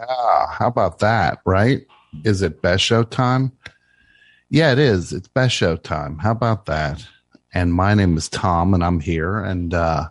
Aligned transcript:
Yeah, 0.00 0.46
how 0.50 0.68
about 0.68 1.00
that, 1.00 1.40
right? 1.44 1.86
Is 2.24 2.40
it 2.42 2.62
best 2.62 2.82
show 2.82 3.02
time? 3.02 3.52
Yeah, 4.48 4.72
it 4.72 4.78
is. 4.78 5.12
It's 5.12 5.28
best 5.28 5.54
show 5.54 5.76
time. 5.76 6.18
How 6.18 6.30
about 6.32 6.66
that? 6.66 7.06
And 7.52 7.74
my 7.74 7.94
name 7.94 8.16
is 8.16 8.28
Tom 8.28 8.72
and 8.74 8.82
I'm 8.82 9.00
here 9.00 9.38
and 9.38 9.74
uh 9.74 10.08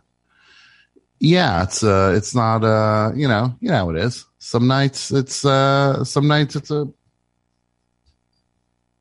yeah, 1.20 1.63
it's 1.63 1.83
uh 1.83 2.13
it's 2.15 2.36
not 2.36 2.63
uh 2.63 3.12
you 3.15 3.28
know, 3.28 3.55
you 3.62 3.70
know 3.70 3.75
how 3.78 3.89
it 3.89 3.97
is. 3.97 4.25
Some 4.38 4.67
nights 4.67 5.12
it's 5.12 5.44
uh 5.44 6.03
some 6.03 6.27
nights 6.27 6.55
it's 6.55 6.71
a 6.71 6.87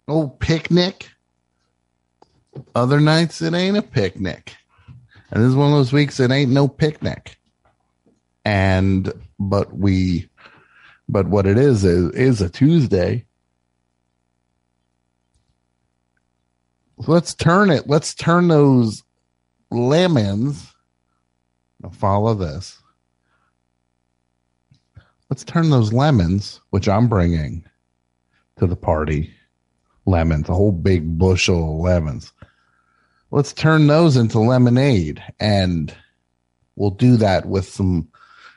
old 0.07 0.41
picnic. 0.41 1.11
Other 2.75 2.99
nights 3.01 3.43
it 3.43 3.53
ain't 3.55 3.77
a 3.77 3.83
picnic. 3.83 4.57
And 5.31 5.43
this 5.43 5.51
is 5.51 5.57
one 5.57 5.71
of 5.71 5.77
those 5.79 5.93
weeks 5.93 6.19
it 6.19 6.31
ain't 6.31 6.51
no 6.51 6.67
picnic. 6.67 7.37
And 8.45 9.13
but 9.39 9.77
we 9.77 10.29
but 11.09 11.29
what 11.29 11.47
it 11.47 11.59
is 11.59 11.85
is, 11.85 12.11
is 12.13 12.41
a 12.41 12.51
Tuesday. 12.51 13.25
Let's 16.99 17.35
turn 17.35 17.71
it. 17.71 17.87
Let's 17.87 18.15
turn 18.15 18.49
those 18.49 19.03
lemons. 19.71 20.75
Now 21.81 21.91
follow 21.91 22.35
this. 22.35 22.81
Let's 25.31 25.45
turn 25.45 25.71
those 25.71 25.93
lemons, 25.93 26.61
which 26.71 26.89
I'm 26.89 27.09
bringing 27.09 27.65
to 28.57 28.67
the 28.67 28.77
party. 28.77 29.33
Lemons, 30.07 30.49
a 30.49 30.55
whole 30.55 30.73
big 30.73 31.19
bushel 31.19 31.75
of 31.75 31.81
lemons. 31.81 32.33
Let's 33.31 33.53
turn 33.53 33.87
those 33.87 34.17
into 34.17 34.39
lemonade. 34.39 35.23
And 35.39 35.95
we'll 36.77 36.91
do 36.91 37.17
that 37.19 37.47
with 37.47 37.69
some 37.69 38.09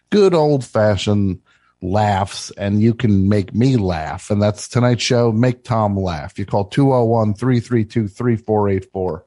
good 0.09 0.33
old 0.33 0.65
fashioned 0.65 1.40
laughs 1.81 2.51
and 2.51 2.81
you 2.81 2.93
can 2.93 3.27
make 3.27 3.53
me 3.53 3.75
laugh. 3.75 4.29
And 4.29 4.41
that's 4.41 4.67
tonight's 4.67 5.03
show. 5.03 5.31
Make 5.31 5.63
Tom 5.63 5.97
laugh. 5.97 6.37
You 6.37 6.45
call 6.45 6.65
201 6.65 7.33
332 7.33 8.07
3484. 8.07 9.25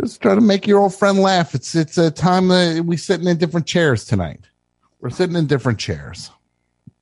Just 0.00 0.22
try 0.22 0.34
to 0.34 0.40
make 0.40 0.66
your 0.66 0.80
old 0.80 0.94
friend 0.94 1.18
laugh. 1.18 1.54
It's 1.54 1.74
it's 1.74 1.98
a 1.98 2.10
time 2.10 2.48
that 2.48 2.84
we 2.86 2.96
sitting 2.96 3.28
in 3.28 3.36
different 3.36 3.66
chairs 3.66 4.04
tonight. 4.04 4.40
We're 5.00 5.10
sitting 5.10 5.36
in 5.36 5.46
different 5.46 5.78
chairs. 5.78 6.30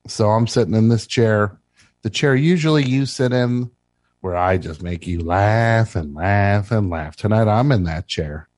So 0.08 0.30
I'm 0.30 0.46
sitting 0.46 0.74
in 0.74 0.88
this 0.88 1.06
chair, 1.06 1.58
the 2.02 2.10
chair 2.10 2.34
usually 2.34 2.84
you 2.84 3.06
sit 3.06 3.32
in, 3.32 3.70
where 4.20 4.36
I 4.36 4.56
just 4.56 4.82
make 4.82 5.06
you 5.06 5.20
laugh 5.20 5.94
and 5.94 6.14
laugh 6.14 6.72
and 6.72 6.90
laugh. 6.90 7.14
Tonight 7.14 7.46
I'm 7.46 7.70
in 7.70 7.84
that 7.84 8.08
chair, 8.08 8.48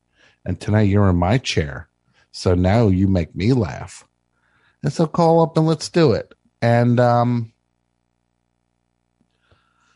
and 0.45 0.59
tonight 0.59 0.83
you're 0.83 1.11
in 1.11 1.17
my 1.17 1.37
chair 1.37 1.90
so 2.33 2.55
now 2.55 2.89
you 2.89 3.09
make 3.09 3.35
me 3.35 3.53
laugh. 3.53 4.07
And 4.83 4.93
so 4.93 5.07
call 5.07 5.43
up 5.43 5.57
and 5.57 5.67
let's 5.67 5.89
do 5.89 6.13
it. 6.13 6.35
And 6.63 6.99
um, 7.01 7.53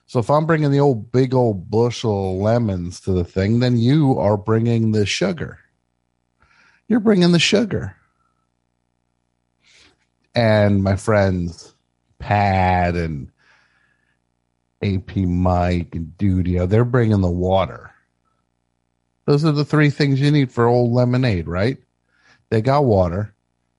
so 0.07 0.19
if 0.21 0.31
I'm 0.31 0.47
bringing 0.47 0.71
the 0.71 0.81
old 0.81 1.11
big 1.11 1.35
old 1.35 1.71
bushel 1.71 2.39
lemons 2.41 3.01
to 3.01 3.13
the 3.13 3.25
thing, 3.25 3.61
then 3.61 3.79
you 3.79 4.19
are 4.19 4.37
bringing 4.37 4.93
the 4.93 5.07
sugar. 5.07 5.59
You're 6.89 7.01
bringing 7.01 7.33
the 7.33 7.39
sugar. 7.39 7.97
And 10.35 10.83
my 10.83 10.97
friends, 10.97 11.75
Pat 12.19 12.97
and 12.97 13.31
AP 14.83 15.17
Mike 15.17 15.95
and 15.95 16.13
Dudio, 16.19 16.69
they're 16.69 16.85
bringing 16.85 17.21
the 17.21 17.31
water. 17.31 17.91
Those 19.27 19.45
are 19.45 19.53
the 19.53 19.65
three 19.65 19.91
things 19.91 20.21
you 20.21 20.31
need 20.31 20.53
for 20.53 20.67
old 20.67 20.93
lemonade, 20.93 21.49
right? 21.49 21.79
They 22.55 22.63
got 22.63 22.85
water. 22.85 23.35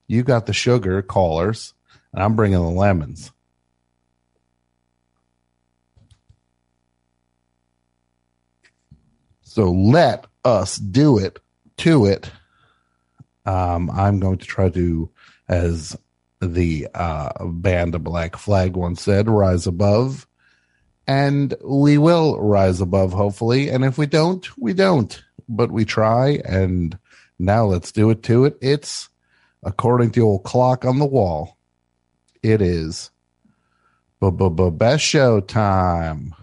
You 0.06 0.22
got 0.22 0.44
the 0.44 0.52
sugar 0.52 1.00
callers, 1.00 1.72
and 2.12 2.22
I'm 2.22 2.36
bringing 2.36 2.58
the 2.58 2.68
lemons. 2.68 3.32
So 9.40 9.72
let 9.72 10.26
us 10.44 10.76
do 10.76 11.16
it 11.16 11.38
to 11.78 12.04
it. 12.04 12.30
Um, 13.46 13.90
I'm 13.90 14.20
going 14.20 14.36
to 14.36 14.46
try 14.46 14.68
to, 14.68 15.08
as 15.48 15.96
the 16.42 16.86
uh, 16.92 17.46
band 17.46 17.94
of 17.94 18.04
Black 18.04 18.36
Flag 18.36 18.76
once 18.76 19.00
said, 19.00 19.26
rise 19.26 19.66
above. 19.66 20.26
And 21.06 21.54
we 21.64 21.96
will 21.96 22.38
rise 22.42 22.82
above, 22.82 23.14
hopefully. 23.14 23.70
And 23.70 23.86
if 23.86 23.96
we 23.96 24.04
don't, 24.04 24.46
we 24.58 24.74
don't. 24.74 25.24
But 25.48 25.70
we 25.70 25.86
try, 25.86 26.42
and 26.44 26.98
now 27.38 27.64
let's 27.66 27.92
do 27.92 28.10
it 28.10 28.22
to 28.24 28.44
it. 28.44 28.56
It's 28.60 29.08
according 29.62 30.12
to 30.12 30.20
the 30.20 30.26
old 30.26 30.44
clock 30.44 30.84
on 30.84 30.98
the 30.98 31.06
wall. 31.06 31.58
It 32.42 32.62
is 32.62 33.10
best 34.70 35.04
show 35.04 35.40
time. 35.40 36.34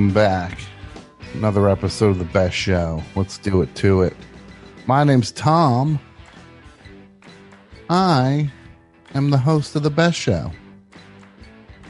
Welcome 0.00 0.14
back. 0.14 0.58
Another 1.34 1.68
episode 1.68 2.12
of 2.12 2.18
the 2.18 2.24
best 2.24 2.56
show. 2.56 3.02
Let's 3.16 3.36
do 3.36 3.60
it 3.60 3.74
to 3.74 4.00
it. 4.00 4.16
My 4.86 5.04
name's 5.04 5.30
Tom. 5.30 6.00
I 7.90 8.50
am 9.12 9.28
the 9.28 9.36
host 9.36 9.76
of 9.76 9.82
the 9.82 9.90
best 9.90 10.18
show. 10.18 10.52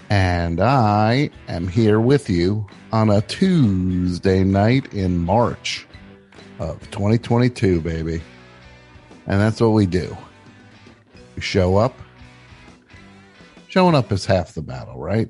And 0.08 0.60
I 0.60 1.30
am 1.46 1.68
here 1.68 2.00
with 2.00 2.28
you 2.28 2.66
on 2.90 3.10
a 3.10 3.20
Tuesday 3.20 4.42
night 4.42 4.92
in 4.92 5.16
March 5.18 5.86
of 6.58 6.80
2022, 6.90 7.80
baby. 7.80 8.20
And 9.28 9.40
that's 9.40 9.60
what 9.60 9.68
we 9.68 9.86
do. 9.86 10.16
We 11.36 11.42
show 11.42 11.76
up. 11.76 11.94
Showing 13.68 13.94
up 13.94 14.10
is 14.10 14.26
half 14.26 14.54
the 14.54 14.62
battle, 14.62 14.98
right? 14.98 15.28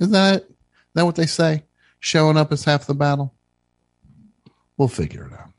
Isn't 0.00 0.12
that, 0.12 0.42
is 0.42 0.48
that 0.94 1.04
what 1.04 1.14
they 1.14 1.26
say? 1.26 1.62
Showing 2.00 2.36
up 2.36 2.52
is 2.52 2.64
half 2.64 2.86
the 2.86 2.94
battle? 2.94 3.34
We'll 4.76 4.88
figure 4.88 5.26
it 5.26 5.32
out. 5.32 5.50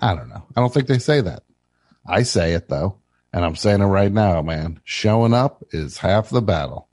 I 0.00 0.14
don't 0.14 0.28
know. 0.28 0.44
I 0.56 0.60
don't 0.60 0.72
think 0.72 0.86
they 0.86 0.98
say 0.98 1.20
that. 1.20 1.42
I 2.06 2.22
say 2.22 2.54
it 2.54 2.68
though, 2.68 2.98
and 3.32 3.44
I'm 3.44 3.56
saying 3.56 3.80
it 3.80 3.86
right 3.86 4.12
now, 4.12 4.42
man. 4.42 4.80
Showing 4.84 5.34
up 5.34 5.62
is 5.72 5.98
half 5.98 6.30
the 6.30 6.42
battle. 6.42 6.88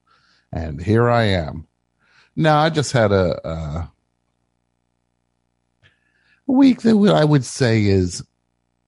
And 0.52 0.82
here 0.82 1.10
I 1.10 1.24
am. 1.24 1.68
No, 2.36 2.56
I 2.56 2.70
just 2.70 2.92
had 2.92 3.12
a, 3.12 3.48
a 3.48 3.92
week 6.46 6.82
that 6.82 6.96
I 7.14 7.26
would 7.26 7.44
say 7.44 7.86
is 7.86 8.24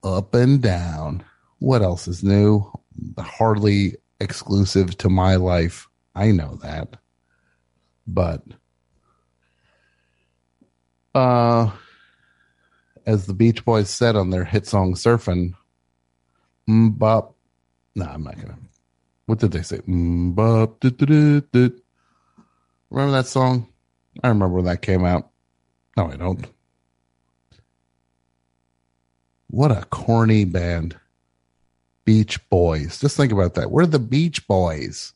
up 0.04 0.34
and 0.34 0.62
down. 0.62 1.24
What 1.58 1.82
else 1.82 2.06
is 2.08 2.22
new? 2.22 2.70
Hardly 3.18 3.96
exclusive 4.20 4.96
to 4.98 5.08
my 5.08 5.36
life. 5.36 5.88
I 6.14 6.30
know 6.30 6.58
that. 6.62 6.96
But 8.06 8.42
uh 11.14 11.70
as 13.06 13.26
the 13.26 13.34
Beach 13.34 13.64
Boys 13.64 13.90
said 13.90 14.16
on 14.16 14.30
their 14.30 14.44
hit 14.44 14.66
song 14.66 14.94
Surfing, 14.94 15.54
bop. 16.66 17.34
No, 17.94 18.06
I'm 18.06 18.22
not 18.22 18.36
gonna. 18.36 18.58
What 19.26 19.38
did 19.38 19.52
they 19.52 19.62
say? 19.62 19.80
Bop. 19.86 20.82
Remember 20.82 23.12
that 23.12 23.26
song? 23.26 23.68
I 24.22 24.28
remember 24.28 24.56
when 24.56 24.64
that 24.66 24.82
came 24.82 25.04
out. 25.04 25.30
No, 25.96 26.10
I 26.10 26.16
don't. 26.16 26.46
What 29.48 29.72
a 29.72 29.84
corny 29.90 30.44
band. 30.44 30.98
Beach 32.04 32.38
Boys. 32.48 33.00
Just 33.00 33.16
think 33.16 33.32
about 33.32 33.54
that. 33.54 33.70
We're 33.70 33.86
the 33.86 33.98
Beach 33.98 34.46
Boys. 34.46 35.12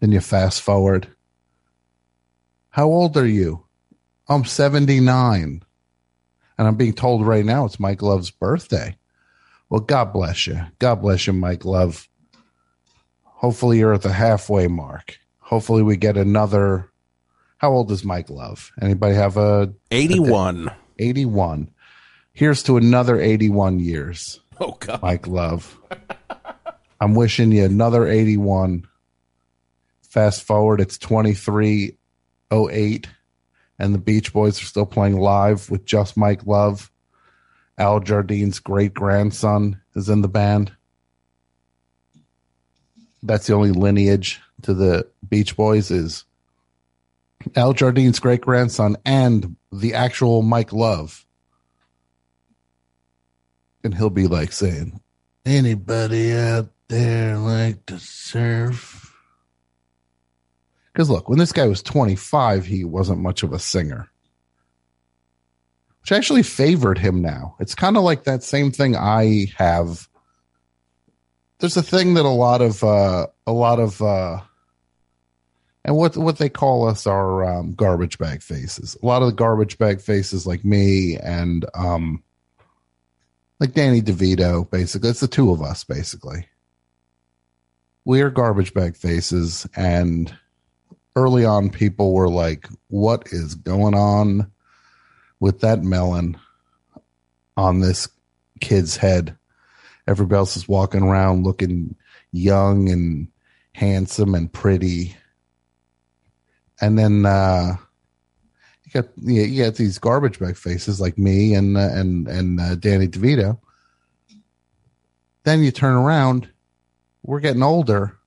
Then 0.00 0.12
you 0.12 0.20
fast 0.20 0.60
forward. 0.60 1.08
How 2.76 2.88
old 2.88 3.16
are 3.16 3.26
you? 3.26 3.64
I'm 4.28 4.44
79. 4.44 5.62
And 6.58 6.68
I'm 6.68 6.74
being 6.74 6.92
told 6.92 7.26
right 7.26 7.42
now 7.42 7.64
it's 7.64 7.80
Mike 7.80 8.02
Love's 8.02 8.30
birthday. 8.30 8.98
Well, 9.70 9.80
God 9.80 10.12
bless 10.12 10.46
you. 10.46 10.60
God 10.78 10.96
bless 10.96 11.26
you, 11.26 11.32
Mike 11.32 11.64
Love. 11.64 12.06
Hopefully 13.22 13.78
you're 13.78 13.94
at 13.94 14.02
the 14.02 14.12
halfway 14.12 14.66
mark. 14.68 15.16
Hopefully 15.38 15.82
we 15.82 15.96
get 15.96 16.18
another. 16.18 16.92
How 17.56 17.72
old 17.72 17.90
is 17.90 18.04
Mike 18.04 18.28
Love? 18.28 18.70
Anybody 18.82 19.14
have 19.14 19.38
a 19.38 19.72
81? 19.90 20.68
A, 20.68 20.76
81. 20.98 21.70
Here's 22.34 22.62
to 22.64 22.76
another 22.76 23.18
81 23.18 23.80
years. 23.80 24.38
Oh 24.60 24.72
God. 24.72 25.00
Mike 25.00 25.26
Love. 25.26 25.78
I'm 27.00 27.14
wishing 27.14 27.52
you 27.52 27.64
another 27.64 28.06
81. 28.06 28.86
Fast 30.02 30.42
forward, 30.42 30.82
it's 30.82 30.98
2308 32.50 33.08
and 33.78 33.94
the 33.94 33.98
Beach 33.98 34.32
Boys 34.32 34.60
are 34.62 34.66
still 34.66 34.86
playing 34.86 35.18
live 35.18 35.70
with 35.70 35.84
just 35.84 36.16
Mike 36.16 36.46
Love. 36.46 36.90
Al 37.78 38.00
Jardine's 38.00 38.58
great 38.58 38.94
grandson 38.94 39.80
is 39.94 40.08
in 40.08 40.22
the 40.22 40.28
band. 40.28 40.72
That's 43.22 43.46
the 43.46 43.54
only 43.54 43.72
lineage 43.72 44.40
to 44.62 44.72
the 44.72 45.06
Beach 45.28 45.56
Boys 45.56 45.90
is 45.90 46.24
Al 47.54 47.74
Jardine's 47.74 48.18
great 48.18 48.40
grandson 48.40 48.96
and 49.04 49.56
the 49.72 49.94
actual 49.94 50.42
Mike 50.42 50.72
Love. 50.72 51.26
And 53.84 53.94
he'll 53.94 54.10
be 54.10 54.26
like 54.26 54.52
saying, 54.52 55.00
Anybody 55.44 56.32
out 56.32 56.70
there 56.88 57.36
like 57.38 57.86
to 57.86 57.98
surf? 57.98 59.05
Because 60.96 61.10
look, 61.10 61.28
when 61.28 61.38
this 61.38 61.52
guy 61.52 61.66
was 61.66 61.82
25, 61.82 62.64
he 62.64 62.82
wasn't 62.82 63.20
much 63.20 63.42
of 63.42 63.52
a 63.52 63.58
singer, 63.58 64.08
which 66.00 66.10
actually 66.10 66.42
favored 66.42 66.96
him 66.96 67.20
now. 67.20 67.54
It's 67.60 67.74
kind 67.74 67.98
of 67.98 68.02
like 68.02 68.24
that 68.24 68.42
same 68.42 68.72
thing 68.72 68.96
I 68.96 69.48
have. 69.58 70.08
There's 71.58 71.76
a 71.76 71.82
thing 71.82 72.14
that 72.14 72.24
a 72.24 72.30
lot 72.30 72.62
of, 72.62 72.82
uh, 72.82 73.26
a 73.46 73.52
lot 73.52 73.78
of, 73.78 74.00
uh, 74.00 74.40
and 75.84 75.96
what 75.98 76.16
what 76.16 76.38
they 76.38 76.48
call 76.48 76.88
us 76.88 77.06
are 77.06 77.44
um, 77.44 77.72
garbage 77.72 78.16
bag 78.16 78.42
faces. 78.42 78.96
A 79.02 79.04
lot 79.04 79.20
of 79.20 79.28
the 79.28 79.34
garbage 79.34 79.76
bag 79.76 80.00
faces, 80.00 80.46
like 80.46 80.64
me 80.64 81.18
and 81.18 81.66
um, 81.74 82.22
like 83.60 83.74
Danny 83.74 84.00
DeVito, 84.00 84.70
basically, 84.70 85.10
it's 85.10 85.20
the 85.20 85.28
two 85.28 85.50
of 85.50 85.60
us, 85.60 85.84
basically. 85.84 86.48
We 88.06 88.22
are 88.22 88.30
garbage 88.30 88.72
bag 88.72 88.96
faces, 88.96 89.68
and 89.76 90.34
early 91.16 91.46
on 91.46 91.70
people 91.70 92.12
were 92.12 92.28
like, 92.28 92.68
what 92.88 93.26
is 93.32 93.54
going 93.54 93.94
on 93.94 94.48
with 95.40 95.60
that 95.60 95.82
melon 95.82 96.38
on 97.56 97.80
this 97.80 98.06
kid's 98.60 98.96
head? 98.96 99.34
Everybody 100.06 100.38
else 100.38 100.56
is 100.56 100.68
walking 100.68 101.02
around 101.02 101.44
looking 101.44 101.96
young 102.32 102.90
and 102.90 103.28
handsome 103.72 104.34
and 104.34 104.52
pretty. 104.52 105.16
And 106.80 106.98
then, 106.98 107.24
uh, 107.24 107.76
you 108.84 108.92
got, 108.92 109.06
you, 109.16 109.42
you 109.42 109.64
got 109.64 109.74
these 109.76 109.98
garbage 109.98 110.38
bag 110.38 110.56
faces 110.56 111.00
like 111.00 111.16
me 111.16 111.54
and, 111.54 111.78
uh, 111.78 111.88
and, 111.92 112.28
and, 112.28 112.60
uh, 112.60 112.74
Danny 112.74 113.08
DeVito. 113.08 113.58
Then 115.44 115.62
you 115.62 115.70
turn 115.70 115.94
around, 115.94 116.48
we're 117.22 117.40
getting 117.40 117.62
older. 117.62 118.18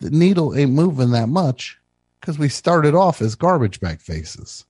The 0.00 0.10
needle 0.10 0.56
ain't 0.56 0.72
moving 0.72 1.12
that 1.12 1.28
much 1.28 1.78
because 2.24 2.38
we 2.38 2.48
started 2.48 2.94
off 2.94 3.20
as 3.20 3.34
garbage 3.34 3.80
bag 3.80 4.00
faces. 4.00 4.64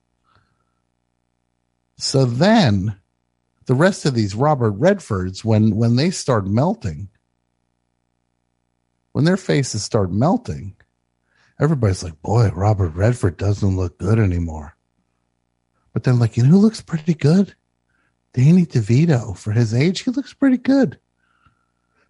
So 1.97 2.25
then 2.25 2.97
the 3.65 3.73
rest 3.73 4.05
of 4.05 4.13
these 4.13 4.35
Robert 4.35 4.77
Redfords, 4.77 5.45
when 5.45 5.77
when 5.77 5.95
they 5.95 6.09
start 6.11 6.45
melting, 6.45 7.07
when 9.13 9.23
their 9.23 9.37
faces 9.37 9.83
start 9.83 10.11
melting, 10.11 10.75
everybody's 11.57 12.03
like, 12.03 12.21
boy, 12.21 12.49
Robert 12.49 12.89
Redford 12.89 13.37
doesn't 13.37 13.77
look 13.77 13.97
good 13.99 14.19
anymore. 14.19 14.75
But 15.93 16.03
then 16.03 16.19
like, 16.19 16.35
you 16.35 16.43
know 16.43 16.49
who 16.49 16.57
looks 16.57 16.81
pretty 16.81 17.13
good? 17.13 17.55
Danny 18.33 18.65
DeVito 18.65 19.37
for 19.37 19.53
his 19.53 19.73
age, 19.73 20.01
he 20.01 20.11
looks 20.11 20.33
pretty 20.33 20.57
good. 20.57 20.99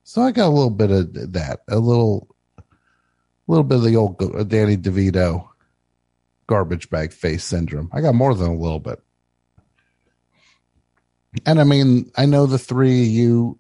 So 0.04 0.24
I 0.24 0.32
got 0.32 0.48
a 0.48 0.50
little 0.50 0.72
bit 0.72 0.90
of 0.90 1.34
that, 1.34 1.60
a 1.68 1.78
little 1.78 2.35
a 3.48 3.52
little 3.52 3.64
bit 3.64 3.78
of 3.78 3.84
the 3.84 3.96
old 3.96 4.22
uh, 4.22 4.44
Danny 4.44 4.78
DeVito 4.78 5.48
garbage 6.48 6.90
bag 6.90 7.12
face 7.12 7.44
syndrome. 7.44 7.90
I 7.94 8.02
got 8.02 8.16
more 8.16 8.34
than 8.34 8.52
a 8.52 8.56
little 8.56 8.80
bit. 8.80 9.02
And 11.46 11.60
I 11.60 11.64
mean, 11.64 12.12
I 12.16 12.26
know 12.26 12.46
the 12.46 12.58
three 12.58 13.02
of 13.02 13.08
you 13.08 13.60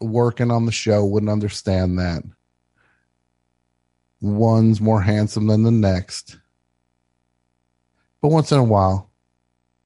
working 0.00 0.50
on 0.50 0.66
the 0.66 0.72
show 0.72 1.04
wouldn't 1.04 1.32
understand 1.32 1.98
that. 1.98 2.22
One's 4.20 4.80
more 4.80 5.02
handsome 5.02 5.46
than 5.46 5.62
the 5.62 5.70
next. 5.70 6.38
But 8.20 8.28
once 8.28 8.50
in 8.52 8.58
a 8.58 8.64
while, 8.64 9.10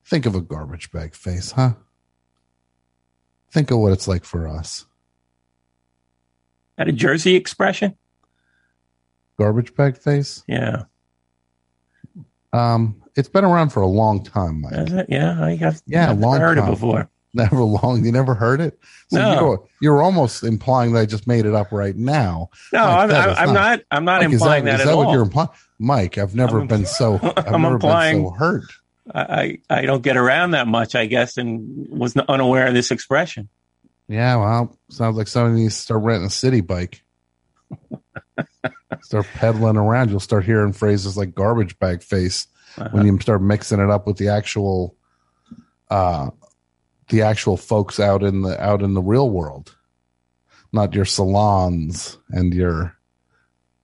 think 0.04 0.26
of 0.26 0.34
a 0.34 0.40
garbage 0.40 0.92
bag 0.92 1.14
face, 1.14 1.52
huh? 1.52 1.74
Think 3.50 3.70
of 3.70 3.78
what 3.78 3.92
it's 3.92 4.06
like 4.06 4.24
for 4.24 4.46
us. 4.46 4.86
That 6.76 6.88
a 6.88 6.92
Jersey 6.92 7.34
expression? 7.34 7.96
Garbage 9.40 9.74
bag 9.74 9.96
face? 9.96 10.44
Yeah. 10.46 10.82
Um, 12.52 13.02
it's 13.16 13.28
been 13.30 13.44
around 13.44 13.70
for 13.70 13.80
a 13.80 13.86
long 13.86 14.22
time, 14.22 14.60
Mike. 14.60 14.74
Is? 14.74 14.92
Yeah, 15.08 15.42
I 15.42 15.56
have. 15.56 15.80
Yeah, 15.86 16.12
a 16.12 16.14
long 16.14 16.38
heard 16.38 16.58
time. 16.58 16.68
it 16.68 16.70
before. 16.72 17.08
Never 17.32 17.62
long. 17.62 18.04
You 18.04 18.10
never 18.12 18.34
heard 18.34 18.60
it. 18.60 18.78
So 19.08 19.18
No. 19.18 19.40
you're, 19.40 19.68
you're 19.80 20.02
almost 20.02 20.42
implying 20.42 20.92
that 20.92 20.98
I 21.00 21.06
just 21.06 21.26
made 21.28 21.46
it 21.46 21.54
up 21.54 21.70
right 21.70 21.94
now. 21.96 22.50
No, 22.72 22.80
Mike, 22.84 23.10
I'm, 23.12 23.30
I'm, 23.36 23.48
is 23.48 23.52
not. 23.54 23.80
I'm 23.92 24.04
not 24.04 24.20
Mike, 24.22 24.28
is 24.28 24.32
implying 24.34 24.64
that, 24.64 24.74
is 24.74 24.80
at 24.80 24.86
that 24.88 24.94
all. 24.94 25.04
what 25.06 25.12
you're 25.12 25.22
implying? 25.22 25.48
Mike, 25.78 26.18
I've 26.18 26.34
never 26.34 26.58
I'm- 26.58 26.66
been 26.66 26.84
so. 26.86 27.20
I've 27.22 27.46
I'm 27.54 27.62
never 27.62 27.74
implying- 27.76 28.22
been 28.24 28.30
so 28.32 28.34
hurt. 28.36 28.64
I 29.14 29.58
I 29.70 29.82
don't 29.82 30.02
get 30.02 30.16
around 30.16 30.50
that 30.52 30.66
much, 30.66 30.94
I 30.96 31.06
guess, 31.06 31.36
and 31.38 31.88
was 31.88 32.16
unaware 32.16 32.66
of 32.66 32.74
this 32.74 32.90
expression. 32.90 33.48
Yeah, 34.08 34.36
well, 34.36 34.76
sounds 34.90 35.16
like 35.16 35.28
somebody 35.28 35.62
needs 35.62 35.76
to 35.76 35.82
start 35.82 36.02
renting 36.02 36.26
a 36.26 36.30
city 36.30 36.60
bike. 36.60 37.02
start 39.02 39.26
peddling 39.34 39.76
around. 39.76 40.10
You'll 40.10 40.20
start 40.20 40.44
hearing 40.44 40.72
phrases 40.72 41.16
like 41.16 41.34
"garbage 41.34 41.78
bag 41.78 42.02
face" 42.02 42.46
when 42.92 43.04
you 43.06 43.18
start 43.20 43.42
mixing 43.42 43.80
it 43.80 43.90
up 43.90 44.06
with 44.06 44.16
the 44.16 44.28
actual, 44.28 44.94
uh, 45.90 46.30
the 47.08 47.22
actual 47.22 47.56
folks 47.56 47.98
out 48.00 48.22
in 48.22 48.42
the 48.42 48.60
out 48.62 48.82
in 48.82 48.94
the 48.94 49.02
real 49.02 49.30
world, 49.30 49.74
not 50.72 50.94
your 50.94 51.04
salons 51.04 52.18
and 52.30 52.54
your 52.54 52.96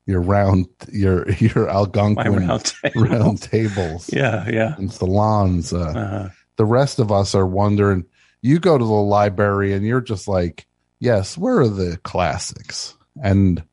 your 0.07 0.21
round 0.21 0.67
your 0.93 1.29
your 1.41 1.69
Algonquin 1.69 2.47
round 2.47 2.65
table. 2.83 3.03
round 3.03 3.43
tables 3.43 4.09
Yeah, 4.13 4.49
yeah. 4.49 4.75
and 4.79 4.93
salons. 4.93 5.73
Uh, 5.73 5.79
Uh-huh. 5.97 6.29
the 6.57 6.65
rest 6.65 6.99
of 6.99 7.11
us 7.11 7.35
are 7.35 7.47
wondering. 7.47 8.05
You 8.43 8.61
go 8.61 8.79
to 8.79 8.85
the 8.85 8.91
library 8.93 9.73
and 9.73 9.85
you're 9.85 10.01
just 10.01 10.29
like, 10.29 10.67
yes, 11.01 11.37
where 11.37 11.59
are 11.61 11.69
the 11.69 11.97
classics? 12.05 12.95
And 13.21 13.65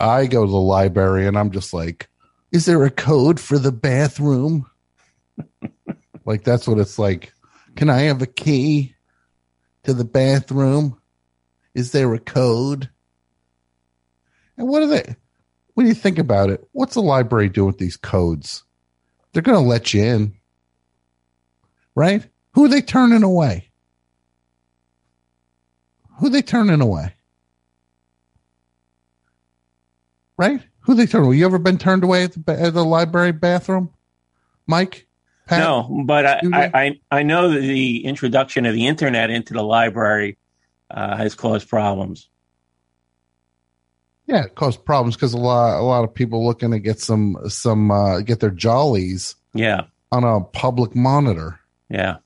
I 0.00 0.26
go 0.26 0.44
to 0.44 0.50
the 0.50 0.56
library 0.56 1.26
and 1.26 1.38
I'm 1.38 1.50
just 1.50 1.72
like, 1.72 2.08
is 2.52 2.66
there 2.66 2.84
a 2.84 2.90
code 2.90 3.40
for 3.40 3.58
the 3.58 3.72
bathroom? 3.72 4.66
like 6.24 6.44
that's 6.44 6.68
what 6.68 6.78
it's 6.78 6.98
like. 6.98 7.32
Can 7.76 7.90
I 7.90 8.00
have 8.02 8.22
a 8.22 8.26
key 8.26 8.94
to 9.84 9.94
the 9.94 10.04
bathroom? 10.04 10.98
Is 11.74 11.92
there 11.92 12.14
a 12.14 12.20
code? 12.20 12.88
And 14.56 14.68
what 14.68 14.82
are 14.82 14.86
they? 14.86 15.16
When 15.74 15.86
you 15.86 15.94
think 15.94 16.18
about 16.18 16.50
it, 16.50 16.66
what's 16.72 16.94
the 16.94 17.02
library 17.02 17.48
doing 17.48 17.66
with 17.66 17.78
these 17.78 17.96
codes? 17.96 18.62
They're 19.32 19.42
going 19.42 19.60
to 19.60 19.68
let 19.68 19.92
you 19.92 20.04
in, 20.04 20.34
right? 21.96 22.24
Who 22.52 22.64
are 22.64 22.68
they 22.68 22.82
turning 22.82 23.24
away? 23.24 23.70
Who 26.20 26.26
are 26.26 26.30
they 26.30 26.42
turning 26.42 26.80
away? 26.80 27.13
Right? 30.36 30.60
Who 30.80 30.94
they 30.94 31.06
turning 31.06 31.26
away? 31.28 31.36
You 31.36 31.46
ever 31.46 31.58
been 31.58 31.78
turned 31.78 32.04
away 32.04 32.24
at 32.24 32.32
the, 32.46 32.60
at 32.60 32.74
the 32.74 32.84
library 32.84 33.32
bathroom? 33.32 33.90
Mike? 34.66 35.06
Pat? 35.46 35.60
No, 35.60 36.02
but 36.06 36.24
I, 36.26 36.40
I. 36.52 36.70
I, 36.74 37.00
I 37.18 37.22
know 37.22 37.50
that 37.50 37.60
the 37.60 38.04
introduction 38.06 38.64
of 38.66 38.72
the 38.74 38.86
internet 38.86 39.28
into 39.30 39.52
the 39.52 39.62
library 39.62 40.38
uh, 40.90 41.16
has 41.16 41.34
caused 41.34 41.68
problems. 41.68 42.28
Yeah, 44.26 44.44
it 44.44 44.54
caused 44.54 44.84
problems 44.86 45.16
because 45.16 45.34
a 45.34 45.38
lot 45.38 45.78
a 45.78 45.82
lot 45.84 46.02
of 46.04 46.14
people 46.14 46.46
looking 46.46 46.70
to 46.70 46.78
get 46.78 46.98
some 46.98 47.36
some 47.48 47.90
uh, 47.90 48.20
get 48.20 48.40
their 48.40 48.50
jollies 48.50 49.34
Yeah, 49.52 49.82
on 50.10 50.24
a 50.24 50.40
public 50.40 50.94
monitor. 50.94 51.60
yeah, 51.90 52.16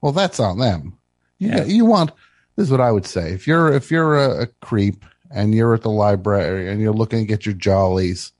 Well, 0.00 0.10
that's 0.12 0.40
on 0.40 0.58
them. 0.58 0.98
You, 1.38 1.50
Yeah. 1.50 1.64
you 1.64 1.84
want 1.84 2.10
this 2.56 2.66
is 2.66 2.72
what 2.72 2.80
I 2.80 2.90
would 2.90 3.06
say. 3.06 3.30
If 3.32 3.46
you're 3.46 3.72
if 3.72 3.92
you're 3.92 4.16
a, 4.18 4.42
a 4.42 4.46
creep 4.60 5.04
and 5.30 5.54
you're 5.54 5.74
at 5.74 5.82
the 5.82 5.90
library 5.90 6.70
and 6.70 6.80
you're 6.80 6.92
looking 6.92 7.20
to 7.20 7.24
get 7.24 7.46
your 7.46 7.54
jollies, 7.54 8.32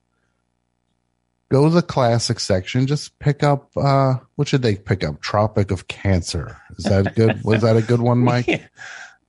go 1.50 1.64
to 1.68 1.74
the 1.74 1.82
classic 1.82 2.40
section. 2.40 2.86
Just 2.86 3.18
pick 3.18 3.42
up 3.42 3.70
uh 3.76 4.14
what 4.36 4.48
should 4.48 4.62
they 4.62 4.76
pick 4.76 5.04
up? 5.04 5.20
Tropic 5.20 5.70
of 5.70 5.88
Cancer. 5.88 6.56
Is 6.76 6.84
that 6.84 7.14
good? 7.14 7.42
Was 7.44 7.62
that 7.62 7.76
a 7.76 7.82
good 7.82 8.00
one, 8.00 8.18
Mike? 8.24 8.46
yeah. 8.46 8.66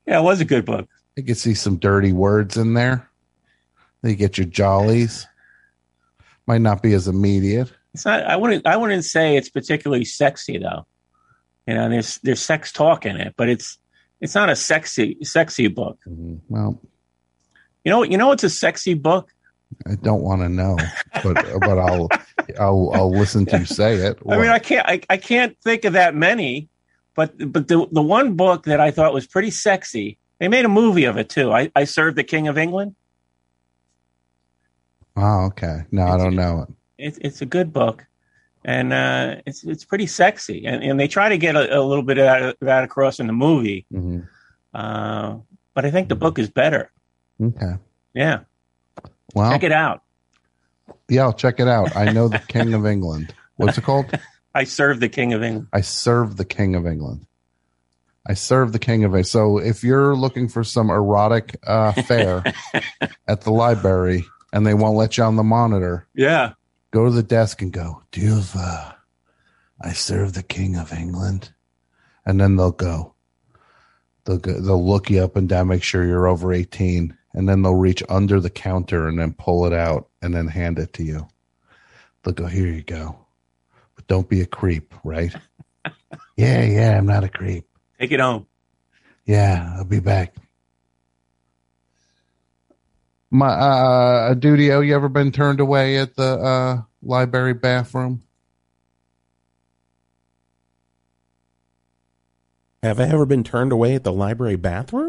Yeah, 0.05 0.19
it 0.19 0.23
was 0.23 0.41
a 0.41 0.45
good 0.45 0.65
book. 0.65 0.89
You 1.15 1.23
can 1.23 1.35
see 1.35 1.53
some 1.53 1.77
dirty 1.77 2.13
words 2.13 2.57
in 2.57 2.73
there. 2.73 3.07
They 4.01 4.15
get 4.15 4.37
your 4.37 4.47
jollies. 4.47 5.27
Might 6.47 6.61
not 6.61 6.81
be 6.81 6.93
as 6.93 7.07
immediate. 7.07 7.71
It's 7.93 8.05
not. 8.05 8.23
I 8.23 8.35
wouldn't. 8.35 8.65
I 8.65 8.77
wouldn't 8.77 9.05
say 9.05 9.35
it's 9.37 9.49
particularly 9.49 10.05
sexy 10.05 10.57
though. 10.57 10.85
You 11.67 11.75
know, 11.75 11.89
there's 11.89 12.17
there's 12.23 12.41
sex 12.41 12.71
talk 12.71 13.05
in 13.05 13.17
it, 13.17 13.33
but 13.37 13.49
it's 13.49 13.77
it's 14.21 14.33
not 14.33 14.49
a 14.49 14.55
sexy 14.55 15.17
sexy 15.23 15.67
book. 15.67 15.99
Well, 16.07 16.81
You 17.83 17.91
know. 17.91 18.03
You 18.03 18.17
know, 18.17 18.31
it's 18.31 18.43
a 18.43 18.49
sexy 18.49 18.93
book. 18.93 19.29
I 19.85 19.95
don't 19.95 20.21
want 20.21 20.41
to 20.41 20.49
know, 20.49 20.77
but 21.23 21.35
but 21.59 21.77
I'll 21.77 22.09
I'll 22.59 22.91
I'll 22.93 23.11
listen 23.11 23.45
to 23.47 23.59
you 23.59 23.65
say 23.65 23.95
it. 23.95 24.17
I 24.27 24.37
mean, 24.37 24.49
I 24.49 24.59
can't. 24.59 24.87
I, 24.87 25.01
I 25.09 25.17
can't 25.17 25.55
think 25.63 25.85
of 25.85 25.93
that 25.93 26.15
many, 26.15 26.69
but 27.15 27.33
but 27.51 27.67
the 27.67 27.87
the 27.91 28.01
one 28.01 28.33
book 28.35 28.63
that 28.65 28.79
I 28.79 28.91
thought 28.91 29.13
was 29.13 29.27
pretty 29.27 29.51
sexy. 29.51 30.17
They 30.39 30.47
made 30.47 30.65
a 30.65 30.69
movie 30.69 31.03
of 31.03 31.17
it 31.17 31.29
too. 31.29 31.51
I, 31.51 31.71
I 31.75 31.83
served 31.83 32.17
the 32.17 32.23
King 32.23 32.47
of 32.47 32.57
England. 32.57 32.95
Oh, 35.15 35.45
okay. 35.47 35.83
No, 35.91 36.03
I 36.07 36.17
don't 36.17 36.35
know 36.35 36.63
it. 36.67 36.73
It's 36.97 37.19
it's 37.21 37.41
a 37.41 37.45
good 37.45 37.71
book, 37.73 38.05
and 38.63 38.93
uh, 38.93 39.35
it's 39.45 39.63
it's 39.63 39.85
pretty 39.85 40.07
sexy. 40.07 40.65
And 40.65 40.83
and 40.83 40.99
they 40.99 41.07
try 41.07 41.29
to 41.29 41.37
get 41.37 41.55
a, 41.55 41.79
a 41.79 41.81
little 41.81 42.03
bit 42.03 42.17
of 42.17 42.55
that, 42.61 42.83
across 42.83 43.19
in 43.19 43.27
the 43.27 43.33
movie. 43.33 43.85
Mhm. 43.93 44.27
Uh, 44.73 45.37
but 45.73 45.85
I 45.85 45.91
think 45.91 46.09
the 46.09 46.15
book 46.15 46.39
is 46.39 46.49
better. 46.49 46.91
Okay. 47.41 47.73
Yeah, 48.13 48.39
Well, 49.33 49.51
check 49.51 49.63
it 49.63 49.71
out. 49.71 50.03
yeah, 51.07 51.21
I'll 51.23 51.33
check 51.33 51.59
it 51.59 51.67
out. 51.67 51.95
I 51.95 52.11
know 52.11 52.27
the 52.27 52.39
King 52.39 52.73
of 52.73 52.85
England. 52.85 53.33
What's 53.55 53.77
it 53.77 53.83
called? 53.83 54.05
I 54.53 54.63
serve 54.63 54.99
the 54.99 55.09
King 55.09 55.33
of 55.33 55.43
England. 55.43 55.67
I 55.71 55.81
serve 55.81 56.37
the 56.37 56.45
King 56.45 56.75
of 56.75 56.85
England. 56.87 57.25
I 58.27 58.33
serve 58.33 58.73
the 58.73 58.79
King 58.79 59.03
of 59.03 59.09
England. 59.11 59.27
So 59.27 59.57
if 59.59 59.83
you're 59.83 60.15
looking 60.15 60.49
for 60.49 60.63
some 60.63 60.89
erotic 60.89 61.55
uh, 61.65 61.91
fare 61.93 62.43
at 63.27 63.41
the 63.41 63.51
library 63.51 64.25
and 64.51 64.65
they 64.65 64.73
won't 64.73 64.97
let 64.97 65.17
you 65.17 65.23
on 65.23 65.35
the 65.35 65.43
monitor, 65.43 66.07
Yeah, 66.15 66.53
go 66.91 67.05
to 67.05 67.11
the 67.11 67.23
desk 67.23 67.61
and 67.61 67.71
go, 67.71 68.03
Do 68.11 68.21
you 68.21 68.35
have, 68.35 68.55
uh, 68.55 68.91
I 69.81 69.93
serve 69.93 70.33
the 70.33 70.43
King 70.43 70.75
of 70.75 70.91
England? 70.91 71.53
And 72.25 72.39
then 72.41 72.55
they'll 72.57 72.71
go. 72.71 73.13
They'll 74.25 74.37
go, 74.37 74.59
they'll 74.59 74.85
look 74.85 75.09
you 75.09 75.23
up 75.23 75.35
and 75.35 75.47
down, 75.47 75.67
make 75.69 75.83
sure 75.83 76.03
you're 76.05 76.27
over 76.27 76.51
18, 76.53 77.15
and 77.33 77.47
then 77.47 77.61
they'll 77.61 77.75
reach 77.75 78.03
under 78.09 78.39
the 78.39 78.49
counter 78.49 79.07
and 79.07 79.19
then 79.19 79.33
pull 79.33 79.65
it 79.65 79.73
out 79.73 80.09
and 80.21 80.33
then 80.33 80.47
hand 80.47 80.79
it 80.79 80.93
to 80.93 81.03
you. 81.03 81.27
They'll 82.23 82.33
go, 82.33 82.47
Here 82.47 82.67
you 82.67 82.83
go. 82.83 83.17
But 83.95 84.07
don't 84.07 84.29
be 84.29 84.41
a 84.41 84.45
creep, 84.45 84.93
right? 85.03 85.33
yeah, 86.37 86.63
yeah, 86.63 86.97
I'm 86.97 87.05
not 87.05 87.23
a 87.23 87.29
creep. 87.29 87.65
take 87.99 88.11
it 88.11 88.19
home. 88.19 88.45
Yeah, 89.25 89.73
I'll 89.77 89.85
be 89.85 89.99
back. 89.99 90.35
My 93.31 93.47
uh 93.49 94.33
Dudio, 94.33 94.85
you 94.85 94.95
ever 94.95 95.09
been 95.09 95.31
turned 95.31 95.59
away 95.59 95.97
at 95.97 96.15
the 96.15 96.23
uh 96.23 96.81
library 97.03 97.53
bathroom? 97.53 98.23
Have 102.81 102.99
I 102.99 103.03
ever 103.03 103.25
been 103.25 103.43
turned 103.43 103.71
away 103.71 103.95
at 103.95 104.03
the 104.03 104.13
library 104.13 104.55
bathroom? 104.55 105.08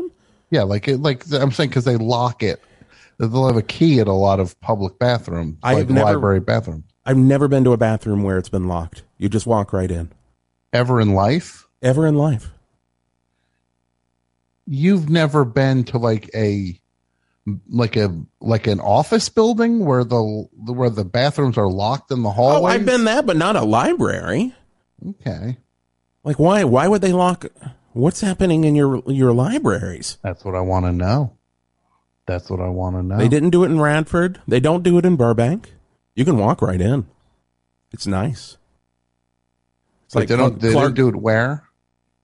Yeah, 0.50 0.62
like 0.62 0.88
it 0.88 0.99
like 0.99 1.25
I'm 1.33 1.52
saying 1.52 1.71
because 1.71 1.85
they 1.85 1.97
lock 1.97 2.42
it. 2.42 2.61
They'll 3.19 3.47
have 3.47 3.57
a 3.57 3.62
key 3.62 4.00
at 4.00 4.09
a 4.09 4.12
lot 4.12 4.40
of 4.40 4.59
public 4.61 4.99
bathrooms, 4.99 5.59
I 5.62 5.75
like 5.75 5.78
have 5.80 5.90
never- 5.90 6.07
library 6.07 6.40
bathroom. 6.40 6.85
I've 7.04 7.16
never 7.16 7.49
been 7.49 7.64
to 7.64 7.73
a 7.73 7.76
bathroom 7.76 8.23
where 8.23 8.37
it's 8.38 8.49
been 8.49 8.69
locked. 8.69 9.02
You 9.19 9.28
just 9.28 9.47
walk 9.47 9.73
right 9.73 9.90
in. 9.90 10.11
Ever 10.73 11.00
in 11.00 11.14
life? 11.14 11.66
Ever 11.83 12.07
in 12.07 12.14
life. 12.14 12.50
You've 14.66 15.09
never 15.09 15.45
been 15.45 15.85
to 15.85 15.99
like 15.99 16.30
a 16.35 16.78
like 17.69 17.97
a 17.97 18.16
like 18.40 18.66
an 18.66 18.78
office 18.80 19.28
building 19.28 19.85
where 19.85 20.04
the 20.04 20.23
where 20.66 20.90
the 20.90 21.04
bathrooms 21.04 21.59
are 21.59 21.69
locked 21.69 22.11
in 22.12 22.23
the 22.23 22.28
Oh, 22.28 22.33
hallway. 22.33 22.73
I've 22.73 22.85
been 22.87 23.04
that, 23.04 23.26
but 23.26 23.37
not 23.37 23.57
a 23.57 23.62
library. 23.62 24.54
Okay, 25.09 25.57
Like 26.23 26.38
why 26.38 26.64
why 26.64 26.87
would 26.87 27.00
they 27.02 27.12
lock 27.12 27.47
what's 27.92 28.20
happening 28.20 28.64
in 28.64 28.75
your 28.75 29.02
your 29.06 29.32
libraries? 29.32 30.18
that's 30.23 30.44
what 30.44 30.54
I 30.54 30.61
want 30.61 30.87
to 30.87 30.92
know. 30.92 31.32
That's 32.26 32.49
what 32.49 32.61
I 32.61 32.68
want 32.68 32.97
to 32.97 33.02
know. 33.02 33.16
They 33.18 33.28
didn't 33.28 33.50
do 33.50 33.64
it 33.64 33.66
in 33.66 33.80
Radford. 33.80 34.40
They 34.47 34.61
don't 34.61 34.82
do 34.82 34.99
it 34.99 35.04
in 35.04 35.16
Burbank. 35.16 35.73
You 36.14 36.25
can 36.25 36.37
walk 36.37 36.62
right 36.62 36.80
in. 36.80 37.06
It's 37.92 38.06
nice. 38.06 38.56
It's 40.06 40.14
Wait, 40.14 40.28
they 40.28 40.37
don't. 40.37 40.61
They 40.61 40.73
Clark- 40.73 40.88
don't 40.88 40.94
do 40.94 41.09
it 41.09 41.16
where? 41.16 41.64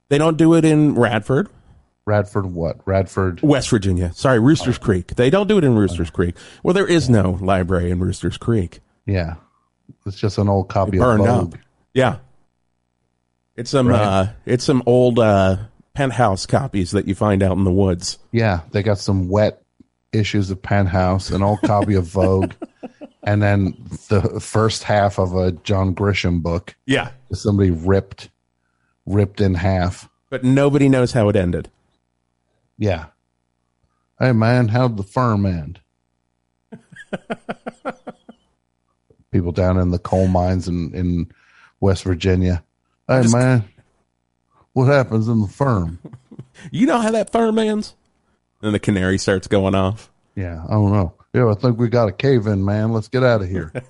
they 0.09 0.19
don't 0.19 0.37
do 0.37 0.55
it 0.55 0.65
in 0.65 0.95
Radford, 0.95 1.49
Radford. 2.05 2.47
What? 2.47 2.87
Radford. 2.87 3.43
West 3.43 3.69
Virginia. 3.71 4.13
Sorry, 4.15 4.39
Roosters 4.39 4.79
Creek. 4.79 5.15
They 5.17 5.31
don't 5.31 5.49
do 5.49 5.59
it 5.59 5.65
in 5.65 5.77
Roosters 5.77 6.11
Creek. 6.11 6.37
Well, 6.63 6.75
there 6.75 6.87
is 6.87 7.09
no 7.11 7.39
library 7.41 7.91
in 7.91 7.99
Roosters 8.01 8.37
Creek. 8.37 8.81
Yeah, 9.07 9.35
it's 10.05 10.19
just 10.19 10.39
an 10.39 10.49
old 10.49 10.69
copy 10.69 10.99
burned 10.99 11.23
of 11.23 11.29
up. 11.29 11.41
Vogue. 11.43 11.57
Yeah. 11.95 12.19
It's 13.57 13.71
some 13.71 13.89
Right. 13.89 14.01
uh 14.01 14.27
it's 14.45 14.65
some 14.65 14.83
old 14.87 15.19
uh 15.19 15.57
penthouse 15.95 16.45
copies 16.47 16.91
that 16.91 17.09
you 17.09 17.15
find 17.15 17.43
out 17.43 17.57
in 17.57 17.65
the 17.65 17.73
woods. 17.73 18.19
Yeah, 18.33 18.61
they 18.73 18.83
got 18.83 18.99
some 18.99 19.29
wet 19.29 19.63
issues 20.13 20.51
of 20.51 20.61
Penthouse, 20.63 21.31
an 21.31 21.43
old 21.43 21.61
copy 21.63 21.95
of 21.95 22.05
Vogue, 22.05 22.53
and 23.23 23.43
then 23.43 23.75
the 24.09 24.41
first 24.41 24.83
half 24.83 25.19
of 25.19 25.35
a 25.35 25.53
John 25.53 25.95
Grisham 25.95 26.43
book. 26.43 26.75
Yeah. 26.87 27.11
Somebody 27.33 27.71
ripped, 27.71 28.29
ripped 29.07 29.41
in 29.41 29.55
half. 29.55 30.09
But 30.31 30.45
nobody 30.45 30.89
knows 30.89 31.13
how 31.13 31.29
it 31.29 31.37
ended. 31.37 31.71
Yeah. 32.79 33.07
Hey 34.19 34.33
man, 34.33 34.69
how'd 34.69 34.97
the 34.97 35.03
firm 35.03 35.45
end? 35.47 35.81
People 39.33 39.53
down 39.53 39.79
in 39.79 39.91
the 39.91 39.99
coal 39.99 40.29
mines 40.29 40.69
in, 40.69 40.95
in 40.95 41.31
West 41.81 42.05
Virginia. 42.05 42.63
Hey 43.09 43.23
just- 43.23 43.35
man, 43.35 43.65
what 44.73 44.87
happens 44.87 45.29
in 45.29 45.41
the 45.41 45.49
firm? 45.49 45.99
You 46.71 46.87
know 46.87 46.99
how 47.01 47.11
that 47.11 47.31
firm 47.31 47.59
ends? 47.59 47.95
Then 48.63 48.73
the 48.73 48.79
canary 48.79 49.19
starts 49.19 49.47
going 49.47 49.75
off. 49.75 50.11
Yeah, 50.35 50.65
I 50.67 50.73
don't 50.73 50.91
know. 50.91 51.13
Yeah, 51.35 51.51
I 51.51 51.55
think 51.55 51.79
we 51.79 51.89
got 51.89 52.09
a 52.09 52.13
cave 52.13 52.47
in, 52.47 52.65
man. 52.65 52.95
Let's 52.95 53.09
get 53.09 53.23
out 53.23 53.43
of 53.43 53.49
here. 53.49 53.71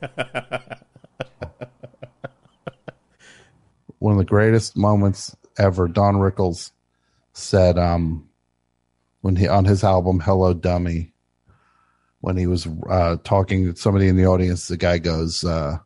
One 4.01 4.13
of 4.13 4.19
the 4.19 4.25
greatest 4.25 4.77
moments 4.77 5.37
ever. 5.57 5.87
Don 5.87 6.17
Rickles 6.17 6.73
said, 7.35 7.79
um, 7.79 8.29
when 9.21 9.37
he 9.37 9.47
on 9.47 9.65
his 9.65 9.85
album 9.85 10.19
"Hello 10.19 10.53
Dummy," 10.55 11.13
when 12.21 12.37
he 12.37 12.49
was 12.49 12.67
uh, 12.91 13.17
talking 13.23 13.73
to 13.73 13.77
somebody 13.81 14.09
in 14.09 14.17
the 14.17 14.27
audience, 14.27 14.67
the 14.69 14.77
guy 14.77 14.99
goes, 14.99 15.45
uh, 15.45 15.79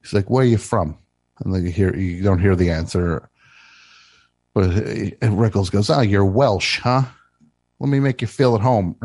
"He's 0.00 0.12
like, 0.12 0.30
where 0.30 0.44
are 0.44 0.46
you 0.46 0.58
from?" 0.58 0.96
And 1.40 1.54
then 1.54 1.64
you 1.64 1.70
hear 1.70 1.94
you 1.94 2.22
don't 2.22 2.40
hear 2.40 2.56
the 2.56 2.70
answer, 2.70 3.28
but 4.54 4.70
Rickles 5.36 5.70
goes, 5.70 5.90
"Ah, 5.90 6.00
you're 6.00 6.24
Welsh, 6.24 6.80
huh?" 6.80 7.02
Let 7.78 7.90
me 7.90 8.00
make 8.00 8.22
you 8.22 8.26
feel 8.26 8.54
at 8.54 8.62
home. 8.62 8.96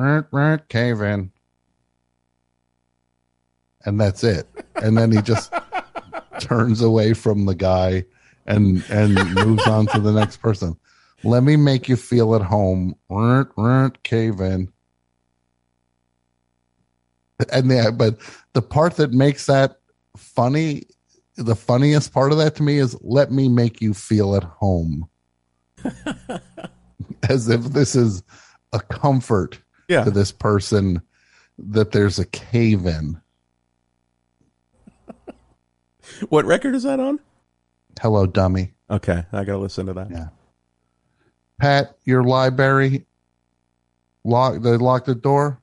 Cave 0.70 1.02
in. 1.02 1.32
And 3.84 4.00
that's 4.00 4.24
it. 4.24 4.48
And 4.76 4.98
then 4.98 5.12
he 5.12 5.22
just 5.22 5.54
turns 6.40 6.82
away 6.82 7.14
from 7.14 7.46
the 7.46 7.56
guy 7.56 8.06
and 8.46 8.84
and 8.90 9.16
moves 9.36 9.68
on 9.68 9.88
to 9.88 10.00
the 10.00 10.14
next 10.14 10.38
person. 10.38 10.78
Let 11.24 11.44
me 11.44 11.56
make 11.56 11.88
you 11.90 11.96
feel 11.96 12.36
at 12.36 12.42
home. 12.42 12.96
Cave 14.04 14.40
in. 14.40 14.72
And 17.52 17.72
yeah, 17.72 17.92
but 17.92 18.18
the 18.54 18.62
part 18.62 18.98
that 18.98 19.12
makes 19.12 19.48
that 19.48 19.80
funny, 20.16 20.84
the 21.44 21.56
funniest 21.56 22.14
part 22.14 22.32
of 22.32 22.38
that 22.38 22.56
to 22.56 22.64
me 22.64 22.78
is 22.78 22.98
let 23.02 23.32
me 23.32 23.48
make 23.50 23.82
you 23.82 23.94
feel 23.94 24.36
at 24.36 24.44
home. 24.44 25.10
As 27.30 27.50
if 27.50 27.62
this 27.66 27.96
is 27.96 28.24
a 28.74 28.80
comfort 28.80 29.60
Yeah. 29.88 30.04
to 30.04 30.12
this 30.12 30.32
person 30.32 31.02
that 31.58 31.92
there's 31.92 32.20
a 32.20 32.26
cave 32.26 32.86
in. 32.86 33.20
What 36.30 36.46
record 36.46 36.76
is 36.76 36.84
that 36.84 37.00
on? 37.00 37.20
Hello, 38.02 38.26
dummy. 38.26 38.74
Okay, 38.90 39.24
I 39.32 39.44
gotta 39.44 39.58
listen 39.58 39.86
to 39.88 39.94
that. 39.94 40.12
Yeah. 40.12 40.28
Pat, 41.60 41.96
your 42.06 42.24
library 42.24 43.06
lock 44.24 44.62
they 44.62 44.78
locked 44.78 45.06
the 45.08 45.16
door. 45.16 45.60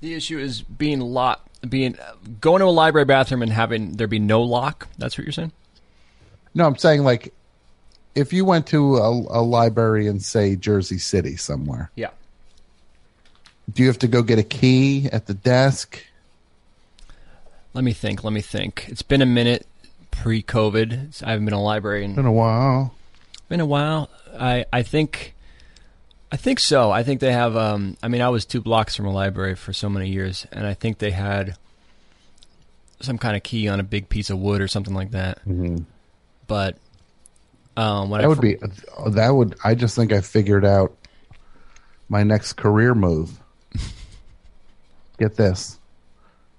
The 0.00 0.14
issue 0.14 0.38
is 0.38 0.62
being 0.62 1.00
locked, 1.00 1.47
being 1.66 1.96
going 2.40 2.60
to 2.60 2.66
a 2.66 2.70
library 2.70 3.04
bathroom 3.04 3.42
and 3.42 3.52
having 3.52 3.96
there 3.96 4.06
be 4.06 4.18
no 4.18 4.42
lock. 4.42 4.88
That's 4.98 5.16
what 5.16 5.24
you're 5.24 5.32
saying. 5.32 5.52
No, 6.54 6.66
I'm 6.66 6.76
saying 6.76 7.02
like 7.04 7.32
if 8.14 8.32
you 8.32 8.44
went 8.44 8.66
to 8.68 8.96
a, 8.96 9.08
a 9.10 9.42
library 9.42 10.06
in 10.06 10.20
say 10.20 10.56
Jersey 10.56 10.98
City 10.98 11.36
somewhere, 11.36 11.90
Yeah. 11.94 12.10
do 13.72 13.82
you 13.82 13.88
have 13.88 13.98
to 14.00 14.08
go 14.08 14.22
get 14.22 14.38
a 14.38 14.42
key 14.42 15.08
at 15.12 15.26
the 15.26 15.34
desk? 15.34 16.04
Let 17.74 17.84
me 17.84 17.92
think. 17.92 18.24
Let 18.24 18.32
me 18.32 18.40
think. 18.40 18.86
It's 18.88 19.02
been 19.02 19.22
a 19.22 19.26
minute 19.26 19.66
pre-COVID. 20.10 21.22
I 21.22 21.30
haven't 21.30 21.44
been 21.44 21.54
in 21.54 21.58
a 21.60 21.62
library 21.62 22.04
in 22.04 22.14
Been 22.14 22.24
a 22.26 22.32
while. 22.32 22.94
been 23.48 23.60
a 23.60 23.66
while. 23.66 24.10
I 24.38 24.64
I 24.72 24.82
think 24.82 25.34
I 26.30 26.36
think 26.36 26.60
so. 26.60 26.90
I 26.90 27.02
think 27.02 27.20
they 27.20 27.32
have. 27.32 27.56
Um, 27.56 27.96
I 28.02 28.08
mean, 28.08 28.20
I 28.20 28.28
was 28.28 28.44
two 28.44 28.60
blocks 28.60 28.94
from 28.94 29.06
a 29.06 29.12
library 29.12 29.54
for 29.54 29.72
so 29.72 29.88
many 29.88 30.10
years, 30.10 30.46
and 30.52 30.66
I 30.66 30.74
think 30.74 30.98
they 30.98 31.10
had 31.10 31.56
some 33.00 33.16
kind 33.16 33.36
of 33.36 33.42
key 33.42 33.68
on 33.68 33.80
a 33.80 33.82
big 33.82 34.08
piece 34.08 34.28
of 34.28 34.38
wood 34.38 34.60
or 34.60 34.68
something 34.68 34.94
like 34.94 35.12
that. 35.12 35.38
Mm-hmm. 35.46 35.84
But 36.46 36.76
um, 37.76 38.10
when 38.10 38.20
I 38.20 38.22
That 38.22 38.28
would 38.28 38.36
fir- 38.38 38.42
be 38.42 39.10
that 39.12 39.30
would 39.30 39.56
I 39.64 39.74
just 39.74 39.94
think 39.96 40.12
I 40.12 40.20
figured 40.20 40.64
out 40.64 40.94
my 42.08 42.22
next 42.24 42.54
career 42.54 42.94
move. 42.94 43.38
Get 45.18 45.36
this. 45.36 45.78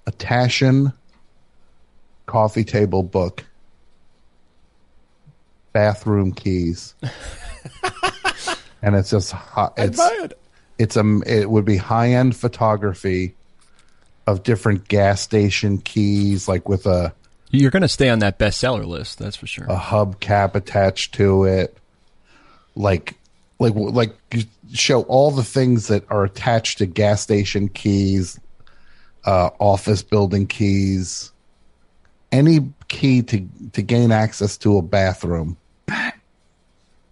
A 0.07 0.11
Taschen 0.11 0.93
coffee 2.25 2.63
table 2.63 3.03
book. 3.03 3.43
Bathroom 5.73 6.31
keys. 6.31 6.95
and 8.81 8.95
it's 8.95 9.09
just 9.09 9.31
hot 9.31 9.73
I'd 9.77 9.89
it's 9.89 9.97
buy 9.97 10.17
it. 10.23 10.39
it's 10.77 10.95
a 10.95 11.21
it 11.25 11.49
would 11.49 11.65
be 11.65 11.77
high 11.77 12.09
end 12.13 12.35
photography 12.35 13.35
of 14.27 14.43
different 14.43 14.87
gas 14.87 15.21
station 15.21 15.79
keys 15.79 16.47
like 16.47 16.69
with 16.69 16.85
a 16.85 17.13
you're 17.51 17.71
going 17.71 17.81
to 17.81 17.87
stay 17.87 18.09
on 18.09 18.19
that 18.19 18.37
bestseller 18.37 18.85
list, 18.85 19.17
that's 19.17 19.35
for 19.35 19.47
sure. 19.47 19.65
a 19.65 19.75
hubcap 19.75 20.53
attached 20.53 21.15
to 21.15 21.45
it 21.45 21.75
like 22.75 23.15
like 23.57 23.73
like 23.75 24.15
you 24.31 24.43
show 24.71 25.01
all 25.03 25.31
the 25.31 25.43
things 25.43 25.87
that 25.87 26.03
are 26.11 26.23
attached 26.23 26.77
to 26.77 26.85
gas 26.85 27.21
station 27.21 27.67
keys 27.67 28.39
uh 29.25 29.49
office 29.59 30.03
building 30.03 30.45
keys 30.47 31.31
any 32.31 32.71
key 32.87 33.21
to 33.23 33.45
to 33.73 33.81
gain 33.81 34.11
access 34.11 34.55
to 34.57 34.77
a 34.77 34.81
bathroom 34.81 35.57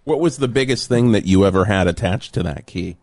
What 0.07 0.21
was 0.21 0.37
the 0.37 0.47
biggest 0.47 0.87
thing 0.87 1.11
that 1.11 1.25
you 1.25 1.45
ever 1.45 1.65
had 1.65 1.85
attached 1.85 2.33
to 2.35 2.43
that 2.43 2.65
key? 2.65 2.95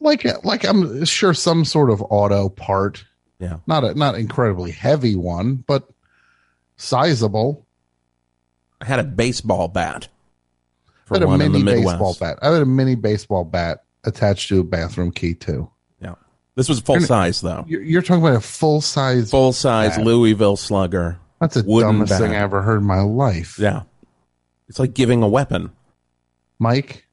like 0.00 0.24
like 0.44 0.64
i'm 0.64 1.04
sure 1.04 1.34
some 1.34 1.64
sort 1.64 1.90
of 1.90 2.00
auto 2.08 2.48
part 2.48 3.04
Yeah. 3.40 3.58
not 3.66 3.82
a 3.84 3.94
not 3.94 4.14
incredibly 4.14 4.70
heavy 4.70 5.16
one 5.16 5.56
but 5.66 5.88
sizable 6.76 7.66
I 8.80 8.84
had 8.84 9.00
a 9.00 9.04
baseball 9.04 9.66
bat. 9.66 10.06
I 11.10 11.14
had 11.14 11.22
a 11.24 11.36
mini 11.36 11.64
baseball 11.64 12.16
bat 12.20 12.38
i 12.42 12.50
had 12.52 12.62
a 12.62 12.66
mini 12.66 12.94
baseball 12.94 13.44
bat 13.44 13.82
attached 14.04 14.48
to 14.50 14.60
a 14.60 14.64
bathroom 14.64 15.10
key 15.10 15.34
too 15.34 15.68
Yeah. 16.00 16.14
This 16.54 16.68
was 16.68 16.78
full 16.80 17.00
size 17.00 17.40
though. 17.40 17.64
you're, 17.66 17.82
you're 17.82 18.02
talking 18.02 18.22
about 18.22 18.36
a 18.36 18.40
full 18.40 18.80
size 18.80 19.32
Full 19.32 19.52
size 19.52 19.96
Bat. 19.96 20.06
Louisville 20.06 20.56
slugger. 20.56 21.18
That's 21.40 21.54
the 21.56 21.62
dumbest 21.64 22.10
bat. 22.10 22.20
thing 22.20 22.32
I 22.32 22.36
ever 22.38 22.62
heard 22.62 22.78
in 22.78 22.84
my 22.86 23.00
life. 23.00 23.58
Yeah. 23.58 23.82
It's 24.68 24.78
like 24.78 24.94
giving 24.94 25.22
a 25.22 25.28
weapon. 25.28 25.70
Mike, 26.58 27.06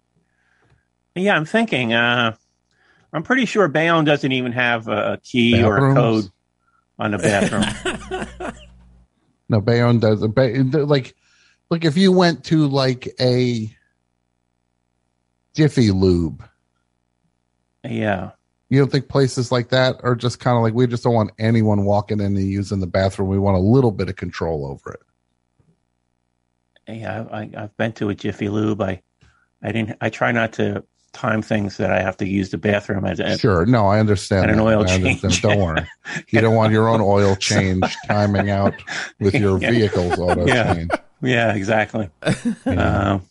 Yeah, 1.14 1.36
I'm 1.36 1.46
thinking. 1.46 1.94
Uh, 1.94 2.36
I'm 3.14 3.24
pretty 3.24 3.46
sure 3.46 3.68
Bayonne 3.68 4.06
doesn't 4.06 4.32
even 4.32 4.52
have 4.52 4.88
a, 4.88 5.14
a 5.14 5.18
key 5.18 5.64
or 5.64 5.92
a 5.92 5.94
code 5.94 6.26
on 7.00 7.12
the 7.12 7.18
bathroom. 7.18 8.28
no, 9.50 9.62
Bayonne 9.62 10.00
does. 10.00 10.26
Bay, 10.28 10.58
like, 10.64 11.16
like 11.70 11.86
if 11.86 11.96
you 11.96 12.12
went 12.12 12.44
to 12.46 12.68
like 12.68 13.08
a 13.20 13.74
Jiffy 15.54 15.92
Lube, 15.92 16.44
yeah. 17.84 18.32
you 18.70 18.80
don't 18.80 18.92
think 18.92 19.08
places 19.08 19.52
like 19.52 19.70
that 19.70 19.98
are 20.04 20.16
just 20.16 20.40
kind 20.40 20.58
of 20.58 20.64
like 20.64 20.74
we 20.74 20.88
just 20.88 21.04
don't 21.04 21.14
want 21.14 21.32
anyone 21.40 21.86
walking 21.86 22.20
in 22.20 22.36
and 22.36 22.52
using 22.52 22.80
the 22.80 22.88
bathroom. 22.88 23.30
We 23.30 23.40
want 23.40 23.58
a 23.58 23.62
little 23.62 23.92
bit 23.92 24.10
of 24.10 24.16
control 24.16 24.66
over 24.66 24.92
it. 24.92 25.02
Yeah, 26.88 27.26
I, 27.32 27.50
I've 27.58 27.76
been 27.78 27.94
to 27.94 28.10
a 28.10 28.16
Jiffy 28.16 28.50
Lube. 28.50 28.82
I, 28.82 29.02
I 29.64 29.72
didn't. 29.72 29.98
I 30.02 30.10
try 30.10 30.32
not 30.32 30.54
to 30.54 30.84
time 31.14 31.42
things 31.42 31.78
that 31.78 31.92
I 31.92 32.02
have 32.02 32.18
to 32.18 32.28
use 32.28 32.50
the 32.50 32.58
bathroom 32.58 33.06
Sure, 33.38 33.66
no, 33.66 33.88
I 33.88 34.00
understand. 34.00 34.44
And 34.44 34.52
an 34.52 34.60
oil 34.60 34.84
change. 34.84 35.22
Don't 35.42 35.60
worry, 35.60 35.88
you 36.30 36.42
don't 36.42 36.56
want 36.56 36.74
your 36.74 36.90
own 36.90 37.02
oil 37.02 37.36
change 37.38 37.96
timing 38.06 38.50
out 38.50 38.82
with 39.20 39.34
your 39.34 39.58
Yeah. 39.58 39.72
vehicle's 39.72 40.20
auto 40.20 40.46
Yeah. 40.46 40.74
change. 40.74 40.92
Yeah, 41.22 41.54
exactly. 41.54 42.10
Um, 42.66 43.28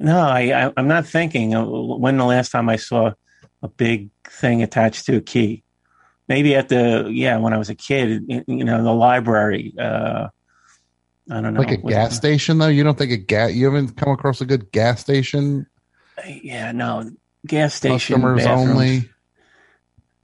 no, 0.00 0.18
I, 0.18 0.66
I, 0.66 0.72
I'm 0.76 0.88
not 0.88 1.06
thinking. 1.06 1.52
When 1.52 2.16
the 2.16 2.24
last 2.24 2.50
time 2.50 2.68
I 2.68 2.76
saw 2.76 3.12
a 3.62 3.68
big 3.68 4.10
thing 4.26 4.62
attached 4.62 5.06
to 5.06 5.16
a 5.16 5.20
key? 5.20 5.62
Maybe 6.28 6.54
at 6.56 6.68
the 6.68 7.08
yeah, 7.12 7.36
when 7.36 7.52
I 7.52 7.58
was 7.58 7.70
a 7.70 7.74
kid, 7.74 8.24
you 8.48 8.64
know, 8.64 8.82
the 8.82 8.92
library. 8.92 9.72
Uh, 9.78 10.28
I 11.30 11.40
don't 11.40 11.54
know, 11.54 11.60
Like 11.60 11.78
a 11.78 11.80
Was 11.82 11.92
gas 11.94 12.12
it- 12.12 12.16
station, 12.16 12.58
though, 12.58 12.68
you 12.68 12.84
don't 12.84 12.98
think 12.98 13.10
a 13.12 13.16
gas? 13.16 13.52
You 13.54 13.64
haven't 13.66 13.96
come 13.96 14.10
across 14.10 14.40
a 14.40 14.44
good 14.46 14.70
gas 14.72 15.00
station 15.00 15.66
Yeah, 16.42 16.72
no, 16.72 17.10
gas 17.46 17.74
station 17.74 18.16
customers 18.16 18.44
bathrooms. 18.44 18.70
only. 18.70 19.10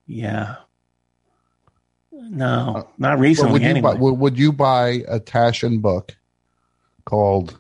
Yeah. 0.07 0.57
No, 2.13 2.75
Uh, 2.77 2.83
not 2.99 3.19
recently. 3.19 3.53
would 3.53 3.63
you 3.63 3.69
anyway. 3.69 3.95
buy? 3.95 3.99
Would, 3.99 4.13
would 4.19 4.39
you 4.39 4.53
buy 4.53 5.05
a 5.09 5.19
Taschen 5.19 5.81
book 5.81 6.17
called 7.07 7.59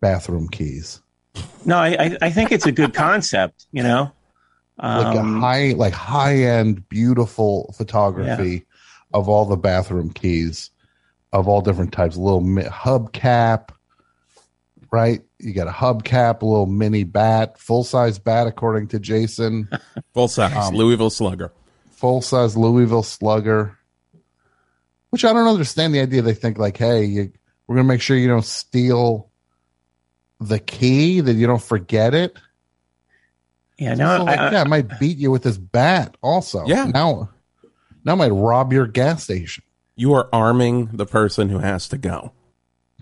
"Bathroom 0.00 0.48
Keys"? 0.48 1.00
no, 1.64 1.76
I, 1.78 1.88
I, 1.98 2.18
I 2.22 2.30
think 2.30 2.52
it's 2.52 2.66
a 2.66 2.72
good 2.72 2.94
concept. 2.94 3.66
You 3.72 3.82
know, 3.84 4.12
Like 4.82 5.16
Um, 5.16 5.36
a 5.36 5.40
high, 5.40 5.72
like 5.76 5.92
high 5.94 6.36
end, 6.36 6.88
beautiful 6.88 7.72
photography 7.76 8.66
of 9.14 9.28
all 9.28 9.46
the 9.46 9.56
bathroom 9.56 10.10
keys 10.10 10.70
of 11.32 11.48
all 11.48 11.62
different 11.62 11.92
types. 11.92 12.16
A 12.16 12.20
little 12.20 12.40
mi- 12.42 12.62
hubcap, 12.64 13.70
right? 14.92 15.22
You 15.38 15.52
got 15.54 15.66
a 15.66 15.70
hubcap, 15.72 16.42
a 16.42 16.46
little 16.46 16.66
mini 16.66 17.04
bat, 17.04 17.58
full 17.58 17.84
size 17.84 18.18
bat, 18.18 18.46
according 18.46 18.88
to 18.88 18.98
Jason. 18.98 19.68
Full 20.14 20.28
size 20.28 20.54
Um, 20.54 20.74
Louisville 20.74 21.10
slugger. 21.10 21.52
full 21.90 22.20
size 22.22 22.56
Louisville 22.56 23.02
Slugger. 23.02 23.76
Which 25.10 25.24
I 25.24 25.32
don't 25.32 25.48
understand 25.48 25.94
the 25.94 26.00
idea. 26.00 26.22
They 26.22 26.34
think 26.34 26.58
like, 26.58 26.76
hey, 26.76 27.04
you, 27.04 27.32
we're 27.66 27.76
gonna 27.76 27.88
make 27.88 28.00
sure 28.00 28.16
you 28.16 28.28
don't 28.28 28.44
steal 28.44 29.30
the 30.40 30.58
key 30.58 31.20
that 31.20 31.34
you 31.34 31.46
don't 31.46 31.62
forget 31.62 32.14
it. 32.14 32.36
Yeah, 33.78 33.94
no, 33.94 34.18
So, 34.18 34.24
like, 34.24 34.38
I, 34.38 34.46
I, 34.48 34.52
yeah, 34.52 34.60
I 34.62 34.68
might 34.68 35.00
beat 35.00 35.18
you 35.18 35.30
with 35.32 35.42
this 35.42 35.56
bat. 35.58 36.16
Also, 36.22 36.64
Yeah. 36.66 36.84
Now, 36.84 37.30
now 38.04 38.12
I 38.12 38.16
might 38.16 38.30
rob 38.30 38.72
your 38.72 38.86
gas 38.86 39.24
station. 39.24 39.64
You 39.96 40.12
are 40.14 40.28
arming 40.32 40.86
the 40.92 41.06
person 41.06 41.48
who 41.48 41.58
has 41.58 41.88
to 41.88 41.98
go. 41.98 42.32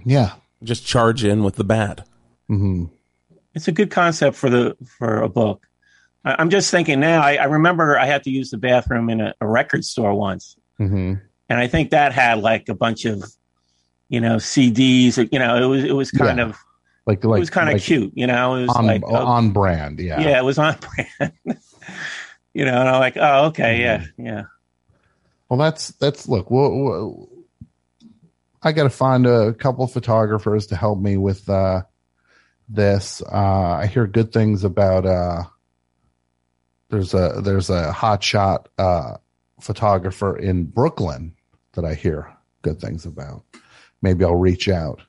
Yeah. 0.04 0.34
Just 0.62 0.86
charge 0.86 1.24
in 1.24 1.42
with 1.42 1.56
the 1.56 1.64
bad. 1.64 2.04
hmm 2.48 2.84
it's 3.54 3.68
a 3.68 3.72
good 3.72 3.90
concept 3.90 4.34
for 4.36 4.48
the 4.48 4.74
for 4.98 5.20
a 5.20 5.28
book. 5.28 5.66
I, 6.24 6.36
I'm 6.38 6.48
just 6.48 6.70
thinking 6.70 7.00
now. 7.00 7.20
I, 7.20 7.34
I 7.34 7.44
remember 7.44 7.98
I 7.98 8.06
had 8.06 8.22
to 8.24 8.30
use 8.30 8.50
the 8.50 8.56
bathroom 8.56 9.10
in 9.10 9.20
a, 9.20 9.34
a 9.42 9.46
record 9.46 9.84
store 9.84 10.14
once, 10.14 10.56
hmm 10.78 11.14
and 11.50 11.58
I 11.60 11.66
think 11.66 11.90
that 11.90 12.12
had 12.12 12.38
like 12.38 12.70
a 12.70 12.74
bunch 12.74 13.04
of, 13.04 13.22
you 14.08 14.20
know, 14.22 14.36
CDs. 14.36 15.18
You 15.30 15.38
know, 15.38 15.62
it 15.62 15.66
was 15.66 15.84
it 15.84 15.92
was 15.94 16.10
kind 16.10 16.38
Yeah. 16.38 16.44
of 16.46 16.56
Like, 17.04 17.22
it 17.22 17.26
was 17.26 17.50
kind 17.50 17.68
of 17.68 17.74
like 17.74 17.82
cute. 17.82 18.12
You 18.14 18.26
know, 18.26 18.54
it 18.54 18.62
was 18.62 18.70
on 18.76 18.86
like 18.86 19.02
oh, 19.04 19.16
on 19.16 19.50
brand. 19.50 20.00
Yeah. 20.00 20.18
yeah. 20.20 20.38
it 20.38 20.44
was 20.44 20.56
on 20.58 20.76
brand. 21.18 21.32
you 22.54 22.64
know, 22.64 22.78
and 22.80 22.88
I'm 22.88 23.00
like, 23.00 23.16
oh, 23.18 23.46
okay, 23.48 23.80
yeah, 23.82 23.98
Mm-hmm. 23.98 24.26
yeah. 24.26 24.42
Well, 25.52 25.58
that's 25.58 25.88
that's 25.88 26.30
look. 26.30 26.50
We'll, 26.50 26.70
we'll, 26.70 27.28
I 28.62 28.72
got 28.72 28.84
to 28.84 28.88
find 28.88 29.26
a 29.26 29.52
couple 29.52 29.84
of 29.84 29.92
photographers 29.92 30.68
to 30.68 30.76
help 30.76 30.98
me 30.98 31.18
with 31.18 31.46
uh, 31.46 31.82
this. 32.70 33.20
Uh, 33.20 33.72
I 33.72 33.86
hear 33.86 34.06
good 34.06 34.32
things 34.32 34.64
about. 34.64 35.04
Uh, 35.04 35.42
there's 36.88 37.12
a 37.12 37.42
there's 37.44 37.68
a 37.68 37.92
hot 37.92 38.24
shot 38.24 38.70
uh, 38.78 39.18
photographer 39.60 40.38
in 40.38 40.64
Brooklyn 40.64 41.34
that 41.72 41.84
I 41.84 41.92
hear 41.92 42.32
good 42.62 42.80
things 42.80 43.04
about. 43.04 43.44
Maybe 44.00 44.24
I'll 44.24 44.36
reach 44.36 44.70
out 44.70 45.02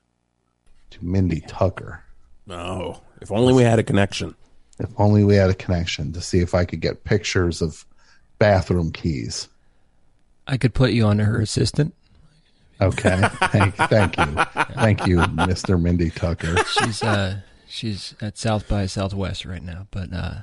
to 0.89 1.06
Mindy 1.06 1.39
Tucker. 1.47 2.03
No. 2.47 3.01
If 3.21 3.32
only 3.32 3.53
we 3.53 3.63
had 3.63 3.79
a 3.79 3.84
connection. 3.84 4.36
If 4.77 4.89
only 4.97 5.23
we 5.23 5.36
had 5.36 5.51
a 5.51 5.56
connection 5.56 6.12
to 6.12 6.19
see 6.19 6.39
if 6.39 6.53
I 6.53 6.65
could 6.65 6.82
get 6.82 7.06
pictures 7.06 7.62
of 7.62 7.86
bathroom 8.39 8.91
keys. 8.91 9.47
I 10.47 10.58
could 10.58 10.73
put 10.73 10.91
you 10.91 11.08
under 11.08 11.25
her 11.25 11.39
assistant. 11.41 11.93
Okay. 12.82 13.21
thank, 13.51 13.75
thank 13.75 14.17
you. 14.17 14.25
Thank 14.75 15.08
you, 15.08 15.17
Mr. 15.17 15.82
Mindy 15.82 16.10
Tucker. 16.10 16.58
She's 16.65 17.01
uh 17.03 17.38
she's 17.67 18.13
at 18.21 18.38
South 18.38 18.67
by 18.67 18.88
Southwest 18.88 19.45
right 19.45 19.63
now, 19.63 19.88
but 19.91 20.12
uh 20.12 20.34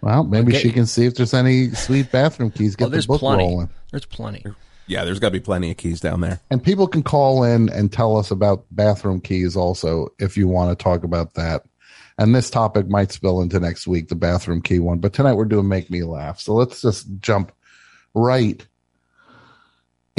Well, 0.00 0.24
maybe 0.24 0.52
Okay. 0.52 0.62
she 0.62 0.72
can 0.72 0.86
see 0.86 1.04
if 1.06 1.14
there's 1.16 1.34
any 1.34 1.70
sweet 1.70 2.10
bathroom 2.10 2.50
keys. 2.52 2.76
Get 2.76 2.86
oh, 2.86 2.88
the 2.90 3.06
book 3.06 3.20
plenty. 3.20 3.42
rolling. 3.44 3.68
There's 3.90 4.06
plenty. 4.06 4.44
Yeah, 4.86 5.04
there's 5.04 5.18
got 5.20 5.28
to 5.28 5.32
be 5.32 5.40
plenty 5.40 5.70
of 5.70 5.76
keys 5.76 6.00
down 6.00 6.20
there. 6.20 6.40
And 6.50 6.62
people 6.62 6.88
can 6.88 7.02
call 7.04 7.44
in 7.44 7.68
and 7.68 7.92
tell 7.92 8.16
us 8.16 8.30
about 8.32 8.64
bathroom 8.72 9.20
keys 9.20 9.54
also 9.56 10.08
if 10.18 10.36
you 10.36 10.48
want 10.48 10.76
to 10.76 10.82
talk 10.82 11.04
about 11.04 11.34
that. 11.34 11.64
And 12.18 12.34
this 12.34 12.50
topic 12.50 12.88
might 12.88 13.12
spill 13.12 13.40
into 13.40 13.60
next 13.60 13.86
week, 13.86 14.08
the 14.08 14.14
bathroom 14.16 14.62
key 14.62 14.78
one. 14.80 14.98
But 14.98 15.12
tonight 15.12 15.34
we're 15.34 15.44
doing 15.44 15.68
Make 15.68 15.90
Me 15.90 16.02
Laugh. 16.02 16.40
So 16.40 16.54
let's 16.54 16.82
just 16.82 17.06
jump 17.20 17.52
right 18.14 18.66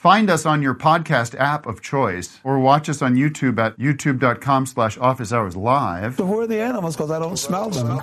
Find 0.00 0.30
us 0.30 0.46
on 0.46 0.62
your 0.62 0.74
podcast 0.74 1.38
app 1.38 1.66
of 1.66 1.82
choice 1.82 2.40
or 2.42 2.58
watch 2.58 2.88
us 2.88 3.02
on 3.02 3.16
YouTube 3.16 3.58
at 3.58 3.76
youtube.com 3.76 4.64
slash 4.64 4.96
office 4.96 5.30
hours 5.30 5.58
live. 5.58 6.16
So 6.16 6.24
who 6.24 6.40
are 6.40 6.46
the 6.46 6.58
animals? 6.58 6.96
Because 6.96 7.10
I 7.10 7.18
don't 7.18 7.36
smell 7.36 7.68
them. 7.68 8.00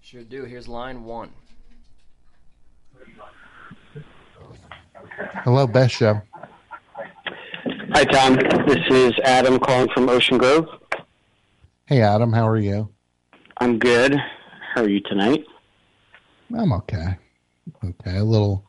Sure 0.00 0.24
do. 0.24 0.42
Here's 0.42 0.66
line 0.66 1.04
one. 1.04 1.30
Hello, 5.44 5.68
Best 5.68 5.94
Show. 5.94 6.20
Hi, 7.92 8.04
Tom. 8.06 8.34
This 8.66 8.84
is 8.90 9.12
Adam 9.22 9.60
calling 9.60 9.88
from 9.94 10.08
Ocean 10.08 10.36
Grove. 10.36 10.66
Hey, 11.86 12.02
Adam, 12.02 12.32
how 12.32 12.48
are 12.48 12.58
you? 12.58 12.88
I'm 13.58 13.78
good. 13.78 14.16
How 14.74 14.82
are 14.82 14.88
you 14.88 14.98
tonight? 14.98 15.44
I'm 16.58 16.72
okay. 16.72 17.18
Okay, 17.84 18.16
a 18.18 18.24
little, 18.24 18.64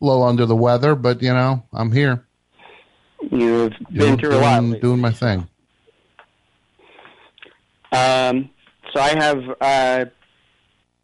little 0.00 0.22
under 0.22 0.46
the 0.46 0.56
weather, 0.56 0.94
but 0.94 1.22
you 1.22 1.32
know, 1.32 1.62
I'm 1.72 1.92
here. 1.92 2.24
You've 3.30 3.72
been 3.90 4.16
Doing, 4.16 4.18
through 4.18 4.34
a 4.34 4.40
lot. 4.40 4.62
lately. 4.62 4.80
doing 4.80 5.00
my 5.00 5.12
thing. 5.12 5.46
Um, 7.92 8.50
so 8.92 9.00
I 9.00 9.10
have 9.16 9.44
uh, 9.60 10.04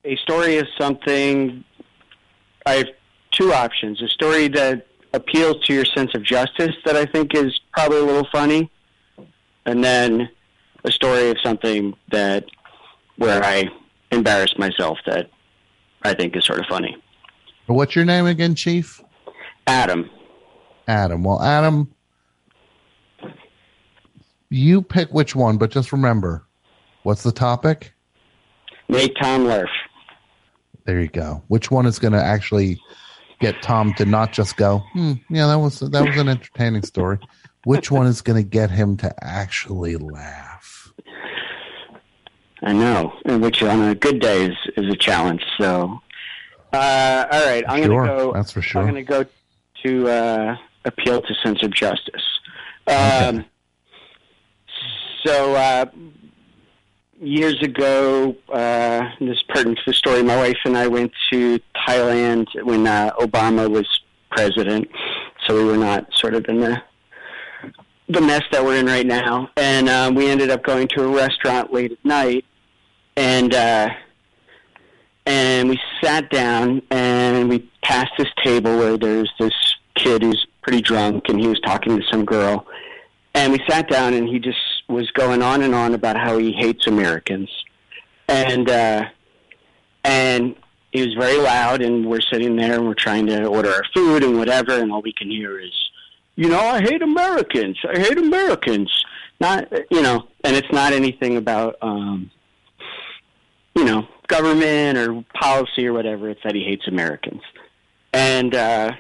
a 0.05 0.17
story 0.17 0.59
of 0.59 0.67
something. 0.79 1.65
I 2.65 2.75
have 2.75 2.87
two 3.33 3.53
options: 3.53 4.01
a 4.03 4.09
story 4.09 4.49
that 4.49 4.87
appeals 5.13 5.65
to 5.65 5.75
your 5.75 5.85
sense 5.85 6.11
of 6.15 6.23
justice 6.23 6.75
that 6.85 6.97
I 6.97 7.07
think 7.07 7.35
is 7.35 7.59
probably 7.73 7.99
a 7.99 8.05
little 8.05 8.29
funny, 8.33 8.71
and 9.67 9.83
then 9.83 10.29
a 10.85 10.93
story 10.93 11.31
of 11.31 11.37
something 11.45 11.95
that 12.11 12.45
where 13.17 13.43
I 13.43 13.69
embarrass 14.13 14.57
myself 14.59 14.99
that 15.07 15.29
I 16.03 16.15
think 16.15 16.37
is 16.37 16.45
sort 16.45 16.61
of 16.61 16.67
funny. 16.67 16.97
What's 17.67 17.97
your 17.97 18.05
name 18.05 18.27
again, 18.27 18.55
Chief? 18.55 19.03
Adam, 19.67 20.09
Adam. 20.87 21.25
Well, 21.25 21.43
Adam, 21.43 21.93
you 24.51 24.83
pick 24.83 25.11
which 25.11 25.35
one, 25.35 25.59
but 25.59 25.71
just 25.71 25.93
remember, 25.93 26.47
what's 27.03 27.23
the 27.23 27.33
topic? 27.33 27.93
make 28.89 29.15
Tom 29.21 29.45
laugh. 29.45 29.69
There 30.85 31.01
you 31.01 31.09
go. 31.09 31.43
Which 31.49 31.71
one 31.71 31.87
is 31.87 31.99
going 31.99 32.13
to 32.13 32.23
actually 32.23 32.81
get 33.41 33.61
Tom 33.63 33.93
to 33.95 34.05
not 34.05 34.33
just 34.33 34.57
go, 34.57 34.79
hmm, 34.93 35.15
yeah, 35.29 35.47
that 35.49 35.59
was 35.59 35.81
that 35.81 36.07
was 36.07 36.17
an 36.17 36.29
entertaining 36.29 36.83
story. 36.83 37.19
Which 37.65 37.91
one 37.91 38.07
is 38.07 38.23
going 38.23 38.43
to 38.43 38.49
get 38.49 38.71
him 38.71 38.97
to 38.99 39.13
actually 39.25 39.97
laugh? 39.97 40.93
I 42.63 42.73
know, 42.73 43.13
and 43.25 43.43
which 43.43 43.63
on 43.63 43.83
a 43.83 43.95
good 43.95 44.21
day 44.21 44.47
is, 44.47 44.57
is 44.77 44.93
a 44.93 44.97
challenge. 44.97 45.45
So, 45.59 46.01
uh, 46.73 47.27
all 47.33 47.47
right, 47.47 47.65
I'm 47.69 47.85
Sure, 47.85 48.07
going 48.07 48.09
to 48.19 48.25
go. 48.25 48.33
that's 48.33 48.53
for 48.53 48.63
sure. 48.63 48.83
I'm 48.83 48.89
going 48.91 49.05
to 49.05 49.11
go 49.11 49.25
to 49.85 50.09
uh, 50.09 50.57
appeal 50.85 51.23
to 51.23 51.35
sense 51.43 51.63
of 51.63 51.73
justice. 51.73 52.23
Um, 52.87 53.45
So, 55.25 55.55
uh, 55.57 55.87
years 57.21 57.61
ago, 57.63 58.37
uh, 58.53 59.01
this 59.19 59.43
pertains 59.49 59.77
to 59.79 59.83
the 59.87 59.93
story. 59.95 60.23
My 60.23 60.37
wife 60.37 60.59
and 60.65 60.77
I 60.77 60.87
went 60.87 61.13
to 61.33 61.59
Thailand 61.89 62.47
when 62.65 62.87
uh, 62.87 63.11
Obama 63.19 63.69
was 63.69 63.89
president, 64.31 64.89
so 65.45 65.57
we 65.57 65.65
were 65.65 65.77
not 65.77 66.07
sort 66.15 66.35
of 66.35 66.45
in 66.49 66.61
the 66.61 66.81
the 68.09 68.21
mess 68.21 68.43
that 68.53 68.65
we're 68.65 68.77
in 68.77 68.87
right 68.87 69.07
now. 69.07 69.51
And 69.57 69.89
um, 69.89 70.15
we 70.15 70.29
ended 70.31 70.51
up 70.51 70.63
going 70.63 70.87
to 70.89 71.03
a 71.03 71.09
restaurant 71.09 71.73
late 71.73 71.91
at 71.91 72.05
night, 72.05 72.45
and 73.17 73.53
uh, 73.53 73.89
and 75.27 75.69
we 75.69 75.81
sat 76.03 76.31
down 76.31 76.83
and 76.91 77.49
we 77.49 77.69
passed 77.83 78.13
this 78.19 78.29
table 78.43 78.77
where 78.79 78.97
there's 78.97 79.31
this 79.39 79.53
kid 79.95 80.23
who's 80.23 80.47
pretty 80.63 80.81
drunk, 80.81 81.29
and 81.29 81.41
he 81.41 81.47
was 81.47 81.61
talking 81.61 81.97
to 81.97 82.03
some 82.11 82.25
girl, 82.25 82.67
and 83.35 83.53
we 83.53 83.61
sat 83.69 83.89
down 83.89 84.15
and 84.15 84.29
he 84.29 84.39
just 84.39 84.59
was 84.89 85.11
going 85.13 85.43
on 85.43 85.63
and 85.63 85.75
on 85.75 85.95
about 85.95 86.17
how 86.17 86.39
he 86.39 86.53
hates 86.53 86.87
Americans, 86.87 87.51
and 88.29 88.71
uh, 88.71 89.05
and 90.05 90.55
he 90.93 91.03
was 91.03 91.15
very 91.15 91.39
loud, 91.39 91.83
and 91.83 92.07
we're 92.07 92.21
sitting 92.21 92.57
there 92.57 92.75
and 92.75 92.87
we're 92.87 92.95
trying 92.95 93.27
to 93.27 93.45
order 93.47 93.71
our 93.71 93.85
food 93.93 94.23
and 94.23 94.39
whatever, 94.39 94.73
and 94.73 94.91
all 94.91 95.03
we 95.03 95.13
can 95.13 95.31
hear 95.31 95.59
is 95.61 95.73
you 96.37 96.51
know, 96.51 96.61
I 96.61 96.81
hate 96.83 97.03
Americans. 97.03 97.79
I 97.89 97.99
hate 97.99 98.19
Americans. 98.19 99.05
Not, 99.41 99.73
you 99.91 100.03
know, 100.03 100.29
and 100.45 100.55
it's 100.55 100.71
not 100.71 100.93
anything 100.93 101.37
about, 101.37 101.77
um, 101.83 102.31
know, 103.87 104.07
government 104.29 104.99
or 104.99 105.25
policy 105.35 105.87
or 105.87 105.93
whatever. 105.93 106.29
It's 106.31 106.41
that 106.45 106.55
he 106.55 106.63
hates 106.65 106.87
Americans. 106.87 107.43
And, 108.13 108.55
uh, 108.55 108.93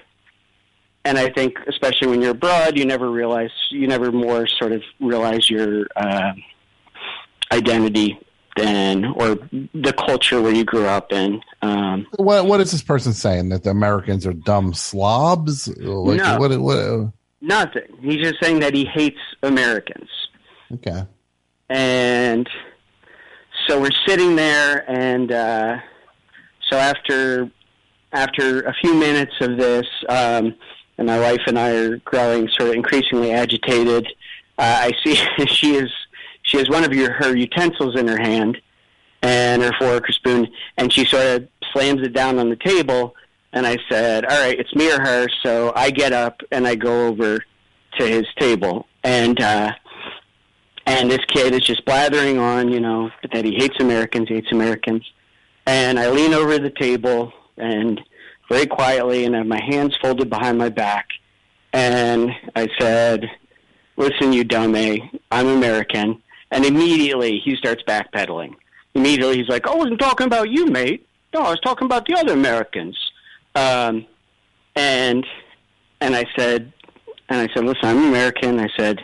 and 1.04 1.18
I 1.18 1.30
think, 1.30 1.58
especially 1.68 2.08
when 2.08 2.20
you're 2.22 2.32
abroad, 2.32 2.76
you 2.78 2.84
never 2.84 3.10
realize, 3.10 3.50
you 3.70 3.86
never 3.86 4.10
more 4.10 4.46
sort 4.46 4.72
of 4.72 4.82
realize 5.00 5.48
your 5.48 5.86
uh, 5.96 6.32
identity 7.52 8.18
than, 8.56 9.04
or 9.04 9.38
the 9.74 9.92
culture 9.96 10.40
where 10.40 10.54
you 10.54 10.64
grew 10.64 10.86
up 10.86 11.12
in. 11.12 11.40
Um, 11.62 12.06
What 12.16 12.46
what 12.46 12.60
is 12.60 12.72
this 12.72 12.82
person 12.82 13.12
saying 13.12 13.50
that 13.50 13.64
the 13.64 13.70
Americans 13.70 14.26
are 14.26 14.32
dumb 14.32 14.72
slobs? 14.74 15.68
Like, 15.68 16.18
No. 16.22 16.38
what, 16.38 16.58
what, 16.60 17.12
nothing. 17.42 17.82
He's 18.00 18.22
just 18.22 18.42
saying 18.42 18.60
that 18.60 18.74
he 18.74 18.84
hates 18.86 19.18
Americans. 19.42 20.08
okay. 20.74 21.04
and 21.68 22.48
so 23.66 23.80
we're 23.80 23.90
sitting 24.06 24.36
there, 24.36 24.88
and 24.90 25.32
uh, 25.32 25.78
so 26.70 26.76
after 26.76 27.50
after 28.12 28.62
a 28.62 28.74
few 28.74 28.94
minutes 28.94 29.34
of 29.40 29.56
this, 29.56 29.86
um, 30.08 30.54
and 30.98 31.06
my 31.06 31.18
wife 31.18 31.40
and 31.46 31.58
I 31.58 31.70
are 31.74 31.96
growing 31.98 32.48
sort 32.48 32.70
of 32.70 32.74
increasingly 32.74 33.32
agitated. 33.32 34.06
Uh, 34.58 34.90
I 34.90 34.92
see 35.04 35.14
she 35.46 35.74
is 35.74 35.90
she 36.42 36.58
has 36.58 36.68
one 36.68 36.84
of 36.84 36.92
your, 36.92 37.12
her 37.12 37.36
utensils 37.36 37.98
in 37.98 38.06
her 38.06 38.18
hand 38.18 38.58
and 39.22 39.62
her 39.62 39.72
fork 39.78 40.08
or 40.08 40.12
spoon, 40.12 40.48
and 40.76 40.92
she 40.92 41.04
sort 41.04 41.26
of 41.26 41.48
slams 41.72 42.02
it 42.02 42.12
down 42.12 42.38
on 42.38 42.48
the 42.48 42.56
table. 42.56 43.14
And 43.52 43.66
I 43.66 43.78
said, 43.88 44.24
"All 44.24 44.38
right, 44.38 44.58
it's 44.58 44.74
me 44.74 44.92
or 44.92 45.00
her." 45.00 45.26
So 45.42 45.72
I 45.74 45.90
get 45.90 46.12
up 46.12 46.40
and 46.52 46.66
I 46.66 46.74
go 46.74 47.08
over 47.08 47.44
to 47.98 48.06
his 48.06 48.26
table, 48.38 48.86
and 49.02 49.40
uh, 49.40 49.72
and 50.86 51.10
this 51.10 51.24
kid 51.26 51.52
is 51.52 51.62
just 51.62 51.84
blathering 51.84 52.38
on, 52.38 52.70
you 52.70 52.80
know, 52.80 53.10
that 53.32 53.44
he 53.44 53.54
hates 53.56 53.76
Americans, 53.80 54.28
hates 54.28 54.52
Americans. 54.52 55.04
And 55.66 55.98
I 55.98 56.08
lean 56.10 56.32
over 56.32 56.58
the 56.58 56.70
table 56.70 57.32
and 57.56 58.00
very 58.48 58.66
quietly, 58.66 59.24
and 59.24 59.34
I 59.34 59.38
have 59.38 59.46
my 59.48 59.60
hands 59.62 59.96
folded 60.00 60.30
behind 60.30 60.58
my 60.58 60.68
back, 60.68 61.08
and 61.72 62.30
I 62.54 62.68
said, 62.78 63.28
"Listen, 63.96 64.32
you 64.32 64.44
dummy, 64.44 65.10
I'm 65.32 65.48
American." 65.48 66.22
And 66.52 66.64
immediately 66.64 67.40
he 67.44 67.56
starts 67.56 67.82
backpedaling. 67.82 68.54
Immediately 68.94 69.38
he's 69.38 69.48
like, 69.48 69.66
"I 69.66 69.74
wasn't 69.74 69.98
talking 69.98 70.28
about 70.28 70.50
you, 70.50 70.66
mate. 70.66 71.06
No, 71.34 71.40
I 71.40 71.50
was 71.50 71.60
talking 71.64 71.86
about 71.86 72.06
the 72.06 72.14
other 72.14 72.32
Americans." 72.32 72.96
Um, 73.56 74.06
and 74.76 75.26
and 76.00 76.14
I 76.14 76.24
said, 76.38 76.72
and 77.28 77.40
I 77.40 77.52
said, 77.52 77.64
"Listen, 77.64 77.84
I'm 77.88 78.04
American." 78.04 78.60
I 78.60 78.68
said, 78.76 79.00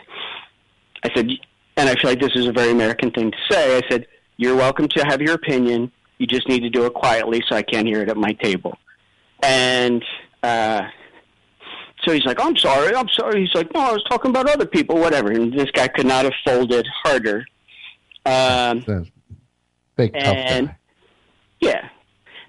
I 1.03 1.09
said, 1.13 1.29
and 1.77 1.89
I 1.89 1.95
feel 1.95 2.11
like 2.11 2.19
this 2.19 2.35
is 2.35 2.45
a 2.47 2.51
very 2.51 2.71
American 2.71 3.11
thing 3.11 3.31
to 3.31 3.37
say. 3.49 3.77
I 3.77 3.81
said, 3.89 4.07
"You're 4.37 4.55
welcome 4.55 4.87
to 4.89 5.03
have 5.05 5.21
your 5.21 5.33
opinion. 5.33 5.91
You 6.19 6.27
just 6.27 6.47
need 6.47 6.61
to 6.61 6.69
do 6.69 6.85
it 6.85 6.93
quietly, 6.93 7.43
so 7.49 7.55
I 7.55 7.63
can't 7.63 7.87
hear 7.87 8.01
it 8.01 8.09
at 8.09 8.17
my 8.17 8.33
table." 8.33 8.77
And 9.41 10.03
uh, 10.41 10.83
so 12.03 12.11
he's 12.13 12.25
like, 12.25 12.39
"I'm 12.43 12.55
sorry, 12.57 12.95
I'm 12.95 13.09
sorry." 13.09 13.41
He's 13.41 13.53
like, 13.55 13.73
"No, 13.73 13.81
I 13.81 13.91
was 13.91 14.03
talking 14.09 14.29
about 14.31 14.49
other 14.49 14.65
people, 14.65 14.97
whatever." 14.97 15.31
And 15.31 15.53
this 15.53 15.71
guy 15.71 15.87
could 15.87 16.05
not 16.05 16.25
have 16.25 16.33
folded 16.45 16.87
harder. 17.03 17.45
Um, 18.25 18.79
Big 19.95 20.13
tough 20.13 20.23
and 20.25 20.67
guy. 20.67 20.77
yeah, 21.59 21.89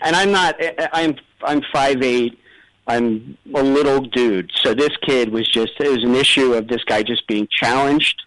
and 0.01 0.15
I'm 0.17 0.31
not. 0.31 0.57
I'm 0.93 1.17
I'm 1.43 1.63
five 1.73 2.03
eight. 2.03 2.39
I'm 2.87 3.37
a 3.55 3.63
little 3.63 4.01
dude. 4.01 4.51
So 4.63 4.75
this 4.75 4.91
kid 5.03 5.31
was 5.31 5.49
just. 5.51 5.73
It 5.81 5.89
was 5.91 6.05
an 6.05 6.15
issue 6.15 6.55
of 6.55 6.69
this 6.69 6.85
guy 6.85 7.03
just 7.03 7.27
being 7.27 7.49
challenged, 7.51 8.23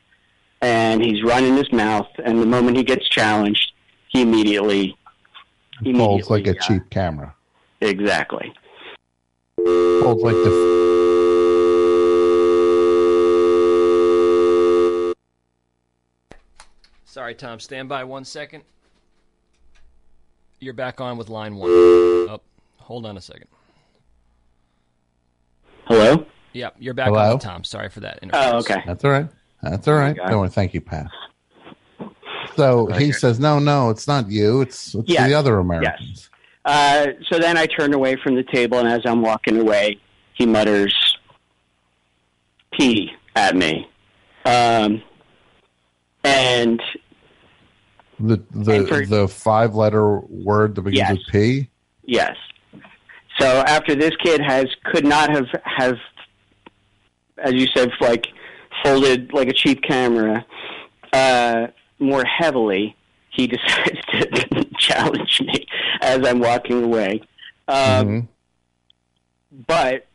and 0.62 1.04
he's 1.04 1.24
running 1.24 1.56
his 1.56 1.72
mouth. 1.72 2.08
And 2.24 2.42
the 2.42 2.46
moment 2.46 2.78
he 2.78 2.84
gets 2.84 3.08
challenged, 3.10 3.74
he 4.10 4.22
immediately. 4.22 4.98
Folds 5.84 6.30
like 6.30 6.48
a 6.48 6.52
uh, 6.58 6.62
cheap 6.62 6.90
camera. 6.90 7.36
Exactly. 7.82 8.54
Folds 9.58 10.24
like 10.24 10.36
the. 10.36 10.68
Sorry, 17.06 17.36
Tom. 17.36 17.60
Stand 17.60 17.90
by 17.90 18.04
one 18.04 18.26
second. 18.26 18.64
You're 20.60 20.74
back 20.74 21.00
on 21.00 21.18
with 21.18 21.30
line 21.30 21.56
one. 21.56 21.70
Oh, 21.70 22.42
hold 22.78 23.06
on 23.06 23.18
a 23.18 23.22
second. 23.22 23.48
Hello. 25.86 26.26
Yep, 26.54 26.76
you're 26.80 26.94
back 26.96 27.10
Hello? 27.10 27.34
on 27.34 27.40
Tom. 27.40 27.64
Sorry 27.64 27.90
for 27.90 28.00
that. 28.00 28.20
Oh, 28.34 28.58
okay. 28.58 28.82
That's 28.86 29.06
all 29.06 29.12
right. 29.12 29.28
That's 29.62 29.88
all 29.88 29.96
right. 29.96 30.16
Don't 30.16 30.40
worry. 30.40 30.50
Thank 30.50 30.74
you, 30.74 30.82
Pat. 30.82 31.08
So 32.56 32.88
he 32.88 33.12
says, 33.12 33.40
"No, 33.40 33.60
no, 33.60 33.90
it's 33.90 34.08
not 34.08 34.30
you. 34.30 34.62
It's, 34.62 34.96
it's 34.96 35.10
Yes. 35.10 35.28
the 35.28 35.34
other 35.36 35.60
Americans." 35.60 36.30
Uh, 36.66 37.08
so 37.30 37.40
then 37.40 37.58
I 37.58 37.66
turn 37.66 37.94
away 37.94 38.16
from 38.16 38.36
the 38.36 38.44
table, 38.44 38.78
and 38.80 38.88
as 38.88 39.02
I'm 39.06 39.22
walking 39.22 39.60
away, 39.60 40.00
he 40.34 40.46
mutters 40.46 40.94
"P" 42.74 43.12
at 43.36 43.56
me. 43.56 43.90
Um, 44.46 45.02
and 46.24 46.82
The 48.20 48.42
the 48.52 48.72
And 48.74 48.88
for- 48.88 49.06
the 49.06 49.28
five 49.28 49.76
letter 49.76 50.20
word 50.20 50.76
that 50.76 50.82
begins 50.82 51.00
Yes. 51.10 51.18
with 51.18 51.28
P. 51.32 51.70
Yes. 52.06 52.36
So 53.40 53.46
after 53.68 53.94
this 53.94 54.12
kid 54.24 54.42
has 54.42 54.66
could 54.86 55.06
not 55.06 55.30
have 55.30 55.46
have, 55.64 55.98
as 57.38 57.54
you 57.54 57.68
said, 57.76 57.92
like 58.02 58.26
folded 58.84 59.34
like 59.34 59.48
a 59.48 59.54
cheap 59.54 59.82
camera, 59.84 60.46
uh, 61.14 61.68
more 62.00 62.24
heavily, 62.26 62.96
he 63.32 63.48
decides 63.48 64.00
to 64.12 64.66
challenge 64.80 65.42
me 65.42 65.66
as 66.02 66.26
I'm 66.26 66.40
walking 66.40 66.84
away. 66.84 67.22
Um, 67.68 67.78
Mhm. 68.08 68.28
but 69.68 70.06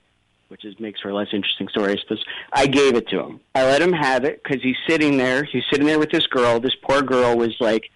which 0.48 0.64
is 0.66 0.78
makes 0.78 1.00
for 1.00 1.08
a 1.08 1.14
less 1.14 1.28
interesting 1.32 1.66
story. 1.68 1.92
I 1.92 1.96
suppose 1.96 2.22
I 2.52 2.66
gave 2.66 2.94
it 2.94 3.08
to 3.08 3.18
him. 3.20 3.40
I 3.54 3.64
let 3.64 3.80
him 3.80 3.92
have 3.94 4.24
it 4.24 4.42
because 4.44 4.62
he's 4.62 4.76
sitting 4.86 5.16
there. 5.16 5.44
He's 5.44 5.62
sitting 5.70 5.86
there 5.86 5.98
with 5.98 6.10
this 6.10 6.26
girl. 6.26 6.60
This 6.60 6.74
poor 6.82 7.00
girl 7.00 7.38
was 7.38 7.54
like 7.58 7.90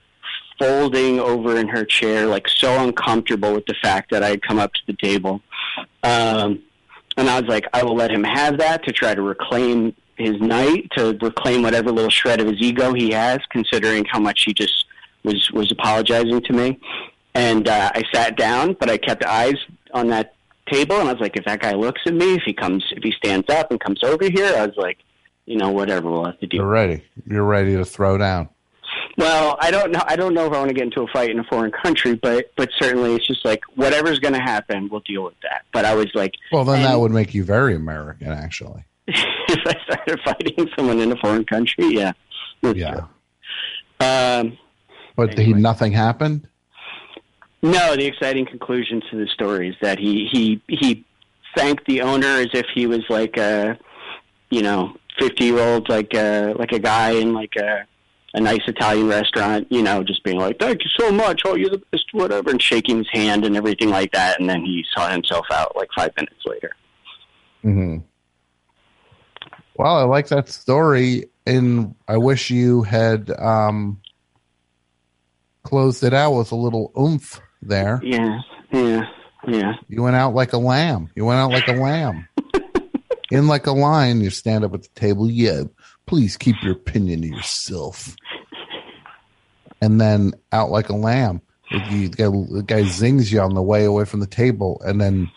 folding 0.58 1.20
over 1.20 1.58
in 1.58 1.68
her 1.68 1.84
chair, 1.84 2.24
like 2.26 2.48
so 2.48 2.82
uncomfortable 2.82 3.52
with 3.52 3.66
the 3.66 3.74
fact 3.82 4.10
that 4.10 4.22
I 4.22 4.30
had 4.30 4.40
come 4.42 4.58
up 4.58 4.72
to 4.72 4.80
the 4.86 4.94
table. 4.94 5.42
Um, 6.02 6.62
and 7.18 7.28
I 7.28 7.38
was 7.38 7.46
like, 7.48 7.66
I 7.74 7.82
will 7.82 7.94
let 7.94 8.10
him 8.10 8.24
have 8.24 8.56
that 8.58 8.84
to 8.86 8.92
try 8.92 9.14
to 9.14 9.20
reclaim 9.20 9.94
his 10.16 10.40
night, 10.40 10.88
to 10.96 11.16
reclaim 11.20 11.62
whatever 11.62 11.90
little 11.90 12.10
shred 12.10 12.40
of 12.40 12.46
his 12.48 12.56
ego 12.60 12.92
he 12.94 13.10
has, 13.12 13.38
considering 13.50 14.04
how 14.04 14.18
much 14.18 14.42
he 14.44 14.54
just 14.54 14.86
was 15.24 15.50
was 15.52 15.70
apologizing 15.72 16.40
to 16.42 16.52
me. 16.52 16.78
And 17.34 17.68
uh, 17.68 17.90
I 17.94 18.02
sat 18.14 18.36
down, 18.36 18.76
but 18.80 18.88
I 18.88 18.96
kept 18.96 19.24
eyes 19.24 19.56
on 19.92 20.08
that 20.08 20.34
table, 20.70 20.98
and 20.98 21.08
I 21.08 21.12
was 21.12 21.20
like, 21.20 21.36
if 21.36 21.44
that 21.44 21.60
guy 21.60 21.72
looks 21.72 22.00
at 22.06 22.14
me, 22.14 22.34
if 22.34 22.42
he 22.44 22.52
comes, 22.52 22.84
if 22.92 23.02
he 23.02 23.12
stands 23.12 23.48
up 23.50 23.70
and 23.70 23.78
comes 23.78 24.02
over 24.02 24.28
here, 24.28 24.54
I 24.56 24.66
was 24.66 24.76
like, 24.76 24.98
you 25.44 25.56
know, 25.56 25.70
whatever, 25.70 26.10
we'll 26.10 26.24
have 26.24 26.38
to 26.40 26.46
deal. 26.46 26.60
You're 26.60 26.68
ready. 26.68 27.04
You're 27.26 27.44
ready 27.44 27.76
to 27.76 27.84
throw 27.84 28.18
down. 28.18 28.48
Well, 29.18 29.56
I 29.60 29.70
don't 29.70 29.92
know. 29.92 30.02
I 30.06 30.16
don't 30.16 30.34
know 30.34 30.46
if 30.46 30.52
I 30.52 30.58
want 30.58 30.68
to 30.68 30.74
get 30.74 30.84
into 30.84 31.02
a 31.02 31.06
fight 31.08 31.30
in 31.30 31.38
a 31.38 31.44
foreign 31.44 31.72
country, 31.72 32.14
but 32.14 32.52
but 32.56 32.68
certainly 32.78 33.14
it's 33.14 33.26
just 33.26 33.44
like 33.44 33.62
whatever's 33.74 34.18
going 34.18 34.34
to 34.34 34.40
happen, 34.40 34.88
we'll 34.90 35.00
deal 35.00 35.24
with 35.24 35.34
that. 35.42 35.62
But 35.72 35.84
I 35.84 35.94
was 35.94 36.08
like, 36.14 36.32
Well, 36.52 36.64
then 36.64 36.82
that 36.82 36.98
would 36.98 37.12
make 37.12 37.32
you 37.34 37.44
very 37.44 37.74
American, 37.74 38.28
actually. 38.28 38.84
if 39.48 39.66
I 39.66 39.74
started 39.84 40.20
fighting 40.24 40.68
someone 40.76 40.98
in 41.00 41.12
a 41.12 41.16
foreign 41.16 41.44
country, 41.44 41.86
yeah, 41.88 42.12
Yeah. 42.62 43.06
Um, 44.00 44.58
But 45.14 45.38
he, 45.38 45.52
nothing 45.54 45.92
happened. 45.92 46.48
no, 47.62 47.96
the 47.96 48.04
exciting 48.04 48.46
conclusion 48.46 49.00
to 49.10 49.16
the 49.16 49.26
story 49.28 49.68
is 49.70 49.76
that 49.80 49.98
he 49.98 50.26
he 50.30 50.60
he 50.68 51.04
thanked 51.56 51.86
the 51.86 52.02
owner 52.02 52.26
as 52.26 52.48
if 52.52 52.66
he 52.74 52.86
was 52.86 53.00
like 53.08 53.36
a 53.38 53.78
you 54.50 54.62
know 54.62 54.94
fifty 55.18 55.44
year 55.46 55.60
old 55.60 55.88
like 55.88 56.12
a 56.14 56.54
like 56.58 56.72
a 56.72 56.78
guy 56.78 57.10
in 57.12 57.32
like 57.32 57.54
a 57.56 57.86
a 58.34 58.40
nice 58.40 58.60
Italian 58.66 59.08
restaurant, 59.08 59.66
you 59.70 59.82
know, 59.82 60.02
just 60.04 60.22
being 60.22 60.38
like, 60.38 60.58
"Thank 60.58 60.84
you 60.84 60.90
so 60.98 61.10
much, 61.10 61.40
oh, 61.46 61.54
you're 61.54 61.70
the 61.70 61.82
best," 61.90 62.04
whatever, 62.12 62.50
and 62.50 62.60
shaking 62.60 62.98
his 62.98 63.08
hand 63.10 63.46
and 63.46 63.56
everything 63.56 63.88
like 63.88 64.12
that. 64.12 64.38
And 64.38 64.50
then 64.50 64.62
he 64.62 64.84
saw 64.94 65.08
himself 65.08 65.46
out 65.50 65.74
like 65.74 65.88
five 65.96 66.10
minutes 66.16 66.42
later. 66.44 66.72
hmm 67.62 67.98
Well, 69.78 69.96
I 69.96 70.04
like 70.04 70.28
that 70.28 70.48
story, 70.48 71.26
and 71.46 71.94
I 72.08 72.16
wish 72.16 72.50
you 72.50 72.82
had 72.82 73.30
um, 73.30 74.00
closed 75.62 76.02
it 76.02 76.14
out 76.14 76.32
with 76.32 76.52
a 76.52 76.56
little 76.56 76.92
oomph 76.98 77.40
there. 77.60 78.00
Yeah, 78.02 78.40
yeah, 78.72 79.02
yeah. 79.46 79.72
You 79.88 80.02
went 80.02 80.16
out 80.16 80.34
like 80.34 80.52
a 80.52 80.58
lamb. 80.58 81.10
You 81.14 81.26
went 81.26 81.38
out 81.40 81.50
like 81.50 81.68
a 81.68 81.74
lamb. 81.74 82.26
In 83.30 83.48
like 83.48 83.66
a 83.66 83.72
lion, 83.72 84.20
you 84.20 84.30
stand 84.30 84.64
up 84.64 84.72
at 84.72 84.82
the 84.82 84.88
table. 84.94 85.28
Yeah, 85.30 85.64
please 86.06 86.36
keep 86.36 86.56
your 86.62 86.72
opinion 86.72 87.22
to 87.22 87.28
yourself. 87.28 88.16
And 89.82 90.00
then 90.00 90.32
out 90.52 90.70
like 90.70 90.88
a 90.88 90.96
lamb. 90.96 91.42
You, 91.90 92.08
the 92.08 92.64
guy 92.64 92.84
zings 92.84 93.32
you 93.32 93.40
on 93.40 93.54
the 93.54 93.62
way 93.62 93.84
away 93.84 94.04
from 94.04 94.20
the 94.20 94.26
table, 94.26 94.80
and 94.86 95.00
then 95.00 95.28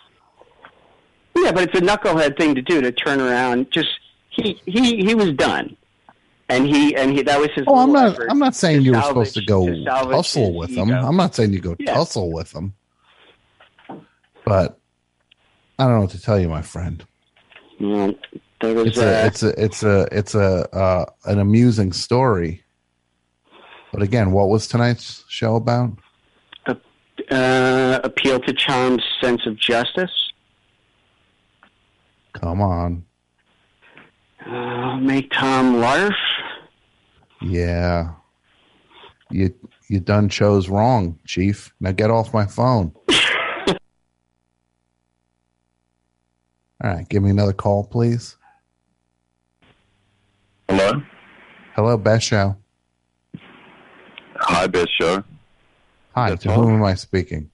Yeah, 1.36 1.52
but 1.52 1.64
it's 1.64 1.78
a 1.78 1.82
knucklehead 1.82 2.38
thing 2.38 2.54
to 2.56 2.62
do 2.62 2.80
to 2.82 2.92
turn 2.92 3.20
around. 3.20 3.72
Just 3.72 3.90
he 4.42 4.62
he 4.66 4.98
he 5.04 5.16
was 5.16 5.32
done, 5.34 5.76
and 6.50 6.66
he 6.66 6.96
and 6.96 7.12
he 7.12 7.22
that 7.24 7.40
was 7.40 7.50
his. 7.56 7.66
Oh, 7.68 7.76
I'm 7.78 7.92
not. 7.92 8.20
I'm 8.30 8.40
not 8.40 8.56
saying 8.56 8.84
you 8.84 8.94
were 8.94 9.02
supposed 9.02 9.34
to 9.36 9.42
go 9.42 9.68
to 9.68 9.86
tussle 9.86 10.54
with 10.58 10.76
them. 10.76 10.90
ego. 10.90 11.06
I'm 11.06 11.18
not 11.18 11.36
saying 11.36 11.54
you 11.54 11.60
go 11.60 11.76
Yeah. 11.80 11.94
tussle 11.94 12.32
with 12.32 12.52
them, 12.52 12.74
but 14.46 14.80
I 15.78 15.86
don't 15.86 15.94
know 15.96 16.02
what 16.02 16.12
to 16.12 16.22
tell 16.22 16.40
you, 16.40 16.50
my 16.50 16.62
friend. 16.62 17.06
Yeah, 17.80 18.12
there 18.60 18.74
was 18.76 18.88
It's 18.88 18.98
uh, 18.98 19.02
a, 19.02 19.26
it's 19.26 19.44
a, 19.44 19.64
it's 19.64 19.84
a, 19.84 20.08
it's 20.12 20.36
a, 20.36 20.76
uh, 20.76 21.06
an 21.26 21.40
amusing 21.40 21.94
story. 21.94 22.64
But 23.94 24.02
again, 24.02 24.32
what 24.32 24.50
was 24.50 24.68
tonight's 24.68 25.24
show 25.30 25.56
about? 25.56 25.98
uh, 27.32 28.00
appeal 28.04 28.40
to 28.40 28.54
Chom's 28.54 29.04
sense 29.22 29.46
of 29.46 29.58
justice. 29.58 30.12
Come 32.34 32.62
on, 32.62 33.06
Uh, 34.46 34.96
make 34.98 35.30
Tom 35.32 35.80
larf. 35.80 36.14
yeah, 37.42 38.14
You 39.32 39.54
you 39.90 40.00
done 40.00 40.30
chose 40.30 40.70
wrong, 40.70 41.20
Chief. 41.26 41.74
Now 41.80 41.92
get 41.92 42.10
off 42.12 42.34
my 42.34 42.46
phone. 42.46 42.94
All 46.82 46.90
right, 46.92 47.08
give 47.10 47.22
me 47.24 47.32
another 47.32 47.54
call, 47.54 47.84
please. 47.86 48.38
Hello. 50.70 51.02
Hello, 51.76 51.98
Best 51.98 52.26
Show. 52.28 52.56
Hi, 54.38 54.68
Best 54.68 54.90
Show. 55.00 55.24
Hi, 56.16 56.30
That's 56.30 56.44
to 56.44 56.52
all. 56.52 56.64
whom 56.64 56.76
am 56.76 56.84
I 56.84 56.94
speaking? 56.94 57.50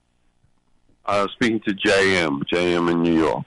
I 1.06 1.22
was 1.22 1.30
speaking 1.32 1.60
to 1.60 1.72
JM, 1.74 2.42
JM 2.52 2.90
in 2.92 3.02
New 3.02 3.14
York. 3.18 3.44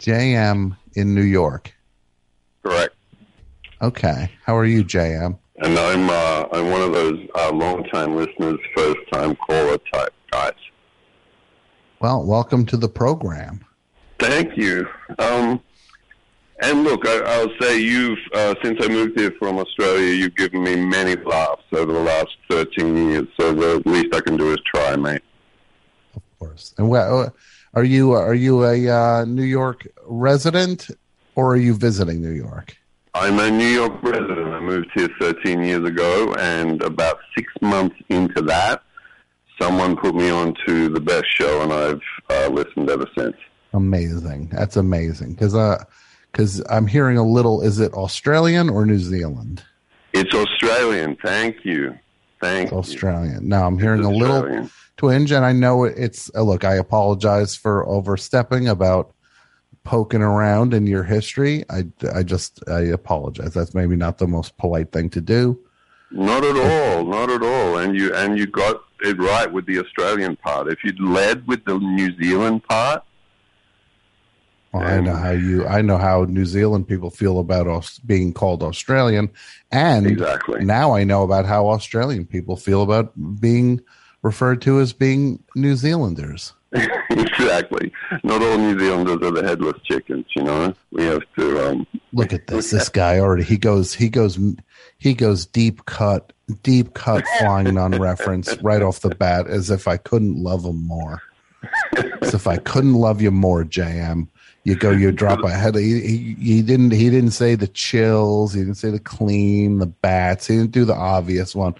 JM 0.00 0.76
in 0.98 1.14
New 1.14 1.22
York. 1.22 1.72
Correct. 2.64 2.94
Okay. 3.80 4.30
How 4.44 4.56
are 4.56 4.64
you, 4.64 4.82
JM? 4.82 5.38
And 5.58 5.78
I'm 5.78 6.10
uh, 6.10 6.48
I'm 6.52 6.70
one 6.70 6.82
of 6.82 6.92
those 6.92 7.18
uh, 7.36 7.52
long-time 7.52 8.16
listeners, 8.16 8.58
first-time 8.76 9.36
caller 9.36 9.78
type 9.92 10.12
guys. 10.30 10.52
Well, 12.00 12.24
welcome 12.24 12.66
to 12.66 12.76
the 12.76 12.88
program. 12.88 13.64
Thank 14.18 14.56
you. 14.56 14.88
Um, 15.18 15.60
and 16.60 16.82
look, 16.82 17.06
I, 17.06 17.20
I'll 17.26 17.52
say 17.60 17.80
you've 17.80 18.18
uh, 18.34 18.54
since 18.62 18.78
I 18.82 18.88
moved 18.88 19.18
here 19.18 19.32
from 19.38 19.58
Australia, 19.58 20.12
you've 20.12 20.34
given 20.34 20.64
me 20.64 20.74
many 20.74 21.14
laughs 21.14 21.62
over 21.72 21.92
the 21.92 22.00
last 22.00 22.36
13 22.50 22.96
years. 22.96 23.28
So 23.38 23.52
the 23.52 23.82
least 23.88 24.14
I 24.14 24.20
can 24.20 24.36
do 24.36 24.52
is 24.52 24.58
try, 24.74 24.96
mate. 24.96 25.22
Of 26.14 26.22
course. 26.40 26.74
And 26.78 26.88
what 26.88 27.32
are 27.78 27.84
you 27.84 28.10
are 28.10 28.34
you 28.34 28.64
a 28.64 28.88
uh, 28.88 29.24
New 29.24 29.44
York 29.44 29.86
resident 30.04 30.90
or 31.36 31.52
are 31.52 31.56
you 31.56 31.74
visiting 31.74 32.20
New 32.20 32.32
York? 32.32 32.76
I'm 33.14 33.38
a 33.38 33.52
New 33.52 33.68
York 33.68 34.02
resident. 34.02 34.48
I 34.48 34.58
moved 34.58 34.90
here 34.94 35.08
13 35.20 35.62
years 35.62 35.84
ago, 35.84 36.34
and 36.40 36.82
about 36.82 37.18
six 37.36 37.52
months 37.62 37.94
into 38.08 38.42
that, 38.42 38.82
someone 39.62 39.96
put 39.96 40.16
me 40.16 40.28
on 40.28 40.54
to 40.66 40.88
the 40.88 40.98
best 40.98 41.26
show, 41.32 41.62
and 41.62 41.72
I've 41.72 42.00
uh, 42.28 42.48
listened 42.48 42.90
ever 42.90 43.06
since. 43.16 43.36
Amazing. 43.72 44.48
That's 44.48 44.76
amazing 44.76 45.34
because 45.34 45.54
uh 45.54 45.84
because 46.32 46.60
I'm 46.68 46.88
hearing 46.88 47.16
a 47.16 47.24
little. 47.24 47.62
Is 47.62 47.78
it 47.78 47.92
Australian 47.92 48.68
or 48.68 48.84
New 48.84 48.98
Zealand? 48.98 49.62
It's 50.12 50.34
Australian. 50.34 51.16
Thank 51.22 51.64
you. 51.64 51.96
Thank 52.40 52.64
It's 52.64 52.72
you. 52.72 52.78
Australian. 52.78 53.48
No, 53.48 53.62
I'm 53.64 53.78
hearing 53.78 54.02
a 54.02 54.10
little. 54.10 54.68
Twinge, 54.98 55.32
and 55.32 55.44
I 55.46 55.52
know 55.52 55.84
it's. 55.84 56.30
Uh, 56.34 56.42
look, 56.42 56.64
I 56.64 56.74
apologize 56.74 57.56
for 57.56 57.86
overstepping 57.88 58.68
about 58.68 59.14
poking 59.84 60.20
around 60.20 60.74
in 60.74 60.86
your 60.86 61.04
history. 61.04 61.64
I, 61.70 61.84
I 62.14 62.22
just 62.22 62.62
I 62.68 62.80
apologize. 62.80 63.54
That's 63.54 63.74
maybe 63.74 63.96
not 63.96 64.18
the 64.18 64.26
most 64.26 64.58
polite 64.58 64.92
thing 64.92 65.08
to 65.10 65.22
do. 65.22 65.58
Not 66.10 66.44
at 66.44 66.56
all. 66.56 67.04
Not 67.06 67.30
at 67.30 67.42
all. 67.42 67.78
And 67.78 67.96
you 67.96 68.14
and 68.14 68.38
you 68.38 68.46
got 68.46 68.82
it 69.00 69.18
right 69.18 69.50
with 69.50 69.64
the 69.66 69.78
Australian 69.78 70.36
part. 70.36 70.68
If 70.68 70.84
you'd 70.84 71.00
led 71.00 71.46
with 71.46 71.64
the 71.64 71.78
New 71.78 72.14
Zealand 72.22 72.64
part, 72.68 73.02
Well, 74.72 74.82
I 74.86 75.00
know 75.00 75.14
how 75.14 75.30
you. 75.30 75.66
I 75.66 75.80
know 75.82 75.98
how 75.98 76.24
New 76.24 76.44
Zealand 76.44 76.88
people 76.88 77.10
feel 77.10 77.38
about 77.38 77.66
us 77.66 77.98
being 78.00 78.32
called 78.32 78.62
Australian, 78.62 79.30
and 79.70 80.06
Exactly. 80.06 80.64
now 80.64 80.94
I 80.94 81.04
know 81.04 81.22
about 81.22 81.46
how 81.46 81.68
Australian 81.68 82.26
people 82.26 82.56
feel 82.56 82.82
about 82.82 83.12
being 83.40 83.80
referred 84.22 84.62
to 84.62 84.80
as 84.80 84.92
being 84.92 85.42
New 85.54 85.76
Zealanders. 85.76 86.52
exactly. 87.10 87.92
Not 88.22 88.42
all 88.42 88.58
New 88.58 88.78
Zealanders 88.78 89.16
are 89.22 89.30
the 89.30 89.42
headless 89.42 89.80
chickens. 89.84 90.26
You 90.36 90.44
know, 90.44 90.74
we 90.90 91.04
have 91.04 91.22
to. 91.38 91.70
Um, 91.70 91.86
Look 92.12 92.32
at 92.32 92.46
this. 92.46 92.70
This 92.70 92.88
guy 92.90 93.18
already. 93.18 93.44
He 93.44 93.56
goes. 93.56 93.94
He 93.94 94.08
goes. 94.08 94.38
He 94.98 95.14
goes 95.14 95.46
deep 95.46 95.86
cut. 95.86 96.32
Deep 96.62 96.94
cut 96.94 97.24
Flying 97.38 97.74
Nun 97.74 97.92
reference 97.92 98.56
right 98.62 98.82
off 98.82 99.00
the 99.00 99.14
bat, 99.14 99.46
as 99.46 99.70
if 99.70 99.88
I 99.88 99.96
couldn't 99.96 100.42
love 100.42 100.64
him 100.64 100.86
more. 100.86 101.22
As 102.22 102.34
if 102.34 102.46
I 102.46 102.56
couldn't 102.56 102.94
love 102.94 103.20
you 103.20 103.30
more, 103.30 103.64
JM. 103.64 104.28
You 104.64 104.76
go. 104.76 104.90
You 104.90 105.10
drop 105.10 105.42
a 105.44 105.50
head. 105.50 105.74
He, 105.74 106.00
he, 106.00 106.34
he 106.34 106.62
didn't. 106.62 106.90
He 106.90 107.08
didn't 107.08 107.30
say 107.30 107.54
the 107.54 107.68
chills. 107.68 108.52
He 108.52 108.60
didn't 108.60 108.74
say 108.76 108.90
the 108.90 108.98
clean, 108.98 109.78
the 109.78 109.86
bats. 109.86 110.46
He 110.46 110.56
didn't 110.56 110.72
do 110.72 110.84
the 110.84 110.94
obvious 110.94 111.54
one. 111.54 111.74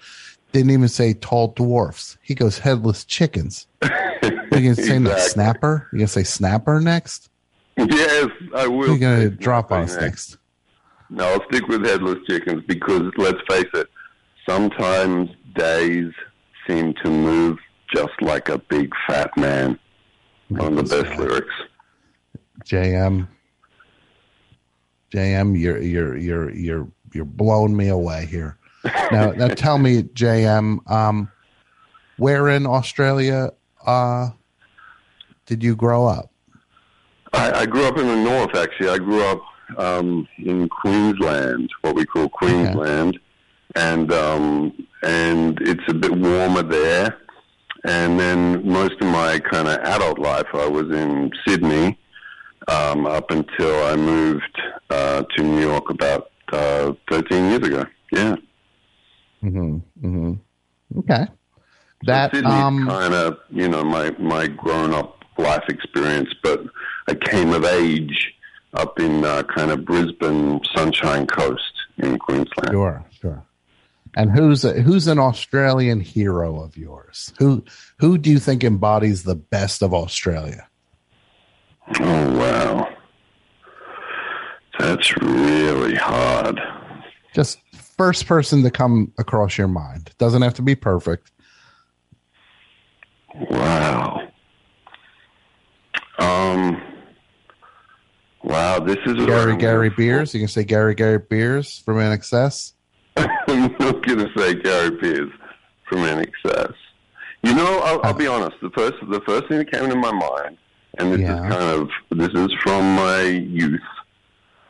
Didn't 0.52 0.70
even 0.70 0.88
say 0.88 1.14
tall 1.14 1.48
dwarfs. 1.48 2.16
He 2.22 2.34
goes 2.34 2.58
headless 2.58 3.04
chickens. 3.04 3.66
You 3.82 3.90
gonna 4.50 4.74
say 4.74 4.98
next? 4.98 5.08
Exactly. 5.08 5.20
snapper? 5.20 5.88
You 5.92 5.98
gonna 6.00 6.08
say 6.08 6.24
snapper 6.24 6.80
next? 6.80 7.30
yes, 7.76 8.28
I 8.54 8.66
will. 8.66 8.88
You're 8.88 8.98
gonna 8.98 9.30
drop 9.30 9.70
on 9.70 9.82
us 9.82 9.96
next. 9.96 10.38
No, 11.11 11.24
I'll 11.24 11.44
stick 11.44 11.66
with 11.68 11.84
headless 11.84 12.18
chickens 12.26 12.62
because 12.66 13.12
let's 13.16 13.40
face 13.48 13.68
it, 13.74 13.88
sometimes 14.48 15.30
days 15.54 16.12
seem 16.66 16.94
to 17.04 17.11
move 17.11 17.58
just 17.94 18.20
like 18.20 18.48
a 18.48 18.58
big 18.58 18.92
fat 19.06 19.30
man 19.37 19.78
on 20.61 20.74
the 20.74 20.82
best 20.82 21.18
lyrics. 21.18 21.54
JM. 22.64 23.28
JM, 25.12 25.58
you're 25.58 25.80
you're 25.80 26.16
you're 26.16 26.50
you're 26.54 26.88
you're 27.14 27.24
blowing 27.24 27.74
me 27.76 27.88
away 27.88 28.26
here. 28.26 28.57
Now, 28.84 29.30
now 29.32 29.48
tell 29.48 29.78
me, 29.78 30.02
JM, 30.02 30.88
um, 30.90 31.30
where 32.16 32.48
in 32.48 32.66
Australia 32.66 33.52
uh, 33.86 34.30
did 35.46 35.62
you 35.62 35.74
grow 35.74 36.06
up? 36.06 36.30
I, 37.32 37.60
I 37.60 37.66
grew 37.66 37.84
up 37.86 37.98
in 37.98 38.06
the 38.06 38.16
north, 38.16 38.54
actually. 38.56 38.88
I 38.88 38.98
grew 38.98 39.22
up 39.22 39.42
um, 39.76 40.28
in 40.38 40.68
Queensland, 40.68 41.70
what 41.82 41.94
we 41.94 42.04
call 42.06 42.28
Queensland, 42.28 43.18
and 43.74 44.12
um, 44.12 44.72
and 45.02 45.58
it's 45.60 45.84
a 45.88 45.94
bit 45.94 46.12
warmer 46.12 46.62
there. 46.62 47.18
And 47.84 48.18
then 48.18 48.66
most 48.66 48.94
of 49.00 49.06
my 49.06 49.38
kind 49.38 49.68
of 49.68 49.78
adult 49.78 50.18
life, 50.18 50.46
I 50.52 50.66
was 50.66 50.90
in 50.90 51.30
Sydney 51.46 51.98
um, 52.66 53.06
up 53.06 53.30
until 53.30 53.84
I 53.84 53.94
moved 53.94 54.60
uh, 54.90 55.22
to 55.36 55.42
New 55.42 55.60
York 55.60 55.88
about 55.90 56.30
uh, 56.52 56.92
13 57.10 57.50
years 57.50 57.62
ago. 57.62 57.84
Yeah. 58.10 58.36
Mm-hmm. 59.42 60.07
Mm-hmm. 60.07 60.98
Okay. 60.98 61.27
That 62.05 62.33
Sydney's 62.33 62.53
um, 62.53 62.87
kind 62.87 63.14
of 63.14 63.38
you 63.51 63.68
know 63.68 63.85
my 63.85 64.11
my 64.18 64.46
grown 64.46 64.94
up 64.94 65.24
life 65.37 65.64
experience, 65.68 66.33
but 66.42 66.62
I 67.09 67.14
came 67.14 67.53
of 67.53 67.64
age 67.64 68.35
up 68.74 69.01
in 69.01 69.24
uh, 69.24 69.42
kind 69.44 69.70
of 69.70 69.85
Brisbane, 69.85 70.61
Sunshine 70.77 71.27
Coast 71.27 71.72
in 71.98 72.18
Queensland. 72.18 72.70
sure, 72.70 73.05
sure. 73.20 73.44
And 74.14 74.31
who's 74.31 74.64
a, 74.64 74.72
who's 74.81 75.07
an 75.07 75.18
Australian 75.18 76.01
hero 76.01 76.61
of 76.61 76.77
yours? 76.77 77.33
Who 77.38 77.64
who 77.98 78.18
do 78.18 78.31
you 78.31 78.38
think 78.38 78.64
embodies 78.64 79.22
the 79.22 79.35
best 79.35 79.83
of 79.83 79.92
Australia? 79.92 80.68
Oh 82.01 82.38
wow, 82.38 82.88
that's 84.79 85.16
really 85.18 85.94
hard. 85.94 86.61
Just 87.35 87.59
first 87.98 88.26
person 88.26 88.62
to 88.62 88.70
come 88.70 89.12
across 89.18 89.58
your 89.58 89.68
mind. 89.68 90.11
Doesn't 90.18 90.40
have 90.42 90.54
to 90.54 90.62
be 90.62 90.74
perfect. 90.74 91.30
Wow. 93.50 94.28
Um. 96.18 96.82
Wow, 98.44 98.78
this 98.80 98.96
is 99.04 99.14
Gary 99.26 99.56
Gary 99.56 99.90
Beers. 99.90 100.32
You 100.32 100.40
can 100.40 100.48
say 100.48 100.64
Gary 100.64 100.94
Gary 100.94 101.18
Beers 101.18 101.80
from 101.84 101.96
INXS. 101.96 102.72
I'm 103.16 103.74
not 103.78 104.06
going 104.06 104.18
to 104.18 104.30
say 104.37 104.54
Gary 104.54 104.92
Pierce 104.92 105.30
from 105.88 105.98
INXS. 105.98 106.72
You 107.42 107.54
know, 107.54 107.80
I'll, 107.84 108.00
I'll 108.04 108.14
be 108.14 108.26
honest. 108.26 108.56
The 108.62 108.70
first, 108.70 108.94
the 109.11 109.20
first 109.26 109.49
thing 109.49 109.59
that 109.59 109.70
came 109.70 109.84
into 109.84 109.96
my 109.96 110.12
mind, 110.12 110.57
and 110.99 111.12
this 111.12 111.20
Yeah. 111.20 111.34
is 111.46 111.53
kind 111.55 111.62
of 111.82 111.88
this 112.12 112.30
is 112.32 112.53
from 112.62 112.94
my 112.96 113.22
youth, 113.22 113.80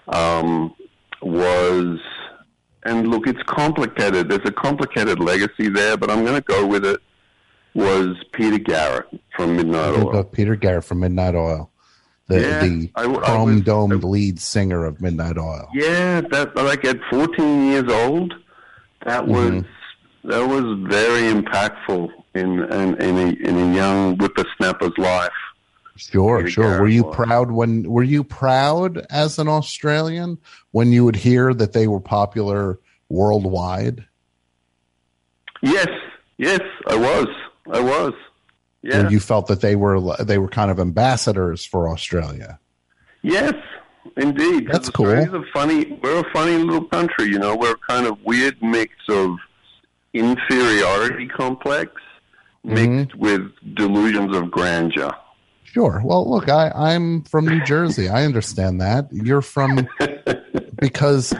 um, 0.08 0.74
was, 1.22 1.98
and 2.88 3.08
look, 3.08 3.26
it's 3.26 3.42
complicated. 3.44 4.28
There's 4.28 4.44
a 4.46 4.52
complicated 4.52 5.18
legacy 5.20 5.68
there, 5.68 5.96
but 5.96 6.10
I'm 6.10 6.24
going 6.24 6.36
to 6.36 6.46
go 6.46 6.66
with 6.66 6.84
it. 6.84 7.00
Was 7.74 8.16
Peter 8.32 8.58
Garrett 8.58 9.06
from 9.36 9.56
Midnight 9.56 9.94
Oil? 10.02 10.24
Peter 10.24 10.56
Garrett 10.56 10.84
from 10.84 11.00
Midnight 11.00 11.34
Oil, 11.34 11.70
the 12.26 12.40
Yeah, 12.40 12.60
the 12.60 12.90
I 12.96 13.02
I 13.04 13.16
chrome 13.18 13.54
was- 13.56 13.60
domed 13.62 14.02
lead 14.04 14.40
singer 14.40 14.84
of 14.84 15.00
Midnight 15.00 15.38
Oil. 15.38 15.68
Yeah, 15.74 16.22
that 16.32 16.56
like 16.56 16.84
at 16.84 16.98
14 17.10 17.66
years 17.70 17.90
old, 17.92 18.34
that 19.06 19.26
was 19.28 19.50
Mm-hmm. 19.50 20.28
that 20.30 20.46
was 20.48 20.64
very 20.88 21.32
impactful 21.32 22.08
in 22.34 22.64
in, 22.72 23.02
in 23.02 23.16
a 23.16 23.48
in 23.48 23.56
a 23.58 23.74
young 23.74 24.16
whippersnapper's 24.16 24.96
life. 24.98 25.30
Sure, 25.98 26.48
sure. 26.48 26.80
Were 26.80 26.88
you 26.88 27.04
proud 27.04 27.50
when 27.50 27.90
were 27.90 28.04
you 28.04 28.22
proud 28.22 29.04
as 29.10 29.38
an 29.38 29.48
Australian 29.48 30.38
when 30.70 30.92
you 30.92 31.04
would 31.04 31.16
hear 31.16 31.52
that 31.52 31.72
they 31.72 31.88
were 31.88 32.00
popular 32.00 32.78
worldwide? 33.08 34.06
Yes, 35.60 35.88
yes, 36.36 36.60
I 36.86 36.96
was, 36.96 37.26
I 37.72 37.80
was. 37.80 38.14
Yeah, 38.82 39.06
Or 39.06 39.10
you 39.10 39.18
felt 39.18 39.48
that 39.48 39.60
they 39.60 39.74
were 39.74 40.16
they 40.20 40.38
were 40.38 40.48
kind 40.48 40.70
of 40.70 40.78
ambassadors 40.78 41.64
for 41.64 41.88
Australia? 41.88 42.60
yes, 43.22 43.54
indeed. 44.16 44.68
That's 44.70 44.88
cool. 44.88 45.10
A 45.10 45.42
funny, 45.52 45.98
we're 46.00 46.20
a 46.20 46.32
funny 46.32 46.56
little 46.58 46.84
country. 46.84 47.26
You 47.26 47.40
know, 47.40 47.56
we're 47.56 47.72
a 47.72 47.78
kind 47.88 48.06
of 48.06 48.22
weird 48.22 48.62
mix 48.62 48.94
of 49.08 49.36
inferiority 50.14 51.26
complex 51.26 51.92
mixed 52.64 53.16
mm-hmm. 53.16 53.18
with 53.18 53.52
delusions 53.74 54.36
of 54.36 54.50
grandeur. 54.50 55.12
Sure. 55.78 56.02
Well, 56.04 56.28
look, 56.28 56.48
I, 56.48 56.72
I'm 56.74 57.22
from 57.22 57.46
New 57.46 57.62
Jersey. 57.64 58.08
I 58.08 58.24
understand 58.24 58.80
that. 58.80 59.06
You're 59.12 59.42
from 59.42 59.86
because 60.80 61.32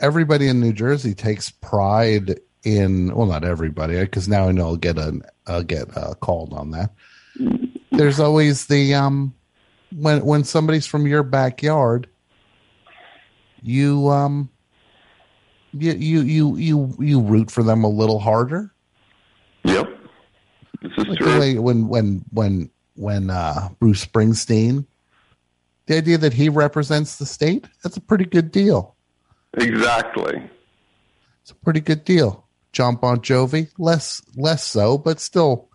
everybody 0.00 0.46
in 0.46 0.60
New 0.60 0.72
Jersey 0.72 1.12
takes 1.12 1.50
pride 1.50 2.38
in 2.62 3.12
well, 3.12 3.26
not 3.26 3.42
everybody, 3.42 3.98
because 3.98 4.28
now 4.28 4.46
I 4.48 4.52
know 4.52 4.66
I'll 4.66 4.76
get 4.76 4.96
a 4.96 5.20
I'll 5.48 5.64
get 5.64 5.96
uh, 5.96 6.14
called 6.14 6.52
on 6.52 6.70
that. 6.70 6.92
There's 7.90 8.20
always 8.20 8.66
the 8.66 8.94
um 8.94 9.34
when 9.90 10.24
when 10.24 10.44
somebody's 10.44 10.86
from 10.86 11.08
your 11.08 11.24
backyard, 11.24 12.08
you 13.60 14.08
um 14.08 14.50
you 15.72 15.94
you 15.94 16.20
you 16.20 16.56
you 16.56 16.96
you 17.00 17.20
root 17.20 17.50
for 17.50 17.64
them 17.64 17.82
a 17.82 17.88
little 17.88 18.20
harder. 18.20 18.72
Yep, 19.64 19.88
this 20.80 20.92
is 20.96 21.06
Like 21.08 21.18
true. 21.18 21.32
the 21.32 21.40
way 21.40 21.58
when 21.58 21.88
when 21.88 22.24
when 22.30 22.70
when 22.94 23.30
uh, 23.30 23.68
Bruce 23.78 24.04
Springsteen, 24.04 24.86
the 25.86 25.96
idea 25.96 26.18
that 26.18 26.32
he 26.32 26.48
represents 26.48 27.16
the 27.16 27.26
state, 27.26 27.66
that's 27.82 27.96
a 27.96 28.00
pretty 28.00 28.24
good 28.24 28.52
deal. 28.52 28.94
Exactly. 29.54 30.42
It's 31.42 31.50
a 31.50 31.56
pretty 31.56 31.80
good 31.80 32.04
deal. 32.04 32.46
John 32.72 32.96
Bon 32.96 33.18
Jovi, 33.18 33.68
less 33.78 34.22
less 34.36 34.64
so, 34.64 34.96
but 34.96 35.20
still, 35.20 35.68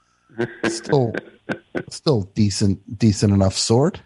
still, 0.68 1.14
still 1.90 2.22
decent, 2.34 2.98
decent 2.98 3.34
enough 3.34 3.56
sort. 3.56 4.02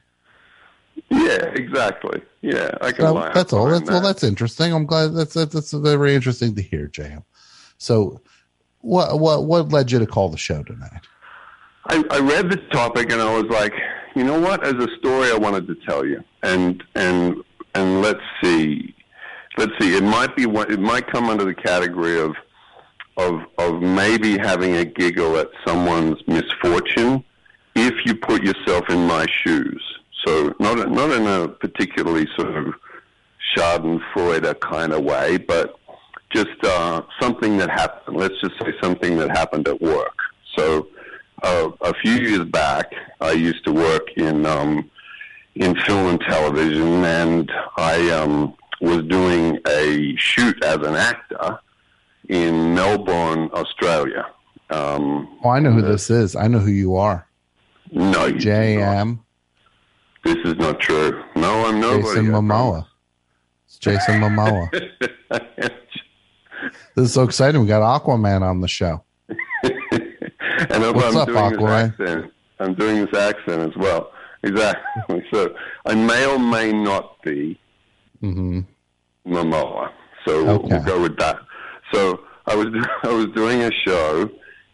Yeah, 1.09 1.45
exactly. 1.53 2.22
Yeah, 2.41 2.72
I 2.82 2.91
can. 2.91 3.05
So 3.05 3.32
that's 3.34 3.53
all. 3.53 3.68
That's 3.68 3.89
well. 3.89 4.01
That's 4.01 4.24
interesting. 4.24 4.74
I'm 4.74 4.86
glad. 4.86 5.14
That's 5.14 5.34
that's, 5.34 5.53
that's 5.53 5.72
very 5.72 6.16
interesting 6.16 6.55
to 6.55 6.62
hear, 6.62 6.88
Jam. 6.88 7.24
So, 7.78 8.22
what 8.80 9.20
what 9.20 9.45
what 9.45 9.70
led 9.70 9.91
you 9.91 9.99
to 9.99 10.07
call 10.07 10.30
the 10.30 10.38
show 10.38 10.64
tonight? 10.64 11.01
I, 11.88 12.03
I 12.11 12.19
read 12.19 12.49
the 12.49 12.57
topic 12.71 13.11
and 13.11 13.21
I 13.21 13.34
was 13.34 13.45
like, 13.49 13.73
you 14.15 14.23
know 14.23 14.39
what? 14.39 14.65
As 14.65 14.73
a 14.73 14.88
story, 14.99 15.32
I 15.32 15.38
wanted 15.38 15.67
to 15.67 15.75
tell 15.88 16.05
you, 16.05 16.23
and 16.43 16.84
and 16.95 17.43
and 17.73 18.01
let's 18.01 18.21
see, 18.43 18.93
let's 19.57 19.71
see. 19.79 19.95
It 19.95 20.03
might 20.03 20.36
be. 20.36 20.43
It 20.43 20.79
might 20.79 21.07
come 21.07 21.29
under 21.29 21.45
the 21.45 21.55
category 21.55 22.19
of 22.19 22.36
of 23.17 23.41
of 23.57 23.82
maybe 23.82 24.38
having 24.38 24.75
a 24.75 24.86
giggle 24.86 25.38
at 25.38 25.49
someone's 25.65 26.17
misfortune 26.27 27.23
if 27.75 27.93
you 28.05 28.15
put 28.15 28.43
yourself 28.43 28.89
in 28.89 29.07
my 29.07 29.25
shoes. 29.43 29.82
So 30.25 30.53
not 30.59 30.91
not 30.91 31.11
in 31.11 31.25
a 31.25 31.47
particularly 31.47 32.27
sort 32.38 32.55
of 32.55 32.73
Schadenfreude 33.55 34.59
kind 34.59 34.93
of 34.93 35.03
way, 35.03 35.38
but 35.38 35.79
just 36.34 36.63
uh, 36.63 37.01
something 37.19 37.57
that 37.57 37.69
happened. 37.69 38.17
Let's 38.17 38.39
just 38.41 38.53
say 38.61 38.73
something 38.82 39.17
that 39.17 39.29
happened 39.32 39.67
at 39.67 39.82
work. 39.82 40.15
So 40.57 40.88
uh, 41.42 41.70
a 41.82 41.94
few 41.96 42.14
years 42.14 42.46
back, 42.46 42.92
I 43.20 43.32
used 43.32 43.64
to 43.66 43.72
work 43.72 44.08
in 44.18 44.46
um, 44.46 44.89
in 45.56 45.76
film 45.82 46.08
and 46.08 46.20
television, 46.22 47.04
and 47.04 47.52
I 47.78 48.10
um, 48.12 48.56
was 48.80 49.04
doing 49.04 49.60
a 49.68 50.16
shoot 50.18 50.64
as 50.64 50.78
an 50.78 50.96
actor 50.96 51.60
in 52.30 52.74
Melbourne, 52.74 53.50
Australia. 53.54 54.28
Um, 54.70 55.38
Oh, 55.44 55.50
I 55.50 55.60
know 55.60 55.72
who 55.72 55.82
this 55.82 56.10
is. 56.10 56.36
I 56.36 56.48
know 56.48 56.60
who 56.60 56.72
you 56.72 56.96
are. 56.96 57.28
no, 57.92 58.28
you. 58.28 58.36
JM 58.36 59.20
This 60.24 60.38
is 60.46 60.56
not 60.56 60.80
true. 60.80 61.24
No, 61.36 61.66
I'm 61.66 61.80
nobody. 61.82 62.04
Jason 62.04 62.28
Momoa. 62.28 62.86
It's 63.66 63.78
Jason 63.78 64.22
Momoa. 64.22 64.70
This 66.96 67.06
is 67.06 67.14
so 67.14 67.24
exciting. 67.24 67.62
We 67.62 67.68
got 67.68 68.02
Aquaman 68.02 68.42
on 68.42 68.62
the 68.62 68.68
show. 68.68 69.04
and 70.70 70.84
I'm, 70.84 70.95
What's 70.95 71.16
I'm 71.16 71.18
up, 71.18 71.28
doing 71.28 71.51
Aquaman? 71.51 71.97
this 71.97 72.09
accent. 72.09 72.34
I'm 72.59 72.74
doing 72.76 73.05
this 73.05 73.20
accent 73.20 73.62
as 73.72 73.76
well. 73.78 74.12
Exactly. 74.43 75.24
So 75.34 75.53
I 75.86 75.95
may 75.95 76.26
or 76.26 76.39
may 76.39 76.72
not 76.72 77.22
be 77.24 77.59
hmm 78.20 78.62
Momoa. 79.26 79.91
So 80.26 80.47
Okay. 80.49 80.68
we'll 80.68 80.84
go 80.84 81.01
with 81.01 81.18
that. 81.18 81.38
So 81.93 82.22
I 82.47 82.55
was 82.55 82.68
I 83.03 83.09
was 83.09 83.28
doing 83.36 83.62
a 83.64 83.72
show, 83.86 84.30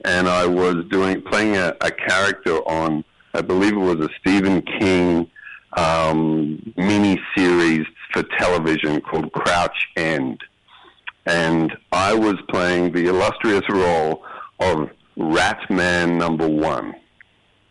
and 0.06 0.28
I 0.28 0.46
was 0.46 0.76
doing 0.90 1.22
playing 1.22 1.56
a, 1.58 1.74
a 1.82 1.92
character 1.92 2.56
on 2.68 3.04
I 3.34 3.42
believe 3.42 3.74
it 3.74 3.78
was 3.78 4.00
a 4.00 4.10
Stephen 4.20 4.62
King 4.80 5.30
um, 5.78 6.74
mini 6.78 7.20
series 7.36 7.86
for 8.14 8.24
television 8.40 9.02
called 9.02 9.32
Crouch 9.34 9.78
End, 9.96 10.40
and 11.26 11.76
I 11.92 12.14
was 12.14 12.36
playing 12.50 12.94
the 12.94 13.06
illustrious 13.08 13.64
role 13.70 14.24
of 14.60 14.90
Ratman 15.18 16.18
Number 16.18 16.48
One. 16.48 16.96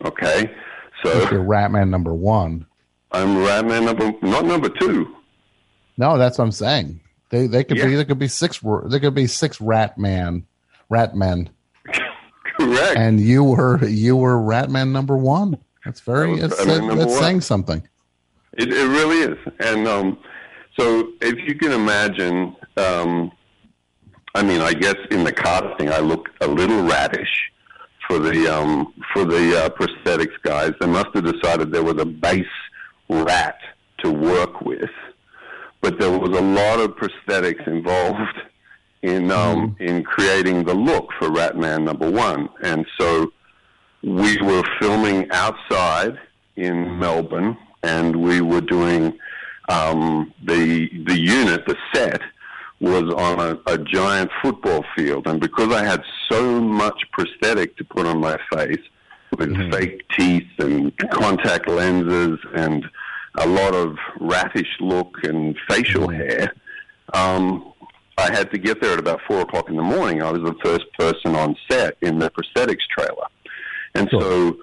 Okay, 0.05 0.55
so 1.03 1.13
You're 1.31 1.45
Ratman 1.45 1.89
number 1.89 2.13
one. 2.13 2.67
I'm 3.13 3.37
Ratman 3.37 3.85
Number 3.85 4.13
not 4.27 4.45
number 4.45 4.69
two. 4.69 5.15
No, 5.97 6.19
that's 6.19 6.39
what 6.39 6.45
I'm 6.45 6.53
saying. 6.53 7.01
They 7.31 7.47
they 7.47 7.65
could 7.65 7.77
be 7.77 7.95
there 7.95 8.05
could 8.05 8.19
be 8.19 8.29
six 8.29 8.61
there 8.61 9.01
could 9.01 9.15
be 9.15 9.27
six 9.27 9.59
Ratman 9.59 10.45
Ratmen, 10.91 11.49
Correct. 12.59 12.97
and 12.97 13.21
you 13.21 13.43
were 13.43 13.85
you 13.85 14.17
were 14.17 14.37
Ratman 14.37 14.91
number 14.91 15.17
one. 15.17 15.59
That's 15.85 16.01
very 16.01 16.33
was 16.33 16.45
it's, 16.53 16.65
that's 16.65 17.19
saying 17.19 17.41
something. 17.43 17.83
It, 18.55 18.73
it 18.73 18.89
really 18.89 19.19
is. 19.19 19.39
And 19.61 19.87
um, 19.87 20.19
so, 20.79 21.13
if 21.21 21.37
you 21.47 21.55
can 21.55 21.73
imagine, 21.73 22.57
um, 22.77 23.31
I 24.37 24.43
mean, 24.43 24.61
I 24.61 24.75
guess 24.75 24.97
in 25.11 25.25
the 25.25 25.33
casting, 25.33 25.91
I 25.91 26.01
look 26.01 26.29
a 26.43 26.47
little 26.47 26.83
radish 26.83 27.51
for 28.07 28.19
the 28.19 28.55
um, 28.55 28.93
for 29.15 29.25
the 29.25 29.65
uh, 29.65 29.69
prosthetics 29.71 30.37
guys. 30.43 30.73
They 30.79 30.87
must 30.87 31.09
have 31.15 31.25
decided 31.25 31.73
there 31.73 31.83
was 31.83 31.99
a 31.99 32.05
base 32.05 32.45
rat 33.09 33.59
to 34.05 34.11
work 34.13 34.61
with, 34.61 34.91
but 35.81 35.99
there 35.99 36.11
was 36.11 36.37
a 36.37 36.43
lot 36.43 36.81
of 36.81 36.97
prosthetics 36.97 37.67
involved 37.67 38.39
in 39.01 39.31
um, 39.31 39.75
in 39.81 40.05
creating 40.05 40.65
the 40.65 40.75
look 40.75 41.09
for 41.19 41.31
Ratman 41.31 41.85
number 41.85 42.11
one, 42.11 42.51
and 42.63 42.85
so 43.01 43.33
we 44.03 44.37
were 44.43 44.65
filming 44.79 45.31
outside 45.31 46.19
in 46.57 46.99
Melbourne, 46.99 47.57
and 47.83 48.15
we 48.15 48.43
were 48.43 48.61
doing 48.61 49.19
um, 49.71 50.35
the 50.45 50.91
the 51.07 51.19
unit, 51.19 51.65
the 51.67 51.77
set 51.95 52.21
was 52.81 53.05
on 53.15 53.41
a, 53.41 53.73
a 53.73 53.79
giant 53.79 54.31
football 54.43 54.85
field, 54.95 55.27
and 55.27 55.41
because 55.41 55.73
I 55.73 55.85
had 55.85 56.03
so 56.31 56.61
much 56.61 57.03
prosthetic 57.13 57.77
to 57.79 57.85
put 57.85 58.07
on 58.07 58.21
my 58.21 58.39
face 58.53 58.83
with 59.39 59.55
fake 59.73 60.03
teeth 60.17 60.49
and 60.59 60.97
contact 61.11 61.69
lenses 61.69 62.39
and 62.55 62.85
a 63.39 63.47
lot 63.47 63.75
of 63.75 63.97
ratish 64.21 64.69
look 64.81 65.17
and 65.25 65.57
facial 65.69 66.09
hair, 66.09 66.55
um, 67.15 67.73
I 68.19 68.33
had 68.33 68.51
to 68.53 68.59
get 68.59 68.81
there 68.81 68.95
at 68.95 68.99
about 68.99 69.21
four 69.27 69.41
o'clock 69.41 69.69
in 69.69 69.77
the 69.77 69.83
morning. 69.83 70.23
I 70.23 70.31
was 70.31 70.43
the 70.43 70.57
first 70.65 70.85
person 70.99 71.37
on 71.37 71.57
set 71.71 71.97
in 72.01 72.19
the 72.19 72.31
prosthetics 72.31 72.87
trailer. 72.97 73.27
And 73.95 74.09
so 74.11 74.57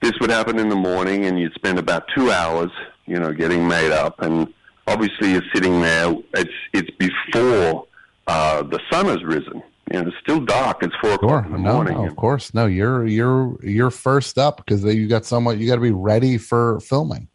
this 0.00 0.12
would 0.20 0.30
happen 0.30 0.58
in 0.58 0.68
the 0.68 0.76
morning, 0.76 1.26
and 1.26 1.38
you'd 1.38 1.54
spend 1.54 1.78
about 1.78 2.04
two 2.14 2.30
hours, 2.30 2.70
you 3.06 3.18
know, 3.18 3.32
getting 3.32 3.66
made 3.66 3.92
up. 3.92 4.20
And 4.20 4.52
obviously, 4.86 5.32
you're 5.32 5.42
sitting 5.54 5.80
there. 5.80 6.14
It's 6.34 6.50
it's 6.72 6.90
before 6.98 7.86
uh, 8.26 8.62
the 8.62 8.80
sun 8.90 9.06
has 9.06 9.22
risen. 9.24 9.62
You 9.92 10.00
know, 10.02 10.08
it's 10.08 10.16
still 10.22 10.40
dark. 10.40 10.82
It's 10.82 10.94
four 11.00 11.10
Sure. 11.10 11.14
o'clock 11.14 11.46
in 11.46 11.52
the 11.52 11.58
No, 11.58 11.72
morning. 11.74 11.94
no, 11.94 12.06
of 12.06 12.16
course. 12.16 12.54
No, 12.54 12.66
you're 12.66 13.06
you're 13.06 13.56
you're 13.62 13.90
first 13.90 14.38
up 14.38 14.58
because 14.58 14.82
you 14.84 15.06
got 15.08 15.24
someone. 15.24 15.60
you 15.60 15.66
got 15.66 15.74
to 15.76 15.80
be 15.80 15.90
ready 15.90 16.38
for 16.38 16.80
filming. 16.80 17.28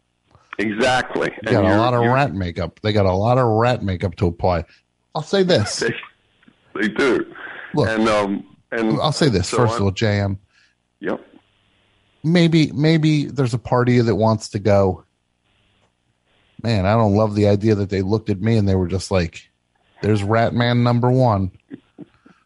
Exactly. 0.58 1.30
You 1.44 1.52
got 1.52 1.64
a 1.64 1.76
lot 1.78 1.94
of 1.94 2.02
rat 2.04 2.34
makeup. 2.34 2.80
They 2.82 2.92
got 2.92 3.06
a 3.06 3.12
lot 3.12 3.38
of 3.38 3.46
rat 3.46 3.82
makeup 3.82 4.16
to 4.16 4.26
apply. 4.26 4.64
I'll 5.14 5.22
say 5.22 5.42
this. 5.42 5.82
They, 6.74 6.82
they 6.82 6.88
do. 6.88 7.34
Look, 7.74 7.88
and 7.88 8.08
um, 8.08 8.46
and 8.70 9.00
I'll 9.00 9.10
say 9.12 9.28
this 9.28 9.48
so 9.48 9.56
first 9.58 9.72
I'm- 9.72 9.82
of 9.82 9.86
all, 9.86 9.92
JM. 9.92 10.38
Yep. 11.00 11.26
Maybe 12.22 12.70
maybe 12.72 13.24
there's 13.26 13.54
a 13.54 13.58
party 13.58 14.00
that 14.00 14.14
wants 14.14 14.50
to 14.50 14.58
go. 14.58 15.04
Man, 16.62 16.86
I 16.86 16.92
don't 16.92 17.14
love 17.14 17.34
the 17.34 17.48
idea 17.48 17.74
that 17.74 17.90
they 17.90 18.02
looked 18.02 18.30
at 18.30 18.40
me 18.40 18.56
and 18.56 18.68
they 18.68 18.74
were 18.74 18.88
just 18.88 19.10
like, 19.10 19.50
"There's 20.02 20.22
Ratman 20.22 20.82
number 20.82 21.10
one." 21.10 21.50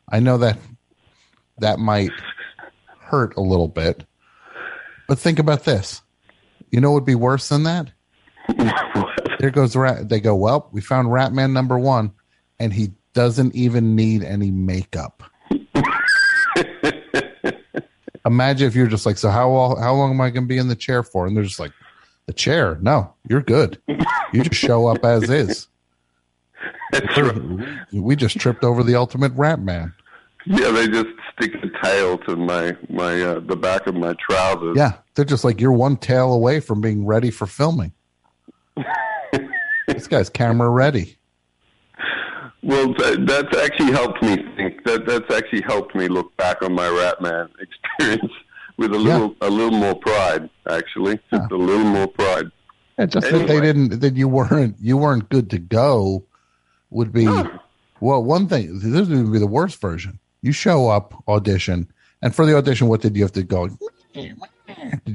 I 0.09 0.21
know 0.21 0.39
that 0.39 0.59
that 1.59 1.79
might 1.79 2.13
hurt 3.01 3.37
a 3.37 3.41
little 3.41 3.69
bit, 3.69 4.05
but 5.09 5.19
think 5.19 5.39
about 5.39 5.65
this. 5.65 6.03
You 6.71 6.81
know 6.81 6.91
what 6.91 7.03
would 7.03 7.07
be 7.07 7.15
worse 7.15 7.49
than 7.49 7.65
that? 7.65 7.91
There 9.41 9.51
goes 9.51 9.77
Rat. 9.77 10.09
They 10.09 10.21
go, 10.21 10.35
well, 10.35 10.71
we 10.73 10.81
found 10.81 11.09
Ratman 11.09 11.53
number 11.53 11.79
one, 11.79 12.13
and 12.59 12.73
he 12.73 12.93
doesn't 13.13 13.55
even 13.55 13.95
need 13.95 14.25
any 14.25 14.51
makeup. 14.51 15.23
Imagine 18.25 18.67
if 18.67 18.75
you're 18.75 18.87
just 18.87 19.05
like, 19.05 19.19
so 19.19 19.29
how 19.29 19.77
how 19.79 19.93
long 19.93 20.13
am 20.13 20.21
I 20.23 20.31
going 20.31 20.45
to 20.45 20.49
be 20.49 20.57
in 20.57 20.69
the 20.69 20.75
chair 20.75 21.03
for? 21.03 21.27
And 21.27 21.37
they're 21.37 21.45
just 21.45 21.61
like, 21.61 21.73
the 22.27 22.33
chair? 22.33 22.79
No, 22.81 23.13
you're 23.29 23.43
good. 23.43 23.81
You 24.33 24.43
just 24.43 24.61
show 24.61 24.87
up 24.87 25.05
as 25.05 25.31
is. 25.31 25.69
That's 26.93 27.19
right. 27.19 27.93
We 27.93 28.17
just 28.17 28.39
tripped 28.39 28.65
over 28.65 28.83
the 28.83 28.95
ultimate 28.95 29.33
Rat 29.35 29.61
Man. 29.61 29.93
Yeah, 30.47 30.71
they 30.71 30.89
just 30.89 31.09
stick 31.33 31.55
a 31.55 31.85
tail 31.85 32.19
to 32.19 32.37
my 32.37 32.77
my 32.91 33.21
uh, 33.21 33.41
the 33.41 33.57
back 33.57 33.87
of 33.87 33.95
my 33.95 34.15
trousers. 34.15 34.77
Yeah, 34.77 34.95
they're 35.15 35.25
just 35.25 35.45
like 35.45 35.61
you're 35.61 35.73
one 35.73 35.97
tail 35.97 36.33
away 36.33 36.61
from 36.61 36.81
being 36.81 37.07
ready 37.07 37.31
for 37.31 37.47
filming. 37.47 37.93
this 39.89 40.07
guy's 40.07 40.29
camera 40.29 40.69
ready. 40.69 41.17
Well, 42.63 42.95
that, 42.95 43.27
that's 43.27 43.57
actually 43.63 43.93
helped 43.93 44.23
me 44.23 44.37
think. 44.57 44.85
That 44.85 45.07
that's 45.07 45.35
actually 45.35 45.63
helped 45.63 45.95
me 45.95 46.09
look 46.09 46.35
back 46.37 46.63
on 46.63 46.73
my 46.75 46.87
Ratman 46.87 47.49
experience 47.61 48.33
with 48.77 48.93
a 48.93 48.99
little 48.99 49.35
a 49.41 49.51
little 49.51 49.79
more 49.79 49.95
pride. 49.95 50.49
Actually, 50.69 51.19
just 51.31 51.51
a 51.51 51.57
little 51.57 51.85
more 51.85 52.09
pride. 52.09 52.47
Yeah, 52.99 53.07
just 53.07 53.31
that 53.31 53.47
they 53.47 53.61
didn't 53.61 54.01
that 54.01 54.17
you 54.17 54.29
weren't 54.29 54.77
you 54.81 54.97
weren't 54.97 55.29
good 55.29 55.51
to 55.51 55.59
go 55.59 56.25
would 56.91 57.13
be 57.13 57.27
well 58.01 58.23
one 58.23 58.47
thing 58.47 58.79
this 58.79 59.09
would 59.09 59.33
be 59.33 59.39
the 59.39 59.47
worst 59.47 59.81
version. 59.81 60.19
You 60.43 60.53
show 60.53 60.89
up 60.89 61.15
audition 61.27 61.91
and 62.23 62.35
for 62.35 62.47
the 62.47 62.57
audition 62.57 62.89
what 62.89 63.01
did 63.01 63.17
you 63.17 63.23
have 63.23 63.33
to 63.33 63.43
go? 63.43 63.69
Did 64.15 64.37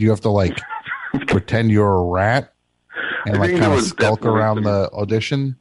you 0.02 0.10
have 0.10 0.22
to 0.22 0.30
like 0.30 0.60
pretend 1.28 1.72
you're 1.72 1.96
a 1.96 2.04
rat 2.04 2.54
and 3.26 3.38
I 3.38 3.40
like 3.40 3.58
kind 3.58 3.74
of 3.74 3.82
skulk 3.84 4.26
around 4.26 4.64
the 4.64 4.90
audition? 4.92 5.56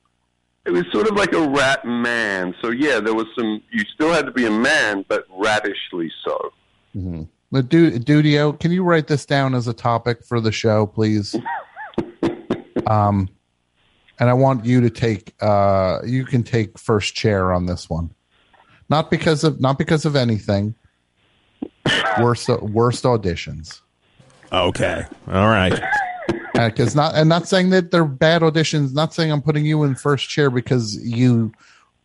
It 0.64 0.72
was 0.72 0.84
sort 0.92 1.08
of 1.08 1.16
like 1.16 1.32
a 1.32 1.48
rat 1.48 1.84
man. 1.86 2.54
So 2.60 2.70
yeah, 2.70 3.00
there 3.00 3.14
was 3.14 3.26
some. 3.34 3.62
You 3.70 3.84
still 3.94 4.12
had 4.12 4.26
to 4.26 4.32
be 4.32 4.44
a 4.44 4.50
man, 4.50 5.04
but 5.08 5.24
ratishly 5.30 6.10
so. 6.24 6.52
Mm-hmm. 6.94 7.22
But 7.50 7.68
Du- 7.68 7.98
Dudio, 7.98 8.58
can 8.58 8.72
you 8.72 8.82
write 8.82 9.06
this 9.06 9.24
down 9.24 9.54
as 9.54 9.66
a 9.66 9.72
topic 9.72 10.24
for 10.24 10.40
the 10.40 10.52
show, 10.52 10.86
please? 10.86 11.34
um, 12.86 13.28
and 14.18 14.28
I 14.28 14.34
want 14.34 14.64
you 14.64 14.80
to 14.82 14.90
take. 14.90 15.34
Uh, 15.40 16.00
you 16.04 16.24
can 16.24 16.42
take 16.42 16.78
first 16.78 17.14
chair 17.14 17.52
on 17.52 17.66
this 17.66 17.88
one, 17.88 18.10
not 18.90 19.10
because 19.10 19.44
of 19.44 19.60
not 19.60 19.78
because 19.78 20.04
of 20.04 20.16
anything. 20.16 20.74
Worst 22.20 22.48
worst 22.48 23.04
auditions. 23.04 23.80
Okay. 24.52 25.04
All 25.28 25.48
right. 25.48 25.80
Because 26.54 26.94
not 26.94 27.14
and 27.14 27.28
not 27.28 27.46
saying 27.46 27.70
that 27.70 27.90
they're 27.90 28.04
bad 28.04 28.42
auditions. 28.42 28.92
Not 28.92 29.14
saying 29.14 29.30
I'm 29.30 29.42
putting 29.42 29.64
you 29.64 29.84
in 29.84 29.94
first 29.94 30.28
chair 30.28 30.50
because 30.50 30.96
you 30.96 31.52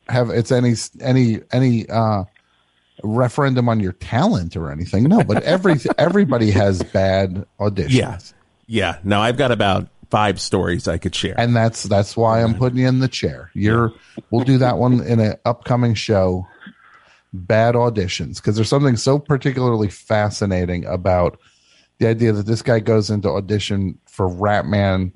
have 0.10 0.30
it's 0.30 0.52
any 0.52 0.74
any 1.02 1.40
any 1.52 1.88
uh 1.90 2.24
referendum 3.02 3.70
on 3.70 3.80
your 3.80 3.94
talent 3.94 4.56
or 4.56 4.72
anything. 4.72 5.04
No, 5.06 5.24
but 5.24 5.44
every 5.44 5.76
everybody 5.98 6.52
has 6.52 6.84
bad 6.84 7.46
auditions. 7.60 7.92
Yeah. 7.92 8.18
Yeah. 8.68 8.98
Now 9.04 9.22
I've 9.22 9.38
got 9.38 9.52
about 9.52 9.88
five 10.10 10.40
stories 10.40 10.88
I 10.88 11.00
could 11.00 11.16
share. 11.16 11.34
and 11.40 11.56
that's 11.56 11.84
that's 11.84 12.16
why 12.16 12.44
I'm 12.44 12.54
putting 12.54 12.80
you 12.80 12.88
in 12.88 13.00
the 13.00 13.08
chair. 13.08 13.50
You're 13.54 13.92
we'll 14.30 14.46
do 14.46 14.60
that 14.60 14.78
one 14.78 15.02
in 15.02 15.20
an 15.20 15.36
upcoming 15.46 15.96
show. 15.96 16.48
Bad 17.36 17.74
auditions 17.74 18.36
because 18.36 18.56
there's 18.56 18.70
something 18.70 18.96
so 18.96 19.18
particularly 19.18 19.90
fascinating 19.90 20.86
about 20.86 21.40
the 21.98 22.08
idea 22.08 22.32
that 22.32 22.46
this 22.46 22.62
guy 22.62 22.80
goes 22.80 23.10
into 23.10 23.28
audition 23.28 23.98
for 24.06 24.30
Ratman, 24.30 25.14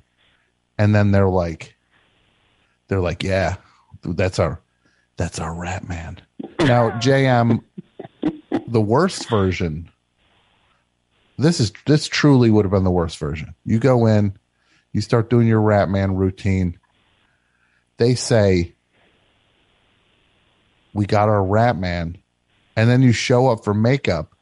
and 0.80 0.96
then 0.96 1.12
they're 1.12 1.30
like, 1.30 1.76
they're 2.88 3.02
like, 3.02 3.22
yeah, 3.22 3.58
that's 4.02 4.40
our 4.40 4.60
that's 5.18 5.40
our 5.40 5.54
Ratman. 5.54 6.18
Now, 6.60 6.90
JM, 7.00 7.64
the 8.68 8.82
worst 8.82 9.30
version. 9.30 9.90
This 11.38 11.60
is 11.60 11.72
this 11.86 12.08
truly 12.08 12.50
would 12.50 12.66
have 12.66 12.72
been 12.72 12.84
the 12.84 12.92
worst 12.92 13.18
version. 13.18 13.54
You 13.66 13.80
go 13.80 14.08
in, 14.08 14.36
you 14.92 15.02
start 15.02 15.30
doing 15.30 15.48
your 15.48 15.62
Ratman 15.62 16.18
routine. 16.18 16.80
They 17.98 18.16
say, 18.16 18.74
"We 20.94 21.06
got 21.06 21.30
our 21.30 21.46
Ratman," 21.46 22.16
and 22.76 22.90
then 22.90 23.02
you 23.02 23.12
show 23.12 23.48
up 23.48 23.64
for 23.64 23.74
makeup, 23.74 24.34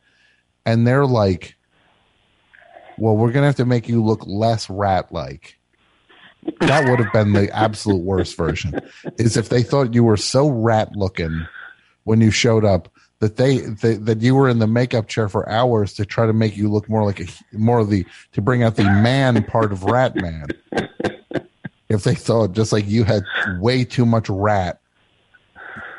and 0.66 0.88
they're 0.88 1.06
like, 1.06 1.56
"Well, 2.98 3.18
we're 3.18 3.32
gonna 3.32 3.48
have 3.48 3.56
to 3.58 3.66
make 3.66 3.90
you 3.90 4.04
look 4.04 4.24
less 4.26 4.70
rat-like." 4.70 5.58
That 6.60 6.88
would 6.88 7.00
have 7.00 7.12
been 7.12 7.34
the 7.34 7.54
absolute 7.54 8.04
worst 8.04 8.38
version. 8.38 8.80
Is 9.18 9.36
if 9.36 9.50
they 9.50 9.64
thought 9.64 9.94
you 9.94 10.04
were 10.04 10.16
so 10.16 10.48
rat-looking 10.50 11.46
when 12.04 12.22
you 12.22 12.32
showed 12.32 12.64
up 12.64 12.88
that 13.20 13.38
they, 13.38 13.60
they 13.60 13.96
that 13.96 14.22
you 14.22 14.36
were 14.36 14.50
in 14.50 14.60
the 14.60 14.68
makeup 14.68 15.08
chair 15.08 15.30
for 15.30 15.48
hours 15.50 15.94
to 15.94 16.06
try 16.06 16.26
to 16.26 16.34
make 16.34 16.58
you 16.58 16.70
look 16.70 16.90
more 16.90 17.06
like 17.06 17.20
a 17.22 17.26
more 17.54 17.80
of 17.80 17.90
the 17.90 18.06
to 18.34 18.42
bring 18.42 18.62
out 18.64 18.76
the 18.76 18.84
man 18.84 19.42
part 19.44 19.72
of 19.72 19.84
Rat 19.84 20.16
Man. 20.16 20.48
If 21.88 22.04
they 22.04 22.16
thought 22.16 22.54
just 22.54 22.74
like 22.74 22.88
you 22.88 23.04
had 23.04 23.24
way 23.60 23.86
too 23.86 24.08
much 24.08 24.28
rat 24.28 24.80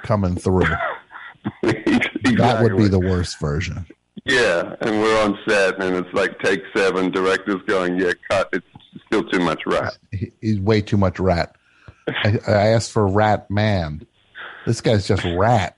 coming 0.02 0.34
through, 0.34 0.66
that 1.62 2.58
would 2.60 2.76
be 2.76 2.88
the 2.88 2.98
worst 2.98 3.38
version. 3.38 3.86
Yeah, 4.24 4.74
and 4.80 5.00
we're 5.00 5.22
on 5.24 5.38
set, 5.48 5.80
and 5.80 5.94
it's 5.94 6.12
like 6.12 6.40
take 6.40 6.64
seven. 6.76 7.12
Director's 7.12 7.62
going, 7.68 8.00
yeah, 8.00 8.12
cut. 8.28 8.48
It's 8.52 8.66
still 9.06 9.22
too 9.30 9.38
much 9.38 9.62
rat. 9.64 9.96
He- 10.10 10.32
He's 10.40 10.58
way 10.58 10.80
too 10.80 10.96
much 10.96 11.20
rat. 11.20 11.54
I, 12.08 12.40
I 12.48 12.66
asked 12.70 12.90
for 12.90 13.06
Rat 13.06 13.48
Man. 13.48 14.04
This 14.66 14.80
guy's 14.80 15.06
just 15.06 15.24
rat. 15.24 15.76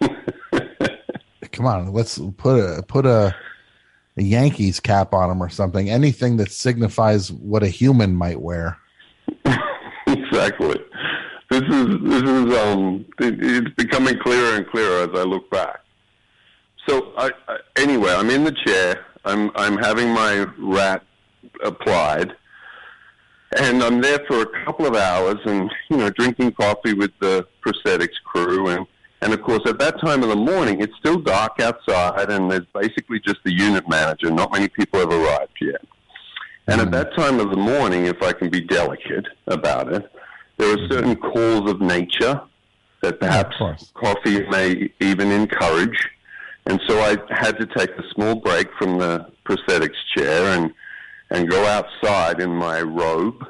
Come 1.54 1.66
on, 1.66 1.92
let's 1.92 2.18
put 2.36 2.58
a 2.58 2.82
put 2.82 3.06
a, 3.06 3.34
a 4.16 4.22
Yankees 4.22 4.80
cap 4.80 5.14
on 5.14 5.30
him 5.30 5.40
or 5.40 5.48
something. 5.48 5.88
Anything 5.88 6.36
that 6.38 6.50
signifies 6.50 7.30
what 7.30 7.62
a 7.62 7.68
human 7.68 8.16
might 8.16 8.40
wear. 8.40 8.76
exactly. 10.08 10.80
This 11.50 11.62
is 11.62 11.86
this 12.02 12.22
is 12.22 12.58
um. 12.58 13.04
It, 13.20 13.36
it's 13.40 13.74
becoming 13.76 14.18
clearer 14.18 14.56
and 14.56 14.66
clearer 14.66 15.08
as 15.08 15.10
I 15.14 15.22
look 15.22 15.48
back. 15.50 15.80
So 16.88 17.12
I, 17.16 17.30
I 17.46 17.58
anyway, 17.76 18.12
I'm 18.12 18.30
in 18.30 18.42
the 18.42 18.56
chair. 18.66 19.06
I'm 19.24 19.52
I'm 19.54 19.76
having 19.78 20.10
my 20.10 20.46
rat 20.58 21.04
applied, 21.62 22.32
and 23.58 23.80
I'm 23.80 24.00
there 24.00 24.18
for 24.26 24.42
a 24.42 24.64
couple 24.64 24.86
of 24.86 24.96
hours, 24.96 25.38
and 25.44 25.70
you 25.88 25.98
know, 25.98 26.10
drinking 26.10 26.52
coffee 26.52 26.94
with 26.94 27.12
the 27.20 27.46
prosthetics 27.64 28.20
crew, 28.24 28.68
and 28.70 28.86
and 29.24 29.32
of 29.32 29.40
course, 29.40 29.62
at 29.64 29.78
that 29.78 29.98
time 30.00 30.22
of 30.22 30.28
the 30.28 30.36
morning, 30.36 30.82
it's 30.82 30.94
still 30.98 31.18
dark 31.18 31.58
outside, 31.58 32.30
and 32.30 32.50
there's 32.50 32.66
basically 32.74 33.18
just 33.20 33.38
the 33.42 33.54
unit 33.54 33.88
manager. 33.88 34.30
Not 34.30 34.52
many 34.52 34.68
people 34.68 35.00
have 35.00 35.08
arrived 35.08 35.56
yet. 35.62 35.80
And 36.66 36.78
at 36.78 36.88
hmm. 36.88 36.92
that 36.92 37.16
time 37.16 37.40
of 37.40 37.48
the 37.48 37.56
morning, 37.56 38.04
if 38.04 38.22
I 38.22 38.34
can 38.34 38.50
be 38.50 38.60
delicate 38.60 39.24
about 39.46 39.90
it, 39.90 40.12
there 40.58 40.74
are 40.74 40.78
hmm. 40.78 40.92
certain 40.92 41.16
calls 41.16 41.70
of 41.70 41.80
nature 41.80 42.38
that 43.00 43.18
perhaps 43.18 43.56
coffee 43.94 44.46
may 44.48 44.90
even 45.00 45.32
encourage. 45.32 46.06
And 46.66 46.78
so 46.86 47.00
I 47.00 47.16
had 47.30 47.58
to 47.60 47.66
take 47.78 47.92
a 47.92 48.02
small 48.14 48.34
break 48.34 48.68
from 48.78 48.98
the 48.98 49.26
prosthetics 49.46 49.96
chair 50.14 50.58
and, 50.58 50.70
and 51.30 51.48
go 51.48 51.64
outside 51.64 52.42
in 52.42 52.50
my 52.50 52.82
robe 52.82 53.42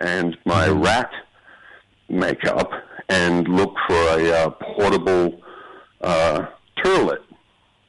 and 0.00 0.38
my 0.46 0.68
hmm. 0.68 0.80
rat 0.80 1.10
makeup 2.08 2.70
and 3.08 3.48
look 3.48 3.74
for 3.86 3.94
a 3.94 4.30
uh, 4.30 4.50
portable 4.50 5.40
uh, 6.00 6.46
turlet. 6.84 7.22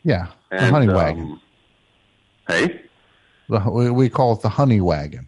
Yeah, 0.03 0.28
the 0.49 0.61
And, 0.61 0.72
honey 0.76 0.88
um, 0.88 0.95
wagon. 0.95 1.39
Hey? 2.47 2.82
The, 3.49 3.59
we, 3.70 3.89
we 3.89 4.09
call 4.09 4.34
it 4.34 4.41
the 4.41 4.49
honey 4.49 4.82
wagon. 4.82 5.28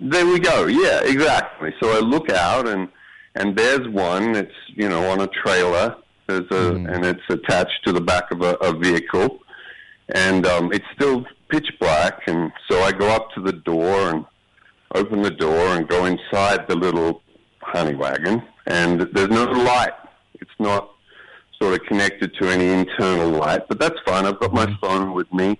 There 0.00 0.26
we 0.26 0.38
go. 0.38 0.66
Yeah, 0.66 1.00
exactly. 1.04 1.74
So 1.82 1.90
I 1.90 2.00
look 2.00 2.30
out 2.30 2.68
and 2.68 2.88
and 3.34 3.56
there's 3.56 3.86
one. 3.88 4.34
It's 4.34 4.54
you 4.68 4.88
know 4.88 5.08
on 5.10 5.20
a 5.20 5.26
trailer. 5.28 5.96
There's 6.26 6.50
a 6.50 6.74
and 6.74 7.04
it's 7.04 7.22
attached 7.28 7.84
to 7.84 7.92
the 7.92 8.00
back 8.00 8.30
of 8.30 8.42
a, 8.42 8.54
a 8.56 8.76
vehicle, 8.76 9.38
and 10.14 10.46
um, 10.46 10.72
it's 10.72 10.84
still 10.94 11.24
pitch 11.48 11.68
black. 11.80 12.20
And 12.26 12.52
so 12.70 12.80
I 12.82 12.92
go 12.92 13.08
up 13.08 13.30
to 13.36 13.40
the 13.40 13.52
door 13.52 14.10
and 14.10 14.24
open 14.94 15.22
the 15.22 15.30
door 15.30 15.76
and 15.76 15.88
go 15.88 16.04
inside 16.04 16.68
the 16.68 16.76
little 16.76 17.22
honey 17.62 17.94
wagon. 17.94 18.42
And 18.66 19.00
there's 19.12 19.28
no 19.28 19.44
light. 19.44 19.94
It's 20.40 20.50
not 20.58 20.90
sort 21.60 21.80
of 21.80 21.86
connected 21.86 22.34
to 22.40 22.48
any 22.48 22.68
internal 22.68 23.30
light, 23.30 23.68
but 23.68 23.78
that's 23.78 23.98
fine. 24.04 24.26
I've 24.26 24.40
got 24.40 24.52
my 24.52 24.66
phone 24.80 25.12
with 25.12 25.32
me, 25.32 25.58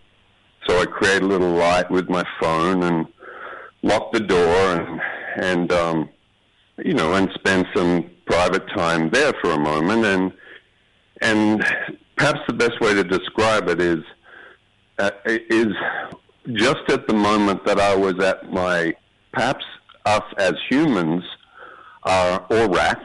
so 0.66 0.80
I 0.80 0.86
create 0.86 1.22
a 1.22 1.26
little 1.26 1.52
light 1.52 1.90
with 1.90 2.08
my 2.08 2.24
phone 2.40 2.82
and 2.82 3.06
lock 3.82 4.12
the 4.12 4.20
door 4.20 4.56
and 4.72 5.00
and 5.36 5.72
um, 5.72 6.08
you 6.84 6.94
know 6.94 7.14
and 7.14 7.30
spend 7.34 7.66
some 7.74 8.10
private 8.26 8.66
time 8.74 9.10
there 9.10 9.32
for 9.40 9.52
a 9.52 9.58
moment 9.58 10.04
and 10.04 10.32
and 11.22 11.64
perhaps 12.16 12.40
the 12.46 12.52
best 12.52 12.80
way 12.80 12.94
to 12.94 13.04
describe 13.04 13.68
it 13.68 13.80
is 13.80 14.02
uh, 14.98 15.10
is 15.26 15.72
just 16.52 16.88
at 16.88 17.06
the 17.06 17.14
moment 17.14 17.64
that 17.64 17.78
I 17.78 17.94
was 17.94 18.18
at 18.20 18.50
my 18.52 18.94
perhaps 19.32 19.64
us 20.04 20.22
as 20.38 20.54
humans 20.68 21.22
are 22.06 22.46
or 22.50 22.68
rats 22.70 23.04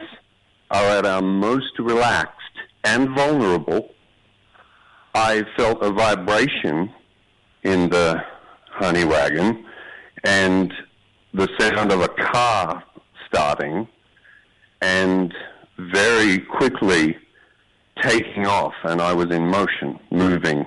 are 0.70 0.84
at 0.98 1.04
our 1.04 1.20
most 1.20 1.78
relaxed 1.78 2.38
and 2.84 3.10
vulnerable. 3.10 3.90
I 5.14 5.44
felt 5.56 5.82
a 5.82 5.90
vibration 5.90 6.90
in 7.62 7.90
the 7.90 8.22
honey 8.70 9.04
wagon 9.04 9.66
and 10.24 10.72
the 11.34 11.48
sound 11.58 11.92
of 11.92 12.00
a 12.00 12.08
car 12.08 12.82
starting 13.26 13.86
and 14.80 15.34
very 15.78 16.38
quickly 16.38 17.16
taking 18.02 18.46
off, 18.46 18.74
and 18.84 19.00
I 19.00 19.12
was 19.12 19.30
in 19.30 19.46
motion, 19.46 19.98
moving, 20.10 20.64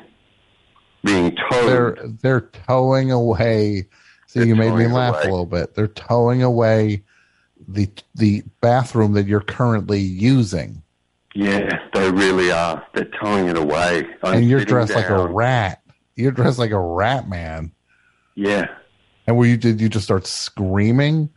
being 1.04 1.36
towed. 1.36 1.68
They're 1.68 1.98
they're 2.22 2.50
towing 2.68 3.12
away. 3.12 3.88
See, 4.28 4.40
They're 4.40 4.48
you 4.48 4.56
made 4.56 4.74
me 4.74 4.88
laugh 4.88 5.16
away. 5.16 5.24
a 5.24 5.30
little 5.32 5.46
bit. 5.46 5.76
They're 5.76 5.88
towing 5.88 6.44
away 6.44 7.04
the 7.68 7.90
the 8.16 8.44
bathroom 8.62 9.14
that 9.14 9.26
you're 9.28 9.42
currently 9.42 10.00
using, 10.00 10.82
Yeah, 11.34 11.70
they 11.94 12.12
really 12.12 12.52
are. 12.52 12.86
They're 12.94 13.10
towing 13.22 13.48
it 13.48 13.58
away. 13.58 14.06
I'm 14.24 14.36
and 14.38 14.50
you're 14.50 14.64
dressed 14.66 14.94
like 14.94 15.10
a 15.10 15.28
rat. 15.28 15.82
You're 16.16 16.32
dressed 16.32 16.60
like 16.60 16.72
a 16.72 16.80
rat 16.80 17.28
man. 17.28 17.72
Yeah, 18.36 18.68
And 19.28 19.38
were 19.38 19.46
you 19.46 19.58
did 19.58 19.80
you 19.82 19.90
just 19.90 20.06
start 20.06 20.28
screaming? 20.28 21.30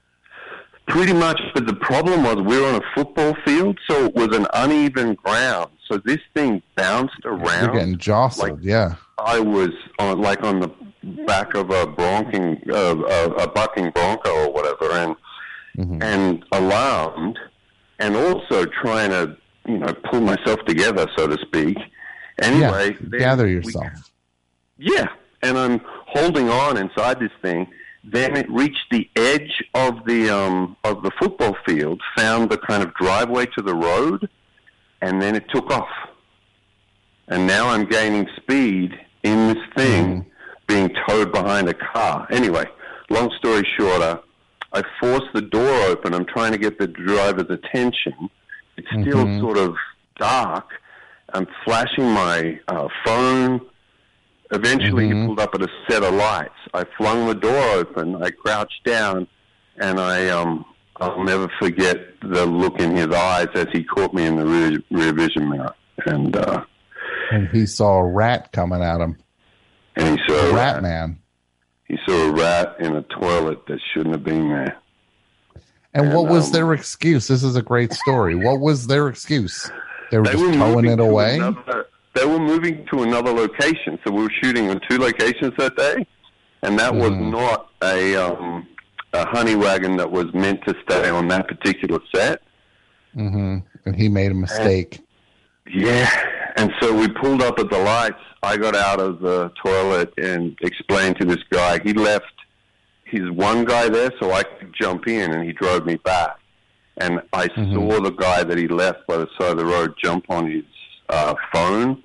pretty 0.89 1.13
much. 1.13 1.39
But 1.53 1.67
the 1.67 1.75
problem 1.75 2.23
was 2.23 2.37
we 2.37 2.59
were 2.59 2.67
on 2.67 2.77
a 2.77 2.85
football 2.95 3.37
field, 3.45 3.79
so 3.89 4.07
it 4.07 4.15
was 4.15 4.35
an 4.35 4.47
uneven 4.55 5.15
ground. 5.15 5.71
So 5.87 5.99
this 5.99 6.19
thing 6.35 6.63
bounced 6.77 7.21
around. 7.27 7.65
You're 7.67 7.75
getting 7.75 7.99
jostled. 7.99 8.51
like- 8.53 8.59
yeah. 8.63 8.95
I 9.19 9.39
was 9.41 9.71
on 9.99 10.21
like 10.23 10.43
on 10.45 10.61
the 10.61 10.69
back 11.27 11.55
of 11.55 11.71
a 11.71 11.87
bronking, 11.87 12.67
uh, 12.71 12.97
a, 13.05 13.45
a 13.45 13.49
bucking 13.49 13.91
bronco 13.91 14.31
or 14.47 14.53
whatever, 14.53 14.93
and 14.93 15.15
Mhm. 15.79 16.03
and 16.03 16.45
alarmed, 16.53 17.39
and 18.01 18.17
also 18.17 18.65
trying 18.67 19.11
to 19.11 19.37
you 19.67 19.79
know 19.79 19.93
pull 20.11 20.21
myself 20.21 20.59
together, 20.67 21.07
so 21.17 21.27
to 21.29 21.39
speak. 21.47 21.77
Anyway, 22.43 22.97
yeah. 23.13 23.19
Gather 23.19 23.45
we- 23.45 23.53
yourself. 23.55 24.11
yeah, 24.77 25.07
and 25.43 25.57
I'm 25.57 25.81
holding 26.07 26.49
on 26.49 26.77
inside 26.77 27.21
this 27.21 27.33
thing. 27.43 27.69
Then 28.05 28.37
it 28.37 28.51
reached 28.51 28.87
the 28.91 29.09
edge 29.17 29.63
of 29.75 30.05
the 30.07 30.31
um, 30.31 30.77
of 30.85 31.03
the 31.03 31.11
football 31.21 31.57
field, 31.67 32.01
found 32.17 32.51
the 32.51 32.59
kind 32.59 32.83
of 32.83 32.93
driveway 32.95 33.47
to 33.57 33.63
the 33.63 33.75
road, 33.75 34.29
and 35.03 35.21
then 35.23 35.35
it 35.37 35.49
took 35.51 35.71
off. 35.71 35.89
And 37.29 37.47
now 37.47 37.69
I'm 37.69 37.85
gaining 37.85 38.27
speed 38.37 38.99
in 39.23 39.49
this 39.49 39.63
thing, 39.77 40.25
being 40.67 40.91
towed 41.07 41.31
behind 41.33 41.69
a 41.69 41.75
car. 41.75 42.27
Anyway, 42.31 42.65
long 43.11 43.31
story 43.39 43.67
shorter, 43.77 44.21
I 44.73 44.83
force 45.01 45.25
the 45.35 45.41
door 45.43 45.69
open. 45.87 46.15
I'm 46.15 46.27
trying 46.27 46.53
to 46.53 46.59
get 46.59 46.79
the 46.79 46.87
driver's 46.87 47.51
attention. 47.51 48.15
It's 48.77 48.89
still 48.89 49.25
Mhm. 49.25 49.41
sort 49.41 49.59
of 49.59 49.75
dark. 50.19 50.69
I'm 51.33 51.47
flashing 51.65 52.11
my 52.11 52.59
uh, 52.69 52.89
phone. 53.05 53.61
Eventually, 54.51 55.09
Mhm. 55.09 55.21
he 55.23 55.27
pulled 55.27 55.41
up 55.41 55.55
at 55.55 55.63
a 55.63 55.69
set 55.89 56.03
of 56.03 56.15
lights. 56.15 56.55
I 56.73 56.85
flung 56.97 57.27
the 57.27 57.35
door 57.35 57.65
open. 57.75 58.23
I 58.23 58.31
crouched 58.31 58.83
down, 58.85 59.27
and 59.79 59.99
I 60.01 60.29
um 60.29 60.65
I'll 61.01 61.23
never 61.23 61.49
forget 61.61 61.99
the 62.23 62.45
look 62.45 62.81
in 62.81 62.97
his 62.97 63.07
eyes 63.15 63.47
as 63.55 63.67
he 63.73 63.85
caught 63.85 64.13
me 64.13 64.27
in 64.27 64.35
the 64.35 64.45
rear, 64.45 64.81
rear 64.91 65.13
vision 65.13 65.49
mirror, 65.49 65.73
and 66.07 66.35
uh, 66.37 66.65
And 67.31 67.47
he 67.51 67.67
saw 67.67 67.99
a 67.99 68.05
rat 68.07 68.51
coming 68.53 68.83
at 68.83 69.01
him. 69.01 69.17
and 69.97 70.19
he 70.19 70.27
saw 70.27 70.35
A 70.35 70.51
a 70.51 70.55
rat 70.55 70.75
rat. 70.75 70.83
man. 70.83 71.19
He 71.89 71.97
saw 72.07 72.29
a 72.29 72.33
rat 72.33 72.77
in 72.81 72.97
a 72.97 73.03
toilet 73.03 73.67
that 73.67 73.81
shouldn't 73.93 74.15
have 74.15 74.25
been 74.25 74.49
there. 74.51 74.77
And 75.95 76.13
what 76.13 76.23
And, 76.27 76.31
was 76.31 76.47
um, 76.49 76.53
their 76.53 76.73
excuse? 76.75 77.27
This 77.29 77.43
is 77.43 77.57
a 77.57 77.63
great 77.63 77.93
story. 77.95 78.35
What 78.35 78.61
was 78.61 78.87
their 78.87 79.09
excuse? 79.09 79.71
They 80.11 80.19
were 80.19 80.25
They 80.25 80.33
just 80.33 80.45
were 80.45 80.53
towing 80.53 80.85
it 80.87 81.01
away. 81.01 81.37
another- 81.37 81.87
they 82.15 82.27
were 82.27 82.39
moving 82.39 82.85
to 82.93 83.03
another 83.05 83.31
location, 83.33 83.99
so 84.05 84.13
we 84.13 84.23
were 84.25 84.33
shooting 84.43 84.71
on 84.71 84.81
two 84.89 84.99
locations 84.99 85.53
that 85.57 85.77
day, 85.77 86.07
and 86.63 86.79
that 86.79 86.93
was 86.95 87.11
Mhm. 87.11 87.31
not 87.31 87.71
a 87.83 88.17
um, 88.17 88.67
a 89.15 89.27
honey 89.29 89.55
wagon 89.55 89.97
that 89.97 90.11
was 90.11 90.27
meant 90.35 90.61
to 90.67 90.75
stay 90.83 91.09
on 91.09 91.29
that 91.29 91.47
particular 91.49 91.99
set. 92.15 92.43
hmm 93.15 93.59
And 93.87 93.97
he 93.97 94.09
made 94.09 94.31
a 94.31 94.35
mistake. 94.35 95.01
Yeah, 95.73 96.11
and 96.57 96.73
so 96.81 96.93
we 96.95 97.09
pulled 97.09 97.41
up 97.43 97.59
at 97.59 97.71
the 97.71 97.79
lights. 97.79 98.21
I 98.43 98.57
got 98.57 98.77
out 98.77 99.01
of 99.01 99.21
the 99.21 99.51
toilet 99.65 100.13
and 100.19 100.57
explained 100.63 101.19
to 101.21 101.27
this 101.27 101.43
guy. 101.51 101.81
He 101.83 101.93
left 101.93 102.27
his 103.05 103.29
one 103.31 103.65
guy 103.65 103.89
there 103.89 104.11
so 104.21 104.33
I 104.33 104.43
could 104.43 104.73
jump 104.79 105.09
in, 105.09 105.33
and 105.33 105.45
he 105.45 105.53
drove 105.53 105.87
me 105.87 105.97
back. 105.97 106.37
And 106.99 107.21
I 107.33 107.49
Mhm. 107.49 107.75
saw 107.75 108.01
the 108.01 108.11
guy 108.11 108.43
that 108.45 108.59
he 108.59 108.69
left 108.69 109.07
by 109.07 109.17
the 109.17 109.29
side 109.39 109.53
of 109.53 109.57
the 109.59 109.65
road 109.65 109.95
jump 110.03 110.25
on 110.29 110.51
his 110.51 110.65
uh, 111.11 111.35
phone, 111.55 112.03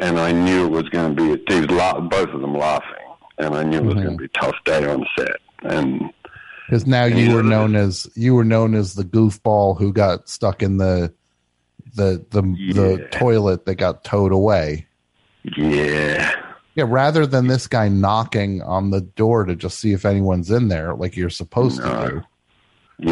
and 0.00 0.18
I 0.18 0.32
knew 0.32 0.64
it 0.66 0.70
was 0.72 0.88
going 0.88 1.14
to 1.14 1.36
be. 1.36 1.44
He 1.54 1.60
was 1.60 1.70
la- 1.70 2.00
both 2.00 2.30
of 2.30 2.40
them 2.40 2.52
laughing, 2.54 3.04
and 3.38 3.54
I 3.54 3.62
knew 3.62 3.76
it 3.78 3.84
was 3.84 3.94
Mhm. 3.94 4.02
going 4.02 4.18
to 4.18 4.18
be 4.18 4.24
a 4.24 4.40
tough 4.40 4.56
day 4.64 4.84
on 4.86 5.06
set. 5.16 5.36
And 5.62 6.10
Because 6.66 6.84
now 6.86 7.04
And 7.04 7.16
you 7.16 7.32
were 7.34 7.42
know 7.44 7.66
known 7.68 7.76
as 7.76 8.08
you 8.16 8.34
were 8.34 8.44
known 8.44 8.74
as 8.74 8.94
the 8.94 9.04
goofball 9.04 9.78
who 9.78 9.92
got 9.92 10.28
stuck 10.28 10.62
in 10.64 10.78
the 10.78 11.12
the 11.94 12.24
the 12.30 12.42
the 12.74 13.08
toilet 13.12 13.64
that 13.66 13.76
got 13.76 14.02
towed 14.04 14.32
away. 14.32 14.86
Yeah, 15.56 16.32
Yeah, 16.74 16.84
rather 16.88 17.26
than 17.26 17.46
this 17.46 17.66
guy 17.66 17.88
knocking 17.88 18.62
on 18.62 18.90
the 18.90 19.00
door 19.00 19.44
to 19.44 19.54
just 19.56 19.78
see 19.78 19.92
if 19.92 20.04
anyone's 20.04 20.50
in 20.50 20.68
there, 20.68 20.94
like 20.94 21.16
you're 21.16 21.30
supposed 21.30 21.78
No. 21.80 21.84
to 22.06 22.10
do. 22.10 22.22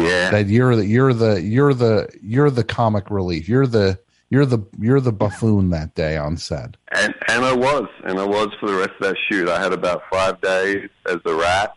yeah. 0.03 0.31
That 0.31 0.47
you're 0.47 0.75
the 0.75 0.85
you're 0.85 1.13
the 1.13 1.41
you're 1.41 1.73
the 1.73 2.09
you're 2.21 2.49
the 2.51 2.63
comic 2.63 3.09
relief. 3.09 3.47
You're 3.49 3.67
the 3.67 3.99
you're 4.29 4.45
the 4.45 4.59
you're 4.79 4.99
the 4.99 5.13
buffoon 5.13 5.69
that 5.69 5.95
day 5.95 6.17
on 6.17 6.35
set. 6.37 6.75
And 6.91 7.13
and 7.29 7.45
I 7.45 7.53
was, 7.53 7.87
and 8.03 8.19
I 8.19 8.25
was 8.25 8.49
for 8.59 8.69
the 8.69 8.75
rest 8.77 8.91
of 8.99 9.07
that 9.07 9.15
shoot. 9.29 9.47
I 9.47 9.61
had 9.61 9.71
about 9.73 10.03
five 10.11 10.41
days 10.41 10.89
as 11.09 11.17
the 11.23 11.33
rat, 11.33 11.73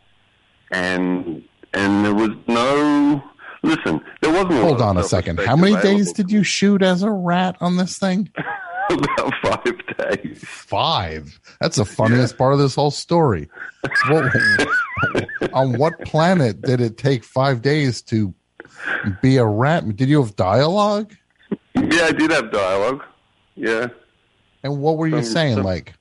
and 0.72 1.42
and 1.72 2.04
there 2.04 2.14
was 2.14 2.30
no. 2.48 3.22
Listen, 3.62 4.00
there 4.22 4.32
wasn't. 4.32 4.54
A 4.54 4.60
Hold 4.62 4.80
on 4.80 4.96
a 4.96 5.04
second. 5.04 5.38
How 5.38 5.54
many 5.54 5.74
available 5.74 5.98
days 5.98 6.12
did 6.12 6.32
you 6.32 6.42
shoot 6.42 6.82
as 6.82 7.02
a 7.02 7.10
rat 7.10 7.56
on 7.60 7.76
this 7.76 7.98
thing? 7.98 8.30
about 9.16 9.34
five 9.42 9.96
days. 9.98 10.42
Five. 10.44 11.38
That's 11.60 11.76
the 11.76 11.84
funniest 11.84 12.36
part 12.38 12.52
of 12.52 12.58
this 12.58 12.74
whole 12.74 12.90
story. 12.90 13.48
What, 14.08 14.32
on 15.52 15.78
what 15.78 16.00
planet 16.02 16.60
did 16.62 16.80
it 16.80 16.96
take 16.98 17.24
five 17.24 17.62
days 17.62 18.02
to 18.02 18.34
be 19.22 19.36
a 19.36 19.44
rat? 19.44 19.96
Did 19.96 20.08
you 20.08 20.22
have 20.22 20.36
dialogue? 20.36 21.14
Yeah, 21.74 22.04
I 22.04 22.12
did 22.12 22.30
have 22.30 22.50
dialogue. 22.52 23.02
Yeah, 23.56 23.88
And 24.62 24.78
what 24.80 24.96
were 24.96 25.06
you 25.08 25.22
saying? 25.22 25.56
some- 25.56 25.64
Like, 25.64 25.94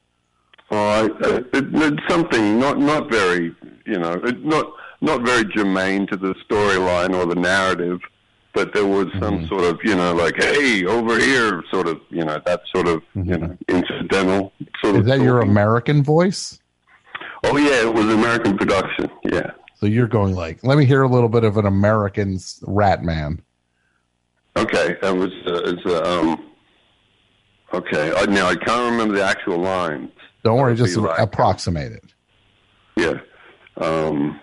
oh, 0.72 0.78
I, 0.78 1.06
uh, 1.26 1.42
it, 1.54 2.00
something 2.10 2.60
not 2.60 2.80
not 2.80 3.10
very, 3.12 3.54
you 3.86 4.00
know, 4.00 4.14
it, 4.24 4.46
not 4.46 4.72
not 5.02 5.22
very 5.26 5.44
germane 5.46 6.08
to 6.08 6.16
the 6.18 6.34
storyline 6.50 7.14
or 7.16 7.26
the 7.26 7.36
narrative. 7.40 8.00
But 8.54 8.74
there 8.74 8.86
was 8.86 9.08
some 9.20 9.40
Mhm. 9.42 9.48
sort 9.50 9.64
of, 9.64 9.80
you 9.84 9.96
know, 9.96 10.14
like, 10.16 10.36
hey, 10.42 10.84
over 10.86 11.20
here, 11.20 11.64
sort 11.70 11.88
of, 11.88 12.02
you 12.10 12.26
know, 12.26 12.40
that 12.46 12.62
sort 12.74 12.88
of, 12.88 13.04
you 13.14 13.24
Mhm. 13.24 13.40
know, 13.42 13.58
incidental 13.68 14.52
sort 14.82 14.96
of. 14.96 15.02
is 15.02 15.08
that 15.08 15.22
your. 15.22 15.40
American 15.42 16.04
voice? 16.04 16.60
Oh 17.44 17.56
yeah, 17.58 17.82
it 17.88 17.94
was 17.94 18.06
American 18.12 18.58
production. 18.58 19.10
Yeah. 19.24 19.52
So 19.76 19.86
you're 19.86 20.08
going 20.08 20.36
like, 20.36 20.60
let 20.64 20.78
me 20.78 20.86
hear 20.86 21.04
a 21.04 21.08
little 21.08 21.30
bit 21.30 21.44
of 21.44 21.58
an 21.58 21.66
American 21.66 22.40
rat 22.64 23.04
man. 23.04 23.42
Okay, 24.58 24.98
that 25.02 25.16
was 25.16 25.32
uh, 25.48 25.62
it's 25.66 25.86
uh, 25.86 26.20
um. 26.20 26.46
Okay, 27.74 28.12
uh, 28.12 28.26
now 28.26 28.48
I 28.48 28.56
can't 28.56 28.92
remember 28.92 29.14
the 29.16 29.24
actual 29.24 29.60
lines. 29.60 30.12
Don't 30.44 30.58
worry, 30.58 30.76
just 30.76 30.98
like- 30.98 31.20
approximate 31.20 31.92
it. 31.94 32.04
Yeah. 32.98 33.20
Um. 33.78 34.40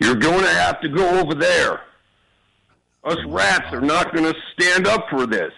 You're 0.00 0.14
going 0.14 0.42
to 0.44 0.50
have 0.50 0.80
to 0.82 0.88
go 0.88 1.18
over 1.18 1.34
there. 1.34 1.80
Us 3.04 3.18
rats 3.26 3.72
are 3.72 3.80
not 3.80 4.14
going 4.14 4.32
to 4.32 4.38
stand 4.52 4.86
up 4.86 5.06
for 5.08 5.26
this. 5.26 5.52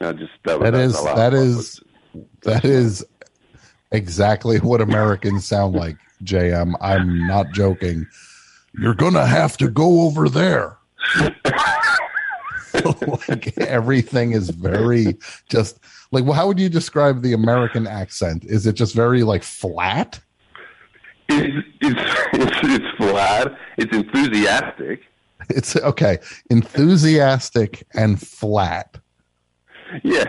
I 0.00 0.12
just 0.12 0.32
that, 0.44 0.60
That 0.60 0.74
is 0.74 0.94
that 0.94 1.34
is 1.34 1.80
that 2.42 2.64
is 2.64 3.04
exactly 3.92 4.58
what 4.58 4.80
Americans 4.80 5.46
sound 5.46 5.74
like, 5.74 5.96
JM. 6.24 6.74
I'm 6.80 7.26
not 7.26 7.52
joking. 7.52 8.06
You're 8.78 8.94
gonna 8.94 9.26
have 9.26 9.58
to 9.58 9.68
go 9.68 10.02
over 10.02 10.30
there. 10.30 10.78
like 13.28 13.58
everything 13.58 14.32
is 14.32 14.48
very 14.50 15.18
just 15.48 15.80
like 16.12 16.24
well, 16.24 16.32
how 16.32 16.46
would 16.46 16.58
you 16.58 16.70
describe 16.70 17.20
the 17.22 17.34
American 17.34 17.86
accent? 17.86 18.44
Is 18.44 18.66
it 18.66 18.74
just 18.74 18.94
very 18.94 19.22
like 19.22 19.42
flat? 19.42 20.18
It's, 21.28 21.66
it's 21.82 22.00
it's 22.32 22.58
it's 22.62 22.96
flat. 22.96 23.54
It's 23.76 23.94
enthusiastic. 23.94 25.02
It's 25.56 25.76
okay, 25.76 26.18
enthusiastic 26.50 27.84
and 27.94 28.20
flat. 28.20 28.98
Yeah. 30.02 30.24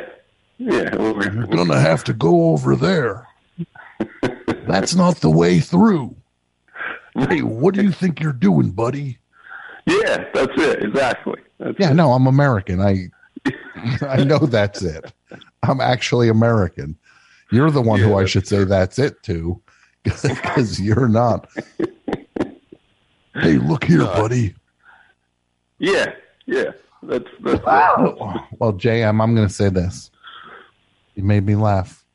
Yeah. 0.58 0.96
well, 0.96 1.14
You're 1.24 1.48
gonna 1.48 1.80
have 1.80 2.04
to 2.06 2.14
go 2.14 2.50
over 2.52 2.76
there. 2.76 3.28
That's 4.68 4.96
not 4.96 5.18
the 5.18 5.30
way 5.30 5.60
through. 5.60 6.16
Hey, 7.30 7.42
what 7.42 7.74
do 7.76 7.84
you 7.84 7.92
think 7.92 8.20
you're 8.20 8.32
doing, 8.34 8.72
buddy? 8.72 9.18
Yeah, 9.86 10.26
that's 10.34 10.54
it. 10.58 10.84
Exactly. 10.84 11.42
That's 11.60 11.76
Yeah, 11.80 11.92
it. 11.92 11.96
no, 11.96 12.14
I'm 12.14 12.26
American. 12.28 12.80
I 12.80 13.10
I 14.08 14.24
know 14.24 14.38
that's 14.38 14.82
it. 14.84 15.12
I'm 15.64 15.82
actually 15.82 16.30
American. 16.30 16.96
You're 17.52 17.72
the 17.72 17.82
one 17.82 18.00
Yeah, 18.00 18.06
who 18.08 18.16
I 18.16 18.26
should 18.26 18.48
say 18.48 18.64
that's 18.64 18.98
it 19.00 19.22
to, 19.24 19.60
because 20.04 20.80
you're 20.80 21.10
not. 21.10 21.50
Hey, 23.36 23.58
look 23.58 23.84
here, 23.86 24.00
No. 24.00 24.06
buddy. 24.08 24.54
Yeah. 25.82 26.14
Yeah. 26.46 26.72
That's, 27.04 27.26
that's 27.42 27.64
Well, 27.66 28.74
JM, 28.74 29.22
I'm 29.22 29.34
going 29.36 29.48
to 29.48 29.54
say 29.54 29.70
this. 29.70 30.12
You 31.16 31.24
made 31.24 31.46
me 31.46 31.56
laugh. 31.56 32.06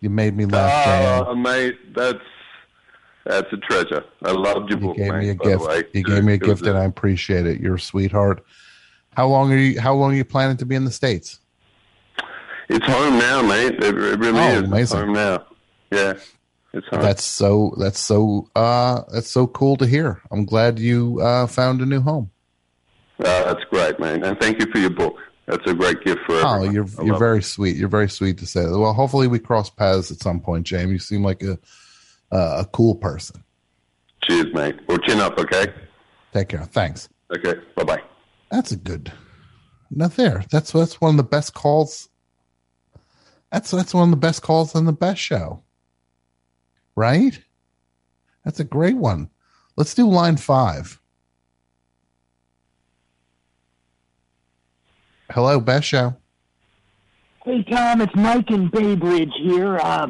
You 0.00 0.10
made 0.10 0.36
me 0.36 0.44
laugh, 0.44 0.86
JM. 0.86 1.26
Oh, 1.28 1.34
mate, 1.34 1.94
that's 1.94 2.18
that's 3.24 3.52
a 3.52 3.56
treasure. 3.56 4.04
I 4.24 4.32
loved 4.32 4.68
your 4.70 4.78
You 4.80 4.86
book, 4.88 4.96
gave 4.96 5.12
mate, 5.12 5.18
me 5.20 5.28
a 5.30 5.34
gift. 5.34 5.94
You 5.94 6.02
gave 6.02 6.24
me 6.24 6.32
a 6.34 6.38
gift, 6.38 6.62
and 6.66 6.76
I 6.76 6.84
appreciate 6.84 7.46
it. 7.46 7.60
You're 7.60 7.76
a 7.76 7.80
sweetheart. 7.80 8.44
How 9.16 9.28
long 9.28 9.52
are 9.52 9.56
you? 9.56 9.80
How 9.80 9.94
long 9.94 10.12
are 10.12 10.16
you 10.16 10.24
planning 10.24 10.56
to 10.58 10.66
be 10.66 10.74
in 10.74 10.84
the 10.84 10.90
states? 10.90 11.38
It's 12.68 12.84
home 12.86 13.18
now, 13.18 13.42
mate. 13.42 13.74
It, 13.74 13.84
it 13.84 14.18
really 14.18 14.40
Oh, 14.40 14.48
is. 14.48 14.58
It's 14.62 14.68
amazing. 14.68 14.98
home 14.98 15.12
now. 15.12 15.46
Yeah, 15.92 16.14
it's. 16.72 16.86
That's 16.90 17.22
so. 17.24 17.74
That's 17.78 18.00
so. 18.00 18.48
Uh, 18.56 19.02
that's 19.12 19.30
so 19.30 19.46
cool 19.46 19.76
to 19.76 19.86
hear. 19.86 20.20
I'm 20.32 20.44
glad 20.44 20.78
you 20.80 21.20
uh, 21.22 21.46
found 21.46 21.80
a 21.80 21.86
new 21.86 22.00
home. 22.00 22.30
Uh, 23.24 23.52
that's 23.52 23.64
great, 23.70 23.98
man. 24.00 24.24
And 24.24 24.38
thank 24.40 24.60
you 24.60 24.66
for 24.70 24.78
your 24.78 24.90
book. 24.90 25.16
That's 25.46 25.66
a 25.66 25.74
great 25.74 26.02
gift 26.04 26.20
for 26.26 26.34
Oh, 26.34 26.62
you're 26.62 26.86
I 26.98 27.04
you're 27.04 27.18
very 27.18 27.42
sweet. 27.42 27.76
You're 27.76 27.88
very 27.88 28.08
sweet 28.08 28.38
to 28.38 28.46
say 28.46 28.64
that. 28.64 28.78
Well, 28.78 28.92
hopefully 28.92 29.26
we 29.26 29.38
cross 29.38 29.70
paths 29.70 30.10
at 30.10 30.18
some 30.18 30.40
point, 30.40 30.66
James. 30.66 30.92
You 30.92 30.98
seem 30.98 31.24
like 31.24 31.42
a 31.42 31.58
uh, 32.30 32.62
a 32.62 32.64
cool 32.72 32.94
person. 32.94 33.42
Cheers, 34.22 34.54
mate. 34.54 34.78
Well, 34.88 34.98
chin 34.98 35.20
up, 35.20 35.38
okay? 35.38 35.72
Take 36.32 36.48
care. 36.48 36.64
Thanks. 36.64 37.08
Okay, 37.36 37.60
bye 37.76 37.84
bye. 37.84 38.02
That's 38.50 38.72
a 38.72 38.76
good. 38.76 39.12
Not 39.90 40.16
there. 40.16 40.44
That's 40.50 40.72
that's 40.72 41.00
one 41.00 41.10
of 41.10 41.16
the 41.16 41.22
best 41.24 41.54
calls. 41.54 42.08
That's 43.50 43.70
that's 43.70 43.92
one 43.92 44.04
of 44.04 44.10
the 44.10 44.16
best 44.16 44.42
calls 44.42 44.74
on 44.74 44.86
the 44.86 44.92
best 44.92 45.20
show. 45.20 45.62
Right? 46.94 47.38
That's 48.44 48.60
a 48.60 48.64
great 48.64 48.96
one. 48.96 49.30
Let's 49.76 49.94
do 49.94 50.08
line 50.08 50.36
five. 50.36 51.00
Hello, 55.34 55.58
best 55.60 55.86
show. 55.86 56.14
Hey, 57.46 57.62
Tom, 57.62 58.02
it's 58.02 58.14
Mike 58.14 58.50
in 58.50 58.68
Baybridge 58.68 59.32
here. 59.40 59.78
Uh, 59.78 60.08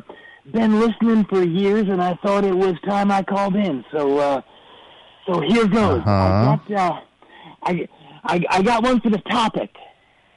been 0.53 0.81
listening 0.81 1.25
for 1.27 1.45
years, 1.45 1.89
and 1.89 2.03
I 2.03 2.19
thought 2.25 2.45
it 2.45 2.57
was 2.57 2.75
time 2.85 3.13
I 3.13 3.23
called 3.23 3.55
in. 3.55 3.85
So, 3.93 4.19
uh, 4.19 4.43
so 5.27 5.41
here 5.41 5.69
goes. 5.69 6.01
Uh-huh. 6.01 6.11
I 6.11 6.59
got, 6.67 6.73
uh, 6.73 7.01
I, 7.63 7.89
I, 8.25 8.45
I 8.51 8.63
got 8.63 8.83
one 8.83 9.01
for 9.01 9.11
the 9.11 9.19
topic. 9.19 9.71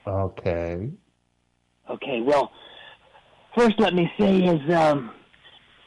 Okay. 0.06 0.92
Okay, 1.90 2.22
well, 2.22 2.52
first 3.58 3.80
let 3.80 3.96
me 3.96 4.12
say 4.20 4.44
is, 4.44 4.76
um, 4.76 5.10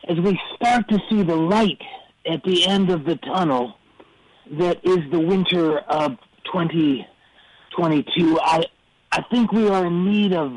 as 0.09 0.18
we 0.18 0.36
start 0.57 0.88
to 0.88 0.99
see 1.09 1.22
the 1.22 1.36
light 1.36 1.80
at 2.28 2.42
the 2.42 2.66
end 2.66 2.90
of 2.90 3.05
the 3.05 3.14
tunnel 3.16 3.74
that 4.59 4.84
is 4.84 4.99
the 5.12 5.20
winter 5.20 5.78
of 5.78 6.16
2022, 6.53 8.40
I, 8.40 8.64
I 9.12 9.22
think 9.30 9.52
we 9.52 9.68
are 9.68 9.86
in 9.86 10.04
need 10.04 10.32
of 10.32 10.52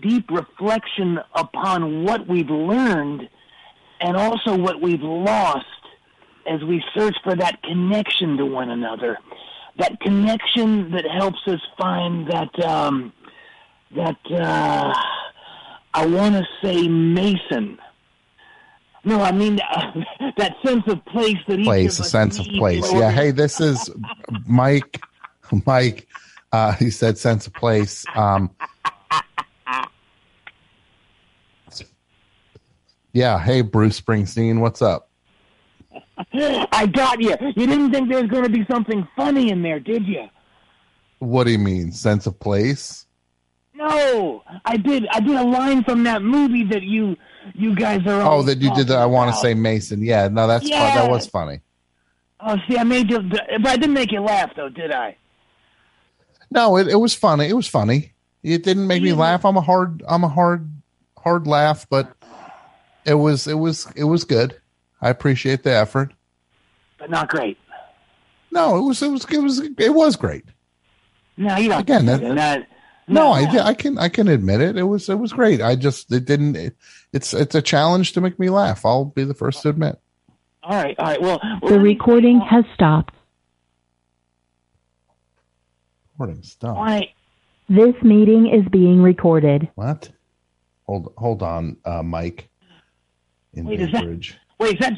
deep 0.00 0.30
reflection 0.30 1.18
upon 1.34 2.04
what 2.04 2.26
we've 2.26 2.50
learned 2.50 3.28
and 4.00 4.16
also 4.16 4.56
what 4.56 4.80
we've 4.80 5.02
lost 5.02 5.64
as 6.46 6.62
we 6.62 6.82
search 6.94 7.16
for 7.24 7.34
that 7.34 7.62
connection 7.62 8.36
to 8.36 8.46
one 8.46 8.70
another. 8.70 9.18
That 9.78 10.00
connection 10.00 10.90
that 10.92 11.04
helps 11.06 11.40
us 11.46 11.60
find 11.78 12.28
that, 12.28 12.64
um, 12.64 13.12
that, 13.94 14.16
uh, 14.30 14.94
I 15.94 16.06
want 16.06 16.34
to 16.34 16.44
say 16.62 16.88
Mason. 16.88 17.78
No, 19.04 19.22
I 19.22 19.32
mean 19.32 19.60
uh, 19.60 20.02
that 20.36 20.56
sense 20.64 20.82
of 20.88 21.04
place 21.06 21.36
that 21.46 21.62
Place, 21.62 21.98
a 22.00 22.04
sense 22.04 22.38
of 22.38 22.46
place. 22.46 22.92
Yeah. 22.92 23.10
Hey, 23.10 23.30
this 23.30 23.60
is 23.60 23.90
Mike. 24.46 25.00
Mike. 25.64 26.08
Uh, 26.52 26.72
he 26.72 26.90
said 26.90 27.18
sense 27.18 27.46
of 27.46 27.52
place. 27.54 28.04
Um, 28.14 28.50
yeah. 33.12 33.38
Hey, 33.38 33.62
Bruce 33.62 34.00
Springsteen. 34.00 34.60
What's 34.60 34.82
up? 34.82 35.10
I 36.32 36.86
got 36.86 37.20
you. 37.20 37.36
You 37.56 37.66
didn't 37.66 37.90
think 37.90 38.08
there 38.08 38.20
was 38.20 38.30
going 38.30 38.44
to 38.44 38.50
be 38.50 38.64
something 38.70 39.06
funny 39.16 39.50
in 39.50 39.62
there, 39.62 39.80
did 39.80 40.06
you? 40.06 40.28
What 41.18 41.44
do 41.44 41.52
you 41.52 41.58
mean? 41.58 41.92
Sense 41.92 42.26
of 42.26 42.38
place? 42.38 43.06
No, 43.74 44.42
I 44.64 44.76
did. 44.76 45.06
I 45.08 45.20
did 45.20 45.34
a 45.36 45.44
line 45.44 45.84
from 45.84 46.04
that 46.04 46.22
movie 46.22 46.64
that 46.64 46.82
you 46.82 47.16
you 47.54 47.74
guys 47.74 48.06
are. 48.06 48.22
Oh, 48.22 48.42
that 48.42 48.60
you 48.60 48.74
did 48.74 48.88
that. 48.88 48.98
I 48.98 49.06
want 49.06 49.34
to 49.34 49.40
say 49.40 49.54
Mason. 49.54 50.02
Yeah. 50.02 50.28
No, 50.28 50.46
that's 50.46 50.68
fun. 50.68 50.94
That 50.94 51.10
was 51.10 51.26
funny. 51.26 51.60
Oh, 52.40 52.56
see, 52.68 52.78
I 52.78 52.84
made 52.84 53.10
you, 53.10 53.20
but 53.22 53.66
I 53.66 53.76
didn't 53.76 53.94
make 53.94 54.12
you 54.12 54.20
laugh, 54.20 54.52
though, 54.56 54.68
did 54.68 54.92
I? 54.92 55.16
No, 56.50 56.76
it, 56.76 56.88
it 56.88 56.96
was 56.96 57.14
funny. 57.14 57.46
It 57.48 57.54
was 57.56 57.66
funny. 57.66 58.12
It 58.42 58.62
didn't 58.62 58.86
make 58.86 59.02
me 59.02 59.12
laugh. 59.12 59.44
I'm 59.44 59.56
a 59.56 59.60
hard. 59.60 60.02
I'm 60.06 60.22
a 60.24 60.28
hard, 60.28 60.70
hard 61.18 61.46
laugh, 61.46 61.86
but 61.90 62.12
it 63.04 63.14
was. 63.14 63.46
It 63.46 63.54
was. 63.58 63.90
It 63.96 64.04
was 64.04 64.24
good. 64.24 64.60
I 65.02 65.08
appreciate 65.10 65.62
the 65.64 65.72
effort. 65.74 66.12
But 66.98 67.10
not 67.10 67.28
great. 67.28 67.58
No, 68.52 68.76
it 68.76 68.82
was. 68.82 69.02
It 69.02 69.08
was. 69.10 69.24
It 69.30 69.38
was. 69.42 69.60
It 69.60 69.94
was 69.94 70.14
great. 70.16 70.44
No, 71.36 71.56
you 71.56 71.68
don't. 71.68 71.80
Again, 71.80 72.06
think 72.06 72.20
that- 72.22 72.28
so. 72.28 72.34
Not, 72.34 72.66
No, 73.08 73.32
I, 73.32 73.66
I 73.68 73.74
can. 73.74 73.98
I 73.98 74.08
can 74.08 74.28
admit 74.28 74.60
it. 74.60 74.76
It 74.76 74.84
was. 74.84 75.08
It 75.08 75.18
was 75.18 75.32
great. 75.32 75.60
I 75.60 75.74
just. 75.74 76.12
It 76.12 76.24
didn't. 76.24 76.54
It, 76.56 76.76
it's. 77.12 77.34
It's 77.34 77.54
a 77.56 77.62
challenge 77.62 78.12
to 78.12 78.20
make 78.20 78.38
me 78.38 78.48
laugh. 78.48 78.86
I'll 78.86 79.06
be 79.06 79.24
the 79.24 79.34
first 79.34 79.62
to 79.62 79.70
admit. 79.70 79.98
all 80.62 80.76
right, 80.80 80.94
all 81.00 81.06
right. 81.06 81.20
Well, 81.20 81.40
The 81.66 81.80
recording 81.80 82.40
has 82.40 82.64
stopped. 82.74 83.12
Recording 86.18 86.42
stop. 86.42 86.78
I, 86.78 87.12
This 87.68 87.94
meeting 88.02 88.46
is 88.46 88.66
being 88.70 89.02
recorded. 89.02 89.68
What? 89.74 90.08
Hold. 90.86 91.12
Hold 91.18 91.42
on, 91.42 91.76
uh, 91.84 92.02
Mike. 92.02 92.48
In 93.52 93.66
Wait, 93.66 93.80
is 93.80 93.92
that- 93.92 94.04
wait, 94.58 94.74
is 94.74 94.80
that? 94.80 94.92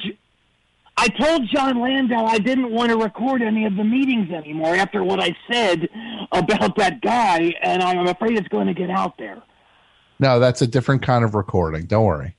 I 0.97 1.09
told 1.09 1.49
Jon 1.49 1.81
Landau 1.81 2.25
I 2.25 2.39
didn't 2.39 2.71
want 2.71 2.91
to 2.91 2.97
record 2.97 3.43
any 3.43 3.64
of 3.64 3.75
the 3.77 3.85
meetings 3.85 4.31
anymore 4.33 4.75
after 4.77 5.03
what 5.03 5.21
I 5.21 5.37
said 5.51 5.89
about 6.33 6.77
that 6.77 7.01
guy, 7.01 7.53
and 7.62 7.83
I'm 7.83 8.07
afraid 8.07 8.37
it's 8.37 8.49
going 8.49 8.66
to 8.69 8.75
get 8.75 8.91
out 8.91 9.16
there. 9.19 9.43
No, 10.21 10.39
that's 10.39 10.62
a 10.62 10.66
different 10.69 11.03
kind 11.03 11.25
of 11.25 11.35
recording. 11.35 11.87
Don't 11.87 12.05
worry. 12.05 12.37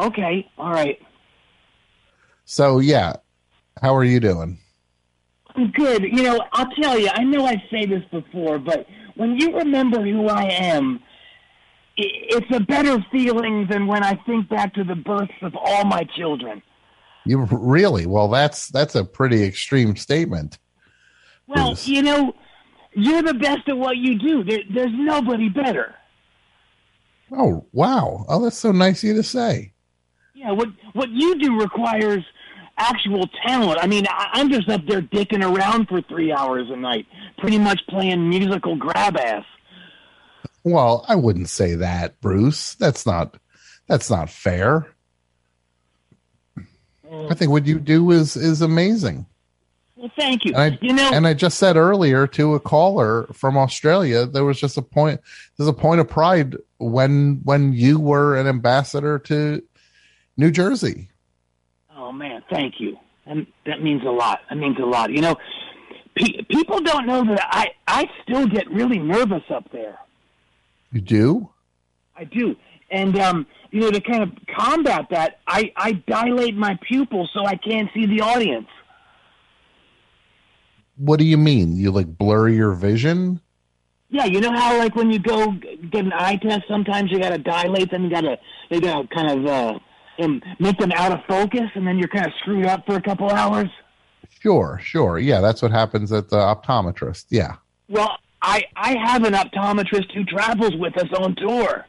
Okay, 0.00 0.48
all 0.58 0.70
right. 0.72 1.00
So 2.44 2.78
yeah, 2.80 3.14
how 3.80 3.94
are 3.94 4.04
you 4.04 4.18
doing? 4.20 4.58
Good. 5.66 6.04
You 6.04 6.22
know, 6.22 6.44
I'll 6.52 6.70
tell 6.80 6.98
you, 6.98 7.08
I 7.12 7.24
know 7.24 7.44
I 7.44 7.62
say 7.70 7.84
this 7.86 8.04
before, 8.10 8.58
but 8.58 8.86
when 9.16 9.38
you 9.38 9.56
remember 9.56 10.00
who 10.02 10.28
I 10.28 10.44
am, 10.44 11.00
it's 11.96 12.46
a 12.54 12.60
better 12.60 13.04
feeling 13.10 13.66
than 13.68 13.86
when 13.86 14.04
I 14.04 14.14
think 14.24 14.48
back 14.48 14.74
to 14.74 14.84
the 14.84 14.94
births 14.94 15.32
of 15.42 15.54
all 15.56 15.84
my 15.84 16.04
children. 16.16 16.62
You 17.24 17.44
really? 17.50 18.06
Well, 18.06 18.28
that's 18.28 18.68
that's 18.68 18.94
a 18.94 19.04
pretty 19.04 19.42
extreme 19.42 19.96
statement. 19.96 20.58
Well, 21.48 21.70
Bruce. 21.70 21.88
you 21.88 22.02
know, 22.02 22.34
you're 22.92 23.22
the 23.22 23.34
best 23.34 23.68
at 23.68 23.76
what 23.76 23.96
you 23.96 24.18
do. 24.18 24.44
There, 24.44 24.60
there's 24.72 24.92
nobody 24.92 25.48
better. 25.48 25.94
Oh 27.32 27.66
wow! 27.72 28.24
Oh, 28.28 28.42
that's 28.42 28.56
so 28.56 28.72
nice 28.72 29.02
of 29.02 29.08
you 29.08 29.14
to 29.14 29.22
say. 29.22 29.72
Yeah, 30.34 30.52
what 30.52 30.68
what 30.94 31.10
you 31.10 31.38
do 31.38 31.60
requires 31.60 32.24
actual 32.78 33.28
talent. 33.46 33.78
I 33.82 33.86
mean, 33.86 34.06
I, 34.08 34.30
I'm 34.32 34.50
just 34.50 34.68
up 34.68 34.86
there 34.86 35.02
dicking 35.02 35.44
around 35.44 35.88
for 35.88 36.00
three 36.02 36.32
hours 36.32 36.68
a 36.70 36.76
night, 36.76 37.06
pretty 37.38 37.58
much 37.58 37.80
playing 37.88 38.28
musical 38.28 38.76
grab 38.76 39.16
ass. 39.16 39.44
Well, 40.64 41.04
I 41.08 41.16
wouldn't 41.16 41.48
say 41.48 41.74
that, 41.74 42.20
Bruce. 42.20 42.74
That's 42.74 43.06
not 43.06 43.36
that's 43.86 44.10
not 44.10 44.30
fair. 44.30 44.86
I 47.30 47.34
think 47.34 47.50
what 47.50 47.66
you 47.66 47.78
do 47.78 48.10
is 48.10 48.36
is 48.36 48.60
amazing. 48.60 49.26
Well, 49.96 50.10
thank 50.16 50.44
you. 50.44 50.52
And 50.54 50.74
I, 50.74 50.78
you 50.80 50.92
know, 50.92 51.10
and 51.12 51.26
I 51.26 51.34
just 51.34 51.58
said 51.58 51.76
earlier 51.76 52.26
to 52.28 52.54
a 52.54 52.60
caller 52.60 53.26
from 53.32 53.56
Australia, 53.56 54.26
there 54.26 54.44
was 54.44 54.60
just 54.60 54.76
a 54.76 54.82
point. 54.82 55.20
There's 55.56 55.68
a 55.68 55.72
point 55.72 56.00
of 56.00 56.08
pride 56.08 56.56
when 56.78 57.40
when 57.42 57.72
you 57.72 57.98
were 57.98 58.36
an 58.36 58.46
ambassador 58.46 59.18
to 59.20 59.62
New 60.36 60.50
Jersey. 60.50 61.08
Oh 62.08 62.12
man, 62.12 62.42
thank 62.48 62.80
you. 62.80 62.96
And 63.26 63.46
that 63.66 63.82
means 63.82 64.02
a 64.02 64.10
lot. 64.10 64.40
That 64.48 64.56
means 64.56 64.78
a 64.78 64.86
lot. 64.86 65.10
You 65.12 65.20
know, 65.20 65.36
pe- 66.14 66.42
people 66.50 66.80
don't 66.80 67.06
know 67.06 67.22
that 67.22 67.46
I 67.50 67.66
I 67.86 68.06
still 68.22 68.46
get 68.46 68.66
really 68.70 68.98
nervous 68.98 69.42
up 69.50 69.70
there. 69.72 69.98
You 70.90 71.02
do? 71.02 71.50
I 72.16 72.24
do. 72.24 72.56
And 72.90 73.18
um, 73.18 73.46
you 73.70 73.80
know, 73.80 73.90
to 73.90 74.00
kind 74.00 74.22
of 74.22 74.30
combat 74.56 75.08
that, 75.10 75.40
I 75.46 75.70
I 75.76 76.02
dilate 76.06 76.56
my 76.56 76.78
pupils 76.88 77.28
so 77.34 77.44
I 77.44 77.56
can't 77.56 77.90
see 77.92 78.06
the 78.06 78.22
audience. 78.22 78.68
What 80.96 81.18
do 81.18 81.26
you 81.26 81.36
mean? 81.36 81.76
You 81.76 81.90
like 81.90 82.06
blur 82.06 82.48
your 82.48 82.72
vision? 82.72 83.42
Yeah, 84.08 84.24
you 84.24 84.40
know 84.40 84.52
how 84.52 84.78
like 84.78 84.96
when 84.96 85.10
you 85.10 85.18
go 85.18 85.52
get 85.52 86.06
an 86.06 86.14
eye 86.14 86.36
test, 86.36 86.62
sometimes 86.68 87.12
you 87.12 87.18
got 87.20 87.32
to 87.32 87.38
dilate 87.38 87.90
them. 87.90 88.04
You 88.04 88.10
got 88.10 88.22
to 88.22 88.38
they 88.70 88.80
got 88.80 89.02
to 89.02 89.14
kind 89.14 89.30
of 89.30 89.46
uh, 89.46 89.78
um, 90.18 90.42
make 90.58 90.78
them 90.78 90.92
out 90.92 91.12
of 91.12 91.20
focus, 91.26 91.70
and 91.74 91.86
then 91.86 91.98
you're 91.98 92.08
kind 92.08 92.26
of 92.26 92.32
screwed 92.40 92.66
up 92.66 92.84
for 92.86 92.96
a 92.96 93.02
couple 93.02 93.30
hours. 93.30 93.68
Sure, 94.40 94.78
sure. 94.82 95.18
Yeah, 95.18 95.40
that's 95.40 95.62
what 95.62 95.70
happens 95.70 96.12
at 96.12 96.28
the 96.28 96.36
optometrist. 96.36 97.26
Yeah. 97.30 97.56
Well, 97.88 98.18
I 98.42 98.64
I 98.76 98.96
have 99.04 99.24
an 99.24 99.34
optometrist 99.34 100.12
who 100.14 100.24
travels 100.24 100.76
with 100.76 100.96
us 100.96 101.08
on 101.18 101.34
tour. 101.36 101.86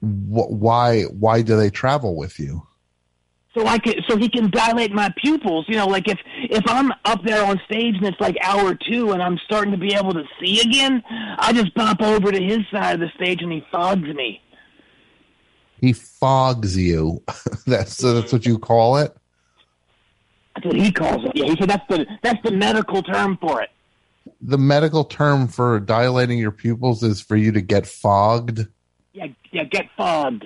Wh- 0.00 0.50
why 0.50 1.02
why 1.04 1.42
do 1.42 1.56
they 1.56 1.70
travel 1.70 2.16
with 2.16 2.38
you? 2.38 2.66
so 3.54 3.66
I 3.66 3.78
can 3.78 3.94
so 4.08 4.16
he 4.16 4.28
can 4.28 4.50
dilate 4.50 4.92
my 4.92 5.12
pupils. 5.16 5.66
You 5.68 5.76
know, 5.76 5.86
like 5.86 6.08
if 6.08 6.18
if 6.36 6.62
I'm 6.66 6.92
up 7.04 7.22
there 7.24 7.44
on 7.44 7.60
stage 7.64 7.96
and 7.96 8.06
it's 8.06 8.20
like 8.20 8.36
hour 8.42 8.74
two 8.74 9.12
and 9.12 9.22
I'm 9.22 9.38
starting 9.44 9.72
to 9.72 9.78
be 9.78 9.94
able 9.94 10.12
to 10.12 10.24
see 10.40 10.60
again, 10.60 11.02
I 11.38 11.52
just 11.52 11.74
bump 11.74 12.02
over 12.02 12.30
to 12.30 12.40
his 12.42 12.60
side 12.70 12.94
of 12.94 13.00
the 13.00 13.10
stage 13.16 13.42
and 13.42 13.52
he 13.52 13.64
fogs 13.70 14.02
me. 14.02 14.40
He 15.80 15.94
fogs 15.94 16.76
you. 16.76 17.22
that's 17.66 17.96
so 17.96 18.14
that's 18.14 18.32
what 18.32 18.44
you 18.44 18.58
call 18.58 18.98
it. 18.98 19.16
That's 20.54 20.66
what 20.66 20.76
he 20.76 20.92
calls 20.92 21.24
it. 21.24 21.32
Yeah, 21.34 21.46
he 21.46 21.56
said 21.56 21.70
that's 21.70 21.86
the 21.88 22.06
that's 22.22 22.42
the 22.44 22.50
medical 22.50 23.02
term 23.02 23.38
for 23.40 23.62
it. 23.62 23.70
The 24.42 24.58
medical 24.58 25.04
term 25.04 25.48
for 25.48 25.80
dilating 25.80 26.38
your 26.38 26.50
pupils 26.50 27.02
is 27.02 27.20
for 27.20 27.36
you 27.36 27.52
to 27.52 27.62
get 27.62 27.86
fogged. 27.86 28.66
Yeah, 29.12 29.28
yeah, 29.52 29.64
get 29.64 29.86
fogged. 29.96 30.44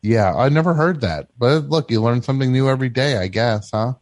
Yeah, 0.00 0.34
I 0.34 0.48
never 0.48 0.74
heard 0.74 1.02
that. 1.02 1.28
But 1.38 1.68
look, 1.68 1.90
you 1.90 2.00
learn 2.00 2.22
something 2.22 2.50
new 2.50 2.68
every 2.68 2.88
day, 2.88 3.18
I 3.18 3.28
guess, 3.28 3.70
huh? 3.70 3.94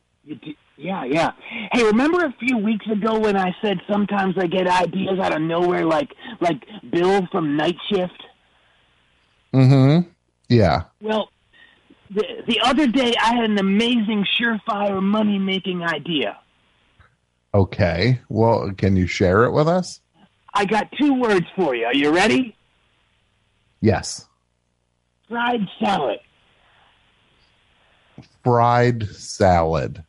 Yeah, 0.77 1.05
yeah. 1.05 1.33
Hey, 1.73 1.83
remember 1.85 2.25
a 2.25 2.33
few 2.39 2.57
weeks 2.57 2.87
ago 2.91 3.19
when 3.19 3.37
I 3.37 3.55
said 3.61 3.79
sometimes 3.91 4.37
I 4.39 4.47
get 4.47 4.67
ideas 4.67 5.19
out 5.19 5.35
of 5.35 5.43
nowhere, 5.43 5.85
like 5.85 6.15
like 6.41 6.63
Bill 6.91 7.27
from 7.33 7.57
Night 7.57 7.77
Shift? 7.91 8.23
Mm-hmm. 9.53 10.09
Yeah. 10.51 10.83
Well, 11.01 11.31
the 12.11 12.25
the 12.47 12.61
other 12.65 12.89
day 12.89 13.15
I 13.23 13.35
had 13.35 13.45
an 13.45 13.59
amazing 13.59 14.27
surefire 14.39 15.01
money 15.01 15.39
making 15.39 15.83
idea. 15.83 16.39
Okay. 17.55 18.21
Well, 18.29 18.73
can 18.77 18.97
you 18.97 19.07
share 19.07 19.45
it 19.45 19.53
with 19.53 19.69
us? 19.69 20.01
I 20.53 20.65
got 20.65 20.91
two 21.01 21.15
words 21.15 21.47
for 21.55 21.75
you. 21.75 21.87
Are 21.87 21.95
you 21.95 22.11
ready? 22.11 22.57
Yes. 23.81 24.27
Fried 25.29 25.61
salad. 25.83 26.19
Fried 28.43 29.09
salad. 29.09 30.05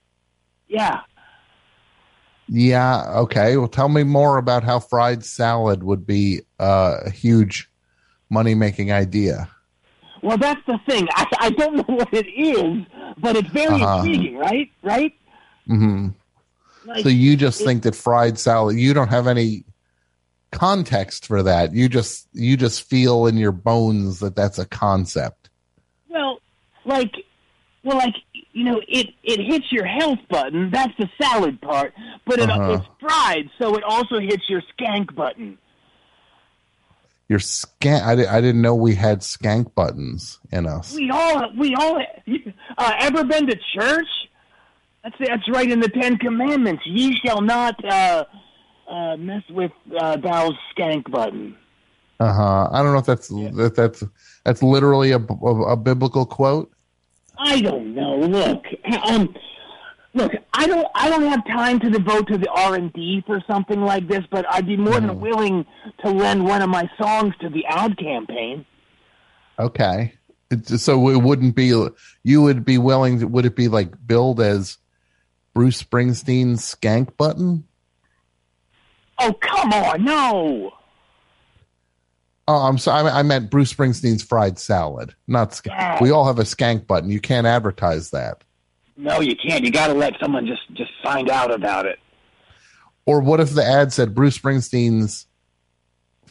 Yeah. 0.67 1.01
Yeah. 2.47 3.03
Okay. 3.19 3.57
Well, 3.57 3.67
tell 3.67 3.89
me 3.89 4.03
more 4.03 4.37
about 4.37 4.63
how 4.63 4.79
fried 4.79 5.23
salad 5.23 5.83
would 5.83 6.07
be 6.07 6.41
uh, 6.59 6.97
a 7.05 7.11
huge 7.11 7.69
money 8.29 8.55
making 8.55 8.91
idea. 8.91 9.47
Well, 10.23 10.37
that's 10.37 10.61
the 10.67 10.79
thing. 10.87 11.07
I, 11.15 11.25
I 11.39 11.49
don't 11.51 11.75
know 11.77 11.95
what 11.95 12.13
it 12.13 12.27
is, 12.27 12.85
but 13.17 13.35
it's 13.35 13.49
very 13.49 13.81
Uh-huh. 13.81 14.03
intriguing, 14.03 14.37
right? 14.37 14.69
Right? 14.83 15.13
hmm 15.67 16.09
Like, 16.85 17.03
So 17.03 17.09
you 17.09 17.35
just 17.37 17.61
it- 17.61 17.65
think 17.65 17.83
that 17.83 17.95
fried 17.95 18.37
salad, 18.37 18.77
you 18.77 18.93
don't 18.93 19.07
have 19.09 19.27
any 19.27 19.63
context 20.51 21.25
for 21.27 21.43
that. 21.43 21.73
You 21.73 21.87
just 21.89 22.27
you 22.33 22.57
just 22.57 22.83
feel 22.89 23.25
in 23.27 23.37
your 23.37 23.51
bones 23.53 24.19
that 24.19 24.35
that's 24.35 24.59
a 24.59 24.65
concept. 24.65 25.49
Well, 26.09 26.39
like, 26.85 27.13
well, 27.83 27.97
like 27.97 28.15
you 28.51 28.65
know, 28.65 28.81
it 28.87 29.07
it 29.23 29.39
hits 29.39 29.71
your 29.71 29.85
health 29.85 30.19
button. 30.29 30.69
That's 30.71 30.93
the 30.99 31.07
salad 31.21 31.61
part, 31.61 31.93
but 32.25 32.39
it, 32.39 32.49
Uh-huh. 32.49 32.73
it's 32.73 32.85
fried, 32.99 33.49
so 33.59 33.75
it 33.75 33.83
also 33.83 34.19
hits 34.19 34.43
your 34.49 34.61
skank 34.77 35.15
button. 35.15 35.57
Your 37.31 37.39
skank. 37.39 38.03
I, 38.03 38.15
di- 38.15 38.27
I 38.27 38.41
didn't 38.41 38.61
know 38.61 38.75
we 38.75 38.93
had 38.93 39.19
skank 39.19 39.73
buttons 39.73 40.37
in 40.51 40.67
us. 40.67 40.93
We 40.93 41.09
all 41.11 41.49
we 41.57 41.73
all 41.75 41.97
uh, 42.77 42.93
ever 42.99 43.23
been 43.23 43.47
to 43.47 43.57
church? 43.73 44.09
That's 45.01 45.15
that's 45.17 45.49
right 45.49 45.71
in 45.71 45.79
the 45.79 45.87
Ten 45.87 46.17
Commandments. 46.17 46.83
Ye 46.85 47.17
shall 47.23 47.39
not 47.39 47.81
uh, 47.85 48.25
uh, 48.85 49.15
mess 49.15 49.43
with 49.49 49.71
uh, 49.97 50.17
thou 50.17 50.51
skank 50.75 51.09
button. 51.09 51.55
Uh 52.19 52.33
huh. 52.33 52.69
I 52.69 52.83
don't 52.83 52.91
know 52.91 52.99
if 52.99 53.05
that's 53.05 53.29
that, 53.29 53.75
that's 53.77 54.03
that's 54.43 54.61
literally 54.61 55.11
a, 55.11 55.19
a, 55.19 55.71
a 55.71 55.77
biblical 55.77 56.25
quote. 56.25 56.69
I 57.37 57.61
don't 57.61 57.95
know. 57.95 58.17
Look, 58.17 58.65
um, 59.07 59.33
look. 60.13 60.31
I 60.53 60.67
don't. 60.67 60.87
I 60.93 61.09
don't 61.09 61.25
have 61.25 61.45
time 61.47 61.79
to 61.79 61.89
devote 61.89 62.27
to 62.27 62.37
the 62.37 62.49
R 62.49 62.75
and 62.75 62.91
D 62.93 63.23
for 63.25 63.43
something 63.49 63.81
like 63.81 64.07
this, 64.07 64.23
but 64.29 64.45
I'd 64.49 64.67
be 64.67 64.77
more 64.77 64.99
than 64.99 65.19
willing 65.19 65.65
to 66.03 66.11
lend 66.11 66.45
one 66.45 66.61
of 66.61 66.69
my 66.69 66.89
songs 67.01 67.33
to 67.41 67.49
the 67.49 67.65
ad 67.65 67.97
campaign. 67.97 68.65
Okay. 69.57 70.13
So 70.65 71.09
it 71.09 71.23
wouldn't 71.23 71.55
be 71.55 71.73
you 72.23 72.41
would 72.41 72.65
be 72.65 72.77
willing 72.77 73.19
to, 73.19 73.27
would 73.27 73.45
it 73.45 73.55
be 73.55 73.69
like 73.69 73.93
billed 74.05 74.41
as 74.41 74.77
Bruce 75.53 75.81
Springsteen's 75.81 76.61
skank 76.61 77.15
button? 77.15 77.63
Oh 79.17 79.33
come 79.33 79.71
on, 79.71 80.03
no. 80.03 80.73
Oh, 82.47 82.67
I'm 82.67 82.77
sorry. 82.77 83.09
I 83.09 83.19
I 83.19 83.23
meant 83.23 83.49
Bruce 83.49 83.73
Springsteen's 83.73 84.23
fried 84.23 84.59
salad, 84.59 85.15
not 85.25 85.51
skank. 85.51 85.67
Yeah. 85.67 86.03
We 86.03 86.11
all 86.11 86.25
have 86.25 86.39
a 86.39 86.43
skank 86.43 86.85
button. 86.85 87.09
You 87.09 87.21
can't 87.21 87.47
advertise 87.47 88.09
that. 88.09 88.43
No, 88.97 89.19
you 89.21 89.35
can't. 89.35 89.63
You 89.63 89.71
got 89.71 89.87
to 89.87 89.93
let 89.93 90.13
someone 90.19 90.45
just 90.45 90.61
just 90.73 90.91
find 91.03 91.29
out 91.29 91.53
about 91.53 91.85
it. 91.85 91.99
Or 93.05 93.19
what 93.19 93.39
if 93.39 93.51
the 93.51 93.65
ad 93.65 93.91
said 93.91 94.13
Bruce 94.13 94.37
Springsteen's 94.37 95.25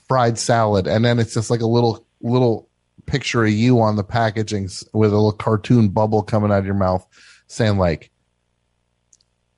fried 0.09 0.39
salad, 0.39 0.87
and 0.87 1.05
then 1.05 1.19
it's 1.19 1.35
just 1.35 1.51
like 1.51 1.61
a 1.61 1.67
little 1.67 2.07
little 2.21 2.69
picture 3.07 3.45
of 3.45 3.51
you 3.51 3.81
on 3.81 3.97
the 3.97 4.05
packaging 4.05 4.69
with 4.93 5.13
a 5.13 5.17
little 5.17 5.33
cartoon 5.33 5.89
bubble 5.89 6.23
coming 6.23 6.51
out 6.51 6.59
of 6.59 6.67
your 6.67 6.75
mouth, 6.75 7.07
saying 7.47 7.79
like, 7.79 8.11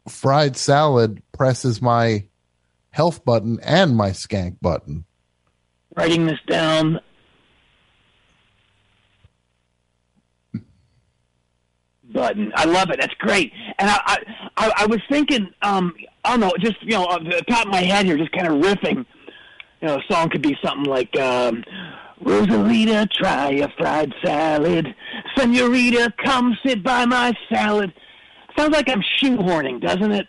"Fried 0.09 0.57
salad 0.57 1.23
presses 1.33 1.83
my 1.83 2.27
health 2.91 3.25
button 3.25 3.59
and 3.63 3.97
my 3.97 4.11
skank 4.11 4.57
button." 4.61 5.05
Writing 5.97 6.27
this 6.27 6.41
down. 6.47 7.01
Button. 12.13 12.53
I 12.55 12.65
love 12.65 12.91
it. 12.91 12.99
That's 13.01 13.15
great. 13.15 13.53
And 13.79 13.89
I, 13.91 13.99
I, 14.05 14.17
I, 14.57 14.73
I 14.79 14.87
was 14.87 15.01
thinking, 15.11 15.49
um, 15.63 15.95
I 16.25 16.31
don't 16.31 16.41
know, 16.41 16.53
just 16.61 16.81
you 16.83 16.91
know, 16.93 17.05
off 17.07 17.23
the 17.25 17.43
top 17.49 17.67
of 17.67 17.73
my 17.73 17.83
head 17.83 18.07
here, 18.07 18.17
just 18.17 18.33
kind 18.33 18.47
of 18.49 18.55
riffing. 18.61 19.05
You 19.81 19.89
know, 19.89 19.97
a 19.97 20.03
song 20.13 20.29
could 20.31 20.43
be 20.43 20.57
something 20.65 20.85
like, 20.85 21.17
um, 21.19 21.65
"Rosalita, 22.23 23.11
try 23.11 23.51
a 23.53 23.69
fried 23.77 24.15
salad. 24.25 24.95
Senorita, 25.37 26.13
come 26.25 26.57
sit 26.65 26.83
by 26.83 27.05
my 27.07 27.33
salad." 27.53 27.93
Sounds 28.57 28.73
like 28.73 28.89
I'm 28.89 29.03
shoehorning, 29.21 29.81
doesn't 29.81 30.13
it? 30.13 30.29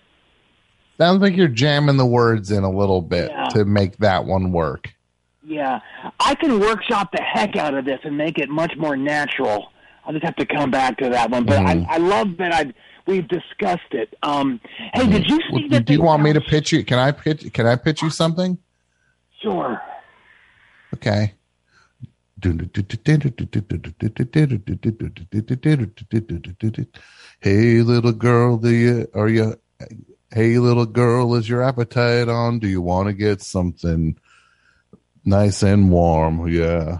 Sounds 0.98 1.22
like 1.22 1.36
you're 1.36 1.48
jamming 1.48 1.98
the 1.98 2.06
words 2.06 2.52
in 2.52 2.64
a 2.64 2.70
little 2.70 3.02
bit 3.02 3.30
Yeah. 3.32 3.46
to 3.50 3.66
make 3.66 3.98
that 3.98 4.26
one 4.26 4.52
work. 4.52 4.94
Yeah, 5.46 5.82
I 6.20 6.36
can 6.36 6.60
workshop 6.60 7.12
the 7.12 7.22
heck 7.22 7.58
out 7.58 7.74
of 7.74 7.84
this 7.84 8.00
and 8.04 8.18
make 8.18 8.38
it 8.40 8.50
much 8.50 8.74
more 8.78 8.96
natural. 8.96 9.73
I'll 10.06 10.14
just 10.14 10.26
have 10.26 10.36
to 10.38 10.45
come 10.45 10.70
back 10.72 10.97
to 10.97 11.10
that 11.10 11.30
one. 11.32 11.45
But 11.45 11.60
Mhm. 11.60 11.86
I, 11.88 11.95
I 11.95 11.97
love 11.97 12.38
that 12.38 12.54
I 12.54 12.74
we've 13.06 13.28
discussed 13.28 13.91
it. 13.91 14.14
Um, 14.24 14.60
hey, 14.93 15.08
did 15.08 15.28
you 15.28 15.38
see 15.38 15.43
Well, 15.51 15.70
that? 15.70 15.86
do 15.86 15.93
you 15.93 16.01
want 16.01 16.24
me 16.24 16.34
to 16.34 16.41
pitch 16.41 16.72
you? 16.72 16.84
Can 16.86 16.99
I 16.99 17.12
pitch? 17.12 17.51
Can 17.54 17.66
I 17.68 17.76
pitch 17.76 18.01
you 18.01 18.10
something? 18.10 18.58
Sure. 19.41 19.82
Okay. 20.93 21.34
Hey 27.41 27.82
little 27.82 28.12
girl, 28.12 28.58
do 28.58 28.70
you 28.70 29.08
are 29.14 29.30
you 29.30 29.56
hey 30.32 30.58
little 30.60 30.86
girl, 30.86 31.36
is 31.36 31.47
your 31.47 31.62
appetite 31.64 32.28
on? 32.30 32.60
Do 32.60 32.68
you 32.68 32.82
want 32.82 33.08
to 33.08 33.14
get 33.14 33.41
something 33.41 34.18
nice 35.26 35.64
and 35.64 35.89
warm? 35.91 36.47
Yeah. 36.47 36.99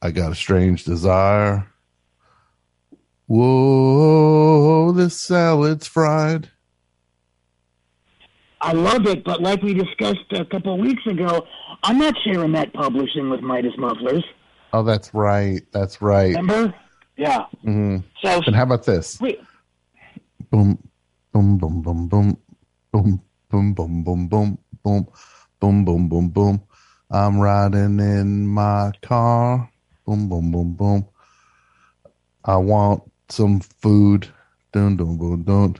I 0.00 0.10
got 0.10 0.32
a 0.32 0.34
strange 0.34 0.84
desire. 0.84 1.66
Whoa, 3.26 4.92
this 4.92 5.18
salad's 5.20 5.86
fried. 5.86 6.50
I 8.60 8.72
love 8.72 9.06
it, 9.06 9.24
but 9.24 9.42
like 9.42 9.62
we 9.62 9.74
discussed 9.74 10.20
a 10.32 10.44
couple 10.44 10.74
of 10.74 10.80
weeks 10.80 11.02
ago, 11.06 11.46
I'm 11.82 11.98
not 11.98 12.14
sharing 12.24 12.52
that 12.52 12.72
publishing 12.72 13.28
with 13.28 13.40
Midas 13.40 13.72
Mufflers. 13.76 14.24
Oh, 14.72 14.82
that's 14.82 15.12
right. 15.12 15.62
That's 15.72 16.00
right. 16.00 16.36
Remember? 16.36 16.74
Yeah. 17.16 17.46
hmm 17.62 17.98
So 18.22 18.40
And 18.46 18.54
how 18.54 18.62
about 18.62 18.84
this? 18.84 19.20
wait, 19.20 19.40
boom, 20.50 20.78
boom, 21.32 21.58
boom, 21.58 21.82
boom, 21.82 22.06
boom, 22.06 22.38
boom, 22.92 23.22
boom, 23.50 23.74
boom, 23.74 24.04
boom, 24.04 24.26
boom, 24.28 24.58
boom, 24.82 25.08
boom, 25.60 25.84
boom, 25.84 26.08
boom, 26.08 26.28
boom. 26.28 26.62
I'm 27.10 27.38
riding 27.40 28.00
in 28.00 28.46
my 28.46 28.92
car. 29.02 29.70
Boom, 30.06 30.28
boom, 30.28 30.50
boom, 30.50 30.72
boom. 30.74 31.06
I 32.44 32.56
want 32.56 33.11
some 33.32 33.60
food. 33.60 34.28
Dun, 34.72 34.96
dun, 34.96 35.18
dun, 35.18 35.42
dun. 35.42 35.76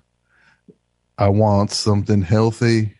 I 1.19 1.29
want 1.29 1.71
something 1.71 2.23
healthy. 2.23 2.95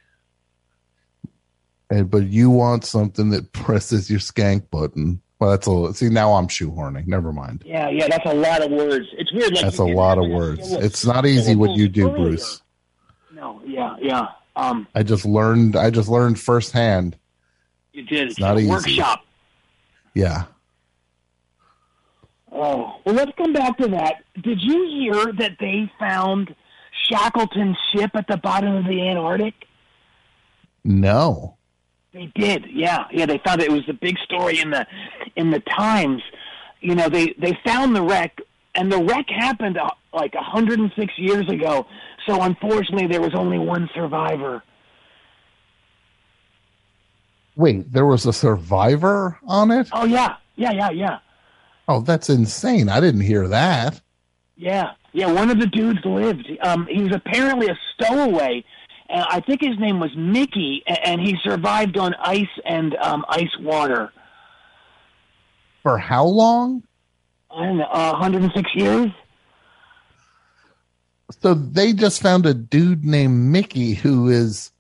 And 1.91 2.11
but 2.11 2.25
you 2.29 2.51
want 2.51 2.85
something 2.85 3.31
that 3.31 3.53
presses 3.53 4.11
your 4.11 4.21
skank 4.21 4.71
button. 4.71 5.21
Well, 5.39 5.51
that's 5.51 5.67
a 5.67 5.93
see. 5.95 6.09
Now 6.09 6.35
I'm 6.35 6.47
shoehorning. 6.47 7.07
Never 7.09 7.33
mind. 7.33 7.65
yeah, 7.67 7.89
yeah, 7.89 8.07
that's 8.09 8.25
a 8.27 8.33
lot 8.35 8.63
of 8.63 8.71
words. 8.71 9.07
It's 9.15 9.33
weird. 9.33 9.53
Like 9.55 9.63
That's 9.65 9.79
a 9.79 9.85
lot 9.85 10.19
of 10.19 10.31
words. 10.31 10.73
It's 10.73 11.05
not 11.05 11.27
easy 11.27 11.57
what 11.57 11.73
you 11.77 11.89
do. 11.89 12.09
Bruce. 12.11 12.63
No, 13.35 13.61
yeah, 13.67 13.97
yeah. 14.01 14.29
Um, 14.55 14.87
I 14.95 15.03
just 15.03 15.25
learned. 15.25 15.75
I 15.75 15.91
just 15.91 16.09
learned 16.09 16.39
firsthand. 16.39 17.17
you 17.93 18.05
did 18.05 18.29
It's 18.31 18.39
not 18.39 18.57
a 18.57 18.61
easy. 18.61 18.71
workshop. 18.71 19.25
Yeah. 20.15 20.45
Oh, 22.55 23.01
well, 23.05 23.15
let's 23.15 23.33
come 23.37 23.53
back 23.53 23.79
to 23.79 23.89
that. 23.89 24.25
Did 24.43 24.61
you 24.61 24.87
hear 24.89 25.33
that 25.39 25.57
they 25.59 25.91
found 25.99 26.55
Shackleton's 27.09 27.79
ship 27.93 28.11
at 28.15 28.27
the 28.29 28.37
bottom 28.37 28.77
of 28.77 28.85
the 28.85 29.09
Antarctic? 29.09 29.55
No. 30.85 31.57
They 32.13 32.31
did, 32.35 32.67
yeah, 32.71 33.07
yeah. 33.11 33.25
They 33.25 33.39
found 33.39 33.63
it. 33.63 33.71
It 33.71 33.73
was 33.73 33.89
a 33.89 33.95
big 33.95 34.19
story 34.19 34.61
in 34.61 34.71
the 34.71 34.87
in 35.35 35.51
the 35.51 35.61
Times. 35.61 36.23
You 36.81 36.95
know, 36.95 37.09
they 37.09 37.35
they 37.39 37.59
found 37.65 37.97
the 37.97 38.03
wreck, 38.03 38.39
and 38.75 38.93
the 38.93 39.03
wreck 39.03 39.31
happened 39.31 39.79
uh, 39.79 39.89
like 40.13 40.35
106 40.35 41.13
years 41.19 41.49
ago. 41.49 41.87
So 42.27 42.43
unfortunately, 42.43 43.07
there 43.07 43.23
was 43.23 43.35
only 43.35 43.59
one 43.59 43.89
survivor. 43.95 44.63
Wait, 47.57 47.91
there 47.91 48.07
was 48.07 48.27
a 48.27 48.33
survivor 48.33 49.39
on 49.47 49.71
it? 49.71 49.89
Oh 49.93 50.05
yeah, 50.05 50.37
yeah, 50.57 50.73
yeah, 50.73 50.91
yeah, 50.91 51.19
Oh, 51.89 52.01
that's 52.01 52.31
insane. 52.31 52.89
I 52.89 53.01
didn't 53.01 53.23
hear 53.23 53.49
that. 53.49 54.01
yeah, 54.57 54.93
yeah. 55.13 55.31
One 55.31 55.51
of 55.51 55.59
the 55.59 55.67
dudes 55.67 55.99
lived. 56.05 56.49
Um, 56.63 56.87
he 56.91 57.03
was 57.03 57.15
apparently 57.15 57.67
a 57.69 57.79
stowaway. 57.95 58.65
And 59.09 59.25
I 59.29 59.41
think 59.41 59.61
his 59.61 59.79
name 59.79 60.01
was 60.01 60.11
Mickey, 60.17 60.83
and 60.87 61.21
he 61.21 61.37
survived 61.43 61.99
on 61.99 62.15
ice 62.15 62.47
and 62.65 62.95
um, 62.97 63.25
ice 63.29 63.51
water. 63.61 64.11
For 65.83 65.99
how 65.99 66.25
long? 66.25 66.85
I 67.51 67.67
don't 67.67 67.79
know, 67.79 67.85
uh, 67.85 68.13
106 68.13 68.71
years. 68.75 69.11
So 71.41 71.53
they 71.55 71.93
just 71.93 72.23
found 72.23 72.47
a 72.47 72.55
dude 72.55 73.05
named 73.05 73.35
Mickey 73.53 73.95
who 73.95 74.29
is, 74.29 74.71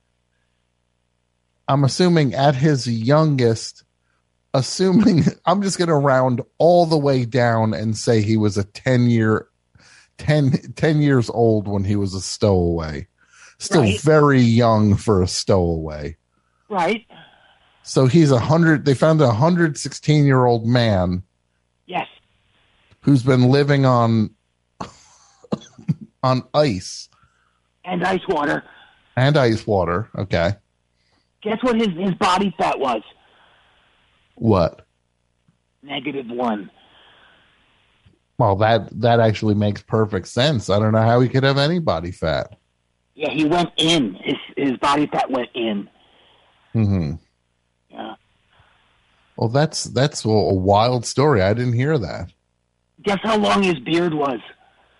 I'm 1.68 1.84
assuming, 1.84 2.34
at 2.34 2.54
his 2.54 2.88
youngest, 2.88 3.84
assuming, 4.54 5.24
I'm 5.46 5.62
just 5.62 5.78
going 5.78 5.88
to 5.88 5.94
round 5.94 6.42
all 6.58 6.86
the 6.86 6.98
way 6.98 7.24
down 7.24 7.74
and 7.74 7.96
say 7.96 8.20
he 8.22 8.36
was 8.36 8.56
a 8.58 8.64
10 8.64 9.08
year, 9.10 9.48
10, 10.18 10.72
10 10.76 11.00
years 11.02 11.30
old 11.30 11.68
when 11.68 11.84
he 11.84 11.96
was 11.96 12.14
a 12.14 12.20
stowaway. 12.20 13.06
Still 13.58 13.82
Right. 13.82 14.00
very 14.00 14.40
young 14.40 14.96
for 14.96 15.22
a 15.22 15.28
stowaway. 15.28 16.16
Right. 16.68 17.06
So 17.84 18.06
he's 18.06 18.30
a 18.30 18.38
hundred, 18.40 18.84
they 18.84 18.94
found 18.94 19.20
a 19.20 19.26
116 19.26 20.24
year 20.24 20.44
old 20.44 20.66
man 20.66 21.22
Yes. 21.86 22.06
who's 23.00 23.22
been 23.22 23.50
living 23.50 23.84
on, 23.86 24.30
on 26.22 26.42
ice 26.54 27.08
And 27.84 28.04
ice 28.04 28.26
water. 28.28 28.62
and 29.16 29.36
ice 29.36 29.66
water. 29.66 30.08
Okay. 30.16 30.52
Guess 31.42 31.58
what 31.62 31.76
his, 31.76 31.88
his 31.98 32.14
body 32.14 32.54
fat 32.58 32.78
was? 32.78 33.02
What? 34.36 34.86
Negative 35.82 36.26
one. 36.28 36.70
Well, 38.38 38.56
that 38.56 38.88
that 39.00 39.20
actually 39.20 39.54
makes 39.54 39.82
perfect 39.82 40.28
sense. 40.28 40.70
I 40.70 40.78
don't 40.78 40.92
know 40.92 41.02
how 41.02 41.20
he 41.20 41.28
could 41.28 41.44
have 41.44 41.58
any 41.58 41.78
body 41.78 42.10
fat. 42.10 42.56
Yeah, 43.14 43.30
he 43.30 43.44
went 43.44 43.70
in. 43.76 44.14
His 44.14 44.36
his 44.56 44.76
body 44.78 45.06
fat 45.06 45.30
went 45.30 45.50
in. 45.54 45.88
hmm 46.72 47.12
Yeah. 47.90 48.14
Well, 49.36 49.48
that's 49.48 49.84
that's 49.84 50.24
a, 50.24 50.28
a 50.28 50.54
wild 50.54 51.04
story. 51.06 51.42
I 51.42 51.52
didn't 51.54 51.74
hear 51.74 51.98
that. 51.98 52.32
Guess 53.02 53.18
how 53.22 53.36
long 53.36 53.62
his 53.62 53.78
beard 53.80 54.14
was 54.14 54.40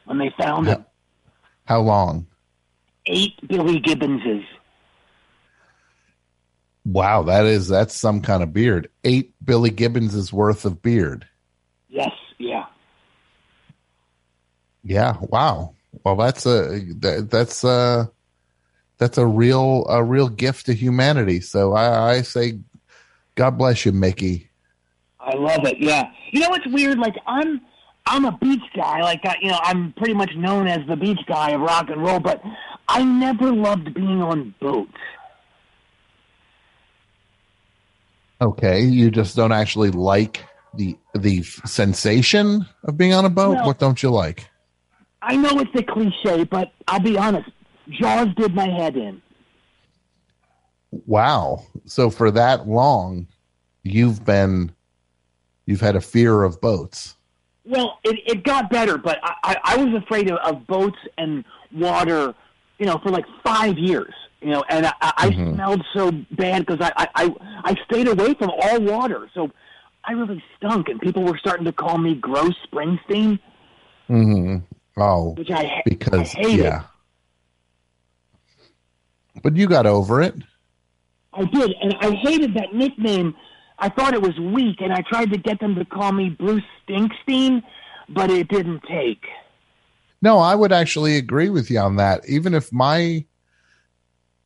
when 0.05 0.19
they 0.19 0.33
found 0.39 0.67
him? 0.67 0.85
How 1.65 1.81
long? 1.81 2.27
Eight 3.07 3.35
Billy 3.49 3.81
Gibbonses. 3.81 4.45
Wow, 6.85 7.23
that 7.25 7.47
is 7.47 7.69
that's 7.69 7.95
some 7.95 8.21
kind 8.21 8.43
of 8.43 8.53
beard. 8.53 8.89
Eight 9.05 9.33
Billy 9.45 9.71
Gibbons's 9.71 10.33
worth 10.33 10.65
of 10.65 10.83
beard. 10.83 11.27
Yes, 11.89 12.11
yeah. 12.39 12.67
Yeah. 14.83 15.17
Wow. 15.21 15.75
Well, 16.05 16.17
that's 16.17 16.45
a 16.47 16.81
that, 17.01 17.29
that's 17.31 17.63
a 17.63 18.11
that's 18.99 19.19
a 19.19 19.27
real 19.27 19.87
a 19.89 20.03
real 20.03 20.29
gift 20.29 20.67
to 20.67 20.75
humanity. 20.75 21.41
So 21.41 21.73
I, 21.73 22.15
I 22.15 22.23
say, 22.23 22.59
God 23.37 23.59
bless 23.59 23.87
you, 23.87 23.93
Mickey. 23.93 24.49
I 25.21 25.37
love 25.37 25.65
it. 25.65 25.79
Yeah. 25.79 26.11
You 26.33 26.41
know 26.41 26.49
what's 26.49 26.67
weird? 26.67 26.99
Like 26.99 27.15
I'm 27.27 27.61
I'm 28.07 28.25
a 28.25 28.37
beach 28.39 28.63
guy. 28.75 29.01
Like 29.03 29.21
I, 29.25 29.37
you 29.41 29.51
know, 29.51 29.59
I'm 29.63 29.93
pretty 29.93 30.15
much 30.15 30.35
known 30.35 30.67
as 30.67 30.87
the 30.89 30.97
beach 30.97 31.21
guy 31.27 31.51
of 31.51 31.61
rock 31.61 31.91
and 31.91 32.03
roll, 32.03 32.19
but 32.19 32.43
I 32.89 33.05
never 33.05 33.53
loved 33.53 33.95
being 33.95 34.21
on 34.23 34.55
boats. 34.61 34.93
Okay, 38.43 38.81
you 38.81 39.09
just 39.09 39.37
don't 39.37 39.53
actually 39.53 39.93
like 39.93 40.45
the 40.75 40.99
the 41.15 41.43
sensation 41.43 42.67
of 42.83 42.97
being 42.97 43.15
on 43.15 43.25
a 43.25 43.31
boat. 43.31 43.59
No. 43.59 43.67
What 43.67 43.79
don't 43.79 44.03
you 44.03 44.11
like? 44.11 44.49
I 45.23 45.37
know 45.37 45.61
it's 45.61 45.71
a 45.77 45.85
cliche, 45.85 46.43
but 46.43 46.73
I'll 46.89 46.99
be 46.99 47.17
honest. 47.17 47.49
Jaws 47.89 48.29
did 48.37 48.53
my 48.53 48.67
head 48.67 48.97
in. 48.97 49.23
Wow. 51.07 51.65
So 51.85 52.11
for 52.11 52.33
that 52.33 52.67
long, 52.67 53.29
you've 53.85 54.25
been 54.25 54.73
you've 55.67 55.81
had 55.81 55.95
a 55.95 56.01
fear 56.01 56.43
of 56.43 56.61
boats. 56.61 57.17
Well, 57.65 58.01
it, 58.03 58.19
it 58.27 58.43
got 58.43 58.71
better, 58.71 58.99
but 58.99 59.21
I, 59.23 59.35
I, 59.45 59.57
I 59.63 59.77
was 59.85 60.03
afraid 60.03 60.29
of, 60.33 60.39
of 60.39 60.67
boats 60.67 60.99
and 61.17 61.45
water, 61.73 62.35
you 62.81 62.87
know, 62.87 62.99
for 63.05 63.11
like 63.11 63.25
five 63.45 63.79
years. 63.79 64.13
You 64.43 64.51
know, 64.51 64.65
and 64.69 64.87
I, 64.87 64.93
I 65.01 65.31
Mhm. 65.31 65.55
smelled 65.55 65.85
so 65.95 66.11
bad 66.33 66.67
because 66.67 66.81
I, 66.97 67.07
I, 67.15 67.35
I 67.65 67.77
stayed 67.85 68.09
away 68.09 68.35
from 68.35 68.51
all 68.51 68.81
water, 68.81 69.31
so 69.35 69.51
I 70.05 70.13
really 70.13 70.43
stunk, 70.57 70.89
and 70.89 71.01
people 71.01 71.23
were 71.23 71.39
starting 71.39 71.65
to 71.67 71.73
call 71.73 71.97
me 71.99 72.15
Gross 72.17 72.55
Springsteen, 72.67 73.39
hmm 74.09 74.57
Oh, 74.97 75.35
which 75.35 75.51
I 75.51 75.65
ha- 75.65 75.83
because 75.85 76.35
I 76.35 76.41
hated. 76.41 76.65
yeah. 76.65 76.83
But 79.43 79.57
you 79.57 79.67
got 79.69 79.87
over 79.87 80.21
it. 80.21 80.35
I 81.33 81.45
did, 81.45 81.73
and 81.81 81.95
I 82.01 82.11
hated 82.17 82.55
that 82.55 82.75
nickname. 82.75 83.35
I 83.79 83.89
thought 83.89 84.13
it 84.15 84.21
was 84.23 84.39
weak, 84.39 84.81
and 84.81 84.93
I 84.93 85.03
tried 85.09 85.31
to 85.33 85.39
get 85.39 85.61
them 85.61 85.75
to 85.77 85.85
call 85.85 86.13
me 86.13 86.31
Bruce 86.31 86.63
Stinkstein, 86.87 87.63
but 88.11 88.31
it 88.31 88.49
didn't 88.49 88.83
take. 88.89 89.25
No, 90.21 90.39
I 90.39 90.55
would 90.55 90.73
actually 90.73 91.17
agree 91.17 91.49
with 91.49 91.71
you 91.71 91.79
on 91.79 91.97
that. 91.97 92.29
Even 92.29 92.55
if 92.55 92.73
my 92.73 93.25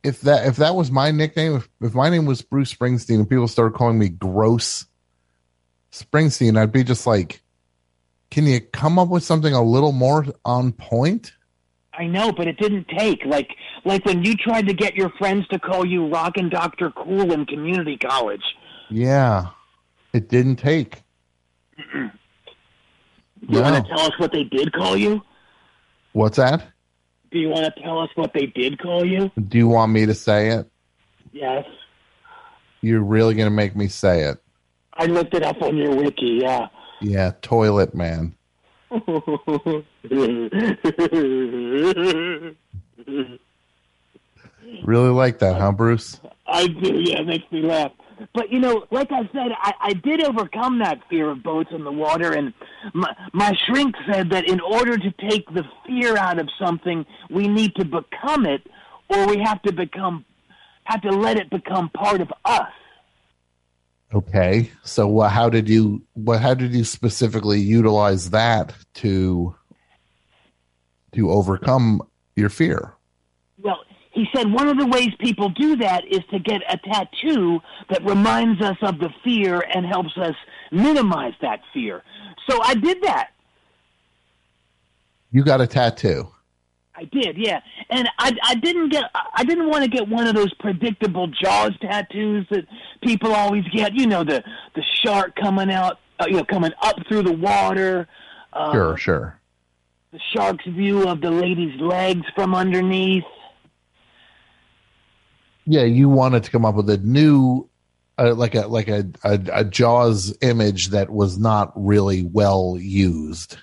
if 0.07 0.21
that 0.21 0.47
if 0.47 0.55
that 0.57 0.75
was 0.75 0.89
my 0.91 1.11
nickname, 1.11 1.57
if, 1.57 1.69
if 1.81 1.93
my 1.93 2.09
name 2.09 2.25
was 2.25 2.41
Bruce 2.41 2.73
Springsteen 2.73 3.15
and 3.19 3.29
people 3.29 3.47
started 3.47 3.75
calling 3.77 3.99
me 3.99 4.09
Gross 4.09 4.85
Springsteen, 5.91 6.57
I'd 6.57 6.71
be 6.71 6.83
just 6.83 7.05
like, 7.05 7.41
can 8.31 8.45
you 8.45 8.61
come 8.61 8.97
up 8.99 9.09
with 9.09 9.23
something 9.23 9.53
a 9.53 9.61
little 9.63 9.91
more 9.91 10.25
on 10.45 10.71
point? 10.71 11.33
I 11.93 12.05
know, 12.05 12.31
but 12.31 12.47
it 12.47 12.57
didn't 12.57 12.87
take. 12.89 13.25
Like 13.25 13.49
like 13.83 14.05
when 14.05 14.23
you 14.23 14.35
tried 14.35 14.67
to 14.67 14.73
get 14.73 14.95
your 14.95 15.09
friends 15.17 15.47
to 15.49 15.59
call 15.59 15.85
you 15.85 16.07
Rockin' 16.07 16.49
Doctor 16.49 16.91
Cool 16.91 17.31
in 17.31 17.45
community 17.45 17.97
college. 17.97 18.43
Yeah, 18.89 19.47
it 20.13 20.29
didn't 20.29 20.57
take. 20.57 21.03
You 23.41 23.59
No. 23.59 23.61
want 23.61 23.85
to 23.85 23.89
tell 23.95 24.01
us 24.01 24.17
what 24.17 24.31
they 24.31 24.43
did 24.43 24.73
call 24.73 24.97
you? 24.97 25.21
What's 26.13 26.37
that? 26.37 26.65
Do 27.37 27.41
you 27.41 27.49
want 27.49 27.71
to 27.71 27.81
tell 27.83 27.99
us 27.99 28.09
what 28.15 28.33
they 28.33 28.47
did 28.47 28.79
call 28.79 29.05
you? 29.05 29.31
Do 29.47 29.59
you 29.59 29.67
want 29.67 29.91
me 29.91 30.07
to 30.07 30.15
say 30.15 30.47
it? 30.47 30.67
Yes. 31.31 31.65
You're 32.81 33.03
really 33.03 33.35
going 33.35 33.45
to 33.45 33.55
make 33.55 33.75
me 33.75 33.89
say 33.89 34.23
it? 34.23 34.39
I 34.95 35.05
looked 35.05 35.35
it 35.35 35.43
up 35.43 35.61
on 35.61 35.77
your 35.77 35.95
wiki, 35.95 36.39
yeah. 36.41 36.69
Yeah, 36.99 37.33
toilet 37.43 37.93
man. 37.93 38.33
Really 44.83 45.09
like 45.09 45.39
that, 45.39 45.57
huh, 45.61 45.71
Bruce? 45.71 46.19
I 46.47 46.65
do, 46.67 46.99
yeah, 46.99 47.19
it 47.19 47.27
makes 47.27 47.49
me 47.51 47.61
laugh. 47.61 47.91
But 48.33 48.51
you 48.51 48.59
know, 48.59 48.85
like 48.91 49.11
I 49.11 49.21
said, 49.31 49.51
I, 49.57 49.73
I 49.81 49.93
did 49.93 50.23
overcome 50.23 50.79
that 50.79 50.99
fear 51.09 51.29
of 51.29 51.43
boats 51.43 51.69
in 51.71 51.83
the 51.83 51.91
water, 51.91 52.33
and 52.33 52.53
my, 52.93 53.13
my 53.33 53.57
shrink 53.65 53.95
said 54.11 54.29
that 54.31 54.47
in 54.47 54.59
order 54.59 54.97
to 54.97 55.11
take 55.29 55.47
the 55.53 55.63
fear 55.85 56.17
out 56.17 56.39
of 56.39 56.49
something, 56.59 57.05
we 57.29 57.47
need 57.47 57.75
to 57.75 57.85
become 57.85 58.45
it, 58.45 58.61
or 59.09 59.27
we 59.27 59.39
have 59.39 59.61
to 59.63 59.73
become, 59.73 60.25
have 60.85 61.01
to 61.01 61.11
let 61.11 61.37
it 61.37 61.49
become 61.49 61.89
part 61.89 62.21
of 62.21 62.31
us. 62.45 62.71
Okay, 64.13 64.71
so 64.83 65.19
how 65.21 65.49
did 65.49 65.67
you? 65.67 66.01
What? 66.13 66.41
How 66.41 66.53
did 66.53 66.73
you 66.73 66.85
specifically 66.85 67.59
utilize 67.59 68.29
that 68.29 68.73
to 68.95 69.55
to 71.13 71.31
overcome 71.31 72.01
your 72.35 72.49
fear? 72.49 72.93
He 74.17 74.25
said 74.35 74.51
one 74.51 74.67
of 74.67 74.79
the 74.79 74.87
ways 74.87 75.09
people 75.19 75.49
do 75.49 75.75
that 75.75 76.03
is 76.07 76.21
to 76.31 76.39
get 76.39 76.63
a 76.67 76.75
tattoo 76.77 77.59
that 77.91 78.03
reminds 78.03 78.59
us 78.63 78.75
of 78.81 78.97
the 78.97 79.11
fear 79.23 79.63
and 79.71 79.85
helps 79.85 80.17
us 80.17 80.33
minimize 80.71 81.33
that 81.43 81.59
fear. 81.71 82.01
So 82.49 82.59
I 82.63 82.73
did 82.73 83.03
that. 83.03 83.27
You 85.31 85.43
got 85.43 85.61
a 85.61 85.67
tattoo. 85.67 86.29
I 86.95 87.03
did, 87.03 87.37
yeah, 87.37 87.61
and 87.91 88.09
I 88.17 88.35
I 88.41 88.55
didn't 88.55 88.89
get 88.89 89.03
I 89.13 89.43
didn't 89.43 89.69
want 89.69 89.83
to 89.83 89.87
get 89.87 90.09
one 90.09 90.25
of 90.25 90.33
those 90.33 90.51
predictable 90.55 91.27
Jaws 91.27 91.77
tattoos 91.79 92.47
that 92.49 92.65
people 93.03 93.33
always 93.33 93.65
get. 93.65 93.93
You 93.93 94.07
know, 94.07 94.23
the 94.23 94.43
the 94.73 94.81
shark 95.05 95.35
coming 95.35 95.69
out, 95.69 95.99
uh, 96.19 96.25
you 96.25 96.37
know, 96.37 96.43
coming 96.43 96.71
up 96.81 96.95
through 97.07 97.21
the 97.21 97.33
water. 97.33 98.07
Uh, 98.51 98.71
Sure, 98.73 98.97
sure. 98.97 99.39
The 100.11 100.19
shark's 100.33 100.65
view 100.65 101.07
of 101.07 101.21
the 101.21 101.29
lady's 101.29 101.79
legs 101.79 102.25
from 102.33 102.55
underneath. 102.55 103.23
Yeah, 105.67 105.83
you 105.83 106.07
wanted 106.09 106.43
to 106.45 106.51
come 106.51 106.63
up 106.65 106.75
with 106.75 106.89
a 106.89 106.97
new, 106.97 107.67
uh, 108.17 108.33
like 108.33 108.55
a 108.55 108.67
like 108.67 108.87
a, 108.87 109.05
a 109.23 109.39
a 109.51 109.63
Jaws 109.65 110.35
image 110.41 110.89
that 110.89 111.09
was 111.09 111.37
not 111.37 111.71
really 111.75 112.23
well 112.23 112.77
used. 112.79 113.57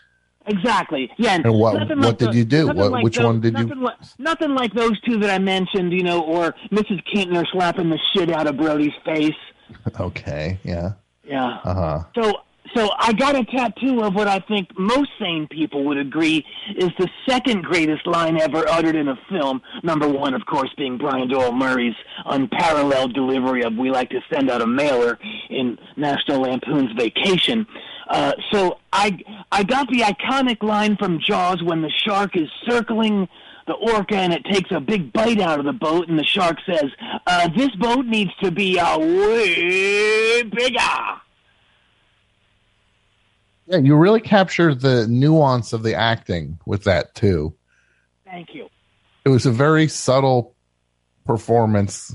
Exactly. 0.46 1.10
Yeah. 1.16 1.36
And 1.36 1.54
what- 1.54 1.74
what 1.96 2.18
did 2.18 2.32
the- 2.32 2.36
you 2.36 2.44
do? 2.44 2.66
What- 2.66 2.76
like 2.92 3.02
which 3.04 3.16
those- 3.16 3.24
one 3.24 3.40
did 3.40 3.56
you- 3.58 3.64
nothing 3.64 3.80
Like, 3.82 3.96
nothing 4.18 4.54
like 4.54 4.74
those 4.74 5.00
two 5.00 5.16
that 5.20 5.30
I 5.30 5.38
mentioned, 5.38 5.92
you 5.94 6.02
know, 6.02 6.20
or 6.20 6.54
Mrs. 6.70 7.02
Kintner 7.10 7.46
slapping 7.50 7.88
the 7.88 7.98
shit 8.12 8.30
out 8.30 8.46
of 8.46 8.56
Brody's 8.58 8.92
face. 9.04 9.32
Okay, 9.98 10.58
yeah, 10.62 10.92
Yeah. 11.26 11.58
uh 11.64 11.74
huh. 11.74 12.00
So, 12.14 12.34
so 12.74 12.90
I 12.98 13.12
got 13.12 13.36
a 13.36 13.44
tattoo 13.44 14.02
of 14.02 14.14
what 14.14 14.28
I 14.28 14.40
think 14.40 14.76
most 14.78 15.10
sane 15.18 15.46
people 15.48 15.84
would 15.84 15.98
agree 15.98 16.44
is 16.76 16.90
the 16.98 17.08
second 17.28 17.62
greatest 17.62 18.06
line 18.06 18.40
ever 18.40 18.68
uttered 18.68 18.96
in 18.96 19.08
a 19.08 19.18
film. 19.28 19.62
Number 19.82 20.08
one, 20.08 20.34
of 20.34 20.44
course, 20.46 20.70
being 20.76 20.98
Brian 20.98 21.28
Doyle 21.28 21.52
Murray's 21.52 21.94
unparalleled 22.26 23.14
delivery 23.14 23.62
of 23.62 23.74
"We 23.76 23.90
like 23.90 24.10
to 24.10 24.20
send 24.32 24.50
out 24.50 24.60
a 24.60 24.66
mailer" 24.66 25.18
in 25.50 25.78
National 25.96 26.42
Lampoon's 26.42 26.92
Vacation. 26.92 27.66
Uh, 28.08 28.32
so 28.52 28.78
I 28.92 29.18
I 29.52 29.62
got 29.62 29.88
the 29.88 30.00
iconic 30.00 30.62
line 30.62 30.96
from 30.96 31.20
Jaws 31.20 31.62
when 31.62 31.82
the 31.82 31.90
shark 31.90 32.36
is 32.36 32.48
circling 32.68 33.28
the 33.66 33.74
orca 33.74 34.16
and 34.16 34.32
it 34.32 34.44
takes 34.44 34.70
a 34.72 34.80
big 34.80 35.12
bite 35.12 35.40
out 35.40 35.58
of 35.58 35.64
the 35.64 35.72
boat 35.72 36.08
and 36.08 36.18
the 36.18 36.24
shark 36.24 36.58
says, 36.66 36.90
uh, 37.26 37.48
"This 37.48 37.74
boat 37.76 38.04
needs 38.06 38.30
to 38.42 38.50
be 38.50 38.78
uh, 38.78 38.98
way 38.98 40.42
bigger." 40.42 41.20
Yeah, 43.66 43.78
you 43.78 43.96
really 43.96 44.20
captured 44.20 44.80
the 44.80 45.06
nuance 45.08 45.72
of 45.72 45.82
the 45.82 45.94
acting 45.94 46.58
with 46.66 46.84
that 46.84 47.14
too. 47.14 47.54
Thank 48.24 48.54
you. 48.54 48.68
It 49.24 49.30
was 49.30 49.46
a 49.46 49.50
very 49.50 49.88
subtle 49.88 50.54
performance, 51.24 52.14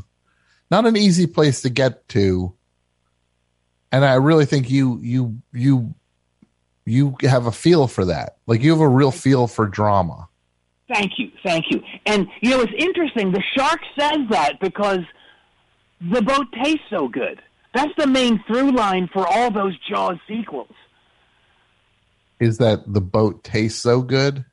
not 0.70 0.86
an 0.86 0.96
easy 0.96 1.26
place 1.26 1.62
to 1.62 1.70
get 1.70 2.08
to, 2.10 2.54
and 3.92 4.06
I 4.06 4.16
really 4.16 4.46
think 4.46 4.70
you 4.70 5.00
you 5.02 5.42
you 5.52 5.96
you 6.86 7.16
have 7.22 7.48
a 7.48 7.52
feel 7.52 7.88
for 7.88 8.06
that. 8.06 8.38
Like 8.46 8.62
you 8.62 8.72
have 8.72 8.82
a 8.82 8.88
real 8.88 9.12
feel 9.12 9.48
for 9.48 9.66
drama. 9.66 10.28
Thank 10.88 11.14
you, 11.18 11.32
thank 11.44 11.66
you. 11.72 11.82
And 12.06 12.28
you 12.42 12.52
know, 12.52 12.62
it's 12.62 12.74
interesting. 12.78 13.32
The 13.32 13.44
shark 13.56 13.80
says 13.98 14.20
that 14.30 14.60
because 14.60 15.02
the 16.02 16.22
boat 16.22 16.48
tastes 16.64 16.86
so 16.90 17.08
good. 17.08 17.42
That's 17.74 17.92
the 17.98 18.08
main 18.08 18.44
through 18.48 18.72
line 18.72 19.10
for 19.12 19.28
all 19.28 19.52
those 19.52 19.78
Jaws 19.88 20.18
sequels. 20.28 20.74
Is 22.40 22.58
that 22.60 22.92
the 22.92 23.02
boat 23.02 23.44
tastes 23.44 23.82
so 23.82 24.02
good? 24.02 24.46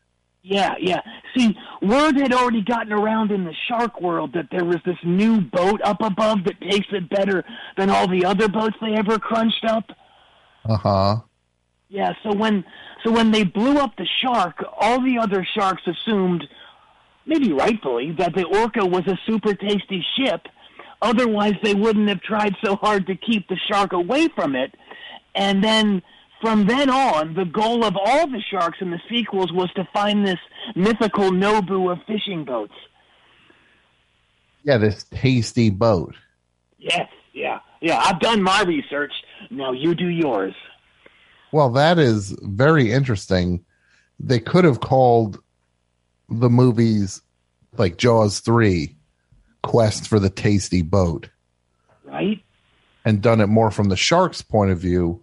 Yeah, 0.43 0.75
yeah. 0.79 1.01
See, 1.37 1.57
word 1.83 2.17
had 2.17 2.33
already 2.33 2.63
gotten 2.63 2.93
around 2.93 3.33
in 3.33 3.45
the 3.45 3.55
shark 3.69 4.01
world 4.01 4.33
that 4.35 4.47
there 4.53 4.65
was 4.65 4.77
this 4.87 4.99
new 5.05 5.41
boat 5.41 5.81
up 5.83 6.01
above 6.01 6.45
that 6.45 6.61
tasted 6.61 7.09
better 7.09 7.45
than 7.77 7.91
all 7.91 8.09
the 8.09 8.25
other 8.25 8.49
boats 8.49 8.77
they 8.81 8.95
ever 8.95 9.19
crunched 9.19 9.65
up. 9.65 9.91
Uh 10.65 10.77
huh. 10.77 11.17
Yeah, 11.89 12.13
so 12.23 12.35
when 12.35 12.65
so 13.05 13.11
when 13.13 13.31
they 13.31 13.45
blew 13.45 13.79
up 13.79 13.97
the 13.97 14.07
shark, 14.23 14.65
all 14.81 15.01
the 15.01 15.19
other 15.19 15.47
sharks 15.57 15.83
assumed, 15.87 16.45
maybe 17.27 17.53
rightfully, 17.53 18.13
that 18.19 18.35
the 18.35 18.45
orca 18.45 18.85
was 18.85 19.07
a 19.07 19.19
super 19.27 19.55
tasty 19.55 20.05
ship. 20.17 20.43
Otherwise, 21.03 21.55
they 21.63 21.75
wouldn't 21.75 22.09
have 22.09 22.21
tried 22.23 22.55
so 22.65 22.77
hard 22.77 23.07
to 23.07 23.17
keep 23.17 23.49
the 23.49 23.59
shark 23.71 23.93
away 23.93 24.29
from 24.29 24.57
it. 24.57 24.75
And 25.35 25.63
then 25.63 26.03
from 26.41 26.67
then 26.67 26.91
on, 26.91 27.35
the 27.35 27.45
goal 27.45 27.85
of 27.85 27.97
all 27.97 28.27
the 28.27 28.43
sharks 28.51 28.79
in 28.81 28.91
the 28.91 29.01
sequels 29.09 29.53
was 29.53 29.71
to 29.77 29.89
find 29.93 30.27
this 30.27 30.39
mythical 30.75 31.31
Nobu 31.31 31.91
of 31.91 31.99
fishing 32.07 32.45
boats. 32.45 32.75
Yeah, 34.63 34.79
this 34.79 35.05
tasty 35.05 35.71
boat. 35.71 36.15
Yes, 36.79 37.09
yeah, 37.33 37.61
yeah. 37.81 37.99
I've 38.05 38.21
done 38.21 38.43
my 38.43 38.63
research. 38.63 39.13
Now 39.51 39.73
you 39.73 39.95
do 39.95 40.09
yours. 40.09 40.55
Well, 41.53 41.71
that 41.71 41.99
is 41.99 42.37
very 42.43 42.91
interesting. 42.93 43.65
They 44.19 44.41
could 44.41 44.65
have 44.65 44.81
called 44.81 45.39
the 46.29 46.51
movies 46.51 47.23
like 47.79 47.97
Jaws 47.99 48.41
3 48.41 48.95
Quest 49.63 50.09
for 50.09 50.19
the 50.19 50.31
Tasty 50.31 50.83
Boat 50.83 51.29
Right? 52.05 52.43
and 53.05 53.23
done 53.23 53.41
it 53.41 53.47
more 53.47 53.71
from 53.71 53.89
the 53.89 53.97
shark's 53.97 54.43
point 54.43 54.71
of 54.73 54.79
view. 54.79 55.23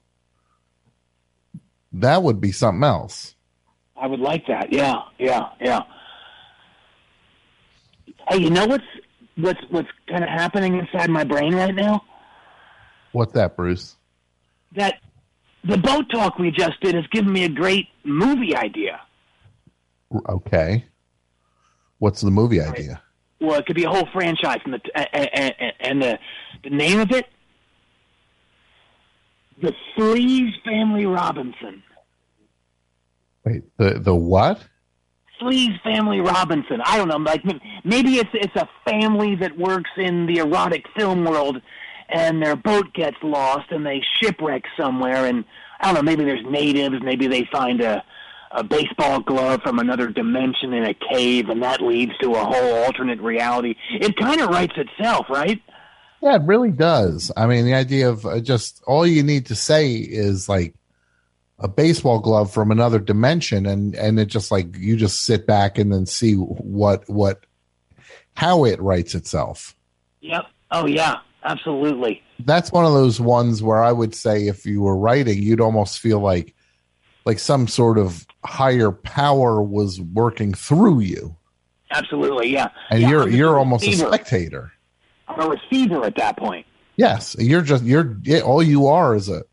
That 1.93 2.23
would 2.23 2.41
be 2.41 2.51
something 2.51 2.83
else. 2.83 3.35
I 3.95 4.07
would 4.07 4.19
like 4.19 4.47
that. 4.47 4.73
Yeah, 4.73 4.95
yeah, 5.19 5.49
yeah. 5.61 5.81
Hey, 8.27 8.37
you 8.37 8.49
know 8.49 8.65
what's 8.65 8.83
what's 9.35 9.59
what's 9.69 9.89
kind 10.09 10.23
of 10.23 10.29
happening 10.29 10.77
inside 10.77 11.09
my 11.09 11.23
brain 11.23 11.53
right 11.55 11.75
now? 11.75 12.03
What's 13.11 13.33
that, 13.33 13.55
Bruce? 13.55 13.95
That 14.75 14.95
the 15.63 15.77
boat 15.77 16.05
talk 16.11 16.39
we 16.39 16.51
just 16.51 16.79
did 16.81 16.95
has 16.95 17.05
given 17.11 17.31
me 17.31 17.43
a 17.43 17.49
great 17.49 17.87
movie 18.03 18.55
idea. 18.55 19.01
Okay. 20.27 20.85
What's 21.99 22.21
the 22.21 22.31
movie 22.31 22.59
idea? 22.59 23.01
Well, 23.39 23.59
it 23.59 23.65
could 23.65 23.75
be 23.75 23.83
a 23.83 23.89
whole 23.89 24.07
franchise, 24.11 24.59
and 24.65 24.73
the 24.73 24.79
and, 25.13 25.53
and, 25.59 25.73
and 25.79 26.01
the 26.01 26.19
the 26.63 26.69
name 26.69 26.99
of 26.99 27.11
it, 27.11 27.27
the 29.63 29.73
Sleaze 29.97 30.51
Family 30.65 31.05
Robinson. 31.05 31.81
Wait, 33.45 33.63
the 33.77 33.97
the 33.99 34.13
what? 34.13 34.63
Sleaze 35.41 35.81
Family 35.81 36.19
Robinson. 36.19 36.81
I 36.85 36.97
don't 36.97 37.07
know. 37.07 37.17
Like 37.17 37.43
maybe 37.83 38.17
it's 38.17 38.29
it's 38.33 38.55
a 38.55 38.67
family 38.85 39.35
that 39.37 39.57
works 39.57 39.89
in 39.97 40.25
the 40.25 40.39
erotic 40.39 40.85
film 40.97 41.23
world, 41.23 41.61
and 42.09 42.43
their 42.43 42.57
boat 42.57 42.93
gets 42.93 43.17
lost 43.23 43.71
and 43.71 43.85
they 43.85 44.03
shipwreck 44.21 44.63
somewhere. 44.77 45.25
And 45.25 45.45
I 45.79 45.85
don't 45.85 45.95
know. 45.95 46.01
Maybe 46.03 46.25
there's 46.25 46.45
natives. 46.45 46.97
Maybe 47.01 47.27
they 47.27 47.47
find 47.51 47.81
a 47.81 48.03
a 48.51 48.63
baseball 48.63 49.19
glove 49.19 49.61
from 49.63 49.79
another 49.79 50.09
dimension 50.09 50.73
in 50.73 50.83
a 50.83 50.93
cave, 50.93 51.49
and 51.49 51.63
that 51.63 51.81
leads 51.81 52.15
to 52.19 52.33
a 52.33 52.43
whole 52.43 52.83
alternate 52.83 53.19
reality. 53.19 53.75
It 53.89 54.15
kind 54.15 54.41
of 54.41 54.49
writes 54.49 54.73
itself, 54.77 55.25
right? 55.29 55.59
Yeah, 56.23 56.35
it 56.37 56.43
really 56.43 56.71
does. 56.71 57.33
I 57.35 57.47
mean, 57.47 57.65
the 57.65 57.73
idea 57.73 58.09
of 58.09 58.25
uh, 58.25 58.39
just 58.39 58.81
all 58.87 59.05
you 59.05 59.21
need 59.23 59.47
to 59.47 59.55
say 59.55 59.91
is 59.91 60.47
like 60.47 60.73
a 61.59 61.67
baseball 61.67 62.19
glove 62.19 62.49
from 62.49 62.71
another 62.71 62.99
dimension, 62.99 63.65
and 63.65 63.93
and 63.93 64.17
it 64.17 64.27
just 64.27 64.49
like 64.49 64.77
you 64.77 64.95
just 64.95 65.25
sit 65.25 65.45
back 65.45 65.77
and 65.77 65.91
then 65.91 66.05
see 66.05 66.35
what 66.35 67.03
what 67.09 67.45
how 68.35 68.63
it 68.63 68.81
writes 68.81 69.15
itself. 69.15 69.75
Yep. 70.21 70.45
Oh 70.71 70.87
yeah, 70.87 71.17
absolutely. 71.43 72.23
That's 72.39 72.71
one 72.71 72.85
of 72.85 72.93
those 72.93 73.19
ones 73.19 73.61
where 73.61 73.83
I 73.83 73.91
would 73.91 74.15
say 74.15 74.47
if 74.47 74.65
you 74.65 74.81
were 74.81 74.95
writing, 74.95 75.43
you'd 75.43 75.59
almost 75.59 75.99
feel 75.99 76.21
like 76.21 76.55
like 77.25 77.39
some 77.39 77.67
sort 77.67 77.97
of 77.97 78.25
higher 78.45 78.91
power 78.91 79.61
was 79.61 79.99
working 79.99 80.53
through 80.53 81.01
you, 81.01 81.35
Absolutely, 81.91 82.47
yeah. 82.47 82.69
and 82.89 83.01
Yeah, 83.01 83.09
you're 83.09 83.29
you're 83.29 83.59
almost 83.59 83.85
a 83.85 83.91
spectator. 83.91 84.71
I'm 85.27 85.39
a 85.39 85.49
receiver 85.49 86.03
at 86.05 86.15
that 86.17 86.37
point. 86.37 86.65
Yes, 86.95 87.35
you're 87.39 87.61
just 87.61 87.83
you're 87.83 88.17
yeah, 88.23 88.41
all 88.41 88.61
you 88.61 88.87
are 88.87 89.15
is 89.15 89.29
a 89.29 89.43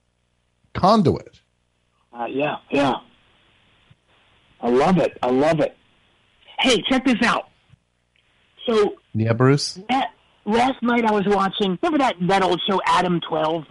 conduit. 0.74 1.40
Uh, 2.12 2.26
yeah, 2.26 2.56
yeah. 2.70 2.94
I 4.60 4.68
love 4.68 4.98
it. 4.98 5.16
I 5.22 5.30
love 5.30 5.60
it. 5.60 5.74
Hey, 6.58 6.82
check 6.88 7.04
this 7.06 7.22
out. 7.22 7.48
So 8.66 8.96
Yeah, 9.14 9.32
Bruce. 9.32 9.78
la- 9.88 10.02
last 10.44 10.82
night 10.82 11.04
I 11.06 11.12
was 11.12 11.24
watching. 11.26 11.78
Remember 11.82 11.98
that 11.98 12.16
that 12.28 12.42
old 12.42 12.60
show 12.68 12.80
Adam 12.84 13.20
Twelve? 13.26 13.64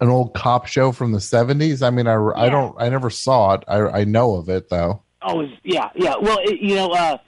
An 0.00 0.08
old 0.08 0.34
cop 0.34 0.66
show 0.66 0.92
from 0.92 1.12
the 1.12 1.20
seventies. 1.20 1.82
I 1.82 1.90
mean, 1.90 2.06
I, 2.06 2.14
I 2.36 2.48
don't 2.48 2.74
I 2.80 2.88
never 2.88 3.10
saw 3.10 3.54
it. 3.54 3.64
I 3.68 3.80
I 4.00 4.04
know 4.04 4.34
of 4.36 4.48
it 4.48 4.68
though. 4.68 5.02
Oh, 5.22 5.40
it 5.40 5.48
was, 5.48 5.58
yeah, 5.64 5.88
yeah. 5.96 6.14
Well, 6.20 6.38
it, 6.42 6.60
you 6.60 6.76
know, 6.76 6.90
uh, 6.92 7.18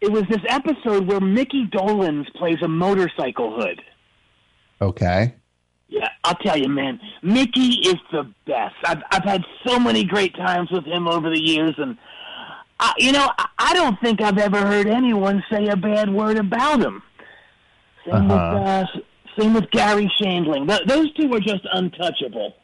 it 0.00 0.10
was 0.12 0.22
this 0.30 0.42
episode 0.48 1.06
where 1.06 1.20
Mickey 1.20 1.66
Dolenz 1.66 2.32
plays 2.34 2.58
a 2.62 2.68
motorcycle 2.68 3.60
hood. 3.60 3.80
Okay. 4.80 5.34
Yeah, 5.88 6.08
I'll 6.24 6.34
tell 6.36 6.56
you, 6.58 6.68
man. 6.68 7.00
Mickey 7.22 7.80
is 7.80 7.96
the 8.12 8.30
best. 8.46 8.74
I've 8.84 9.02
I've 9.10 9.24
had 9.24 9.42
so 9.66 9.78
many 9.78 10.04
great 10.04 10.34
times 10.36 10.70
with 10.70 10.84
him 10.84 11.08
over 11.08 11.30
the 11.30 11.40
years, 11.40 11.74
and 11.78 11.96
I, 12.78 12.92
you 12.98 13.10
know, 13.12 13.28
I, 13.38 13.46
I 13.58 13.74
don't 13.74 13.98
think 14.00 14.20
I've 14.20 14.38
ever 14.38 14.58
heard 14.60 14.86
anyone 14.86 15.42
say 15.50 15.66
a 15.68 15.76
bad 15.76 16.12
word 16.12 16.36
about 16.38 16.80
him. 16.80 17.02
Same 18.04 18.30
Uh-huh. 18.30 18.84
with 18.86 19.00
uh, 19.00 19.40
same 19.40 19.54
with 19.54 19.70
Garry 19.70 20.10
Shandling. 20.20 20.68
Th- 20.68 20.86
those 20.86 21.12
two 21.14 21.32
are 21.32 21.40
just 21.40 21.66
untouchable. 21.72 22.54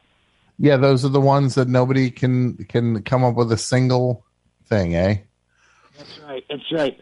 Yeah, 0.59 0.77
those 0.77 1.05
are 1.05 1.09
the 1.09 1.21
ones 1.21 1.55
that 1.57 1.67
nobody 1.69 2.11
can 2.11 2.59
can 2.67 3.03
come 3.05 3.25
up 3.25 3.35
with 3.37 3.51
a 3.53 3.57
single 3.59 4.25
thing, 4.67 4.95
eh? 4.95 5.17
That's 5.97 6.21
right. 6.29 6.45
That's 6.51 6.73
right. 6.73 6.99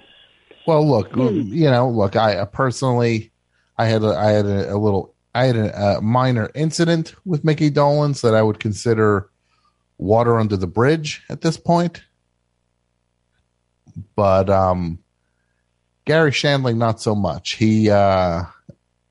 Well, 0.66 0.88
look, 0.88 1.14
you 1.16 1.70
know, 1.70 1.88
look, 1.88 2.16
I 2.16 2.36
uh, 2.36 2.44
personally, 2.46 3.32
I 3.78 3.86
had 3.86 4.02
a, 4.02 4.16
I 4.16 4.30
had 4.30 4.46
a, 4.46 4.74
a 4.74 4.76
little, 4.76 5.14
I 5.34 5.46
had 5.46 5.56
a, 5.56 5.96
a 5.96 6.00
minor 6.00 6.50
incident 6.54 7.14
with 7.24 7.44
Mickey 7.44 7.70
Dolenz 7.70 8.20
that 8.22 8.34
I 8.34 8.42
would 8.42 8.60
consider 8.60 9.28
water 9.98 10.38
under 10.38 10.56
the 10.56 10.66
bridge 10.66 11.22
at 11.28 11.40
this 11.40 11.56
point. 11.56 12.02
But 14.14 14.48
um, 14.48 14.98
Garry 16.04 16.30
Shandling, 16.30 16.76
not 16.76 17.00
so 17.00 17.14
much. 17.14 17.54
He 17.54 17.90
uh, 17.90 18.44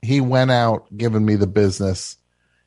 he 0.01 0.21
went 0.21 0.51
out 0.51 0.85
giving 0.95 1.25
me 1.25 1.35
the 1.35 1.47
business, 1.47 2.17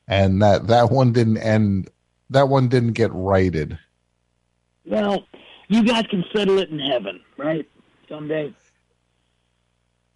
and 0.06 0.42
that 0.42 0.68
that 0.68 0.90
one 0.90 1.12
didn't 1.12 1.38
end. 1.38 1.90
That 2.30 2.48
one 2.48 2.68
didn't 2.68 2.92
get 2.92 3.12
righted. 3.12 3.78
Well, 4.86 5.24
you 5.68 5.84
guys 5.84 6.06
can 6.08 6.24
settle 6.34 6.58
it 6.58 6.70
in 6.70 6.78
heaven, 6.78 7.20
right? 7.36 7.68
Someday. 8.08 8.54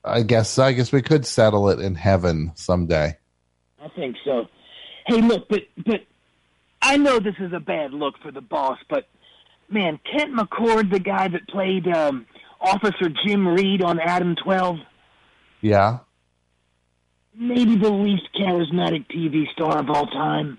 I 0.05 0.23
guess 0.23 0.59
I 0.59 0.73
guess 0.73 0.93
we 0.93 1.03
could 1.03 1.27
settle 1.27 1.69
it 1.70 1.81
in 1.81 1.95
heaven 1.95 2.53
someday. 2.55 3.16
I 3.83 3.89
think 3.89 4.16
so. 4.25 4.47
Hey, 5.07 5.20
look, 5.20 5.49
but 5.49 5.62
but 5.87 6.01
I 6.83 6.97
know 6.97 7.19
this 7.19 7.35
is 7.41 7.53
a 7.53 7.61
bad 7.61 7.93
look 7.93 8.15
for 8.23 8.31
the 8.31 8.41
boss, 8.41 8.79
but 8.89 9.07
man, 9.69 9.99
Kent 10.11 10.35
McCord, 10.35 10.91
the 10.91 11.01
guy 11.01 11.29
that 11.29 11.47
played 11.49 11.87
um, 11.89 12.27
Officer 12.61 13.11
Jim 13.27 13.47
Reed 13.49 13.83
on 13.83 13.99
Adam 14.01 14.37
Twelve, 14.43 14.77
Yeah. 15.61 15.99
maybe 17.35 17.77
the 17.77 17.91
least 17.91 18.29
charismatic 18.39 19.07
TV 19.11 19.51
star 19.53 19.79
of 19.79 19.91
all 19.91 20.07
time. 20.07 20.59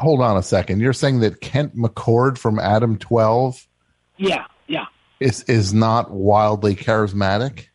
Hold 0.00 0.20
on 0.20 0.36
a 0.36 0.42
second. 0.42 0.80
You're 0.80 0.92
saying 0.92 1.20
that 1.20 1.40
Kent 1.40 1.76
McCord 1.76 2.36
from 2.36 2.58
Adam 2.58 2.98
12 2.98 3.68
Yeah, 4.16 4.28
yeah, 4.28 4.44
is 5.22 5.42
is 5.44 5.72
not 5.72 6.10
wildly 6.10 6.74
charismatic? 6.74 7.66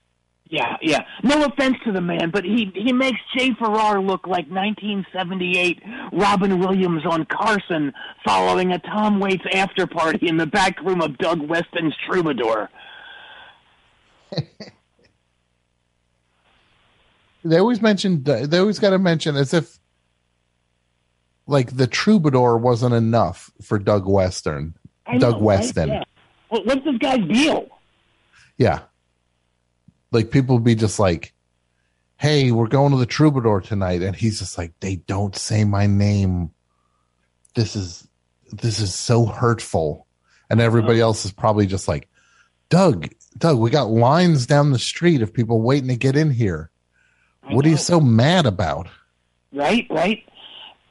yeah, 0.49 0.77
yeah. 0.81 0.99
No 1.23 1.43
offense 1.43 1.75
to 1.85 1.91
the 1.91 2.01
man, 2.01 2.29
but 2.31 2.43
he 2.45 2.71
he 2.73 2.93
makes 2.93 3.19
Jay 3.35 3.53
Farrar 3.59 4.01
look 4.01 4.27
like 4.27 4.47
1978 4.49 5.81
Robin 6.13 6.59
Williams 6.59 7.05
on 7.05 7.25
Carson 7.25 7.93
following 8.25 8.71
a 8.71 8.79
Tom 8.79 9.19
Waits 9.19 9.43
after 9.53 9.85
party 9.87 10.27
in 10.27 10.37
the 10.37 10.45
back 10.45 10.79
room 10.81 11.01
of 11.01 11.17
Doug 11.17 11.41
Weston's 11.41 11.95
Troubadour. 12.05 12.69
They 17.47 17.59
always 17.59 17.81
mention 17.81 18.23
they 18.23 18.59
always 18.59 18.79
got 18.79 18.89
to 18.89 18.99
mention 18.99 19.37
as 19.37 19.53
if 19.53 19.79
like 21.45 21.75
the 21.77 21.87
troubadour 21.87 22.57
wasn't 22.57 22.93
enough 22.93 23.51
for 23.61 23.79
Doug 23.79 24.05
Weston. 24.05 24.75
I 25.05 25.17
Doug 25.17 25.39
know, 25.39 25.47
right? 25.47 25.87
Yeah. 25.87 26.03
What, 26.49 26.65
what's 26.65 26.83
this 26.83 26.97
guy's 26.97 27.27
deal? 27.27 27.67
Yeah. 28.57 28.81
Like 30.11 30.31
people 30.31 30.59
be 30.59 30.75
just 30.75 30.99
like, 30.99 31.33
Hey, 32.17 32.51
we're 32.51 32.67
going 32.67 32.91
to 32.91 32.97
the 32.97 33.05
troubadour 33.05 33.61
tonight. 33.61 34.01
And 34.01 34.15
he's 34.15 34.39
just 34.39 34.57
like, 34.57 34.73
They 34.79 34.95
don't 34.95 35.35
say 35.35 35.63
my 35.63 35.87
name. 35.87 36.51
This 37.55 37.75
is 37.75 38.07
this 38.51 38.79
is 38.79 38.93
so 38.95 39.25
hurtful. 39.25 40.07
And 40.49 40.61
everybody 40.61 41.01
else 41.01 41.25
is 41.25 41.33
probably 41.33 41.65
just 41.65 41.87
like, 41.89 42.07
Doug, 42.69 43.09
Doug, 43.37 43.59
we 43.59 43.69
got 43.69 43.89
lines 43.89 44.45
down 44.45 44.71
the 44.71 44.79
street 44.79 45.21
of 45.21 45.33
people 45.33 45.61
waiting 45.61 45.89
to 45.89 45.97
get 45.97 46.15
in 46.15 46.31
here. 46.31 46.69
What 47.49 47.65
are 47.65 47.69
you 47.69 47.77
so 47.77 47.99
mad 47.99 48.45
about? 48.45 48.87
Right, 49.53 49.87
right. 49.89 50.23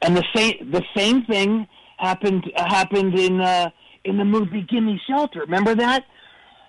And 0.01 0.15
the 0.15 0.23
same 0.35 0.71
the 0.71 0.83
same 0.95 1.25
thing 1.25 1.67
happened 1.97 2.51
happened 2.55 3.17
in 3.17 3.41
uh, 3.41 3.69
in 4.07 4.17
the 4.17 4.25
movie 4.25 4.61
Gimme 4.61 5.01
Shelter. 5.07 5.41
Remember 5.41 5.75
that? 5.75 6.05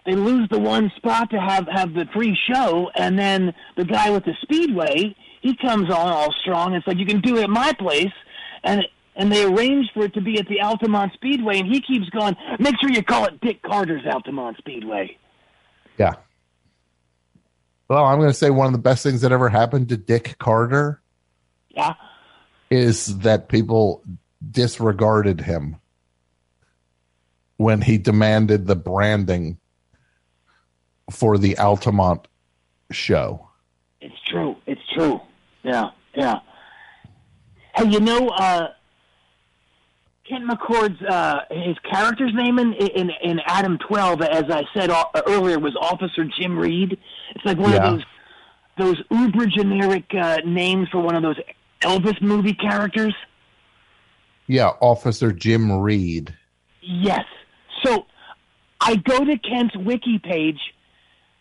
They 0.05 0.15
lose 0.15 0.49
the 0.51 0.59
one 0.59 0.91
spot 0.97 1.31
to 1.31 1.41
have 1.41 1.67
have 1.69 1.95
the 1.95 2.07
free 2.15 2.37
show, 2.51 2.91
and 2.95 3.19
then 3.19 3.55
the 3.77 3.85
guy 3.85 4.11
with 4.11 4.25
the 4.25 4.35
speedway 4.43 5.15
he 5.41 5.55
comes 5.57 5.91
on 5.91 6.09
all 6.09 6.33
strong. 6.43 6.75
It's 6.75 6.87
like 6.87 6.99
you 6.99 7.07
can 7.07 7.21
do 7.21 7.37
it 7.37 7.45
at 7.45 7.51
my 7.51 7.73
place, 7.73 8.13
and 8.65 8.83
and 9.17 9.31
they 9.33 9.45
arrange 9.45 9.91
for 9.95 10.05
it 10.05 10.15
to 10.15 10.21
be 10.21 10.39
at 10.39 10.47
the 10.49 10.61
Altamont 10.61 11.13
Speedway, 11.15 11.59
and 11.59 11.69
he 11.69 11.81
keeps 11.81 12.09
going. 12.11 12.37
Make 12.59 12.77
sure 12.81 12.91
you 12.91 13.03
call 13.03 13.25
it 13.27 13.41
Dick 13.41 13.63
Carter's 13.63 14.07
Altamont 14.07 14.57
Speedway. 14.59 15.17
Yeah. 15.99 16.15
Well, 17.89 18.05
I'm 18.05 18.19
going 18.19 18.31
to 18.31 18.35
say 18.35 18.51
one 18.51 18.67
of 18.67 18.73
the 18.73 18.79
best 18.79 19.03
things 19.03 19.23
that 19.23 19.33
ever 19.33 19.49
happened 19.49 19.89
to 19.89 19.97
Dick 19.97 20.37
Carter 20.39 21.01
Yeah. 21.71 21.95
is 22.71 23.19
that 23.21 23.49
people 23.49 24.05
disregarded 24.51 25.41
him 25.41 25.77
when 27.59 27.83
he 27.83 27.99
demanded 27.99 28.67
the 28.67 28.75
branding 28.77 29.59
for 31.11 31.37
the 31.39 31.59
Altamont 31.59 32.27
show. 32.91 33.49
It's 34.01 34.19
true. 34.27 34.57
It's 34.67 34.81
true. 34.95 35.21
Yeah, 35.63 35.91
yeah. 36.15 36.39
Hey, 37.75 37.89
you 37.89 38.01
know, 38.01 38.29
uh, 38.29 38.69
Kent 40.29 40.45
McCord's 40.49 41.01
uh, 41.03 41.41
his 41.51 41.77
character's 41.91 42.33
name 42.35 42.59
in, 42.59 42.73
in 42.75 43.11
in 43.23 43.41
Adam 43.47 43.79
Twelve, 43.79 44.23
as 44.23 44.45
I 44.51 44.63
said 44.75 44.91
uh, 44.91 45.05
earlier, 45.27 45.59
was 45.59 45.75
Officer 45.81 46.25
Jim 46.39 46.59
Reed. 46.59 46.99
It's 47.35 47.45
like 47.45 47.59
one 47.59 47.73
Yeah. 47.73 47.85
of 47.89 48.01
those 48.77 48.97
those 48.97 49.03
uber 49.11 49.47
generic 49.47 50.05
uh, 50.15 50.39
names 50.45 50.89
for 50.91 51.01
one 51.01 51.17
of 51.17 51.23
those 51.23 51.37
Elvis 51.83 52.21
movie 52.23 52.55
characters. 52.55 53.15
Yeah, 54.47 54.69
Officer 54.81 55.33
Jim 55.33 55.73
Reed. 55.73 56.35
Yes. 56.81 57.25
So 57.85 58.07
I 58.81 58.97
go 58.97 59.25
to 59.25 59.39
Kent's 59.39 59.77
wiki 59.77 60.19
page, 60.19 60.61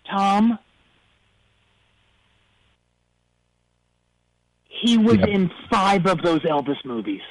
Tom. 0.09 0.59
He 4.69 4.97
was 4.97 5.18
Yep. 5.18 5.27
in 5.30 5.51
five 5.72 6.05
of 6.05 6.22
those 6.22 6.41
Elvis 6.41 6.84
movies. 6.85 7.22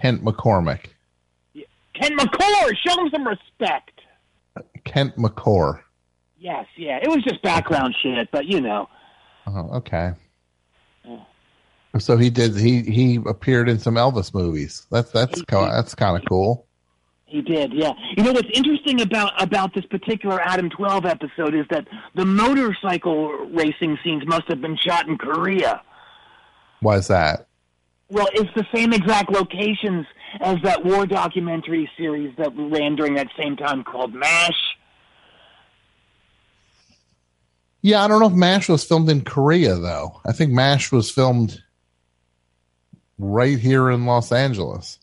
Kent 0.00 0.24
McCormick. 0.24 0.86
Kent 1.94 2.14
McClure, 2.16 2.74
show 2.74 3.00
him 3.00 3.10
some 3.10 3.26
respect. 3.26 4.00
Kent 4.84 5.16
McCore. 5.16 5.82
Yes, 6.38 6.66
yeah. 6.76 6.98
It 7.02 7.08
was 7.08 7.22
just 7.22 7.40
background 7.42 7.94
shit, 8.02 8.28
but 8.32 8.46
you 8.46 8.60
know. 8.60 8.88
Oh, 9.46 9.76
okay. 9.76 10.12
So 11.98 12.16
he 12.16 12.30
did. 12.30 12.56
He 12.56 12.82
he 12.82 13.20
appeared 13.26 13.68
in 13.68 13.78
some 13.78 13.94
Elvis 13.94 14.34
movies. 14.34 14.86
That's 14.90 15.10
that's 15.12 15.42
co- 15.42 15.66
that's 15.66 15.94
kind 15.94 16.16
of 16.16 16.28
cool. 16.28 16.66
He 17.34 17.42
did, 17.42 17.72
yeah. 17.72 17.92
You 18.16 18.22
know 18.22 18.30
what's 18.30 18.48
interesting 18.54 19.00
about 19.00 19.42
about 19.42 19.74
this 19.74 19.84
particular 19.86 20.40
Adam 20.40 20.70
12 20.70 21.04
episode 21.04 21.52
is 21.52 21.66
that 21.68 21.84
the 22.14 22.24
motorcycle 22.24 23.32
racing 23.48 23.98
scenes 24.04 24.24
must 24.24 24.46
have 24.46 24.60
been 24.60 24.76
shot 24.76 25.08
in 25.08 25.18
Korea. 25.18 25.82
Why 26.78 26.94
is 26.94 27.08
that? 27.08 27.48
Well, 28.08 28.28
it's 28.34 28.54
the 28.54 28.64
same 28.72 28.92
exact 28.92 29.32
locations 29.32 30.06
as 30.40 30.58
that 30.62 30.84
war 30.84 31.06
documentary 31.06 31.90
series 31.98 32.32
that 32.36 32.52
ran 32.56 32.94
during 32.94 33.14
that 33.14 33.30
same 33.36 33.56
time 33.56 33.82
called 33.82 34.14
MASH. 34.14 34.76
Yeah, 37.82 38.04
I 38.04 38.06
don't 38.06 38.20
know 38.20 38.28
if 38.28 38.32
MASH 38.32 38.68
was 38.68 38.84
filmed 38.84 39.10
in 39.10 39.22
Korea 39.24 39.74
though. 39.74 40.20
I 40.24 40.30
think 40.30 40.52
MASH 40.52 40.92
was 40.92 41.10
filmed 41.10 41.63
right 43.18 43.58
here 43.58 43.90
in 43.90 44.06
Los 44.06 44.32
Angeles. 44.32 44.98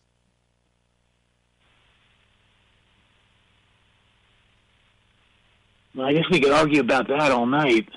Well, 5.96 6.08
I 6.08 6.14
guess 6.14 6.24
we 6.32 6.40
could 6.40 6.52
argue 6.52 6.80
about 6.80 7.08
that 7.10 7.32
all 7.32 7.46
night. 7.46 7.90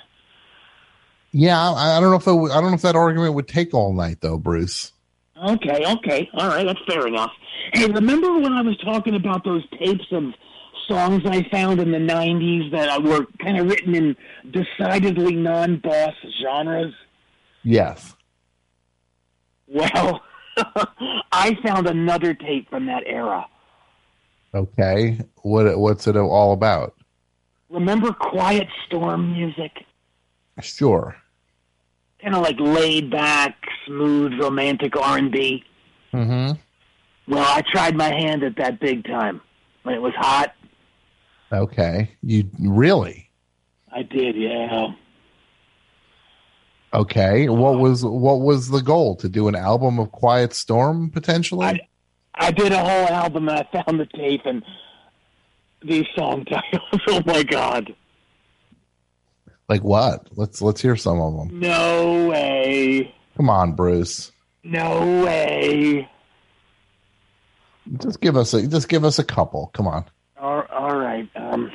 Yeah, 1.32 1.60
I, 1.60 1.96
I 1.96 2.00
don't 2.00 2.10
know 2.10 2.16
if 2.16 2.26
it, 2.26 2.52
I 2.52 2.60
don't 2.60 2.70
know 2.70 2.76
if 2.76 2.82
that 2.82 2.96
argument 2.96 3.34
would 3.34 3.48
take 3.48 3.74
all 3.74 3.92
night 3.92 4.18
though, 4.20 4.38
Bruce. 4.38 4.92
Okay, 5.36 5.84
okay, 5.84 6.30
all 6.34 6.48
right, 6.48 6.64
that's 6.64 6.80
fair 6.86 7.06
enough. 7.06 7.32
Hey, 7.72 7.86
remember 7.86 8.38
when 8.38 8.52
I 8.52 8.62
was 8.62 8.76
talking 8.78 9.14
about 9.14 9.44
those 9.44 9.64
tapes 9.78 10.06
of 10.12 10.32
songs 10.86 11.22
I 11.26 11.42
found 11.50 11.80
in 11.80 11.90
the 11.90 11.98
'90s 11.98 12.70
that 12.72 13.02
were 13.02 13.26
kind 13.40 13.58
of 13.58 13.66
written 13.66 13.94
in 13.94 14.16
decidedly 14.50 15.34
non-boss 15.34 16.14
genres? 16.40 16.94
Yes. 17.62 18.14
Well, 19.66 20.22
I 21.32 21.56
found 21.64 21.86
another 21.86 22.34
tape 22.34 22.68
from 22.70 22.86
that 22.86 23.02
era. 23.06 23.46
Okay. 24.54 25.18
What 25.42 25.78
what's 25.78 26.06
it 26.06 26.16
all 26.16 26.52
about? 26.52 26.94
Remember 27.70 28.12
Quiet 28.12 28.68
Storm 28.86 29.32
music? 29.32 29.84
Sure. 30.60 31.16
Kind 32.22 32.36
of 32.36 32.42
like 32.42 32.60
laid 32.60 33.10
back, 33.10 33.56
smooth, 33.86 34.34
romantic 34.40 34.96
R&B. 34.96 35.64
Mm-hmm. 36.12 36.52
Well, 37.32 37.44
I 37.44 37.62
tried 37.72 37.96
my 37.96 38.10
hand 38.10 38.44
at 38.44 38.56
that 38.56 38.78
big 38.80 39.04
time 39.04 39.40
when 39.82 39.94
it 39.94 40.00
was 40.00 40.14
hot. 40.14 40.54
Okay. 41.52 42.10
You 42.22 42.48
really? 42.60 43.30
I 43.92 44.02
did, 44.02 44.36
yeah. 44.36 44.88
Okay. 46.94 47.48
What 47.48 47.78
was 47.78 48.04
what 48.04 48.40
was 48.40 48.68
the 48.68 48.80
goal? 48.80 49.16
To 49.16 49.28
do 49.28 49.48
an 49.48 49.54
album 49.56 49.98
of 49.98 50.12
Quiet 50.12 50.54
Storm 50.54 51.10
potentially? 51.10 51.88
I 52.36 52.50
did 52.50 52.72
a 52.72 52.78
whole 52.78 53.08
album 53.08 53.48
and 53.48 53.58
I 53.58 53.82
found 53.84 53.98
the 54.00 54.06
tape 54.06 54.42
and 54.44 54.64
these 55.82 56.06
song 56.16 56.44
titles. 56.44 57.00
Oh 57.08 57.20
my 57.26 57.42
god! 57.42 57.94
Like 59.68 59.82
what? 59.82 60.28
Let's 60.36 60.62
let's 60.62 60.80
hear 60.80 60.96
some 60.96 61.20
of 61.20 61.36
them. 61.36 61.60
No 61.60 62.28
way! 62.28 63.14
Come 63.36 63.50
on, 63.50 63.72
Bruce. 63.72 64.32
No 64.62 65.22
way! 65.24 66.08
Just 67.98 68.20
give 68.20 68.36
us 68.36 68.54
a 68.54 68.66
just 68.66 68.88
give 68.88 69.04
us 69.04 69.18
a 69.18 69.24
couple. 69.24 69.70
Come 69.74 69.86
on. 69.86 70.04
All, 70.38 70.62
all 70.72 70.96
right. 70.96 71.28
Um, 71.36 71.70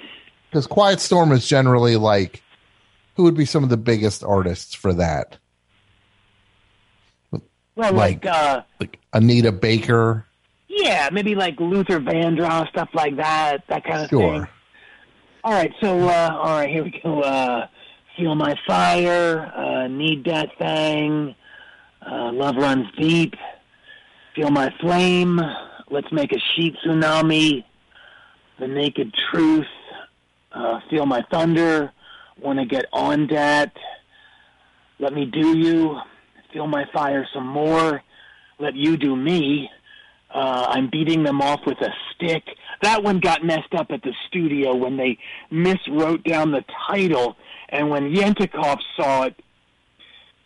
Because 0.50 0.66
Quiet 0.68 1.00
Storm 1.00 1.32
is 1.32 1.48
generally 1.48 1.96
like, 1.96 2.42
who 3.20 3.24
would 3.24 3.36
be 3.36 3.44
some 3.44 3.66
of 3.66 3.70
the 3.70 3.76
biggest 3.76 4.24
artists 4.24 4.74
for 4.74 4.94
that? 4.94 5.36
well, 7.32 7.42
Like- 7.76 8.24
like, 8.24 8.26
uh, 8.26 8.62
Like 8.80 8.98
Anita 9.12 9.52
Baker. 9.52 10.26
yeah, 10.70 11.10
maybe 11.12 11.36
like 11.36 11.60
Luther 11.60 12.00
Vandross, 12.00 12.70
stuff 12.70 12.88
like 12.94 13.18
that, 13.18 13.68
that 13.68 13.84
kind 13.84 14.04
of 14.04 14.10
Sure. 14.10 14.32
thing. 14.40 14.48
All 15.44 15.52
right, 15.52 15.74
so 15.82 16.08
uh, 16.08 16.30
all 16.42 16.60
right, 16.62 16.70
here 16.70 16.84
we 16.86 16.92
go. 17.04 17.22
Uh, 17.22 17.68
Feel 18.16 18.36
my 18.36 18.54
fire, 18.68 19.52
uh, 19.54 19.88
need 19.88 20.24
that 20.26 20.58
thing, 20.58 21.36
uh, 22.10 22.32
love 22.34 22.56
runs 22.56 22.88
deep. 22.98 23.34
Feel 24.34 24.50
my 24.50 24.70
flame. 24.80 25.42
Let's 25.90 26.10
make 26.14 26.32
a 26.34 26.40
sheet 26.40 26.76
tsunami. 26.86 27.64
The 28.60 28.68
naked 28.68 29.14
truth. 29.32 29.68
Uh, 30.54 30.80
feel 30.90 31.06
my 31.06 31.22
thunder. 31.32 31.92
Want 32.42 32.60
to 32.60 32.66
get 32.66 32.86
on 32.94 33.28
that. 33.28 33.74
Let 35.00 35.14
me 35.14 35.26
do 35.26 35.58
you. 35.58 35.98
Feel 36.54 36.68
my 36.68 36.86
fire 36.94 37.28
some 37.34 37.48
more. 37.48 38.02
Let 38.60 38.76
you 38.76 38.98
do 38.98 39.16
me. 39.16 39.70
Uh, 40.34 40.68
I'm 40.70 40.90
beating 40.90 41.24
them 41.24 41.42
off 41.42 41.62
with 41.66 41.78
a 41.82 41.90
stick. 42.14 42.44
That 42.82 43.04
one 43.04 43.20
got 43.20 43.44
messed 43.44 43.74
up 43.76 43.88
at 43.90 44.04
the 44.04 44.14
studio 44.28 44.76
when 44.76 44.96
they 44.96 45.18
miswrote 45.52 46.24
down 46.24 46.52
the 46.52 46.64
title, 46.88 47.36
and 47.70 47.90
when 47.90 48.14
Yetnikoff 48.14 48.80
saw 48.96 49.24
it, 49.24 49.36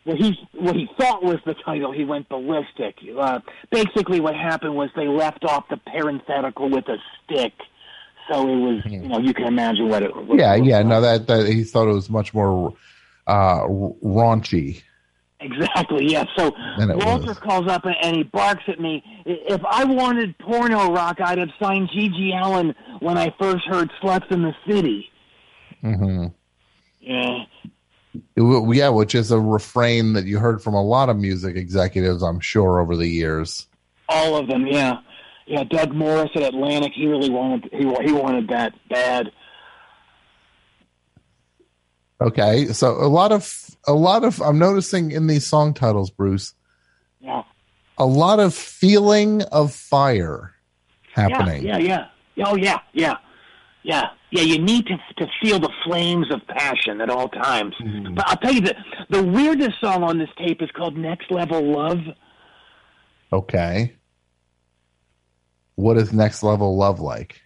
what 0.06 0.18
he 0.18 0.38
what 0.54 0.76
he 0.76 0.88
thought 0.98 1.24
was 1.24 1.38
the 1.46 1.56
title, 1.66 1.92
he 1.92 2.04
went 2.06 2.28
ballistic. 2.30 2.96
Uh, 3.18 3.40
basically, 3.72 4.20
what 4.20 4.36
happened 4.36 4.76
was 4.76 4.90
they 4.96 5.08
left 5.08 5.46
off 5.46 5.66
the 5.70 5.78
parenthetical 5.78 6.70
with 6.70 6.88
a 6.88 6.98
stick, 7.24 7.54
so 8.32 8.48
it 8.48 8.56
was 8.56 8.82
you 8.86 9.00
know 9.08 9.20
you 9.20 9.34
can 9.34 9.46
imagine 9.46 9.90
what 9.90 10.04
it. 10.04 10.16
What 10.16 10.40
Yeah, 10.40 10.54
it 10.56 10.60
was 10.62 10.70
yeah. 10.70 10.78
like. 10.78 10.86
No, 10.88 11.02
that, 11.02 11.28
that 11.28 11.48
he 11.48 11.64
thought 11.64 11.88
it 11.88 11.94
was 11.94 12.10
much 12.10 12.34
more 12.34 12.74
uh, 13.28 13.62
raunchy. 13.62 14.82
Exactly, 15.40 16.10
yeah. 16.10 16.24
So 16.38 16.54
Walter 16.78 17.28
was. 17.28 17.40
calls 17.40 17.68
up 17.68 17.84
and 17.86 18.16
he 18.16 18.24
barks 18.24 18.64
at 18.68 18.80
me. 18.80 19.04
If 19.26 19.62
I 19.66 19.84
wanted 19.84 20.38
porno 20.40 20.92
rock, 20.94 21.20
I'd 21.20 21.38
have 21.38 21.50
signed 21.62 21.90
GG 21.90 22.34
Allin 22.42 22.74
when 23.02 23.18
I 23.18 23.34
first 23.40 23.66
heard 23.66 23.92
Sluts 24.02 24.32
in 24.32 24.42
the 24.44 24.54
City. 24.66 25.10
hmm 25.82 26.28
Yeah. 27.02 27.44
Yeah, 28.38 28.90
which 28.90 29.16
is 29.16 29.32
a 29.32 29.40
refrain 29.40 30.14
that 30.14 30.26
you 30.26 30.40
heard 30.40 30.62
from 30.62 30.76
a 30.76 30.84
lot 30.84 31.10
of 31.10 31.18
music 31.18 31.56
executives, 31.58 32.22
I'm 32.24 32.40
sure, 32.40 32.80
over 32.80 32.96
the 32.96 33.08
years. 33.08 33.68
All 34.08 34.38
of 34.38 34.48
them, 34.48 34.66
yeah. 34.68 35.00
Yeah, 35.46 35.64
Doug 35.66 35.94
Morris 35.94 36.32
at 36.36 36.42
Atlantic, 36.44 36.94
he 36.96 37.08
really 37.08 37.30
wanted 37.30 37.70
he, 37.72 37.84
he 38.06 38.12
wanted 38.14 38.48
that 38.50 38.74
bad. 38.90 39.32
Okay, 42.22 42.68
so 42.68 42.92
a 42.92 43.08
lot 43.10 43.32
of 43.32 43.70
a 43.88 43.94
lot 43.94 44.24
of 44.24 44.42
I'm 44.42 44.58
noticing 44.58 45.12
in 45.12 45.28
these 45.28 45.46
song 45.46 45.74
titles, 45.74 46.10
Bruce, 46.10 46.54
Yeah. 47.20 47.44
a 47.98 48.06
lot 48.06 48.40
of 48.40 48.54
feeling 48.54 49.42
of 49.52 49.74
fire 49.74 50.54
happening. 51.14 51.64
Yeah, 51.66 51.78
yeah, 51.80 52.08
yeah. 52.36 52.46
Oh, 52.48 52.56
yeah, 52.56 52.80
yeah, 52.94 53.16
yeah, 53.84 54.10
yeah. 54.32 54.42
You 54.42 54.60
need 54.60 54.86
to 54.88 54.98
to 55.18 55.30
feel 55.42 55.60
the 55.60 55.72
flames 55.86 56.28
of 56.34 56.40
passion 56.48 57.02
at 57.02 57.10
all 57.10 57.28
times. 57.28 57.76
Mm-hmm. 57.84 58.14
But 58.14 58.30
I'll 58.30 58.38
tell 58.38 58.54
you 58.54 58.62
the 58.62 58.76
the 59.10 59.24
weirdest 59.24 59.82
song 59.82 60.04
on 60.04 60.18
this 60.18 60.30
tape 60.38 60.62
is 60.62 60.72
called 60.72 60.96
"Next 60.96 61.30
Level 61.30 61.62
Love." 61.62 62.00
Okay. 63.34 63.96
What 65.76 65.98
is 65.98 66.14
next 66.14 66.44
level 66.44 66.76
love 66.78 67.00
like? 67.00 67.42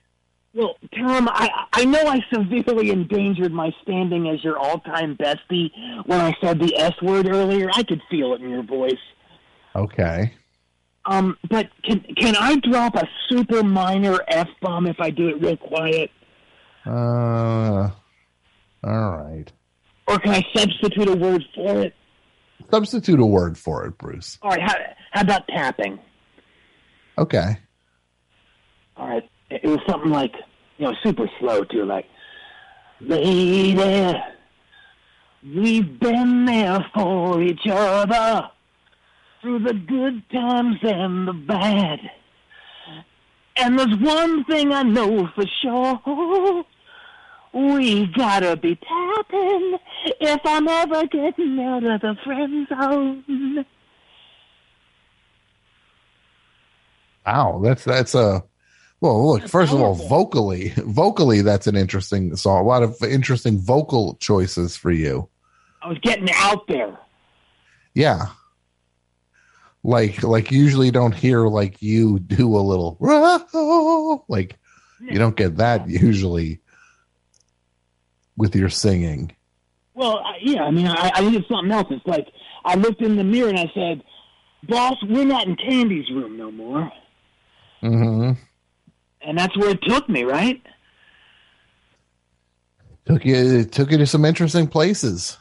Well, 0.54 0.76
Tom, 0.95 1.30
I 1.30 1.49
I 1.74 1.86
know 1.86 2.02
I 2.08 2.20
severely 2.34 2.90
endangered 2.90 3.52
my 3.54 3.72
standing 3.84 4.28
as 4.28 4.44
your 4.44 4.58
all-time 4.58 5.16
bestie 5.16 5.70
when 6.06 6.20
I 6.20 6.34
said 6.41 6.60
the 6.60 6.76
S 6.78 6.94
word 7.02 7.28
earlier. 7.28 7.70
I 7.74 7.84
could 7.84 8.02
feel 8.10 8.34
it 8.34 8.41
in 8.41 8.49
your 8.49 8.64
voice. 8.64 8.94
Okay. 9.76 10.34
Um, 11.06 11.38
but 11.49 11.70
can 11.84 11.99
can 12.18 12.36
I 12.36 12.58
drop 12.58 12.95
a 12.95 13.08
super 13.30 13.64
minor 13.64 14.20
F 14.28 14.48
bomb 14.62 14.88
if 14.88 14.99
I 14.99 15.10
do 15.12 15.30
it 15.30 15.41
real 15.41 15.56
quiet, 15.58 16.10
Uh, 16.86 17.90
all 18.84 19.12
right. 19.12 19.45
or 20.08 20.20
can 20.20 20.32
I 20.34 20.44
substitute 20.56 21.08
a 21.08 21.16
word 21.16 21.45
for 21.56 21.80
it? 21.82 21.94
Substitute 22.72 23.20
a 23.20 23.26
word 23.26 23.58
for 23.58 23.86
it, 23.86 23.98
Bruce. 23.98 24.38
All 24.41 24.49
right, 24.52 24.62
how, 24.62 24.76
how 25.12 25.22
about 25.22 25.48
tapping? 25.48 25.99
Okay. 27.18 27.58
All 28.98 29.07
right, 29.07 29.30
it 29.49 29.64
was 29.64 29.80
something 29.88 30.11
like 30.11 30.34
you 30.78 30.86
know 30.86 30.94
super 31.03 31.30
slow 31.40 31.64
too, 31.64 31.86
like 31.86 32.06
lady, 32.99 34.14
we've 35.44 35.99
been 35.99 36.45
there 36.45 36.86
for 36.94 37.41
each 37.41 37.68
other 37.69 38.49
through 39.41 39.60
the 39.60 39.74
good 39.74 40.28
times 40.32 40.78
and 40.82 41.28
the 41.28 41.34
bad. 41.34 41.99
And 43.57 43.78
there's 43.78 43.98
one 43.99 44.44
thing 44.45 44.72
I 44.72 44.84
know 44.84 45.30
for 45.36 45.45
sure. 45.61 46.65
We 47.53 48.06
gotta 48.07 48.56
be 48.56 48.76
tapping 48.76 49.78
if 50.19 50.41
I'm 50.44 50.68
ever 50.68 51.07
getting 51.07 51.60
out 51.60 51.84
of 51.84 52.02
the 52.02 52.15
friend 52.24 52.68
zone. 52.68 53.65
Wow, 57.26 57.60
that's 57.64 57.84
that's 57.84 58.14
a 58.15 58.44
well. 59.02 59.34
Look, 59.34 59.48
first 59.48 59.74
of 59.74 59.82
all, 59.82 59.95
vocally, 59.95 60.69
vocally, 60.78 61.41
that's 61.41 61.68
an 61.68 61.76
interesting 61.76 62.36
song. 62.36 62.60
A 62.60 62.68
lot 62.68 62.84
of 62.84 62.95
interesting 63.03 63.60
vocal 63.60 64.15
choices 64.15 64.76
for 64.76 64.91
you. 64.91 65.30
I 65.82 65.90
was 65.90 65.99
getting 65.99 66.30
out 66.34 66.68
there. 66.68 66.98
Yeah, 67.94 68.28
like 69.84 70.22
like 70.22 70.52
usually 70.52 70.91
don't 70.91 71.14
hear 71.14 71.48
like 71.48 71.82
you 71.82 72.19
do 72.19 72.56
a 72.56 72.60
little 72.60 72.98
like 74.28 74.57
you 74.99 75.18
don't 75.18 75.36
get 75.36 75.57
that 75.57 75.90
usually 75.90 76.60
with 78.36 78.56
your 78.56 78.69
singing. 78.69 79.36
Well, 79.94 80.19
I, 80.19 80.38
yeah, 80.41 80.64
I 80.64 80.72
mean, 80.72 80.88
I, 80.88 81.11
I 81.15 81.22
needed 81.22 81.45
something 81.49 81.72
else. 81.72 81.88
It's 81.90 82.06
like 82.06 82.28
I 82.65 82.76
looked 82.76 83.02
in 83.02 83.15
the 83.15 83.24
mirror 83.24 83.49
and 83.49 83.57
I 83.60 83.72
said, 83.74 84.03
"Boss, 84.68 84.95
we're 85.03 85.26
not 85.26 85.48
in 85.48 85.56
Candy's 85.56 86.10
room 86.11 86.38
no 86.38 86.52
more," 86.52 86.91
hmm 87.82 88.34
and 89.22 89.38
that's 89.38 89.56
where 89.57 89.69
it 89.69 89.81
took 89.84 90.07
me. 90.10 90.23
Right? 90.23 90.61
Took 93.06 93.26
you 93.26 93.35
it 93.35 93.72
took 93.72 93.91
you 93.91 93.98
to 93.98 94.06
some 94.06 94.26
interesting 94.26 94.68
places. 94.68 95.38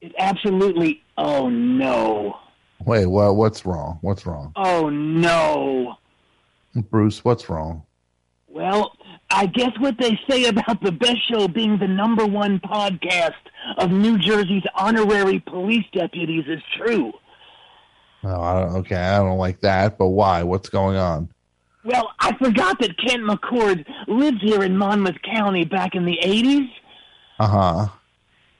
It 0.00 0.14
absolutely. 0.18 1.02
Oh 1.16 1.48
no! 1.48 2.36
Wait, 2.84 3.06
well, 3.06 3.34
what's 3.34 3.66
wrong? 3.66 3.98
What's 4.02 4.26
wrong, 4.26 4.52
Oh 4.56 4.88
no! 4.88 5.94
Bruce? 6.90 7.24
What's 7.24 7.48
wrong? 7.48 7.82
Well, 8.46 8.92
I 9.30 9.46
guess 9.46 9.72
what 9.78 9.96
they 9.98 10.18
say 10.28 10.44
about 10.44 10.82
the 10.82 10.92
best 10.92 11.28
show 11.28 11.48
being 11.48 11.78
the 11.78 11.88
number 11.88 12.26
one 12.26 12.60
podcast 12.60 13.34
of 13.76 13.90
New 13.90 14.18
Jersey's 14.18 14.64
honorary 14.74 15.40
police 15.40 15.84
deputies 15.92 16.44
is 16.46 16.62
true. 16.76 17.12
Oh, 18.24 18.40
I 18.40 18.60
don't, 18.60 18.76
okay, 18.78 18.96
I 18.96 19.18
don't 19.18 19.38
like 19.38 19.60
that. 19.60 19.98
But 19.98 20.08
why? 20.08 20.42
What's 20.42 20.68
going 20.68 20.96
on? 20.96 21.28
Well, 21.88 22.12
I 22.20 22.36
forgot 22.36 22.78
that 22.80 22.98
Kent 22.98 23.22
McCord 23.22 23.86
lived 24.06 24.42
here 24.42 24.62
in 24.62 24.76
Monmouth 24.76 25.16
County 25.22 25.64
back 25.64 25.94
in 25.94 26.04
the 26.04 26.18
80s. 26.22 26.68
Uh 27.38 27.46
huh. 27.48 27.88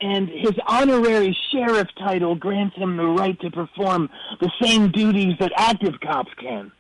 and 0.01 0.29
his 0.31 0.53
honorary 0.67 1.37
sheriff 1.53 1.89
title 1.99 2.35
grants 2.37 2.75
him 2.77 2.97
the 2.97 3.05
right 3.05 3.39
to 3.41 3.51
perform 3.51 4.09
the 4.41 4.51
same 4.63 4.91
duties 4.93 5.35
that 5.41 5.53
active 5.57 6.01
cops 6.01 6.31
can. 6.41 6.73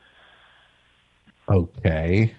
Okay. 1.50 2.34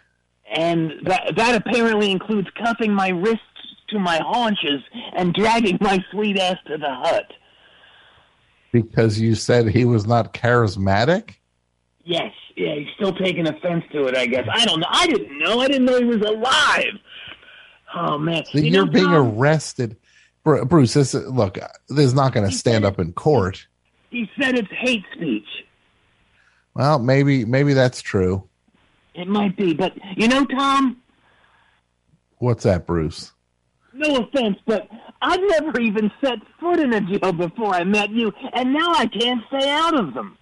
And 0.51 0.93
that 1.03 1.35
that 1.35 1.55
apparently 1.55 2.09
includes 2.09 2.47
cuffing 2.57 2.91
my 2.93 3.09
wrists 3.09 3.43
to 3.89 3.99
my 3.99 4.17
haunches 4.25 4.81
and 5.13 5.33
dragging 5.33 5.77
my 5.81 6.03
sweet 6.11 6.39
ass 6.39 6.57
to 6.67 6.77
the 6.77 6.89
hut. 6.95 7.31
Because 8.71 9.19
you 9.19 9.35
said 9.35 9.67
he 9.67 9.85
was 9.85 10.07
not 10.07 10.33
charismatic? 10.33 11.35
Yes, 12.05 12.33
yeah, 12.59 12.75
he's 12.75 12.87
still 12.95 13.13
taking 13.13 13.47
offense 13.47 13.83
to 13.93 14.05
it, 14.07 14.15
I 14.17 14.25
guess. 14.25 14.47
I 14.51 14.65
don't 14.65 14.79
know. 14.81 14.87
I 14.89 15.07
didn't 15.07 15.39
know. 15.39 15.59
I 15.61 15.67
didn't 15.67 15.85
know 15.85 15.97
he 15.97 16.05
was 16.05 16.21
alive. 16.21 16.93
Oh 17.95 18.17
man. 18.17 18.43
So 18.45 18.59
You 18.59 18.65
you're 18.71 18.85
know, 18.85 18.91
being 18.91 19.05
Tom, 19.05 19.37
arrested. 19.39 19.95
Bruce, 20.43 20.93
this 20.93 21.13
look, 21.13 21.57
this 21.89 22.05
is 22.05 22.13
not 22.13 22.33
going 22.33 22.49
to 22.49 22.55
stand 22.55 22.83
up 22.85 22.99
in 22.99 23.13
court. 23.13 23.67
he 24.09 24.29
said 24.39 24.57
it's 24.57 24.69
hate 24.71 25.03
speech. 25.13 25.47
Well, 26.73 26.97
maybe 26.99 27.45
maybe 27.45 27.73
that's 27.73 28.01
true. 28.01 28.47
It 29.15 29.27
might 29.27 29.55
be, 29.57 29.73
but 29.73 29.93
you 30.15 30.27
know, 30.27 30.45
Tom. 30.45 30.97
What's 32.37 32.63
that, 32.63 32.87
Bruce? 32.87 33.31
No 33.93 34.15
offense, 34.17 34.57
but 34.65 34.87
I've 35.21 35.41
never 35.41 35.79
even 35.81 36.09
set 36.23 36.37
foot 36.59 36.79
in 36.79 36.93
a 36.93 37.01
jail 37.01 37.33
before 37.33 37.73
I 37.75 37.83
met 37.83 38.11
you, 38.11 38.31
and 38.53 38.71
now 38.73 38.93
I 38.93 39.07
can't 39.07 39.41
stay 39.47 39.69
out 39.69 39.97
of 39.99 40.13
them. 40.13 40.37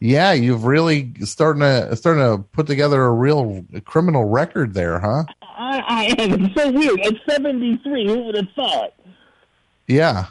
Yeah, 0.00 0.32
you've 0.32 0.64
really 0.64 1.12
starting 1.24 1.60
to 1.60 1.94
starting 1.94 2.22
to 2.22 2.42
put 2.42 2.66
together 2.66 3.04
a 3.04 3.12
real 3.12 3.64
criminal 3.84 4.24
record 4.24 4.72
there, 4.72 4.98
huh? 4.98 5.24
I, 5.42 5.82
I 5.86 6.04
am. 6.22 6.44
It's 6.44 6.54
so 6.54 6.70
weird. 6.70 7.00
At 7.00 7.14
73, 7.28 8.06
who 8.08 8.22
would 8.24 8.34
have 8.34 8.48
thought? 8.56 8.94
Yeah. 9.86 10.26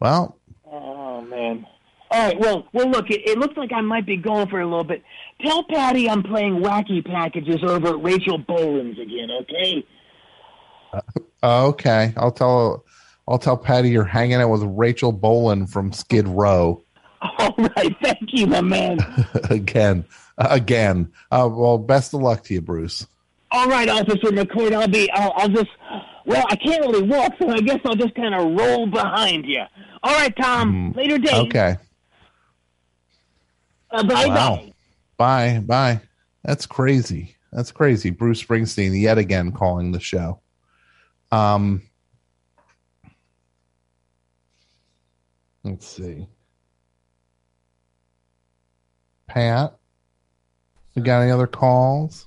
Well, 0.00 0.38
Oh, 0.70 1.22
man. 1.22 1.66
All 2.10 2.26
right, 2.26 2.38
well, 2.38 2.66
well, 2.72 2.90
look, 2.90 3.10
it, 3.10 3.20
it 3.28 3.38
looks 3.38 3.56
like 3.56 3.70
I 3.72 3.80
might 3.80 4.06
be 4.06 4.16
going 4.16 4.48
for 4.48 4.60
a 4.60 4.66
little 4.66 4.84
bit. 4.84 5.02
Tell 5.42 5.62
Patty 5.64 6.08
I'm 6.08 6.22
playing 6.22 6.56
wacky 6.56 7.04
packages 7.04 7.62
over 7.62 7.88
at 7.88 8.02
Rachel 8.02 8.38
Bolan's 8.38 8.98
again, 8.98 9.28
okay? 9.42 9.86
uh, 11.42 11.66
okay. 11.68 12.14
I'll 12.16 12.32
tell 12.32 12.84
I'll 13.26 13.38
tell 13.38 13.58
Patty 13.58 13.90
you're 13.90 14.04
hanging 14.04 14.36
out 14.40 14.48
with 14.48 14.62
Rachel 14.62 15.12
Bolan 15.12 15.66
from 15.66 15.92
Skid 15.92 16.26
Row 16.26 16.82
All 17.38 17.54
right, 17.56 17.96
thank 18.02 18.32
you, 18.32 18.46
my 18.46 18.60
man. 18.60 18.98
again. 19.50 20.04
Again. 20.38 21.12
Uh, 21.30 21.48
well, 21.52 21.78
best 21.78 22.14
of 22.14 22.20
luck 22.20 22.44
to 22.44 22.54
you, 22.54 22.60
Bruce. 22.60 23.06
All 23.50 23.66
right, 23.68 23.88
Officer 23.88 24.30
McCoy, 24.30 24.72
I'll 24.72 24.86
be, 24.88 25.10
I'll, 25.12 25.32
I'll 25.36 25.48
just, 25.48 25.70
well, 26.26 26.44
I 26.50 26.56
can't 26.56 26.80
really 26.82 27.02
walk, 27.02 27.32
so 27.40 27.48
I 27.48 27.60
guess 27.60 27.80
I'll 27.84 27.94
just 27.96 28.14
kind 28.14 28.34
of 28.34 28.52
roll 28.58 28.86
behind 28.86 29.46
you. 29.46 29.62
All 30.02 30.12
right, 30.14 30.34
Tom. 30.36 30.92
Later 30.96 31.18
days. 31.18 31.32
Okay. 31.32 31.76
Uh, 33.90 34.02
bye 34.04 34.26
Wow. 34.26 34.56
bye. 34.56 34.72
Bye. 35.16 35.60
Bye. 35.60 36.00
That's 36.44 36.66
crazy. 36.66 37.34
That's 37.52 37.72
crazy. 37.72 38.10
Bruce 38.10 38.42
Springsteen 38.42 39.00
yet 39.00 39.16
again 39.18 39.50
calling 39.50 39.90
the 39.92 40.00
show. 40.00 40.40
Um 41.32 41.82
Let's 45.64 45.86
see. 45.86 46.26
Pat, 49.28 49.76
we 50.94 51.02
got 51.02 51.20
any 51.20 51.30
other 51.30 51.46
calls? 51.46 52.26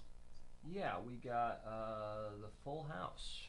Yeah, 0.72 0.94
we 1.06 1.16
got 1.16 1.62
uh, 1.68 2.30
the 2.40 2.48
Full 2.64 2.84
House. 2.84 3.40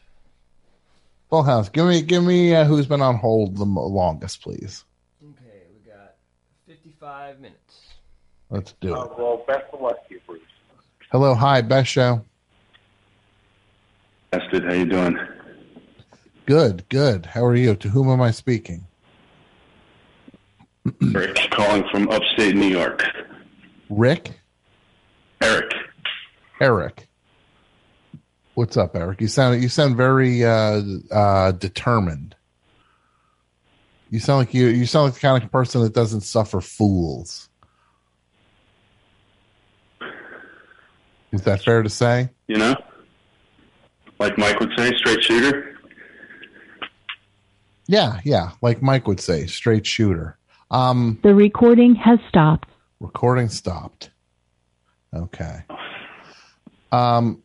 Full 1.30 1.42
House. 1.42 1.68
Give 1.68 1.86
me, 1.86 2.02
give 2.02 2.24
me 2.24 2.54
uh, 2.54 2.64
who's 2.64 2.86
been 2.86 3.02
on 3.02 3.16
hold 3.16 3.56
the 3.56 3.64
longest, 3.64 4.42
please. 4.42 4.84
Okay, 5.22 5.62
we 5.72 5.90
got 5.90 6.14
55 6.66 7.40
minutes. 7.40 7.80
Let's 8.50 8.72
do 8.80 8.94
it. 8.94 9.18
well, 9.18 9.44
best 9.46 9.64
of 9.72 9.80
luck 9.80 10.08
to 10.08 10.14
you, 10.14 10.20
Bruce. 10.26 10.40
Hello, 11.10 11.34
hi, 11.34 11.60
best 11.60 11.90
show. 11.90 12.24
Ested, 14.32 14.64
how 14.66 14.72
you 14.72 14.86
doing? 14.86 15.18
Good, 16.46 16.88
good. 16.88 17.26
How 17.26 17.44
are 17.44 17.54
you? 17.54 17.76
To 17.76 17.88
whom 17.90 18.08
am 18.08 18.20
I 18.22 18.30
speaking? 18.30 18.86
Rick 21.00 21.38
calling 21.50 21.84
from 21.92 22.08
upstate 22.08 22.56
New 22.56 22.66
York. 22.66 23.04
Rick, 23.96 24.40
Eric. 25.42 25.74
Eric. 26.60 27.08
What's 28.54 28.76
up, 28.76 28.96
Eric? 28.96 29.20
You 29.20 29.28
sound 29.28 29.62
you 29.62 29.68
sound 29.68 29.96
very 29.96 30.44
uh, 30.44 30.82
uh, 31.10 31.52
determined. 31.52 32.34
You 34.10 34.18
sound 34.18 34.38
like 34.38 34.54
you 34.54 34.68
you 34.68 34.86
sound 34.86 35.06
like 35.06 35.14
the 35.14 35.20
kind 35.20 35.42
of 35.42 35.50
person 35.50 35.82
that 35.82 35.92
doesn't 35.92 36.22
suffer 36.22 36.60
fools. 36.60 37.48
Is 41.32 41.42
that 41.42 41.62
fair 41.62 41.82
to 41.82 41.88
say? 41.88 42.30
You 42.46 42.58
know? 42.58 42.74
Like 44.18 44.36
Mike 44.38 44.60
would 44.60 44.72
say, 44.76 44.92
straight 44.96 45.24
shooter. 45.24 45.76
Yeah, 47.86 48.20
yeah. 48.24 48.52
Like 48.60 48.82
Mike 48.82 49.06
would 49.06 49.20
say, 49.20 49.46
straight 49.46 49.86
shooter. 49.86 50.38
Um, 50.70 51.18
The 51.22 51.34
recording 51.34 51.94
has 51.96 52.18
stopped. 52.28 52.68
Recording 53.02 53.48
stopped. 53.48 54.10
Okay. 55.14 55.64
Um, 56.92 57.42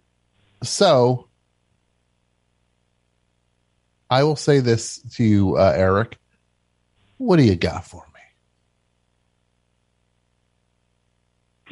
so 0.64 1.28
I 4.10 4.24
will 4.24 4.36
say 4.36 4.60
this 4.60 5.00
to 5.16 5.24
you, 5.24 5.58
uh, 5.58 5.74
Eric. 5.76 6.18
What 7.18 7.38
do 7.38 7.44
you 7.44 7.56
got 7.56 7.86
for 7.86 8.06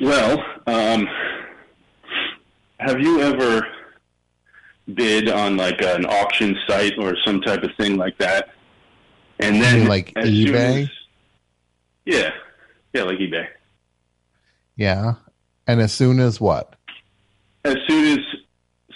me? 0.01 0.07
Well, 0.07 0.43
um, 0.67 1.07
have 2.79 2.99
you 2.99 3.21
ever 3.21 3.65
bid 4.93 5.29
on 5.29 5.55
like 5.57 5.81
an 5.81 6.05
auction 6.05 6.57
site 6.67 6.93
or 6.97 7.15
some 7.23 7.39
type 7.41 7.63
of 7.63 7.69
thing 7.77 7.97
like 7.97 8.17
that? 8.17 8.49
And 9.39 9.61
then, 9.61 9.87
like 9.87 10.13
eBay? 10.15 10.83
as- 10.83 10.89
yeah, 12.05 12.31
yeah, 12.93 13.03
like 13.03 13.19
eBay. 13.19 13.47
Yeah. 14.75 15.15
And 15.67 15.81
as 15.81 15.93
soon 15.93 16.19
as 16.19 16.39
what? 16.39 16.75
As 17.63 17.77
soon 17.87 18.19
as 18.19 18.25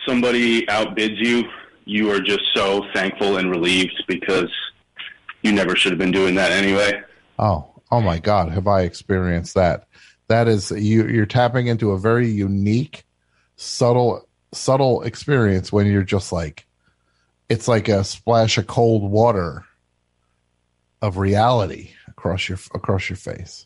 somebody 0.07 0.65
outbids 0.67 1.17
you, 1.17 1.43
you 1.85 2.11
are 2.11 2.19
just 2.19 2.43
so 2.53 2.85
thankful 2.93 3.37
and 3.37 3.49
relieved 3.49 4.03
because 4.07 4.51
you 5.41 5.51
never 5.51 5.75
should 5.75 5.91
have 5.91 5.99
been 5.99 6.11
doing 6.11 6.35
that 6.35 6.51
anyway. 6.51 7.01
Oh, 7.39 7.69
oh 7.91 8.01
my 8.01 8.19
God, 8.19 8.51
have 8.51 8.67
I 8.67 8.81
experienced 8.81 9.55
that? 9.55 9.87
That 10.27 10.47
is 10.47 10.69
you 10.69 11.07
you're 11.07 11.25
tapping 11.25 11.67
into 11.67 11.91
a 11.91 11.99
very 11.99 12.29
unique, 12.29 13.03
subtle 13.55 14.27
subtle 14.53 15.01
experience 15.01 15.71
when 15.71 15.87
you're 15.87 16.03
just 16.03 16.31
like 16.31 16.67
it's 17.49 17.67
like 17.67 17.87
a 17.87 18.03
splash 18.03 18.57
of 18.57 18.67
cold 18.67 19.09
water 19.09 19.65
of 21.01 21.17
reality 21.17 21.91
across 22.07 22.47
your 22.47 22.59
across 22.75 23.09
your 23.09 23.17
face. 23.17 23.65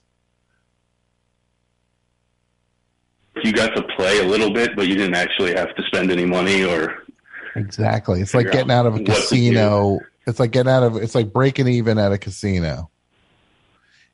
You 3.41 3.51
got 3.51 3.75
to 3.75 3.83
play 3.95 4.19
a 4.19 4.25
little 4.25 4.51
bit, 4.51 4.75
but 4.75 4.87
you 4.87 4.95
didn't 4.95 5.15
actually 5.15 5.55
have 5.55 5.75
to 5.75 5.83
spend 5.83 6.11
any 6.11 6.25
money 6.25 6.63
or 6.63 7.03
Exactly. 7.55 8.21
It's 8.21 8.33
like 8.33 8.51
getting 8.51 8.71
out 8.71 8.85
of 8.85 8.93
a 8.93 8.97
what 8.97 9.05
to 9.05 9.11
do. 9.11 9.11
casino. 9.13 9.99
It's 10.25 10.39
like 10.39 10.51
getting 10.51 10.71
out 10.71 10.83
of 10.83 10.95
it's 10.97 11.15
like 11.15 11.33
breaking 11.33 11.67
even 11.67 11.97
at 11.97 12.11
a 12.11 12.17
casino. 12.17 12.89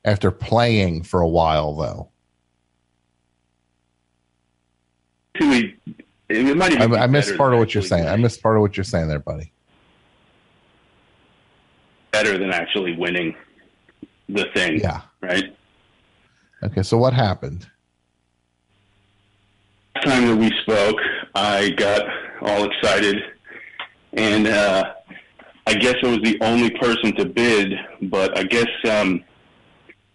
After 0.06 0.32
playing 0.32 1.04
for 1.04 1.22
a 1.22 1.28
while 1.28 1.76
though. 1.76 2.10
it, 5.36 5.76
it 6.30 6.58
might 6.58 6.74
even 6.74 6.96
I, 6.96 7.04
I 7.04 7.08
missed 7.08 7.38
part 7.38 7.54
of 7.54 7.60
what 7.60 7.74
you're 7.74 7.84
saying. 7.84 8.08
I 8.08 8.16
missed 8.16 8.42
part 8.42 8.56
of 8.56 8.62
what 8.62 8.76
you're 8.78 8.84
saying 8.84 9.08
there, 9.08 9.20
buddy. 9.20 9.52
better 12.12 12.38
than 12.38 12.52
actually 12.52 12.96
winning 12.98 13.36
the 14.28 14.46
thing. 14.54 14.80
Yeah. 14.80 15.02
Right. 15.22 15.56
Okay, 16.64 16.84
so 16.84 16.98
what 16.98 17.14
happened? 17.14 17.68
Time 20.06 20.28
that 20.28 20.36
we 20.38 20.50
spoke, 20.62 20.96
I 21.36 21.70
got 21.72 22.02
all 22.42 22.64
excited, 22.72 23.18
and 24.14 24.48
uh, 24.48 24.94
I 25.68 25.74
guess 25.74 25.96
I 26.04 26.08
was 26.08 26.20
the 26.24 26.38
only 26.42 26.70
person 26.72 27.14
to 27.18 27.26
bid. 27.26 27.74
But 28.04 28.38
I 28.38 28.44
guess 28.44 28.68
um, 28.90 29.22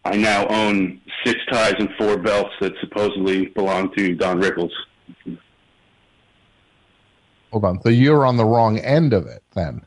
I 0.05 0.17
now 0.17 0.47
own 0.49 1.01
six 1.25 1.39
ties 1.53 1.75
and 1.79 1.91
four 1.99 2.17
belts 2.17 2.51
that 2.61 2.73
supposedly 2.81 3.47
belong 3.47 3.93
to 3.95 4.15
Don 4.15 4.41
Rickles. 4.41 4.71
Hold 7.53 7.65
on. 7.67 7.81
So 7.83 7.91
you're 7.91 8.25
on 8.25 8.37
the 8.37 8.45
wrong 8.45 8.79
end 8.79 9.13
of 9.13 9.27
it 9.27 9.43
then. 9.55 9.83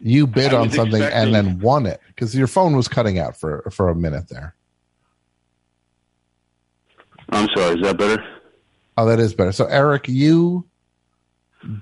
You 0.00 0.26
bid 0.26 0.54
on 0.54 0.70
something 0.70 1.02
expecting- 1.02 1.34
and 1.34 1.34
then 1.34 1.58
won 1.60 1.86
it 1.86 2.00
because 2.08 2.34
your 2.34 2.46
phone 2.46 2.76
was 2.76 2.86
cutting 2.88 3.18
out 3.18 3.36
for 3.36 3.68
for 3.72 3.88
a 3.88 3.94
minute 3.94 4.28
there. 4.28 4.54
I'm 7.32 7.48
sorry. 7.56 7.76
Is 7.76 7.82
that 7.82 7.96
better? 7.96 8.22
Oh, 8.96 9.06
that 9.06 9.18
is 9.18 9.34
better. 9.34 9.52
So 9.52 9.66
Eric, 9.66 10.08
you 10.08 10.66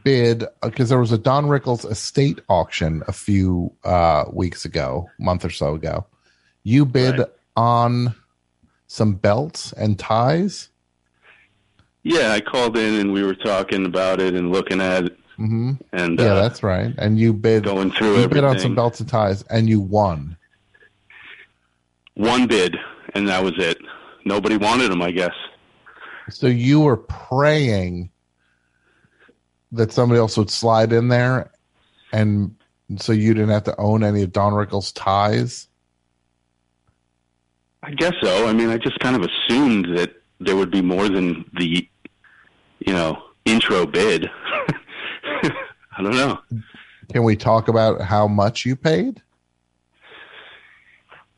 bid 0.05 0.44
because 0.62 0.89
there 0.89 0.98
was 0.98 1.12
a 1.12 1.18
Don 1.18 1.47
Rickles 1.47 1.90
estate 1.90 2.40
auction 2.48 3.02
a 3.09 3.12
few 3.12 3.72
uh, 3.85 4.24
weeks 4.32 4.64
ago, 4.64 5.10
month 5.18 5.44
or 5.44 5.51
so 5.51 5.74
ago. 5.74 6.06
You 6.62 6.85
bid 6.85 7.20
on 7.56 8.14
some 8.86 9.14
belts 9.14 9.72
and 9.72 9.98
ties. 9.98 10.68
Yeah, 12.02 12.32
I 12.32 12.40
called 12.40 12.77
in 12.77 12.94
and 12.94 13.12
we 13.12 13.22
were 13.24 13.35
talking 13.35 13.85
about 13.86 14.20
it 14.20 14.35
and 14.35 14.52
looking 14.52 14.81
at 14.81 15.05
it. 15.06 15.18
hmm 15.36 15.72
And 15.93 16.18
yeah, 16.18 16.32
uh, 16.32 16.43
that's 16.43 16.62
right. 16.62 16.94
And 16.98 17.18
you 17.18 17.32
bid 17.32 17.64
going 17.64 17.90
through 17.90 18.20
you 18.20 18.28
bid 18.28 18.44
on 18.44 18.59
some 18.59 18.74
belts 18.74 19.01
and 19.01 19.09
ties, 19.09 19.43
and 19.51 19.68
you 19.68 19.81
won. 19.81 20.36
one 22.14 22.47
bid, 22.47 22.77
and 23.14 23.28
that 23.28 23.43
was 23.43 23.55
it. 23.56 23.78
Nobody 24.24 24.56
wanted 24.56 24.90
them, 24.90 25.02
I 25.02 25.10
guess. 25.10 25.34
So 26.30 26.47
you 26.47 26.80
were 26.80 26.97
praying 26.97 28.10
that 29.72 29.92
somebody 29.92 30.18
else 30.18 30.36
would 30.36 30.51
slide 30.51 30.92
in 30.92 31.09
there, 31.09 31.51
and 32.12 32.55
so 32.97 33.12
you 33.12 33.34
didn't 33.34 33.51
have 33.51 33.64
to 33.64 33.80
own 33.80 34.02
any 34.02 34.22
of 34.22 34.32
Don 34.32 34.52
Rickles' 34.52 34.92
ties. 34.94 35.68
I 37.82 37.92
guess 37.92 38.14
so. 38.22 38.47
I 38.47 38.52
mean, 38.52 38.68
I 38.68 38.76
just 38.76 38.98
kind 39.01 39.16
of 39.16 39.22
assumed 39.22 39.97
that 39.97 40.12
there 40.38 40.56
would 40.56 40.70
be 40.70 40.82
more 40.82 41.09
than 41.09 41.44
the, 41.59 41.88
you 42.80 42.92
know, 42.92 43.22
intro 43.44 43.86
bid. 43.86 44.28
I 45.42 46.02
don't 46.02 46.14
know. 46.14 46.38
Can 47.12 47.24
we 47.24 47.36
talk 47.36 47.68
about 47.68 48.01
how 48.01 48.28
much 48.28 48.64
you 48.64 48.76
paid? 48.76 49.22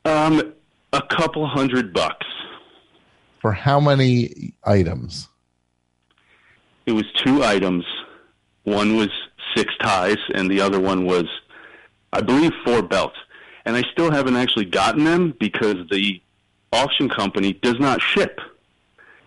Um, 0.04 0.52
a 0.92 1.02
couple 1.02 1.46
hundred 1.46 1.92
bucks. 1.92 2.26
For 3.42 3.52
how 3.52 3.80
many 3.80 4.54
items? 4.62 5.28
It 6.86 6.92
was 6.92 7.04
two 7.16 7.42
items. 7.42 7.84
One 8.62 8.96
was 8.96 9.08
six 9.56 9.74
ties, 9.80 10.18
and 10.32 10.48
the 10.48 10.60
other 10.60 10.78
one 10.78 11.06
was, 11.06 11.24
I 12.12 12.20
believe, 12.20 12.52
four 12.64 12.82
belts. 12.82 13.16
And 13.64 13.76
I 13.76 13.82
still 13.90 14.12
haven't 14.12 14.36
actually 14.36 14.66
gotten 14.66 15.02
them 15.02 15.34
because 15.40 15.88
the 15.90 16.22
auction 16.72 17.08
company 17.08 17.54
does 17.54 17.80
not 17.80 18.00
ship, 18.00 18.40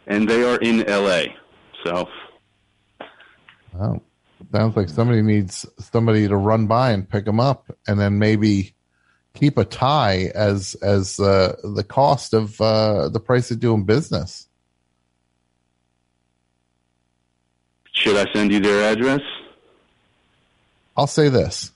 and 0.07 0.29
they 0.29 0.43
are 0.43 0.59
in 0.59 0.85
L.A. 0.87 1.35
So, 1.83 2.07
Oh, 3.77 4.01
sounds 4.53 4.77
like 4.77 4.87
somebody 4.87 5.21
needs 5.21 5.65
somebody 5.77 6.25
to 6.29 6.37
run 6.37 6.67
by 6.67 6.91
and 6.91 7.09
pick 7.09 7.25
them 7.25 7.41
up, 7.41 7.69
and 7.85 7.99
then 7.99 8.17
maybe 8.17 8.74
keep 9.35 9.57
a 9.57 9.65
tie 9.65 10.31
as 10.33 10.75
as 10.81 11.19
uh, 11.19 11.55
the 11.63 11.83
cost 11.83 12.33
of 12.33 12.59
uh, 12.59 13.09
the 13.09 13.19
price 13.19 13.51
of 13.51 13.59
doing 13.59 13.83
business. 13.83 14.47
should 17.95 18.17
I 18.17 18.31
send 18.33 18.51
you 18.51 18.59
their 18.59 18.91
address? 18.91 19.21
I'll 20.95 21.07
say 21.07 21.29
this: 21.29 21.71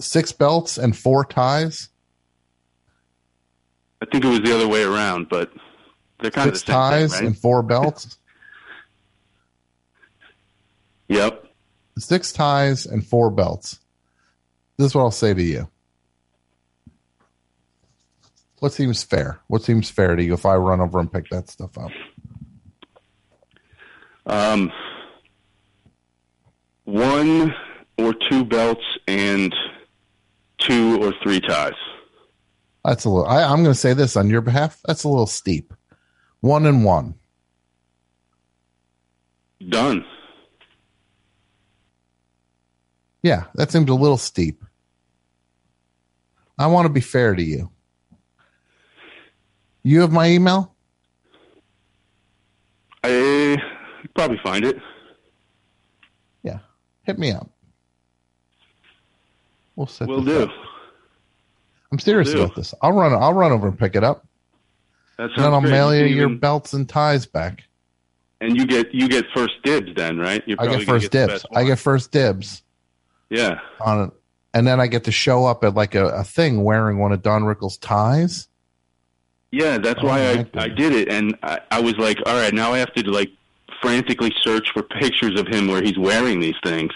six 0.00 0.32
belts 0.32 0.78
and 0.78 0.96
four 0.96 1.24
ties. 1.24 1.88
I 4.00 4.06
think 4.06 4.24
it 4.24 4.28
was 4.28 4.40
the 4.40 4.54
other 4.54 4.68
way 4.68 4.82
around, 4.82 5.28
but 5.28 5.50
they're 6.20 6.30
kind 6.30 6.48
Six 6.48 6.60
of 6.60 6.66
the 6.66 6.72
same 6.72 6.80
ties 6.80 7.12
thing, 7.12 7.20
right? 7.20 7.26
and 7.26 7.38
four 7.38 7.62
belts. 7.62 8.18
Yep. 11.06 11.44
Six 11.98 12.32
ties 12.32 12.86
and 12.86 13.06
four 13.06 13.30
belts. 13.30 13.78
This 14.76 14.88
is 14.88 14.94
what 14.94 15.02
I'll 15.02 15.10
say 15.10 15.34
to 15.34 15.42
you. 15.42 15.68
What 18.60 18.72
seems 18.72 19.02
fair? 19.02 19.40
What 19.48 19.62
seems 19.62 19.90
fair 19.90 20.16
to 20.16 20.22
you 20.22 20.34
if 20.34 20.46
I 20.46 20.56
run 20.56 20.80
over 20.80 20.98
and 20.98 21.12
pick 21.12 21.28
that 21.30 21.50
stuff 21.50 21.76
up? 21.76 21.90
Um, 24.26 24.72
one 26.84 27.54
or 27.98 28.14
two 28.30 28.44
belts 28.44 28.84
and 29.06 29.54
two 30.58 31.02
or 31.02 31.12
three 31.22 31.40
ties. 31.40 31.74
That's 32.84 33.04
a 33.04 33.10
little. 33.10 33.26
I, 33.26 33.42
I'm 33.42 33.62
going 33.62 33.74
to 33.74 33.74
say 33.74 33.94
this 33.94 34.16
on 34.16 34.28
your 34.28 34.40
behalf. 34.40 34.80
That's 34.86 35.04
a 35.04 35.08
little 35.08 35.26
steep. 35.26 35.72
One 36.40 36.66
and 36.66 36.84
one. 36.84 37.14
Done. 39.68 40.04
Yeah, 43.24 43.44
that 43.54 43.72
seems 43.72 43.88
a 43.88 43.94
little 43.94 44.18
steep. 44.18 44.62
I 46.58 46.66
want 46.66 46.84
to 46.84 46.92
be 46.92 47.00
fair 47.00 47.34
to 47.34 47.42
you. 47.42 47.70
You 49.82 50.02
have 50.02 50.12
my 50.12 50.28
email. 50.28 50.74
I 53.02 53.56
probably 54.14 54.38
find 54.44 54.62
it. 54.62 54.76
Yeah, 56.42 56.58
hit 57.04 57.18
me 57.18 57.32
up. 57.32 57.48
We'll 59.74 59.86
set. 59.86 60.06
Will 60.06 60.22
do. 60.22 60.42
up. 60.42 60.50
I'm 61.92 61.98
serious 61.98 62.28
Will 62.28 62.34
do. 62.34 62.42
about 62.42 62.56
this. 62.56 62.74
I'll 62.82 62.92
run. 62.92 63.14
I'll 63.14 63.32
run 63.32 63.52
over 63.52 63.68
and 63.68 63.78
pick 63.78 63.96
it 63.96 64.04
up. 64.04 64.26
That 65.16 65.30
And 65.30 65.44
then 65.44 65.52
I'll 65.54 65.62
mail 65.62 65.94
you 65.94 66.04
your 66.04 66.28
belts 66.28 66.74
and 66.74 66.86
ties 66.86 67.24
back. 67.24 67.64
and 68.42 68.54
you 68.54 68.66
get 68.66 68.92
you 68.92 69.08
get 69.08 69.24
first 69.34 69.54
dibs 69.64 69.94
then, 69.96 70.18
right? 70.18 70.42
You're 70.46 70.60
I 70.60 70.66
get 70.66 70.82
first 70.86 71.10
the 71.10 71.26
dibs. 71.26 71.46
I 71.54 71.64
get 71.64 71.78
first 71.78 72.12
dibs 72.12 72.60
yeah. 73.34 73.58
on 73.80 74.08
it, 74.08 74.10
and 74.54 74.66
then 74.66 74.80
I 74.80 74.86
get 74.86 75.04
to 75.04 75.12
show 75.12 75.44
up 75.46 75.64
at 75.64 75.74
like 75.74 75.94
a, 75.94 76.06
a 76.08 76.24
thing 76.24 76.62
wearing 76.64 76.98
one 76.98 77.12
of 77.12 77.22
Don 77.22 77.42
Rickles' 77.42 77.78
ties. 77.80 78.48
Yeah, 79.50 79.78
that's 79.78 80.00
Oh, 80.02 80.06
why 80.06 80.20
I. 80.30 80.46
I 80.54 80.68
did 80.68 80.92
it, 80.92 81.08
and 81.08 81.36
I, 81.42 81.60
I 81.70 81.80
was 81.80 81.96
like, 81.96 82.18
all 82.26 82.34
right, 82.34 82.52
now 82.52 82.72
I 82.72 82.78
have 82.78 82.92
to 82.94 83.02
like 83.10 83.30
frantically 83.82 84.32
search 84.42 84.70
for 84.72 84.82
pictures 84.82 85.38
of 85.38 85.46
him 85.46 85.68
where 85.68 85.82
he's 85.82 85.98
wearing 85.98 86.40
these 86.40 86.54
things 86.64 86.90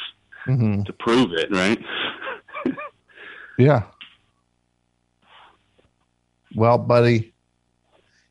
hmm 0.44 0.82
to 0.84 0.92
prove 0.94 1.32
it, 1.32 1.50
right? 1.50 1.78
Yeah. 3.58 3.82
Well, 6.54 6.78
buddy, 6.78 7.34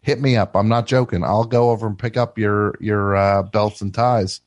hit 0.02 0.20
me 0.22 0.38
up. 0.38 0.56
I'm 0.56 0.70
not 0.70 0.88
joking. 0.88 1.24
I'll 1.24 1.44
go 1.44 1.70
over 1.70 1.86
and 1.88 2.00
pick 2.00 2.18
up 2.18 2.38
your 2.38 2.76
your 2.80 3.16
uh, 3.16 3.44
belts 3.44 3.82
and 3.82 3.94
ties, 3.94 4.42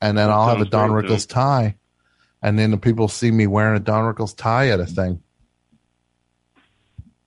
and 0.00 0.18
then 0.18 0.28
That 0.28 0.34
I'll 0.34 0.48
have 0.48 0.60
a 0.60 0.64
Don 0.64 0.90
Rickles 0.90 1.28
tie, 1.28 1.76
and 2.42 2.58
then 2.58 2.70
the 2.70 2.76
people 2.78 3.08
see 3.08 3.30
me 3.30 3.46
wearing 3.46 3.76
a 3.76 3.80
Don 3.80 4.12
Rickles 4.12 4.34
tie 4.36 4.68
at 4.68 4.80
a 4.80 4.86
thing. 4.86 5.22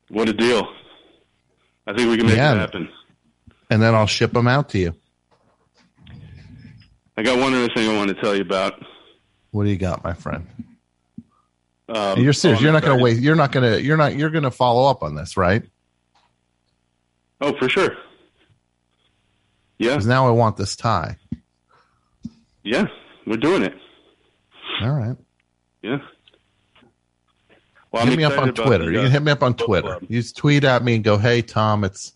What 0.10 0.30
a 0.30 0.34
deal! 0.34 0.68
I 1.88 1.94
think 1.94 2.10
we 2.10 2.18
can 2.18 2.28
make 2.28 2.36
Yeah. 2.38 2.54
it 2.54 2.58
happen. 2.60 2.90
and 3.70 3.82
then 3.82 3.96
I'll 3.96 4.06
ship 4.08 4.32
them 4.34 4.48
out 4.48 4.70
to 4.70 4.78
you. 4.80 4.94
I 7.18 7.24
got 7.24 7.40
one 7.40 7.54
other 7.54 7.70
thing 7.74 7.90
I 7.90 7.96
want 7.96 8.10
to 8.10 8.16
tell 8.22 8.36
you 8.36 8.42
about. 8.42 8.74
What 9.52 9.64
do 9.66 9.70
you 9.70 9.78
got, 9.78 10.04
my 10.04 10.14
friend? 10.14 10.48
Um, 11.90 12.20
you're 12.20 12.34
serious. 12.34 12.60
oh, 12.60 12.64
you're 12.64 12.72
not 12.74 12.82
going 12.84 12.98
to 12.98 13.04
wait. 13.04 13.18
You're 13.20 13.36
not 13.36 13.52
going 13.52 13.72
to. 13.72 13.82
You're 13.82 13.98
not. 13.98 14.16
You're 14.16 14.30
going 14.32 14.44
to 14.46 14.52
follow 14.52 14.90
up 14.90 15.04
on 15.04 15.16
this, 15.16 15.38
right? 15.38 15.64
Oh, 17.42 17.54
for 17.58 17.68
sure. 17.70 17.96
Yeah, 19.80 19.90
Because 19.92 20.06
now 20.08 20.28
I 20.28 20.32
want 20.32 20.56
this 20.58 20.76
tie. 20.76 21.18
yeah, 22.64 22.86
we're 23.28 23.38
doing 23.38 23.64
it. 23.64 23.74
All 24.82 24.92
right. 24.92 25.18
Yeah. 25.82 25.98
Well, 27.92 28.06
hit 28.08 28.18
me 28.18 28.24
up 28.24 28.38
on 28.40 28.54
Twitter. 28.54 28.86
the, 28.86 28.92
you 28.92 29.00
uh, 29.00 29.04
can 29.04 29.12
hit 29.12 29.24
me 29.24 29.32
up 29.32 29.44
on 29.44 29.54
Twitter. 29.54 30.00
club. 30.00 30.04
You 30.10 30.20
just 30.20 30.36
tweet 30.36 30.64
at 30.64 30.84
me 30.84 30.96
and 30.96 31.04
go, 31.04 31.18
"Hey 31.18 31.42
Tom, 31.42 31.84
it's 31.84 32.14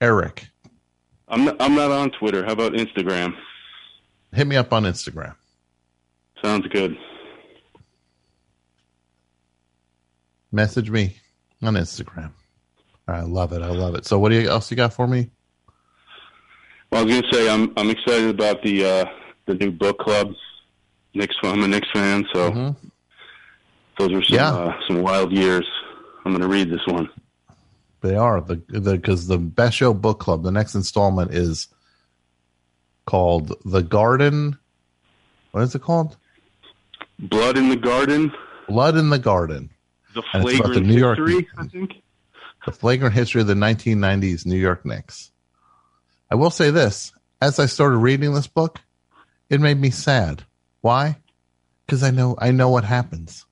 Eric." 0.00 0.48
I'm 1.28 1.44
not, 1.44 1.56
I'm 1.60 1.74
not 1.74 1.90
on 1.90 2.10
Twitter. 2.10 2.44
How 2.44 2.52
about 2.52 2.72
Instagram? 2.72 3.34
Hit 4.32 4.46
me 4.46 4.56
up 4.56 4.72
on 4.72 4.84
Instagram. 4.84 5.34
Sounds 6.42 6.66
good. 6.68 6.96
Message 10.50 10.90
me 10.90 11.16
on 11.62 11.74
Instagram. 11.74 12.32
I 13.06 13.20
love 13.20 13.52
it. 13.52 13.62
I 13.62 13.68
love 13.68 13.94
it. 13.94 14.06
So, 14.06 14.18
what 14.18 14.30
do 14.30 14.40
you 14.40 14.48
else 14.48 14.70
you 14.70 14.76
got 14.76 14.92
for 14.92 15.06
me? 15.06 15.30
Well, 16.90 17.02
I 17.02 17.04
was 17.04 17.14
gonna 17.14 17.32
say 17.32 17.48
I'm 17.50 17.72
I'm 17.76 17.90
excited 17.90 18.30
about 18.30 18.62
the 18.62 18.84
uh, 18.84 19.04
the 19.48 19.54
new 19.54 19.70
book 19.72 19.98
club. 19.98 20.32
Knicks, 21.14 21.34
I'm 21.42 21.62
a 21.64 21.68
Knicks 21.68 21.88
fan, 21.92 22.24
so 22.32 22.50
Mhm. 22.52 22.76
those 23.98 24.12
are 24.12 24.22
some 24.22 24.34
Yeah. 24.36 24.50
uh, 24.54 24.80
some 24.86 25.02
wild 25.02 25.32
years. 25.32 25.66
I'm 26.24 26.32
gonna 26.32 26.46
read 26.46 26.70
this 26.70 26.86
one. 26.86 27.08
They 28.02 28.14
are 28.14 28.40
the 28.40 28.62
the 28.68 28.92
because 28.96 29.26
the 29.26 29.38
Best 29.38 29.76
Show 29.78 29.92
Book 29.94 30.20
Club. 30.20 30.44
The 30.44 30.52
next 30.52 30.74
installment 30.76 31.32
is 31.32 31.66
called 33.06 33.54
The 33.64 33.82
Garden. 33.82 34.58
What 35.52 35.62
is 35.62 35.74
it 35.74 35.82
called? 35.82 36.16
Blood 37.18 37.56
in 37.58 37.68
the 37.70 37.76
Garden, 37.76 38.32
Blood 38.68 38.96
in 38.96 39.10
the 39.10 39.18
Garden. 39.18 39.70
the 40.14 40.22
And 40.32 40.44
it's 40.44 40.54
about 40.58 40.66
flagrant 40.66 40.74
the 40.86 40.92
New 40.94 40.98
York- 41.00 41.18
history. 41.18 41.48
I 41.58 41.66
think. 41.66 42.02
The 42.66 42.72
flagrant 42.72 43.14
history 43.14 43.40
of 43.40 43.46
the 43.46 43.54
1990s 43.54 44.44
New 44.46 44.56
York 44.58 44.84
Knicks. 44.84 45.30
I 46.30 46.34
will 46.34 46.50
say 46.50 46.70
this: 46.70 47.12
as 47.40 47.58
I 47.58 47.66
started 47.66 47.96
reading 47.96 48.34
this 48.34 48.46
book, 48.46 48.80
it 49.50 49.60
made 49.60 49.80
me 49.80 49.90
sad. 49.90 50.44
Why? 50.80 51.16
Because 51.86 52.02
I 52.02 52.10
know 52.10 52.36
I 52.38 52.50
know 52.50 52.68
what 52.68 52.84
happens. 52.84 53.44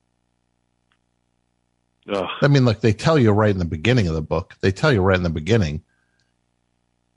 Ugh. 2.09 2.27
I 2.41 2.47
mean, 2.47 2.65
look, 2.65 2.81
they 2.81 2.93
tell 2.93 3.17
you 3.17 3.31
right 3.31 3.51
in 3.51 3.57
the 3.57 3.65
beginning 3.65 4.07
of 4.07 4.13
the 4.13 4.21
book. 4.21 4.55
They 4.61 4.71
tell 4.71 4.93
you 4.93 5.01
right 5.01 5.17
in 5.17 5.23
the 5.23 5.29
beginning, 5.29 5.81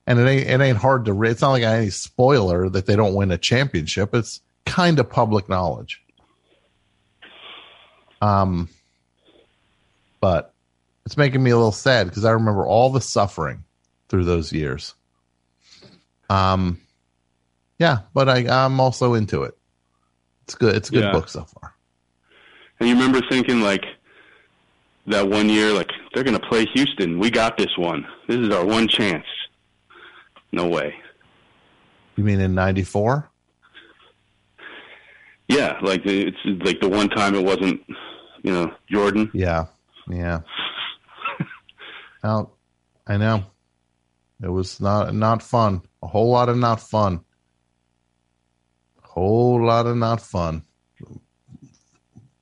and 0.06 0.18
it 0.18 0.26
ain't 0.26 0.48
it 0.48 0.60
ain't 0.60 0.78
hard 0.78 1.04
to 1.04 1.12
read. 1.12 1.32
It's 1.32 1.42
not 1.42 1.52
like 1.52 1.62
any 1.62 1.90
spoiler 1.90 2.68
that 2.68 2.86
they 2.86 2.96
don't 2.96 3.14
win 3.14 3.30
a 3.30 3.38
championship. 3.38 4.14
It's 4.14 4.40
kind 4.64 4.98
of 4.98 5.08
public 5.10 5.48
knowledge. 5.48 6.02
Um, 8.22 8.68
but 10.20 10.52
it's 11.06 11.16
making 11.16 11.42
me 11.42 11.50
a 11.50 11.56
little 11.56 11.72
sad 11.72 12.08
because 12.08 12.24
I 12.24 12.32
remember 12.32 12.66
all 12.66 12.90
the 12.90 13.00
suffering 13.00 13.64
through 14.08 14.24
those 14.24 14.52
years. 14.52 14.94
Um, 16.28 16.80
yeah, 17.80 18.00
but 18.14 18.28
I 18.28 18.46
I'm 18.48 18.78
also 18.78 19.14
into 19.14 19.42
it. 19.42 19.56
It's 20.44 20.54
good. 20.54 20.76
It's 20.76 20.88
a 20.90 20.92
good 20.92 21.04
Yeah. 21.04 21.12
book 21.12 21.28
so 21.28 21.44
far. 21.44 21.74
And 22.78 22.88
you 22.88 22.94
remember 22.94 23.20
thinking 23.28 23.60
like 23.60 23.84
that 25.06 25.28
one 25.28 25.48
year, 25.48 25.72
like 25.72 25.90
they're 26.14 26.24
gonna 26.24 26.38
play 26.40 26.66
Houston. 26.74 27.18
We 27.18 27.30
got 27.30 27.56
this 27.58 27.76
one. 27.76 28.06
This 28.28 28.36
is 28.38 28.50
our 28.54 28.64
one 28.64 28.86
chance. 28.88 29.26
No 30.52 30.66
way. 30.68 30.94
You 32.16 32.24
mean 32.24 32.40
in 32.40 32.54
'94? 32.54 33.28
Yeah, 35.48 35.78
like 35.82 36.04
the- 36.04 36.28
it's 36.28 36.64
like 36.64 36.80
the 36.80 36.88
one 36.88 37.08
time 37.08 37.34
it 37.34 37.44
wasn't, 37.44 37.80
you 38.42 38.52
know, 38.52 38.72
Jordan. 38.90 39.30
Yeah, 39.34 39.66
yeah. 40.08 40.40
Now, 42.24 42.50
I 43.06 43.16
know. 43.16 43.44
It 44.42 44.48
was 44.48 44.80
not 44.80 45.14
not 45.14 45.42
fun. 45.42 45.82
A 46.02 46.06
whole 46.06 46.30
lot 46.30 46.48
of 46.48 46.56
not 46.56 46.80
fun. 46.80 47.24
Whole 49.20 49.66
lot 49.66 49.86
of 49.86 49.96
not 49.98 50.22
fun. 50.22 50.62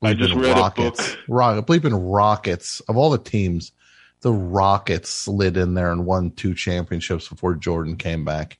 I 0.00 0.14
just 0.14 0.32
Bleeping 0.32 0.42
read 0.42 0.56
a 0.56 0.60
Rockets. 0.60 1.10
book. 1.16 1.18
Rock, 1.28 1.66
bleeping 1.66 1.98
Rockets 2.00 2.78
of 2.88 2.96
all 2.96 3.10
the 3.10 3.18
teams, 3.18 3.72
the 4.20 4.32
Rockets 4.32 5.10
slid 5.10 5.56
in 5.56 5.74
there 5.74 5.90
and 5.90 6.06
won 6.06 6.30
two 6.30 6.54
championships 6.54 7.26
before 7.28 7.56
Jordan 7.56 7.96
came 7.96 8.24
back. 8.24 8.58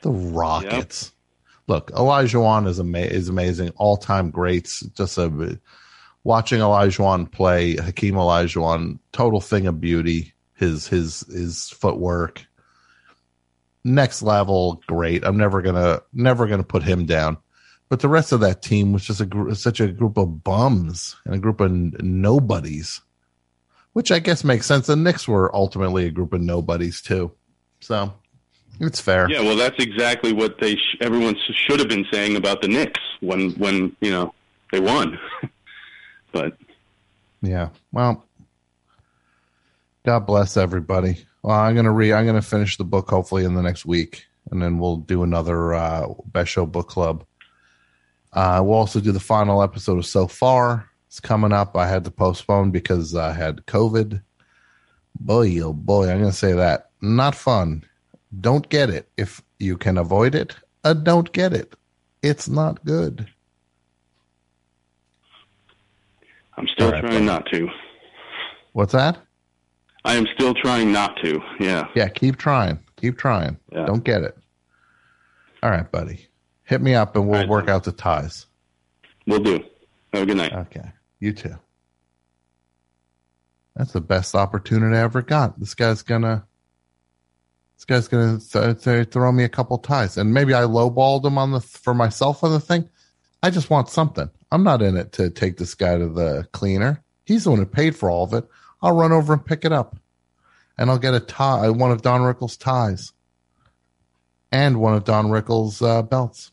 The 0.00 0.10
Rockets. 0.10 1.12
Look, 1.68 1.92
Olajuwon 1.92 2.66
is 2.66 2.80
ama- 2.80 2.98
is 2.98 3.28
amazing. 3.28 3.70
All 3.76 3.96
time 3.96 4.30
greats. 4.30 4.80
Just 4.96 5.18
a 5.18 5.60
watching 6.24 6.58
Olajuwon 6.60 7.30
play, 7.30 7.76
Hakeem 7.76 8.14
Olajuwon, 8.14 8.98
total 9.12 9.40
thing 9.40 9.66
of 9.68 9.80
beauty. 9.80 10.32
His 10.54 10.88
his 10.88 11.20
his 11.32 11.68
footwork, 11.70 12.45
next 13.86 14.20
level, 14.22 14.82
great. 14.86 15.24
I'm 15.24 15.36
never 15.38 15.62
gonna 15.62 16.00
never 16.12 16.46
gonna 16.46 16.62
put 16.64 16.82
him 16.82 17.06
down. 17.06 17.38
But 17.88 18.00
the 18.00 18.08
rest 18.08 18.32
of 18.32 18.40
that 18.40 18.62
team 18.62 18.92
was 18.92 19.04
just 19.04 19.20
a 19.20 19.26
gr- 19.26 19.54
such 19.54 19.78
a 19.80 19.86
group 19.86 20.16
of 20.18 20.42
bums 20.42 21.14
and 21.24 21.34
a 21.34 21.38
group 21.38 21.60
of 21.60 21.70
n- 21.70 21.94
nobodies, 22.00 23.00
which 23.92 24.10
I 24.10 24.18
guess 24.18 24.42
makes 24.42 24.66
sense. 24.66 24.86
The 24.88 24.96
Knicks 24.96 25.28
were 25.28 25.54
ultimately 25.54 26.04
a 26.06 26.10
group 26.10 26.32
of 26.32 26.40
nobodies 26.40 27.00
too, 27.00 27.30
so 27.80 28.12
it's 28.80 29.00
fair. 29.00 29.30
Yeah, 29.30 29.40
well, 29.42 29.56
that's 29.56 29.78
exactly 29.82 30.32
what 30.32 30.58
they 30.60 30.74
sh- 30.74 30.96
everyone 31.00 31.36
sh- 31.36 31.52
should 31.54 31.78
have 31.78 31.88
been 31.88 32.06
saying 32.12 32.36
about 32.36 32.60
the 32.60 32.68
Knicks 32.68 33.00
when 33.20 33.52
when 33.52 33.94
you 34.00 34.10
know 34.10 34.34
they 34.72 34.80
won. 34.80 35.16
but 36.32 36.56
Yeah. 37.40 37.68
Well, 37.92 38.24
God 40.04 40.20
bless 40.26 40.56
everybody. 40.56 41.24
Well, 41.46 41.60
I'm 41.60 41.76
gonna 41.76 41.92
read. 41.92 42.12
I'm 42.12 42.26
gonna 42.26 42.42
finish 42.42 42.76
the 42.76 42.82
book 42.82 43.08
hopefully 43.08 43.44
in 43.44 43.54
the 43.54 43.62
next 43.62 43.86
week, 43.86 44.26
and 44.50 44.60
then 44.60 44.80
we'll 44.80 44.96
do 44.96 45.22
another 45.22 45.74
uh, 45.74 46.08
best 46.32 46.50
show 46.50 46.66
book 46.66 46.88
club. 46.88 47.24
Uh, 48.32 48.60
we'll 48.64 48.78
also 48.78 48.98
do 48.98 49.12
the 49.12 49.20
final 49.20 49.62
episode 49.62 49.96
of 49.96 50.06
So 50.06 50.26
Far. 50.26 50.90
It's 51.06 51.20
coming 51.20 51.52
up. 51.52 51.76
I 51.76 51.86
had 51.86 52.02
to 52.02 52.10
postpone 52.10 52.72
because 52.72 53.14
I 53.14 53.32
had 53.32 53.64
COVID. 53.66 54.20
Boy, 55.20 55.60
oh 55.60 55.72
boy, 55.72 56.10
I'm 56.10 56.18
gonna 56.18 56.32
say 56.32 56.52
that 56.52 56.90
not 57.00 57.36
fun. 57.36 57.84
Don't 58.40 58.68
get 58.68 58.90
it 58.90 59.08
if 59.16 59.40
you 59.60 59.76
can 59.76 59.98
avoid 59.98 60.34
it. 60.34 60.56
Uh, 60.82 60.94
don't 60.94 61.30
get 61.30 61.52
it. 61.52 61.76
It's 62.24 62.48
not 62.48 62.84
good. 62.84 63.24
I'm 66.56 66.66
still 66.66 66.90
right, 66.90 67.02
trying 67.02 67.12
buddy. 67.12 67.24
not 67.24 67.46
to. 67.52 67.68
What's 68.72 68.94
that? 68.94 69.25
I 70.06 70.14
am 70.14 70.26
still 70.34 70.54
trying 70.54 70.92
not 70.92 71.16
to. 71.24 71.40
Yeah. 71.58 71.88
Yeah, 71.96 72.08
keep 72.08 72.36
trying. 72.36 72.78
Keep 72.96 73.18
trying. 73.18 73.58
Yeah. 73.72 73.86
Don't 73.86 74.04
get 74.04 74.22
it. 74.22 74.38
All 75.62 75.70
right, 75.70 75.90
buddy. 75.90 76.28
Hit 76.62 76.80
me 76.80 76.94
up 76.94 77.16
and 77.16 77.28
we'll 77.28 77.48
work 77.48 77.68
out 77.68 77.84
the 77.84 77.92
ties. 77.92 78.46
We'll 79.26 79.40
do. 79.40 79.64
Have 80.12 80.22
a 80.22 80.26
good 80.26 80.36
night. 80.36 80.52
Okay. 80.52 80.92
You 81.18 81.32
too. 81.32 81.56
That's 83.74 83.92
the 83.92 84.00
best 84.00 84.34
opportunity 84.34 84.96
I 84.96 85.00
ever 85.00 85.22
got. 85.22 85.58
This 85.58 85.74
guy's 85.74 86.02
gonna 86.02 86.46
this 87.76 87.84
guy's 87.84 88.08
gonna 88.08 88.38
th- 88.38 88.82
th- 88.82 89.10
throw 89.10 89.32
me 89.32 89.42
a 89.44 89.48
couple 89.48 89.76
ties. 89.78 90.16
And 90.16 90.32
maybe 90.32 90.54
I 90.54 90.62
lowballed 90.62 91.24
him 91.24 91.36
on 91.36 91.50
the 91.50 91.60
for 91.60 91.94
myself 91.94 92.42
on 92.44 92.52
the 92.52 92.60
thing. 92.60 92.88
I 93.42 93.50
just 93.50 93.70
want 93.70 93.88
something. 93.88 94.30
I'm 94.50 94.62
not 94.62 94.82
in 94.82 94.96
it 94.96 95.12
to 95.12 95.30
take 95.30 95.56
this 95.56 95.74
guy 95.74 95.98
to 95.98 96.08
the 96.08 96.46
cleaner. 96.52 97.02
He's 97.24 97.44
the 97.44 97.50
one 97.50 97.58
who 97.58 97.66
paid 97.66 97.96
for 97.96 98.08
all 98.08 98.24
of 98.24 98.32
it. 98.32 98.48
I'll 98.86 98.94
run 98.94 99.10
over 99.10 99.32
and 99.32 99.44
pick 99.44 99.64
it 99.64 99.72
up. 99.72 99.96
And 100.78 100.88
I'll 100.90 100.98
get 100.98 101.12
a 101.12 101.18
tie, 101.18 101.68
one 101.70 101.90
of 101.90 102.02
Don 102.02 102.20
Rickles' 102.20 102.56
ties. 102.56 103.12
And 104.52 104.80
one 104.80 104.94
of 104.94 105.02
Don 105.02 105.26
Rickles' 105.26 105.82
uh, 105.82 106.02
belts. 106.02 106.52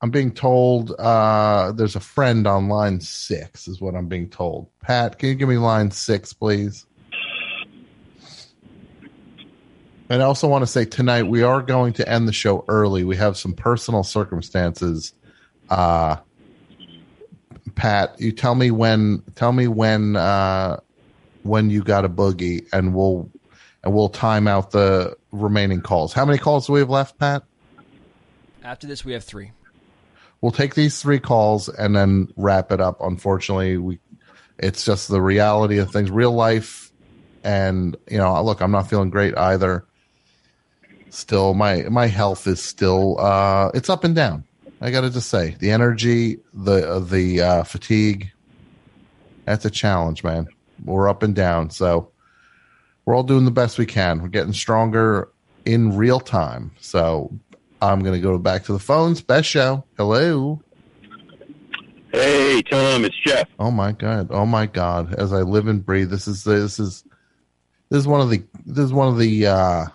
I'm 0.00 0.10
being 0.10 0.32
told 0.32 0.92
uh, 0.92 1.72
there's 1.72 1.96
a 1.96 2.00
friend 2.00 2.46
on 2.46 2.68
line 2.68 3.00
six, 3.00 3.68
is 3.68 3.78
what 3.78 3.94
I'm 3.94 4.08
being 4.08 4.30
told. 4.30 4.68
Pat, 4.80 5.18
can 5.18 5.28
you 5.28 5.34
give 5.34 5.48
me 5.50 5.58
line 5.58 5.90
six, 5.90 6.32
please? 6.32 6.86
And 10.08 10.22
I 10.22 10.24
also 10.24 10.48
want 10.48 10.62
to 10.62 10.66
say 10.66 10.86
tonight 10.86 11.24
we 11.24 11.42
are 11.42 11.60
going 11.60 11.92
to 11.94 12.08
end 12.08 12.26
the 12.26 12.32
show 12.32 12.64
early. 12.68 13.04
We 13.04 13.16
have 13.16 13.36
some 13.36 13.52
personal 13.52 14.02
circumstances. 14.02 15.12
Uh, 15.68 16.16
Pat, 17.74 18.14
you 18.20 18.32
tell 18.32 18.54
me 18.54 18.70
when. 18.70 19.22
Tell 19.34 19.52
me 19.52 19.68
when. 19.68 20.16
Uh, 20.16 20.78
when 21.44 21.68
you 21.70 21.82
got 21.84 22.04
a 22.04 22.08
boogie, 22.08 22.66
and 22.72 22.94
we'll 22.94 23.30
and 23.84 23.94
we'll 23.94 24.08
time 24.08 24.48
out 24.48 24.70
the 24.72 25.14
remaining 25.30 25.80
calls. 25.80 26.12
How 26.12 26.24
many 26.24 26.38
calls 26.38 26.66
do 26.66 26.72
we 26.72 26.80
have 26.80 26.90
left, 26.90 27.18
Pat? 27.18 27.44
After 28.62 28.86
this, 28.86 29.04
we 29.04 29.12
have 29.12 29.22
three. 29.22 29.52
we'll 30.40 30.52
take 30.52 30.74
these 30.74 31.00
three 31.00 31.20
calls 31.20 31.68
and 31.68 31.94
then 31.94 32.28
wrap 32.36 32.72
it 32.72 32.80
up. 32.80 33.00
Unfortunately, 33.00 33.76
we 33.76 33.98
it's 34.58 34.84
just 34.84 35.08
the 35.08 35.20
reality 35.20 35.78
of 35.78 35.90
things, 35.90 36.10
real 36.10 36.32
life, 36.32 36.90
and 37.44 37.96
you 38.10 38.18
know, 38.18 38.42
look, 38.42 38.60
I'm 38.60 38.70
not 38.70 38.88
feeling 38.88 39.10
great 39.10 39.36
either. 39.36 39.84
Still, 41.10 41.54
my 41.54 41.82
my 41.90 42.06
health 42.06 42.46
is 42.46 42.62
still 42.62 43.20
uh, 43.20 43.70
it's 43.74 43.90
up 43.90 44.04
and 44.04 44.14
down. 44.14 44.44
I 44.84 44.90
got 44.90 45.00
to 45.00 45.08
just 45.08 45.30
say, 45.30 45.56
the 45.60 45.70
energy, 45.70 46.40
the 46.52 47.00
the 47.00 47.40
uh, 47.40 47.62
fatigue, 47.62 48.30
that's 49.46 49.64
a 49.64 49.70
challenge, 49.70 50.22
man. 50.22 50.46
We're 50.84 51.08
up 51.08 51.22
and 51.22 51.34
down, 51.34 51.70
so 51.70 52.10
we're 53.06 53.14
all 53.14 53.22
doing 53.22 53.46
the 53.46 53.50
best 53.50 53.78
we 53.78 53.86
can. 53.86 54.20
We're 54.20 54.28
getting 54.28 54.52
stronger 54.52 55.30
in 55.64 55.96
real 55.96 56.20
time. 56.20 56.70
So 56.80 57.32
I'm 57.80 58.00
going 58.00 58.12
to 58.12 58.20
go 58.20 58.36
back 58.36 58.64
to 58.64 58.74
the 58.74 58.78
phones. 58.78 59.22
Best 59.22 59.48
show. 59.48 59.84
Hello. 59.96 60.60
Hey, 62.12 62.60
Tom, 62.60 63.06
it's 63.06 63.16
Jeff. 63.24 63.48
Oh 63.58 63.70
my 63.70 63.92
god. 63.92 64.28
Oh 64.30 64.44
my 64.44 64.66
god. 64.66 65.14
As 65.14 65.32
I 65.32 65.40
live 65.40 65.66
and 65.66 65.82
breathe, 65.82 66.10
this 66.10 66.28
is 66.28 66.44
this 66.44 66.78
is 66.78 67.04
this 67.88 68.00
is 68.00 68.06
one 68.06 68.20
of 68.20 68.28
the 68.28 68.44
this 68.66 68.84
is 68.84 68.92
one 68.92 69.08
of 69.08 69.18
the 69.18 69.46
uh 69.46 69.86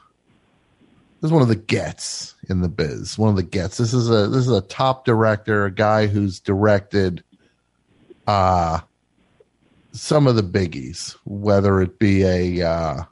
this 1.21 1.29
is 1.29 1.31
one 1.31 1.43
of 1.43 1.47
the 1.47 1.55
gets 1.55 2.33
in 2.49 2.61
the 2.61 2.69
biz. 2.69 3.17
One 3.17 3.29
of 3.29 3.35
the 3.35 3.43
gets. 3.43 3.77
This 3.77 3.93
is 3.93 4.09
a 4.09 4.27
this 4.27 4.47
is 4.47 4.51
a 4.51 4.61
top 4.61 5.05
director, 5.05 5.65
a 5.65 5.71
guy 5.71 6.07
who's 6.07 6.39
directed 6.39 7.23
uh 8.27 8.79
some 9.91 10.27
of 10.27 10.35
the 10.35 10.43
biggies, 10.43 11.15
whether 11.25 11.81
it 11.81 11.99
be 11.99 12.23
a 12.23 12.67
uh 12.67 13.03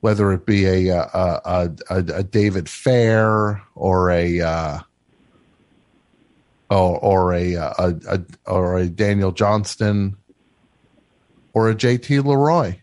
whether 0.00 0.32
it 0.32 0.46
be 0.46 0.66
a 0.66 0.96
a 0.96 1.40
a, 1.44 1.70
a, 1.90 1.96
a 1.96 2.22
David 2.22 2.68
Fair 2.68 3.62
or 3.74 4.10
a 4.10 4.40
uh 4.40 4.78
or, 6.70 6.98
or 6.98 7.34
a, 7.34 7.54
a, 7.54 7.94
a 8.08 8.20
or 8.46 8.78
a 8.78 8.88
Daniel 8.88 9.32
Johnston 9.32 10.16
or 11.52 11.70
a 11.70 11.74
JT 11.74 12.24
Leroy. 12.24 12.76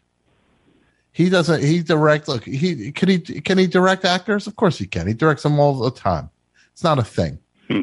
He 1.22 1.30
doesn't. 1.30 1.62
He 1.62 1.84
direct. 1.84 2.28
Look, 2.28 2.46
he 2.46 2.92
can 2.92 3.08
he 3.08 3.20
can 3.20 3.60
he 3.60 3.68
direct 3.68 4.06
actors? 4.06 4.48
Of 4.48 4.56
course 4.56 4.80
he 4.80 4.88
can. 4.88 5.06
He 5.06 5.14
directs 5.14 5.44
them 5.44 5.60
all 5.60 5.78
the 5.78 5.92
time. 5.92 6.32
It's 6.74 6.84
not 6.84 6.98
a 6.98 7.04
thing. 7.04 7.38
Hmm. 7.68 7.82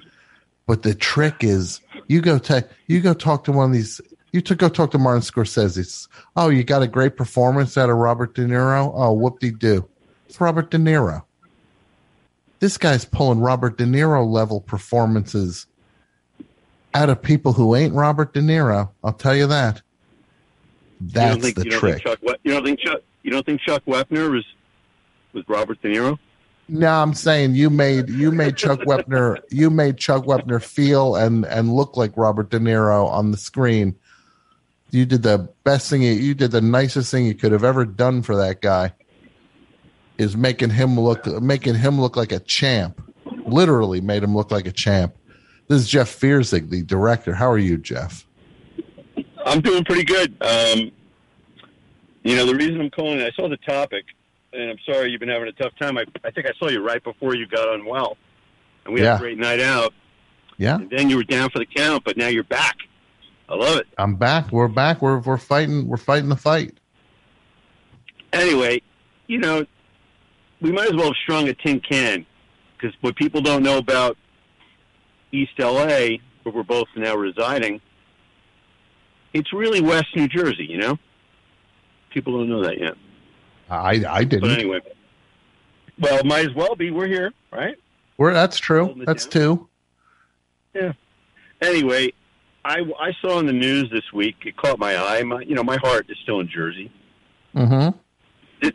but 0.67 0.83
the 0.83 0.93
trick 0.93 1.45
is, 1.45 1.81
you 2.09 2.21
go 2.21 2.39
ta- 2.41 2.63
you 2.89 3.01
go 3.01 3.15
talk 3.15 3.45
to 3.45 3.53
one 3.53 3.67
of 3.67 3.73
these. 3.73 4.01
You 4.33 4.41
to 4.41 4.57
go 4.57 4.69
talk 4.69 4.91
to 4.91 4.99
Martin 4.99 5.23
Scorsese. 5.23 6.09
Oh, 6.35 6.49
you 6.49 6.65
got 6.65 6.83
a 6.83 6.89
great 6.89 7.17
performance 7.17 7.79
out 7.79 7.89
of 7.91 7.97
Robert 7.97 8.35
De 8.35 8.45
Niro. 8.45 8.91
Oh, 8.93 9.13
whoop 9.13 9.39
de 9.39 9.53
doo. 9.53 9.89
It's 10.29 10.41
Robert 10.41 10.73
De 10.73 10.77
Niro. 10.77 11.23
This 12.59 12.77
guy's 12.77 13.05
pulling 13.05 13.39
Robert 13.39 13.79
De 13.79 13.85
Niro 13.85 14.29
level 14.29 14.61
performances 14.61 15.67
out 16.93 17.09
of 17.09 17.23
people 17.23 17.53
who 17.53 17.77
ain't 17.77 17.95
Robert 17.95 18.35
De 18.35 18.41
Niro. 18.41 18.91
I'll 19.05 19.13
tell 19.13 19.37
you 19.37 19.47
that. 19.47 19.81
you 21.01 21.09
That's 21.13 21.41
think, 21.41 21.57
the 21.57 21.67
you 21.67 21.71
trick. 21.71 22.03
Chuck, 22.03 22.19
you 22.43 22.53
don't 22.53 22.65
think 22.65 22.81
Chuck? 22.81 23.01
You 23.23 23.31
don't 23.31 23.45
think 23.45 23.61
Chuck 23.61 23.83
Wepner 23.87 24.31
was 24.31 24.45
was 25.33 25.45
Robert 25.49 25.81
De 25.83 25.89
Niro? 25.89 26.19
No, 26.69 26.89
I'm 26.89 27.15
saying 27.15 27.55
you 27.55 27.71
made 27.71 28.09
you 28.11 28.31
made 28.31 28.57
Chuck 28.57 28.81
Wepner 28.81 29.39
you 29.51 29.71
made 29.71 29.97
Chuck 29.97 30.25
Wepner 30.25 30.63
feel 30.63 31.17
and 31.17 31.47
and 31.47 31.75
look 31.75 31.97
like 31.97 32.17
Robert 32.17 32.51
De 32.51 32.59
Niro 32.59 33.09
on 33.09 33.31
the 33.31 33.37
screen. 33.37 33.97
You 34.91 35.05
did 35.05 35.23
the 35.23 35.49
best 35.65 35.91
thing 35.91 36.03
you, 36.03 36.13
you 36.13 36.35
did 36.35 36.51
the 36.51 36.61
nicest 36.61 37.11
thing 37.11 37.27
you 37.27 37.35
could 37.35 37.53
have 37.53 37.65
ever 37.65 37.85
done 37.85 38.23
for 38.23 38.37
that 38.37 38.61
guy. 38.61 38.93
Is 40.19 40.37
making 40.37 40.71
him 40.71 40.99
look 40.99 41.27
making 41.41 41.77
him 41.77 42.01
look 42.01 42.17
like 42.17 42.33
a 42.33 42.41
champ. 42.41 43.01
Literally 43.47 44.01
made 44.01 44.23
him 44.23 44.35
look 44.35 44.51
like 44.51 44.67
a 44.67 44.73
champ. 44.73 45.15
This 45.69 45.83
is 45.83 45.89
Jeff 45.89 46.09
Feuerzeig, 46.19 46.71
the 46.71 46.83
director. 46.83 47.35
How 47.35 47.51
are 47.51 47.59
you, 47.59 47.77
Jeff? 47.77 48.27
I'm 49.45 49.61
doing 49.61 49.85
pretty 49.85 50.05
good. 50.05 50.35
Um, 50.43 50.91
you 52.29 52.37
know, 52.37 52.47
the 52.47 52.55
reason 52.55 52.81
I'm 52.81 52.91
calling, 52.91 53.21
I 53.21 53.31
saw 53.33 53.49
the 53.49 53.57
topic, 53.59 54.05
and 54.53 54.71
I'm 54.71 54.79
sorry 54.85 55.11
you've 55.11 55.21
been 55.21 55.29
having 55.29 55.49
a 55.49 55.53
tough 55.53 55.73
time. 55.81 55.97
I, 55.97 56.05
I 56.25 56.31
think 56.31 56.47
I 56.47 56.53
saw 56.59 56.69
you 56.69 56.85
right 56.85 57.03
before 57.03 57.35
you 57.35 57.47
got 57.47 57.73
unwell, 57.73 58.17
and 58.85 58.95
we 58.95 59.01
had 59.01 59.17
a 59.17 59.19
great 59.19 59.39
night 59.39 59.61
out. 59.61 59.95
Yeah. 60.59 60.77
And 60.77 60.91
then 60.91 61.09
you 61.09 61.17
were 61.17 61.25
down 61.25 61.51
for 61.51 61.59
the 61.59 61.67
count, 61.67 62.05
but 62.05 62.17
now 62.17 62.29
you're 62.29 62.45
back. 62.45 62.77
I 63.49 63.55
love 63.55 63.79
it. 63.79 63.87
I'm 63.97 64.17
back. 64.17 64.53
We're 64.53 64.69
back. 64.69 65.01
We're 65.01 65.21
we're 65.21 65.39
fighting. 65.39 65.89
We're 65.89 65.97
fighting 65.97 66.29
the 66.29 66.37
fight. 66.37 66.77
Anyway, 68.33 68.83
you 69.27 69.39
know, 69.39 69.65
we 70.61 70.71
might 70.71 70.89
as 70.89 70.95
well 70.95 71.07
have 71.07 71.17
strung 71.23 71.49
a 71.49 71.55
tin 71.55 71.81
can 71.81 72.27
because 72.77 72.95
what 73.01 73.17
people 73.17 73.41
don't 73.41 73.63
know 73.63 73.79
about 73.79 74.19
East 75.33 75.53
LA, 75.59 76.19
where 76.43 76.55
we're 76.55 76.63
both 76.63 76.89
now 76.95 77.15
residing, 77.15 77.81
it's 79.33 79.53
really 79.53 79.81
West 79.81 80.09
New 80.15 80.29
Jersey. 80.29 80.67
You 80.69 80.79
know, 80.79 80.99
people 82.19 82.39
don't 82.39 82.49
know 82.49 82.65
that 82.65 82.79
yet. 82.79 82.95
I 83.71 84.05
I 84.09 84.25
didn't. 84.25 84.41
But 84.41 84.51
anyway, 84.51 84.81
well, 86.01 86.25
might 86.25 86.49
as 86.49 86.55
well 86.55 86.75
be. 86.75 86.91
We're 86.91 87.07
here, 87.07 87.33
right? 87.53 87.77
We're 88.17 88.33
that's 88.33 88.59
true. 88.59 89.01
That's 89.07 89.25
down. 89.27 89.31
two. 89.31 89.69
Yeah. 90.75 90.93
Anyway, 91.63 92.13
I, 92.65 92.81
I 93.01 93.13
saw 93.21 93.39
in 93.39 93.47
the 93.47 93.53
news 93.53 93.89
this 93.91 94.13
week. 94.13 94.37
It 94.45 94.57
caught 94.57 94.79
my 94.79 94.97
eye. 94.97 95.23
My, 95.23 95.43
you 95.43 95.55
know, 95.55 95.63
my 95.63 95.77
heart 95.77 96.07
is 96.09 96.17
still 96.23 96.41
in 96.41 96.49
Jersey. 96.49 96.91
Mm-hmm. 97.55 98.69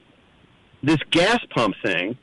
This 0.82 0.98
gas 1.11 1.40
pump 1.56 1.76
thing 1.84 2.18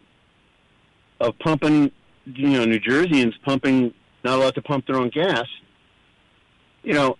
of 1.18 1.38
pumping, 1.38 1.90
you 2.26 2.48
know, 2.48 2.64
New 2.64 2.80
Jerseyans 2.80 3.32
pumping, 3.42 3.94
not 4.24 4.38
allowed 4.38 4.54
to 4.54 4.62
pump 4.62 4.86
their 4.86 4.96
own 4.96 5.10
gas. 5.10 5.46
You 6.82 6.94
know, 6.94 7.16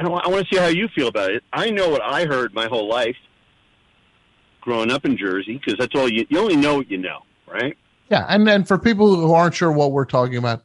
I 0.00 0.02
don't. 0.02 0.12
I 0.24 0.28
want 0.28 0.48
to 0.48 0.54
see 0.54 0.58
how 0.58 0.68
you 0.68 0.88
feel 0.88 1.08
about 1.08 1.30
it. 1.30 1.44
I 1.52 1.68
know 1.70 1.90
what 1.90 2.00
I 2.00 2.24
heard 2.24 2.54
my 2.54 2.66
whole 2.68 2.88
life 2.88 3.16
growing 4.62 4.90
up 4.90 5.04
in 5.04 5.16
Jersey 5.18 5.58
because 5.58 5.78
that's 5.78 5.94
all 5.94 6.08
you. 6.08 6.26
You 6.30 6.38
only 6.38 6.56
know 6.56 6.76
what 6.76 6.90
you 6.90 6.96
know, 6.96 7.20
right? 7.46 7.76
Yeah, 8.10 8.24
and 8.30 8.46
then 8.46 8.64
for 8.64 8.78
people 8.78 9.14
who 9.14 9.34
aren't 9.34 9.54
sure 9.54 9.70
what 9.70 9.92
we're 9.92 10.06
talking 10.06 10.36
about, 10.38 10.64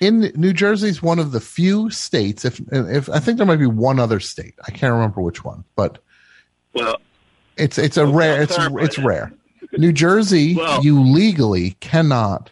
in 0.00 0.32
New 0.34 0.52
Jersey 0.52 0.88
is 0.88 1.00
one 1.00 1.20
of 1.20 1.30
the 1.30 1.38
few 1.40 1.90
states. 1.90 2.44
If 2.44 2.60
if 2.72 3.08
I 3.08 3.20
think 3.20 3.38
there 3.38 3.46
might 3.46 3.56
be 3.56 3.66
one 3.66 4.00
other 4.00 4.18
state, 4.18 4.54
I 4.66 4.72
can't 4.72 4.92
remember 4.92 5.20
which 5.22 5.44
one, 5.44 5.62
but 5.76 5.98
Well, 6.74 6.96
it's 7.56 7.78
it's 7.78 7.96
a 7.98 8.04
rare 8.06 8.42
it's 8.42 8.56
it's 8.58 8.96
that. 8.96 9.04
rare. 9.04 9.32
New 9.78 9.92
Jersey, 9.92 10.56
Well- 10.56 10.82
you 10.84 11.00
legally 11.00 11.76
cannot. 11.78 12.50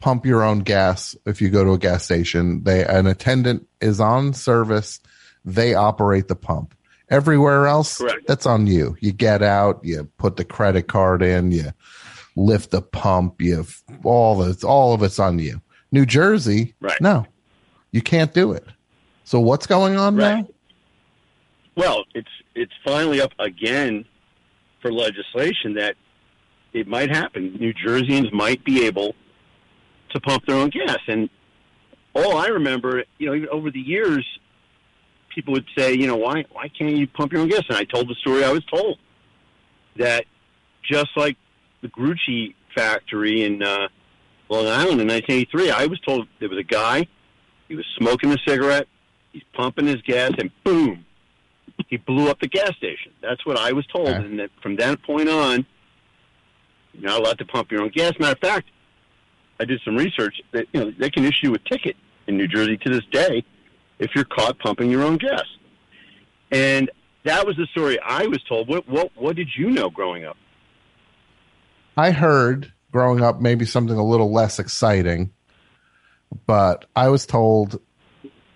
Pump 0.00 0.26
your 0.26 0.42
own 0.42 0.60
gas 0.60 1.14
if 1.26 1.40
you 1.40 1.50
go 1.50 1.64
to 1.64 1.72
a 1.72 1.78
gas 1.78 2.04
station. 2.04 2.64
They 2.64 2.84
an 2.84 3.06
attendant 3.06 3.66
is 3.80 4.00
on 4.00 4.32
service. 4.34 5.00
They 5.44 5.74
operate 5.74 6.28
the 6.28 6.36
pump. 6.36 6.74
Everywhere 7.08 7.66
else, 7.66 7.98
Correct. 7.98 8.26
that's 8.26 8.46
on 8.46 8.66
you. 8.66 8.96
You 9.00 9.12
get 9.12 9.42
out, 9.42 9.80
you 9.82 10.04
put 10.16 10.36
the 10.36 10.44
credit 10.44 10.86
card 10.86 11.22
in, 11.22 11.50
you 11.50 11.72
lift 12.36 12.70
the 12.70 12.82
pump, 12.82 13.40
you 13.42 13.66
all 14.04 14.42
it's 14.44 14.62
all 14.64 14.92
of 14.94 15.02
it's 15.02 15.18
on 15.18 15.38
you. 15.38 15.60
New 15.92 16.06
Jersey, 16.06 16.74
Right. 16.80 17.00
no, 17.00 17.26
you 17.90 18.00
can't 18.00 18.32
do 18.32 18.52
it. 18.52 18.64
So 19.24 19.40
what's 19.40 19.66
going 19.66 19.96
on 19.96 20.16
Right. 20.16 20.38
now? 20.44 20.48
Well, 21.76 22.04
it's 22.14 22.28
it's 22.54 22.72
finally 22.84 23.20
up 23.20 23.32
again 23.38 24.04
for 24.80 24.92
legislation 24.92 25.74
that 25.74 25.96
it 26.72 26.86
might 26.86 27.10
happen. 27.10 27.54
New 27.58 27.74
Jerseyans 27.74 28.32
might 28.32 28.62
be 28.64 28.84
able 28.86 29.14
to 30.12 30.20
pump 30.20 30.46
their 30.46 30.56
own 30.56 30.70
gas, 30.70 30.98
and 31.08 31.28
all 32.14 32.36
I 32.36 32.48
remember, 32.48 33.04
you 33.18 33.26
know, 33.26 33.34
even 33.34 33.48
over 33.50 33.70
the 33.70 33.80
years, 33.80 34.26
people 35.34 35.52
would 35.52 35.66
say, 35.76 35.94
you 35.94 36.06
know, 36.06 36.16
why 36.16 36.44
why 36.52 36.68
can't 36.68 36.96
you 36.96 37.06
pump 37.06 37.32
your 37.32 37.42
own 37.42 37.48
gas? 37.48 37.62
And 37.68 37.76
I 37.78 37.84
told 37.84 38.08
the 38.08 38.14
story 38.16 38.44
I 38.44 38.50
was 38.52 38.64
told 38.64 38.98
that 39.96 40.24
just 40.90 41.08
like 41.16 41.36
the 41.82 41.88
Grucci 41.88 42.54
factory 42.74 43.44
in 43.44 43.62
uh, 43.62 43.88
Long 44.48 44.66
Island 44.66 45.00
in 45.00 45.08
1983, 45.08 45.70
I 45.70 45.86
was 45.86 46.00
told 46.00 46.26
there 46.40 46.48
was 46.48 46.58
a 46.58 46.62
guy, 46.64 47.06
he 47.68 47.76
was 47.76 47.86
smoking 47.98 48.32
a 48.32 48.36
cigarette, 48.46 48.88
he's 49.32 49.42
pumping 49.54 49.86
his 49.86 50.02
gas, 50.02 50.32
and 50.38 50.50
boom, 50.64 51.04
he 51.88 51.96
blew 51.96 52.28
up 52.28 52.40
the 52.40 52.48
gas 52.48 52.74
station. 52.76 53.12
That's 53.22 53.44
what 53.46 53.58
I 53.58 53.72
was 53.72 53.86
told, 53.86 54.08
Okay. 54.08 54.24
and 54.24 54.38
that 54.40 54.50
from 54.62 54.76
that 54.76 55.02
point 55.02 55.28
on, 55.28 55.64
you're 56.92 57.08
not 57.10 57.20
allowed 57.20 57.38
to 57.38 57.44
pump 57.44 57.70
your 57.70 57.82
own 57.82 57.90
gas. 57.90 58.12
Matter 58.18 58.32
of 58.32 58.38
fact, 58.40 58.68
I 59.60 59.66
did 59.66 59.80
some 59.84 59.94
research 59.94 60.40
that 60.52 60.66
you 60.72 60.80
know 60.80 60.90
they 60.98 61.10
can 61.10 61.24
issue 61.24 61.52
a 61.52 61.58
ticket 61.58 61.96
in 62.26 62.38
New 62.38 62.48
Jersey 62.48 62.78
to 62.78 62.90
this 62.90 63.04
day 63.10 63.44
if 63.98 64.10
you're 64.14 64.24
caught 64.24 64.58
pumping 64.58 64.90
your 64.90 65.02
own 65.02 65.18
gas. 65.18 65.44
And 66.50 66.90
that 67.24 67.46
was 67.46 67.56
the 67.56 67.66
story 67.66 67.98
I 68.00 68.26
was 68.26 68.42
told. 68.44 68.68
What 68.68 68.88
what 68.88 69.12
what 69.14 69.36
did 69.36 69.48
you 69.56 69.70
know 69.70 69.90
growing 69.90 70.24
up? 70.24 70.38
I 71.96 72.10
heard 72.10 72.72
growing 72.90 73.22
up 73.22 73.40
maybe 73.40 73.66
something 73.66 73.96
a 73.96 74.04
little 74.04 74.32
less 74.32 74.58
exciting, 74.58 75.30
but 76.46 76.86
I 76.96 77.10
was 77.10 77.26
told 77.26 77.80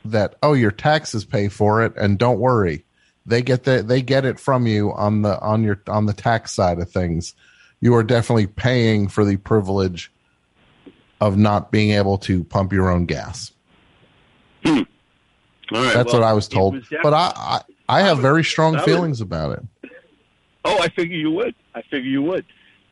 that 0.06 0.36
oh 0.42 0.54
your 0.54 0.70
taxes 0.70 1.26
pay 1.26 1.48
for 1.48 1.82
it 1.82 1.92
and 1.96 2.18
don't 2.18 2.40
worry. 2.40 2.86
They 3.26 3.42
get 3.42 3.64
the 3.64 3.82
they 3.82 4.00
get 4.00 4.24
it 4.24 4.40
from 4.40 4.66
you 4.66 4.90
on 4.92 5.20
the 5.20 5.38
on 5.40 5.62
your 5.62 5.82
on 5.86 6.06
the 6.06 6.14
tax 6.14 6.52
side 6.52 6.78
of 6.78 6.90
things. 6.90 7.34
You 7.82 7.94
are 7.94 8.02
definitely 8.02 8.46
paying 8.46 9.08
for 9.08 9.26
the 9.26 9.36
privilege 9.36 10.10
of 11.20 11.36
not 11.36 11.70
being 11.72 11.90
able 11.90 12.18
to 12.18 12.44
pump 12.44 12.72
your 12.72 12.90
own 12.90 13.06
gas. 13.06 13.52
All 14.66 14.74
right, 15.82 15.94
That's 15.94 16.12
well, 16.12 16.20
what 16.20 16.28
I 16.28 16.32
was 16.34 16.46
told. 16.48 16.74
was 16.74 16.84
but 17.02 17.14
I, 17.14 17.32
I 17.36 17.60
I 17.88 18.00
have 18.02 18.18
very 18.18 18.44
strong 18.44 18.74
was- 18.74 18.82
feelings 18.84 19.20
about 19.20 19.58
it. 19.58 19.90
Oh, 20.66 20.78
I 20.80 20.88
figure 20.88 21.16
you 21.16 21.30
would. 21.32 21.54
I 21.74 21.82
figure 21.82 22.08
you 22.10 22.22
would. 22.22 22.44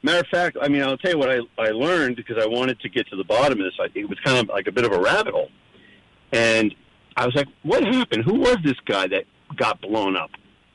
Matter 0.03 0.21
of 0.21 0.27
fact, 0.27 0.57
I 0.61 0.69
mean, 0.69 0.83
I'll 0.83 0.99
tell 0.99 1.13
you 1.13 1.19
what 1.19 1.31
I, 1.31 1.39
I 1.59 1.71
learned 1.71 2.17
because 2.17 2.37
I 2.43 2.47
wanted 2.47 2.79
to 2.81 2.89
get 2.91 3.07
to 3.09 3.17
the 3.17 3.25
bottom 3.25 3.59
of 3.61 3.65
this. 3.65 3.75
I, 3.81 3.87
it 3.95 4.09
was 4.09 4.19
kind 4.21 4.37
of 4.39 4.49
like 4.49 4.67
a 4.67 4.73
bit 4.73 4.85
of 4.85 4.93
a 4.93 4.99
rabbit 5.01 5.33
hole. 5.33 5.49
And 6.33 6.75
I 7.17 7.25
was 7.25 7.35
like, 7.35 7.47
what 7.63 7.83
happened? 7.85 8.25
Who 8.25 8.35
was 8.41 8.57
this 8.65 8.77
guy 8.85 9.07
that 9.07 9.25
got 9.57 9.81
blown 9.81 10.17
up? 10.17 10.31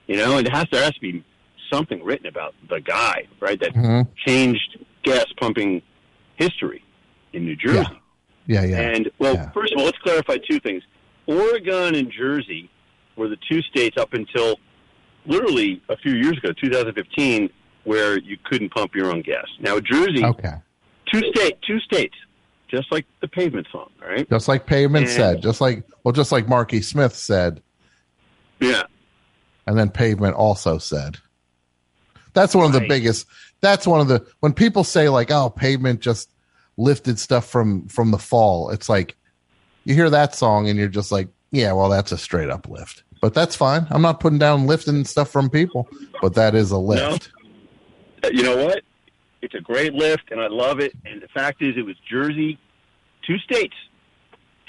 You 0.07 0.15
know, 0.15 0.37
and 0.37 0.47
it 0.47 0.53
has, 0.53 0.65
there 0.71 0.81
has 0.83 0.93
to 0.93 1.01
be 1.01 1.23
something 1.71 2.03
written 2.03 2.25
about 2.27 2.55
the 2.69 2.79
guy, 2.79 3.27
right, 3.41 3.59
that 3.59 3.73
Mhm. 3.73 4.07
changed 4.25 4.77
gas 5.03 5.25
pumping 5.39 5.81
history 6.37 6.83
in 7.38 7.45
New 7.45 7.55
Jersey. 7.55 7.88
Yeah, 8.47 8.64
yeah. 8.65 8.80
And 8.80 9.09
well, 9.19 9.35
Yeah. 9.35 9.51
first 9.51 9.73
of 9.73 9.80
all, 9.80 9.85
let's 9.85 9.97
clarify 9.99 10.38
two 10.49 10.59
things. 10.59 10.84
Oregon 11.26 11.95
and 11.95 12.11
Jersey 12.11 12.69
were 13.15 13.27
the 13.27 13.38
two 13.49 13.61
states 13.64 13.97
up 13.97 14.14
until 14.14 14.57
literally 15.26 15.81
a 15.89 15.97
few 15.97 16.14
years 16.14 16.38
ago, 16.38 16.51
2015, 16.53 17.49
where 17.84 18.18
you 18.19 18.38
couldn't 18.45 18.69
pump 18.73 18.95
your 18.95 19.07
own 19.14 19.22
gas. 19.22 19.45
Now, 19.59 19.80
Jersey, 19.80 20.23
Okay. 20.23 20.53
two 21.11 21.19
state, 21.34 21.57
two 21.68 21.80
states, 21.81 22.15
just 22.69 22.91
like 22.91 23.05
the 23.22 23.27
pavement 23.27 23.68
song, 23.72 23.89
right? 24.01 24.30
Just 24.30 24.47
like 24.47 24.65
Pavement 24.65 25.05
And- 25.07 25.15
said, 25.15 25.41
just 25.41 25.61
like 25.61 25.84
well, 26.03 26.11
just 26.14 26.31
like 26.31 26.47
Marky 26.47 26.81
Smith 26.81 27.15
said, 27.15 27.61
Yeah, 28.59 28.84
and 29.68 29.77
then 29.77 29.89
Pavement 29.89 30.35
also 30.35 30.77
said. 30.77 31.18
That's 32.34 32.55
one 32.55 32.65
of 32.65 32.72
the 32.73 32.80
Right. 32.80 32.89
biggest. 32.89 33.27
That's 33.61 33.85
one 33.88 33.99
of 33.99 34.07
the 34.07 34.26
when 34.39 34.53
people 34.53 34.84
say 34.84 35.09
like, 35.09 35.31
"Oh, 35.31 35.49
Pavement 35.49 35.99
just 36.01 36.30
lifted 36.77 37.19
stuff 37.19 37.47
from 37.49 37.87
from 37.87 38.11
the 38.11 38.17
fall." 38.17 38.69
It's 38.69 38.87
like 38.89 39.15
you 39.83 39.93
hear 39.95 40.09
that 40.09 40.35
song 40.35 40.69
and 40.69 40.77
you're 40.79 40.87
just 40.87 41.11
like, 41.11 41.27
"Yeah, 41.51 41.73
well, 41.73 41.89
that's 41.89 42.11
a 42.11 42.17
straight 42.17 42.49
up 42.49 42.67
lift." 42.69 43.03
But 43.21 43.33
that's 43.33 43.55
fine. 43.55 43.87
I'm 43.89 44.01
not 44.03 44.19
putting 44.19 44.37
down 44.39 44.67
lifting 44.67 45.03
stuff 45.03 45.29
from 45.29 45.49
people, 45.49 45.87
but 46.21 46.35
that 46.35 46.53
is 46.55 46.69
a 46.71 46.77
lift. 46.77 47.31
Uh, 48.23 48.29
you 48.31 48.43
know 48.43 48.63
what? 48.65 48.83
It's 49.41 49.55
a 49.55 49.59
great 49.61 49.93
lift, 49.93 50.29
and 50.31 50.39
I 50.39 50.47
love 50.47 50.79
it. 50.79 50.93
And 51.05 51.21
the 51.21 51.27
fact 51.27 51.61
is, 51.61 51.75
it 51.77 51.85
was 51.85 51.95
Jersey, 52.09 52.59
two 53.25 53.37
states, 53.39 53.73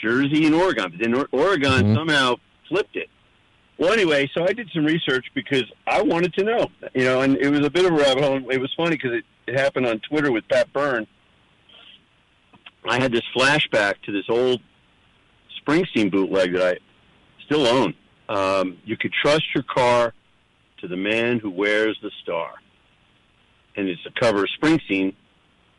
Jersey 0.01 0.47
and 0.47 0.55
Oregon. 0.55 0.91
But 0.91 1.01
then 1.01 1.15
Or- 1.15 1.29
Oregon 1.33 1.73
Mhm. 1.89 1.95
somehow 1.95 2.37
flipped 2.69 2.97
it. 2.97 3.09
Well, 3.79 3.93
anyway, 3.93 4.31
so 4.35 4.45
I 4.45 4.53
did 4.53 4.69
some 4.75 4.85
research 4.85 5.27
because 5.35 5.65
I 5.87 6.03
wanted 6.03 6.35
to 6.35 6.45
know, 6.45 6.67
you 6.95 7.05
know, 7.05 7.21
and 7.21 7.37
it 7.37 7.49
was 7.51 7.65
a 7.65 7.71
bit 7.71 7.85
of 7.85 7.93
a 7.93 7.97
rabbit 7.97 8.25
hole. 8.25 8.51
It 8.51 8.61
was 8.61 8.73
funny 8.77 8.97
because 8.97 9.13
it, 9.13 9.25
it 9.47 9.59
happened 9.59 9.87
on 9.87 10.01
Twitter 10.01 10.33
with 10.33 10.47
Pat 10.49 10.73
Byrne. 10.73 11.07
I 12.89 13.01
had 13.01 13.13
this 13.13 13.25
flashback 13.37 13.95
to 14.05 14.13
this 14.13 14.25
old 14.29 14.61
Springsteen 15.61 16.11
bootleg 16.11 16.53
that 16.55 16.77
I 16.77 16.79
still 17.45 17.67
own. 17.67 17.95
Um, 18.29 18.79
you 18.85 18.97
could 18.97 19.13
trust 19.13 19.45
your 19.55 19.65
car 19.65 20.13
to 20.81 20.89
the 20.89 20.97
man 20.97 21.39
who 21.39 21.51
wears 21.51 21.99
the 22.03 22.11
star 22.23 22.55
and 23.79 23.89
it's 23.89 24.05
a 24.05 24.21
cover 24.21 24.43
of 24.43 24.51
Springsteen, 24.61 25.15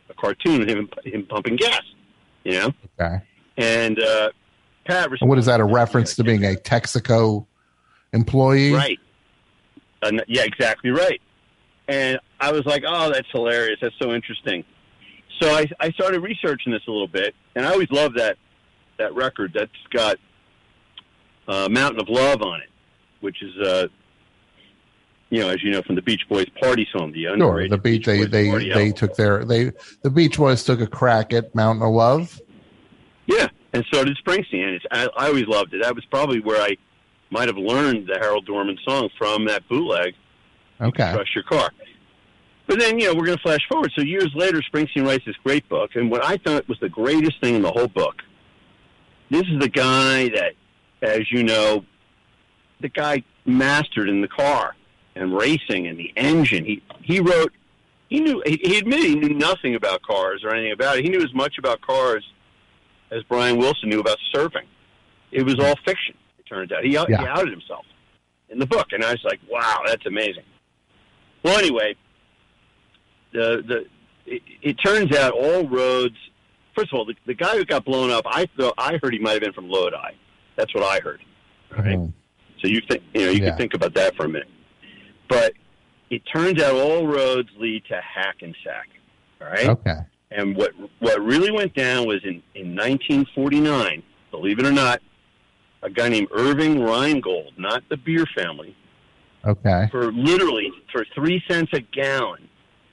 a 0.08 0.14
cartoon 0.14 0.62
of 0.62 0.68
him 0.68 0.88
him 1.04 1.26
pumping 1.26 1.56
gas, 1.56 1.82
you 2.44 2.52
know. 2.52 2.72
Okay. 2.98 3.22
And 3.58 4.00
uh, 4.02 4.30
Pat, 4.86 5.10
what 5.20 5.38
is 5.38 5.46
that? 5.46 5.60
A 5.60 5.64
reference 5.64 6.16
to 6.16 6.24
being 6.24 6.44
a 6.44 6.54
Texaco 6.54 7.46
employee? 8.12 8.72
right? 8.72 8.98
Uh, 10.02 10.12
yeah, 10.26 10.42
exactly 10.42 10.90
right. 10.90 11.20
And 11.88 12.18
I 12.40 12.52
was 12.52 12.64
like, 12.64 12.84
oh, 12.86 13.12
that's 13.12 13.28
hilarious. 13.32 13.78
That's 13.82 13.94
so 14.00 14.12
interesting. 14.12 14.64
So 15.40 15.50
I, 15.50 15.66
I 15.80 15.90
started 15.92 16.20
researching 16.20 16.72
this 16.72 16.82
a 16.86 16.90
little 16.90 17.08
bit, 17.08 17.34
and 17.54 17.64
I 17.66 17.70
always 17.72 17.90
love 17.90 18.14
that 18.14 18.36
that 18.98 19.14
record 19.14 19.52
that's 19.54 19.70
got 19.90 20.16
uh, 21.48 21.68
"Mountain 21.70 22.00
of 22.00 22.08
Love" 22.08 22.42
on 22.42 22.60
it, 22.60 22.68
which 23.20 23.42
is 23.42 23.56
uh, 23.66 23.88
you 25.30 25.40
know, 25.40 25.48
as 25.48 25.62
you 25.62 25.70
know 25.70 25.82
from 25.82 25.94
the 25.94 26.02
Beach 26.02 26.22
Boys 26.28 26.46
party 26.60 26.86
song, 26.92 27.12
the 27.12 27.24
Sure. 27.36 27.68
The 27.68 27.78
beach 27.78 28.04
they 28.04 28.18
Boys 28.18 28.30
they 28.30 28.50
they 28.50 28.70
album. 28.70 28.92
took 28.92 29.14
their 29.16 29.44
they 29.44 29.72
the 30.02 30.10
Beach 30.10 30.36
Boys 30.36 30.64
took 30.64 30.80
a 30.80 30.86
crack 30.86 31.32
at 31.32 31.54
Mountain 31.54 31.86
of 31.86 31.92
Love. 31.94 32.40
Yeah, 33.26 33.48
and 33.72 33.84
so 33.92 34.04
did 34.04 34.18
Springsteen. 34.18 34.64
And 34.64 34.74
it's, 34.74 34.84
I, 34.90 35.08
I 35.16 35.28
always 35.28 35.46
loved 35.46 35.72
it. 35.72 35.82
That 35.82 35.94
was 35.94 36.04
probably 36.06 36.40
where 36.40 36.60
I 36.60 36.76
might 37.30 37.46
have 37.48 37.56
learned 37.56 38.08
the 38.08 38.18
Harold 38.20 38.44
Dorman 38.44 38.76
song 38.86 39.08
from 39.16 39.46
that 39.46 39.66
bootleg. 39.68 40.14
Okay. 40.80 41.12
Crush 41.12 41.34
your 41.34 41.44
car. 41.44 41.70
But 42.70 42.78
then, 42.78 43.00
you 43.00 43.06
know, 43.06 43.14
we're 43.16 43.26
going 43.26 43.36
to 43.36 43.42
flash 43.42 43.66
forward. 43.68 43.90
So 43.96 44.02
years 44.02 44.30
later, 44.32 44.62
Springsteen 44.72 45.04
writes 45.04 45.24
this 45.26 45.34
great 45.42 45.68
book, 45.68 45.96
and 45.96 46.08
what 46.08 46.24
I 46.24 46.36
thought 46.36 46.68
was 46.68 46.78
the 46.78 46.88
greatest 46.88 47.40
thing 47.40 47.56
in 47.56 47.62
the 47.62 47.72
whole 47.72 47.88
book. 47.88 48.22
This 49.28 49.42
is 49.42 49.58
the 49.58 49.68
guy 49.68 50.28
that, 50.28 50.52
as 51.02 51.32
you 51.32 51.42
know, 51.42 51.84
the 52.80 52.88
guy 52.88 53.24
mastered 53.44 54.08
in 54.08 54.20
the 54.20 54.28
car 54.28 54.76
and 55.16 55.36
racing 55.36 55.88
and 55.88 55.98
the 55.98 56.12
engine. 56.16 56.64
He 56.64 56.80
he 57.02 57.18
wrote. 57.18 57.52
He 58.08 58.20
knew. 58.20 58.40
He, 58.46 58.60
he 58.62 58.78
admitted 58.78 59.04
he 59.04 59.16
knew 59.16 59.34
nothing 59.34 59.74
about 59.74 60.02
cars 60.02 60.42
or 60.44 60.54
anything 60.54 60.70
about 60.70 60.98
it. 60.98 61.02
He 61.02 61.10
knew 61.10 61.24
as 61.24 61.34
much 61.34 61.58
about 61.58 61.80
cars 61.80 62.24
as 63.10 63.24
Brian 63.24 63.58
Wilson 63.58 63.88
knew 63.88 63.98
about 63.98 64.18
surfing. 64.32 64.66
It 65.32 65.42
was 65.42 65.58
all 65.58 65.74
fiction. 65.84 66.14
It 66.38 66.46
turns 66.46 66.70
out 66.70 66.84
he, 66.84 66.96
out- 66.96 67.08
he 67.08 67.26
outed 67.26 67.50
himself 67.50 67.84
in 68.48 68.60
the 68.60 68.66
book, 68.66 68.92
and 68.92 69.04
I 69.04 69.10
was 69.10 69.24
like, 69.24 69.40
"Wow, 69.50 69.80
that's 69.86 70.06
amazing." 70.06 70.44
Well, 71.42 71.58
anyway, 71.58 71.96
the 73.32 73.62
the 73.66 73.86
it, 74.26 74.42
it 74.62 74.74
turns 74.84 75.14
out 75.16 75.32
all 75.32 75.66
roads. 75.68 76.16
First 76.76 76.92
of 76.92 76.98
all, 76.98 77.04
the, 77.04 77.14
the 77.26 77.34
guy 77.34 77.56
who 77.56 77.64
got 77.64 77.84
blown 77.84 78.10
up, 78.10 78.24
I 78.26 78.46
thought 78.56 78.74
I 78.78 78.98
heard 79.02 79.12
he 79.12 79.18
might 79.18 79.32
have 79.32 79.40
been 79.42 79.52
from 79.52 79.68
Lodi. 79.68 80.12
That's 80.56 80.72
what 80.74 80.84
I 80.84 81.00
heard. 81.00 81.20
Right. 81.70 81.84
Mm-hmm. 81.98 82.10
So 82.60 82.68
you 82.68 82.80
think 82.88 83.02
you 83.14 83.24
know 83.26 83.30
you 83.30 83.42
Yeah. 83.42 83.50
can 83.50 83.58
think 83.58 83.74
about 83.74 83.94
that 83.94 84.14
for 84.16 84.26
a 84.26 84.28
minute. 84.28 84.48
But 85.28 85.54
it 86.10 86.22
turns 86.32 86.60
out 86.62 86.74
all 86.74 87.06
roads 87.06 87.48
lead 87.58 87.84
to 87.86 88.00
Hackensack. 88.00 88.88
All 89.40 89.48
right. 89.48 89.68
Okay. 89.68 89.96
And 90.30 90.56
what 90.56 90.72
what 91.00 91.20
really 91.22 91.50
went 91.50 91.74
down 91.74 92.06
was 92.06 92.20
in 92.24 92.42
in 92.54 92.74
1949. 92.76 94.02
Believe 94.30 94.58
it 94.60 94.66
or 94.66 94.70
not, 94.72 95.00
a 95.82 95.90
guy 95.90 96.08
named 96.08 96.28
Irving 96.32 96.80
Rheingold, 96.82 97.52
not 97.56 97.82
the 97.88 97.96
beer 97.96 98.26
family, 98.36 98.76
Okay. 99.44 99.88
for 99.90 100.12
literally 100.12 100.70
for 100.92 101.04
three 101.14 101.42
cents 101.48 101.70
a 101.72 101.80
gallon. 101.80 102.48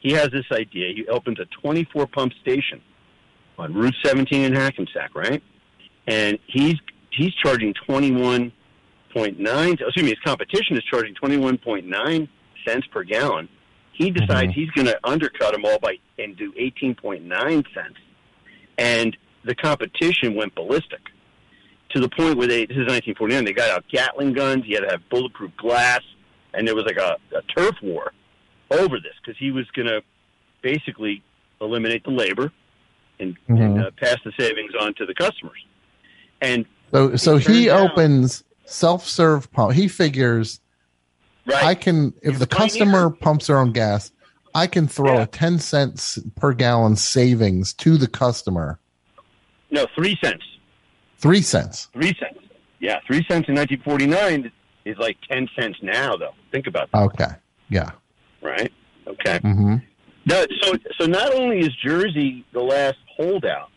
He 0.07 0.13
has 0.13 0.29
this 0.31 0.45
idea. 0.53 0.93
He 0.95 1.05
opens 1.09 1.38
a 1.38 1.45
24 1.61 2.07
pump 2.07 2.31
station 2.39 2.81
on 3.59 3.73
Route 3.73 3.93
17 4.05 4.41
in 4.41 4.53
Hackensack, 4.53 5.13
right? 5.13 5.43
And 6.07 6.39
he's 6.47 6.75
he's 7.11 7.34
charging 7.34 7.73
21.9. 7.89 8.51
Excuse 9.13 9.95
me, 9.97 10.07
his 10.07 10.19
competition 10.23 10.77
is 10.77 10.84
charging 10.85 11.13
21.9 11.15 12.29
cents 12.65 12.88
per 12.88 13.03
gallon. 13.03 13.49
He 13.91 14.09
mm-hmm. 14.09 14.25
decides 14.25 14.53
he's 14.53 14.69
going 14.69 14.88
to 14.88 14.97
undercut 15.03 15.51
them 15.51 15.65
all 15.65 15.77
by 15.79 15.97
and 16.17 16.38
do 16.38 16.53
18.9 16.53 17.27
cents. 17.73 17.97
And 18.77 19.17
the 19.43 19.55
competition 19.55 20.35
went 20.35 20.55
ballistic 20.55 21.01
to 21.89 21.99
the 21.99 22.07
point 22.07 22.38
where 22.38 22.47
they 22.47 22.65
this 22.65 22.77
is 22.77 22.88
1949. 22.88 23.43
They 23.43 23.51
got 23.51 23.71
out 23.71 23.84
Gatling 23.91 24.31
guns. 24.31 24.63
You 24.67 24.75
had 24.77 24.85
to 24.85 24.91
have 24.91 25.09
bulletproof 25.09 25.51
glass, 25.57 25.99
and 26.53 26.65
there 26.65 26.75
was 26.75 26.85
like 26.85 26.95
a, 26.95 27.17
a 27.35 27.41
turf 27.53 27.75
war 27.84 28.13
over 28.72 28.98
this 28.99 29.14
because 29.22 29.38
he 29.39 29.52
was 29.52 29.65
going 29.72 29.88
to 29.88 30.02
basically 30.61 31.23
eliminate 31.61 32.03
the 32.03 32.11
labor 32.11 32.52
and, 33.19 33.35
and 33.48 33.57
Mhm. 33.57 33.85
uh, 33.88 33.91
pass 33.98 34.18
the 34.23 34.31
savings 34.39 34.72
on 34.80 34.94
to 34.95 35.06
the 35.06 35.14
customers. 35.14 35.64
And 36.41 36.65
So 36.94 37.15
so 37.15 37.38
he 37.38 37.69
out- 37.69 37.91
opens 37.91 38.44
self-serve 38.65 39.52
pump. 39.52 39.73
He 39.73 39.88
figures 39.88 40.60
right, 41.45 41.64
I 41.64 41.76
can 41.76 42.14
if 42.22 42.38
the 42.39 42.48
customer 42.48 43.10
pumps 43.10 43.48
their 43.48 43.57
own 43.60 43.72
gas, 43.72 44.11
I 44.53 44.68
can 44.68 44.88
throw 44.88 45.22
a 45.22 45.26
10 45.27 45.60
cents 45.60 46.19
per 46.35 46.53
gallon 46.53 46.95
savings 46.95 47.73
to 47.76 47.98
the 47.98 48.07
customer. 48.07 48.80
no 49.72 49.85
three 49.95 50.18
cents, 50.23 50.44
3 51.19 51.41
cents. 51.41 51.88
three 51.94 52.15
cents. 52.19 52.39
Yeah, 52.80 52.99
three 53.07 53.26
cents 53.27 53.48
in 53.49 53.56
1949 53.56 54.52
is 54.85 54.98
like 54.98 55.18
10 55.30 55.48
cents 55.60 55.77
now, 55.81 56.15
though. 56.15 56.34
Think 56.52 56.68
about 56.68 56.89
that, 56.91 57.02
Okay. 57.02 57.31
Yeah. 57.69 57.91
Right? 58.48 58.72
Okay. 59.06 59.40
Mm-hmm. 59.40 59.76
No, 60.26 60.45
so 60.61 60.74
so 60.99 61.06
not 61.06 61.34
only 61.34 61.60
is 61.60 61.69
Jersey 61.84 62.45
the 62.53 62.61
last 62.61 62.98
holdout, 63.15 63.69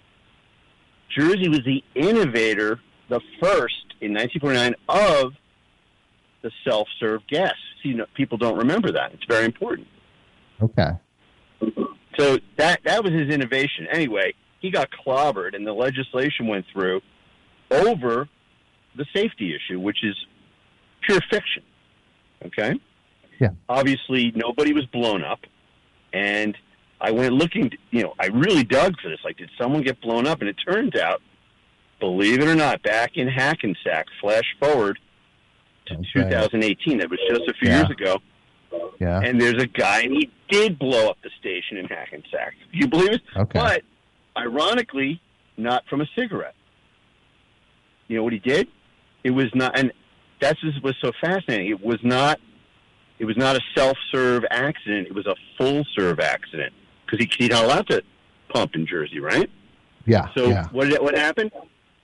Jersey 1.17 1.49
was 1.49 1.61
the 1.65 1.83
innovator, 1.95 2.81
the 3.09 3.21
first 3.41 3.95
in 4.01 4.15
1949 4.15 4.75
of 4.89 5.33
the 6.43 6.51
self-serve 6.67 7.23
gas. 7.29 7.55
See, 7.83 7.93
no, 7.93 8.07
people 8.15 8.39
don't 8.39 8.59
remember 8.59 8.93
that. 8.93 9.13
It's 9.13 9.25
very 9.29 9.45
important. 9.45 9.87
Okay. 10.63 10.91
So 12.19 12.39
that 12.57 12.81
that 12.85 13.05
was 13.05 13.13
his 13.13 13.33
innovation. 13.33 13.87
Anyway, 13.93 14.35
he 14.61 14.71
got 14.71 14.89
clobbered, 14.91 15.55
and 15.55 15.67
the 15.67 15.73
legislation 15.73 16.47
went 16.47 16.67
through 16.73 17.01
over 17.71 18.29
the 18.97 19.07
safety 19.15 19.55
issue, 19.55 19.79
which 19.79 20.03
is 20.03 20.17
pure 21.07 21.21
fiction. 21.31 21.63
Okay. 22.45 22.75
Yeah. 23.41 23.49
Obviously, 23.69 24.33
nobody 24.37 24.73
was 24.73 24.85
blown 24.87 25.25
up, 25.25 25.41
and 26.12 26.57
I 27.01 27.11
went 27.11 27.33
looking. 27.33 27.73
You 27.91 28.03
know, 28.03 28.15
I 28.21 28.27
really 28.27 28.65
dug 28.65 28.95
for 29.01 29.09
this. 29.09 29.19
Like, 29.25 29.39
did 29.39 29.51
someone 29.59 29.83
get 29.83 30.01
blown 30.01 30.27
up? 30.27 30.41
And 30.41 30.49
it 30.51 30.57
turns 30.57 30.95
out, 30.95 31.23
believe 31.99 32.41
it 32.41 32.47
or 32.49 32.55
not, 32.55 32.83
back 32.83 33.12
in 33.17 33.29
Hackensack, 33.29 34.07
flash 34.21 34.45
forward 34.61 34.99
to 35.87 35.97
2018. 36.12 36.99
That 36.99 37.09
was 37.11 37.19
just 37.29 37.49
a 37.49 37.55
few 37.55 37.69
Yeah. 37.71 37.79
years 37.79 37.91
ago. 37.91 38.19
Yeah. 39.01 39.21
And 39.25 39.41
there's 39.41 39.61
a 39.62 39.67
guy, 39.67 40.03
and 40.03 40.12
he 40.12 40.31
did 40.49 40.79
blow 40.79 41.09
up 41.09 41.17
the 41.23 41.31
station 41.41 41.79
in 41.79 41.87
Hackensack. 41.87 42.55
You 42.73 42.87
believe 42.89 43.12
it? 43.15 43.23
Okay. 43.37 43.59
But 43.59 43.83
ironically, 44.37 45.21
not 45.57 45.85
from 45.89 46.03
a 46.03 46.07
cigarette. 46.15 46.55
You 48.09 48.19
know 48.19 48.23
what 48.25 48.33
he 48.33 48.39
did? 48.39 48.69
It 49.25 49.31
was 49.31 49.47
not, 49.55 49.79
and 49.79 49.93
that's 50.41 50.62
what 50.62 50.83
was 50.83 50.97
so 51.01 51.12
fascinating. 51.21 51.69
It 51.69 51.83
was 51.83 51.99
not. 52.03 52.39
It 53.21 53.27
was 53.27 53.37
not 53.37 53.55
a 53.55 53.61
self-serve 53.77 54.47
accident. 54.51 55.07
It 55.07 55.15
was 55.15 55.27
a 55.27 55.37
full-serve 55.59 56.21
accident 56.21 56.73
because 57.05 57.19
he, 57.19 57.31
he's 57.37 57.51
not 57.51 57.65
allowed 57.65 57.87
to 57.89 58.03
pump 58.49 58.75
in 58.75 58.87
Jersey, 58.87 59.21
right? 59.21 59.51
Yeah. 60.07 60.29
So 60.35 60.49
yeah. 60.49 60.69
what 60.73 60.89
did, 60.89 61.03
what 61.03 61.15
happened? 61.15 61.53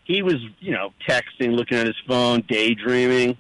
He 0.04 0.20
was, 0.20 0.36
you 0.60 0.72
know, 0.72 0.92
texting, 1.08 1.56
looking 1.56 1.78
at 1.78 1.86
his 1.86 1.96
phone, 2.06 2.44
daydreaming. 2.46 3.38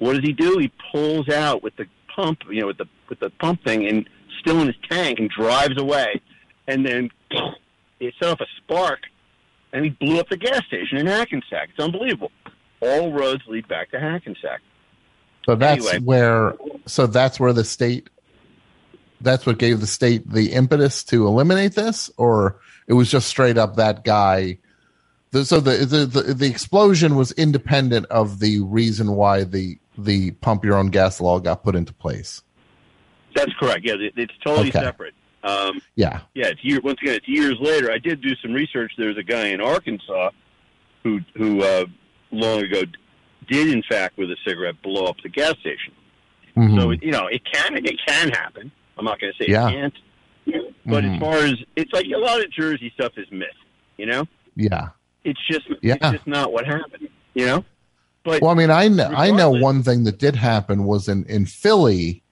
What 0.00 0.14
does 0.14 0.24
he 0.24 0.32
do? 0.32 0.58
He 0.58 0.72
pulls 0.90 1.28
out 1.28 1.62
with 1.62 1.76
the 1.76 1.86
pump, 2.14 2.40
you 2.50 2.60
know, 2.60 2.66
with 2.66 2.78
the 2.78 2.86
with 3.08 3.20
the 3.20 3.30
pump 3.30 3.62
thing, 3.64 3.86
and 3.86 4.08
still 4.40 4.60
in 4.60 4.66
his 4.66 4.76
tank, 4.90 5.20
and 5.20 5.30
drives 5.30 5.80
away. 5.80 6.20
And 6.66 6.84
then 6.84 7.10
it 8.00 8.14
set 8.20 8.30
off 8.30 8.40
a 8.40 8.46
spark, 8.56 8.98
and 9.72 9.84
he 9.84 9.90
blew 9.90 10.18
up 10.18 10.28
the 10.28 10.36
gas 10.36 10.66
station 10.66 10.98
in 10.98 11.06
Hackensack. 11.06 11.68
It's 11.70 11.78
unbelievable. 11.84 12.32
All 12.80 13.12
roads 13.12 13.44
lead 13.46 13.68
back 13.68 13.92
to 13.92 14.00
Hackensack. 14.00 14.60
So 15.46 15.54
that's 15.56 15.86
Anyway. 15.86 16.04
where 16.04 16.54
so 16.86 17.06
that's 17.06 17.40
where 17.40 17.52
the 17.52 17.64
state 17.64 18.08
that's 19.20 19.44
what 19.46 19.58
gave 19.58 19.80
the 19.80 19.86
state 19.86 20.28
the 20.30 20.52
impetus 20.52 21.04
to 21.04 21.26
eliminate 21.26 21.74
this 21.74 22.10
or 22.16 22.58
it 22.86 22.94
was 22.94 23.10
just 23.10 23.28
straight 23.28 23.58
up 23.58 23.76
that 23.76 24.04
guy 24.04 24.58
the, 25.32 25.44
so 25.44 25.60
the, 25.60 25.84
the 25.84 26.06
the 26.06 26.34
the 26.34 26.46
explosion 26.46 27.14
was 27.16 27.30
independent 27.32 28.06
of 28.06 28.38
the 28.40 28.60
reason 28.60 29.12
why 29.12 29.44
the 29.44 29.78
the 29.96 30.32
pump 30.32 30.64
your 30.64 30.76
own 30.76 30.88
gas 30.88 31.20
law 31.20 31.38
got 31.38 31.62
put 31.62 31.76
into 31.76 31.92
place. 31.92 32.42
That's 33.34 33.52
correct. 33.60 33.80
Yeah, 33.84 33.94
it's 33.98 34.32
totally 34.44 34.70
Okay. 34.70 34.80
separate. 34.80 35.14
Um, 35.44 35.80
Yeah. 35.94 36.20
yeah, 36.34 36.48
it's 36.48 36.64
year, 36.64 36.80
once 36.82 36.98
again, 37.00 37.14
it's 37.14 37.28
years 37.28 37.54
later. 37.60 37.92
I 37.92 37.98
did 37.98 38.20
do 38.20 38.34
some 38.42 38.52
research. 38.52 38.92
There's 38.98 39.16
a 39.16 39.22
guy 39.22 39.46
in 39.48 39.60
Arkansas 39.60 40.30
who 41.04 41.20
who 41.36 41.62
uh, 41.62 41.84
long 42.32 42.62
ago 42.62 42.82
did, 43.50 43.68
in 43.68 43.82
fact, 43.82 44.16
with 44.16 44.30
a 44.30 44.36
cigarette, 44.46 44.80
blow 44.82 45.04
up 45.06 45.16
the 45.22 45.28
gas 45.28 45.54
station. 45.60 45.92
Mhm. 46.56 46.80
So 46.80 46.90
you 46.90 47.10
know, 47.12 47.26
it 47.26 47.42
can 47.52 47.76
it 47.76 47.98
can 48.06 48.30
happen. 48.30 48.70
I'm 48.98 49.04
not 49.04 49.20
going 49.20 49.32
to 49.36 49.44
say 49.44 49.50
Yeah. 49.50 49.68
it 49.68 49.72
can't. 49.72 49.94
But 50.86 51.04
Mhm. 51.04 51.14
as 51.14 51.20
far 51.20 51.36
as 51.36 51.54
it's 51.76 51.92
like 51.92 52.06
a 52.06 52.18
lot 52.18 52.40
of 52.40 52.50
Jersey 52.50 52.90
stuff 52.94 53.12
is 53.16 53.26
myth. 53.30 53.48
You 53.96 54.06
know, 54.06 54.24
yeah. 54.56 54.88
it's 55.24 55.40
just 55.50 55.66
Yeah. 55.82 55.94
it's 55.94 56.10
just 56.10 56.26
not 56.26 56.52
what 56.52 56.66
happened. 56.66 57.08
You 57.34 57.46
know, 57.46 57.64
but 58.24 58.42
Well, 58.42 58.50
I 58.50 58.54
mean, 58.54 58.70
I 58.70 58.88
know, 58.88 59.06
I 59.14 59.30
know 59.30 59.50
one 59.50 59.82
thing 59.82 60.04
that 60.04 60.18
did 60.18 60.34
happen 60.36 60.84
was 60.84 61.08
in, 61.08 61.24
in 61.26 61.46
Philly, 61.46 62.22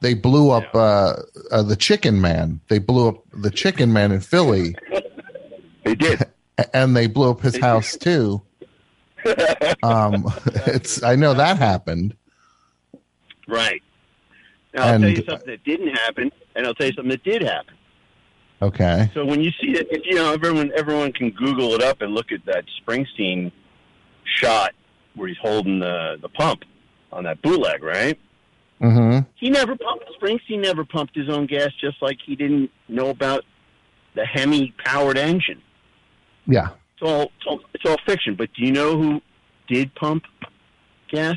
they 0.00 0.14
blew 0.14 0.50
up 0.50 0.74
uh, 0.74 1.14
uh, 1.50 1.62
the 1.62 1.76
Chicken 1.76 2.20
Man. 2.20 2.60
They 2.68 2.78
blew 2.78 3.08
up 3.08 3.22
the 3.32 3.50
Chicken 3.50 3.92
Man 3.92 4.12
in 4.12 4.20
Philly. 4.20 4.74
they 5.84 5.94
did, 5.94 6.22
and 6.72 6.96
they 6.96 7.06
blew 7.06 7.30
up 7.30 7.40
his 7.42 7.56
house 7.58 7.96
too. 7.96 8.40
Um, 9.82 10.32
it's 10.66 11.02
I 11.02 11.16
know 11.16 11.34
that 11.34 11.58
happened. 11.58 12.16
right. 13.48 13.82
Now 14.74 14.88
I'll 14.88 15.00
tell 15.00 15.08
you 15.08 15.24
something 15.28 15.46
that 15.46 15.64
didn't 15.64 15.94
happen, 15.96 16.30
and 16.54 16.66
I'll 16.66 16.74
tell 16.74 16.86
you 16.86 16.92
something 16.92 17.10
that 17.10 17.24
did 17.24 17.42
happen. 17.42 17.74
Okay. 18.60 19.10
So 19.14 19.24
when 19.24 19.42
you 19.42 19.50
see 19.60 19.72
it, 19.72 19.86
if 19.90 20.02
you 20.04 20.14
know 20.14 20.32
everyone, 20.32 20.72
everyone 20.76 21.12
can 21.12 21.30
Google 21.30 21.72
it 21.74 21.82
up 21.82 22.00
and 22.00 22.14
look 22.14 22.32
at 22.32 22.44
that 22.46 22.64
Springsteen 22.80 23.52
shot 24.24 24.72
where 25.14 25.28
he's 25.28 25.38
holding 25.38 25.78
the 25.78 26.18
the 26.20 26.28
pump 26.28 26.64
on 27.12 27.24
that 27.24 27.40
bootleg, 27.42 27.82
right? 27.82 28.18
Mm-hmm. 28.80 29.28
He 29.36 29.50
never 29.50 29.76
pumped. 29.76 30.04
Springsteen 30.20 30.60
never 30.60 30.84
pumped 30.84 31.16
his 31.16 31.28
own 31.28 31.46
gas, 31.46 31.70
just 31.80 32.00
like 32.02 32.18
he 32.24 32.36
didn't 32.36 32.70
know 32.88 33.08
about 33.08 33.44
the 34.14 34.24
Hemi 34.24 34.74
powered 34.84 35.18
engine. 35.18 35.62
Yeah. 36.46 36.70
It's 36.98 37.10
all, 37.10 37.22
it's 37.24 37.46
all 37.46 37.60
it's 37.74 37.84
all 37.84 37.96
fiction. 38.06 38.36
But 38.36 38.48
do 38.54 38.64
you 38.64 38.72
know 38.72 38.96
who 38.96 39.20
did 39.68 39.94
pump 39.94 40.24
gas? 41.10 41.36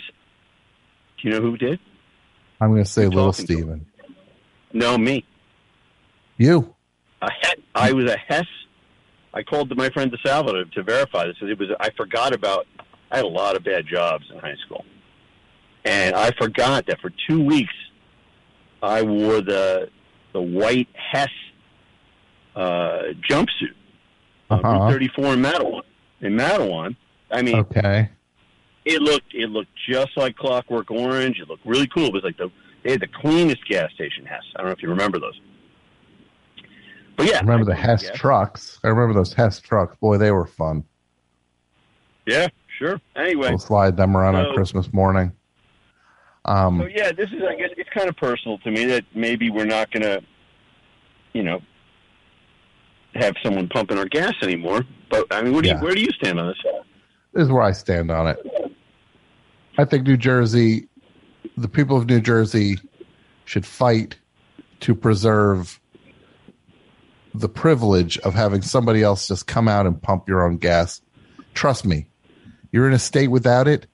Do 1.21 1.27
you 1.27 1.31
know 1.35 1.41
who 1.41 1.57
did? 1.57 1.79
I'm 2.61 2.71
going 2.71 2.83
to 2.83 2.89
say 2.89 3.03
You're 3.03 3.11
Little 3.11 3.33
Steven. 3.33 3.85
No, 4.71 4.97
me. 4.97 5.25
You. 6.37 6.73
A 7.21 7.29
he- 7.31 7.63
I 7.75 7.91
was 7.91 8.09
a 8.09 8.17
Hess. 8.17 8.45
I 9.33 9.43
called 9.43 9.75
my 9.75 9.89
friend 9.89 10.11
DeSalvo 10.11 10.51
to, 10.51 10.65
to 10.65 10.83
verify 10.83 11.25
this. 11.27 11.35
It 11.41 11.59
was 11.59 11.69
I 11.79 11.89
forgot 11.91 12.33
about. 12.33 12.65
I 13.11 13.17
had 13.17 13.25
a 13.25 13.29
lot 13.29 13.55
of 13.55 13.63
bad 13.63 13.85
jobs 13.87 14.25
in 14.31 14.39
high 14.39 14.55
school, 14.65 14.85
and 15.83 16.15
I 16.15 16.31
forgot 16.39 16.85
that 16.87 17.01
for 17.01 17.11
two 17.27 17.43
weeks 17.43 17.73
I 18.81 19.01
wore 19.01 19.41
the 19.41 19.89
the 20.31 20.41
white 20.41 20.87
Hess 20.93 21.29
uh, 22.55 23.13
jumpsuit 23.29 23.73
Uh-huh. 24.49 24.61
Route 24.67 24.91
34 24.91 25.25
in 25.33 25.41
Matawan. 25.41 25.81
In 26.21 26.33
Matawan, 26.35 26.95
I 27.31 27.41
mean, 27.41 27.55
Okay. 27.59 28.09
it 28.85 29.01
looked 29.01 29.33
it 29.33 29.49
looked 29.49 29.71
just 29.87 30.09
like 30.17 30.35
Clockwork 30.35 30.89
Orange. 30.91 31.39
It 31.39 31.47
looked 31.47 31.65
really 31.65 31.87
cool. 31.87 32.07
It 32.07 32.13
was 32.13 32.23
like 32.23 32.37
the 32.37 32.49
they 32.83 32.91
had 32.91 33.01
the 33.01 33.07
cleanest 33.07 33.67
gas 33.67 33.91
station 33.93 34.25
Hess. 34.25 34.41
I 34.55 34.59
don't 34.59 34.67
know 34.67 34.73
if 34.73 34.81
you 34.81 34.89
remember 34.89 35.19
those. 35.19 35.39
But 37.15 37.27
yeah, 37.27 37.37
I 37.37 37.41
remember 37.41 37.65
the 37.65 37.75
Hess 37.75 38.09
trucks. 38.15 38.79
I 38.83 38.87
remember 38.87 39.13
those 39.13 39.33
Hess 39.33 39.59
trucks. 39.59 39.95
Boy, 39.97 40.17
they 40.17 40.31
were 40.31 40.45
fun. 40.45 40.83
Yeah, 42.25 42.47
sure. 42.77 43.01
Anyway, 43.15 43.49
We'll 43.49 43.59
slide 43.59 43.97
them 43.97 44.15
around 44.15 44.35
on 44.35 44.53
Christmas 44.55 44.91
morning. 44.93 45.31
Um, 46.45 46.79
so 46.79 46.85
yeah, 46.87 47.11
this 47.11 47.29
is 47.31 47.41
I 47.47 47.55
guess 47.55 47.69
it's 47.77 47.89
kind 47.89 48.07
of 48.09 48.15
personal 48.15 48.57
to 48.59 48.71
me 48.71 48.85
that 48.85 49.03
maybe 49.13 49.49
we're 49.49 49.65
not 49.65 49.91
going 49.91 50.03
to, 50.03 50.21
you 51.33 51.43
know, 51.43 51.59
have 53.15 53.35
someone 53.43 53.67
pumping 53.67 53.97
our 53.97 54.05
gas 54.05 54.33
anymore. 54.41 54.83
But 55.09 55.27
I 55.31 55.41
mean, 55.41 55.53
do 55.61 55.67
Yeah. 55.67 55.77
you, 55.79 55.83
where 55.83 55.95
do 55.95 56.01
you 56.01 56.11
stand 56.11 56.39
on 56.39 56.47
this? 56.47 56.57
this 57.33 57.43
is 57.43 57.49
where 57.51 57.63
I 57.63 57.71
stand 57.71 58.11
on 58.11 58.27
it. 58.27 58.37
I 59.77 59.85
think 59.85 60.05
New 60.05 60.17
Jersey, 60.17 60.87
the 61.57 61.67
people 61.69 61.97
of 61.97 62.07
New 62.07 62.19
Jersey, 62.21 62.77
should 63.45 63.65
fight 63.65 64.17
to 64.81 64.93
preserve 64.95 65.79
the 67.33 67.49
privilege 67.49 68.17
of 68.19 68.33
having 68.33 68.61
somebody 68.61 69.03
else 69.03 69.27
just 69.27 69.47
come 69.47 69.67
out 69.67 69.85
and 69.85 70.01
pump 70.01 70.27
your 70.27 70.43
own 70.45 70.57
gas. 70.57 71.01
Trust 71.53 71.85
me, 71.85 72.07
you're 72.71 72.87
in 72.87 72.93
a 72.93 72.99
state 72.99 73.27
without 73.29 73.67
it. 73.67 73.85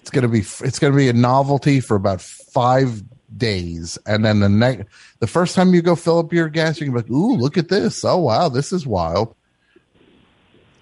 It's 0.00 0.10
gonna 0.10 0.28
be 0.28 0.40
it's 0.40 0.78
gonna 0.78 0.96
be 0.96 1.08
a 1.08 1.12
novelty 1.12 1.80
for 1.80 1.94
about 1.96 2.20
five 2.20 3.02
days, 3.36 3.98
and 4.06 4.24
then 4.24 4.40
the 4.40 4.48
next 4.48 4.84
the 5.20 5.26
first 5.26 5.54
time 5.54 5.74
you 5.74 5.82
go 5.82 5.94
fill 5.96 6.18
up 6.18 6.32
your 6.32 6.48
gas, 6.48 6.80
you 6.80 6.86
can 6.86 6.94
be 6.94 7.00
like, 7.00 7.10
"Ooh, 7.10 7.36
look 7.36 7.56
at 7.58 7.68
this! 7.68 8.04
Oh 8.04 8.18
wow, 8.18 8.48
this 8.48 8.72
is 8.72 8.86
wild." 8.86 9.34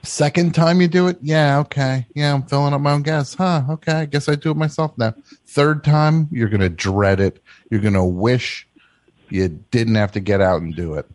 Second 0.05 0.53
time 0.53 0.81
you 0.81 0.89
do 0.89 1.07
it, 1.07 1.17
yeah, 1.23 1.61
okay, 1.61 2.07
yeah, 2.15 2.35
I'm 2.35 2.43
filling 2.43 2.75
up 2.75 2.81
my 2.81 2.91
own 2.91 3.03
gas, 3.03 3.35
huh? 3.35 3.63
Okay, 3.71 3.93
I 3.93 4.05
guess 4.07 4.29
I 4.29 4.35
do 4.35 4.51
it 4.51 4.57
myself 4.57 4.99
now. 4.99 5.15
Third 5.47 5.85
time, 5.85 6.29
you're 6.33 6.49
gonna 6.49 6.69
dread 6.69 7.21
it. 7.21 7.41
You're 7.71 7.81
gonna 7.81 8.05
wish 8.05 8.67
you 9.29 9.49
didn't 9.71 9.95
have 9.95 10.11
to 10.13 10.21
get 10.21 10.41
out 10.41 10.61
and 10.61 10.75
do 10.75 10.95
it. 10.95 11.09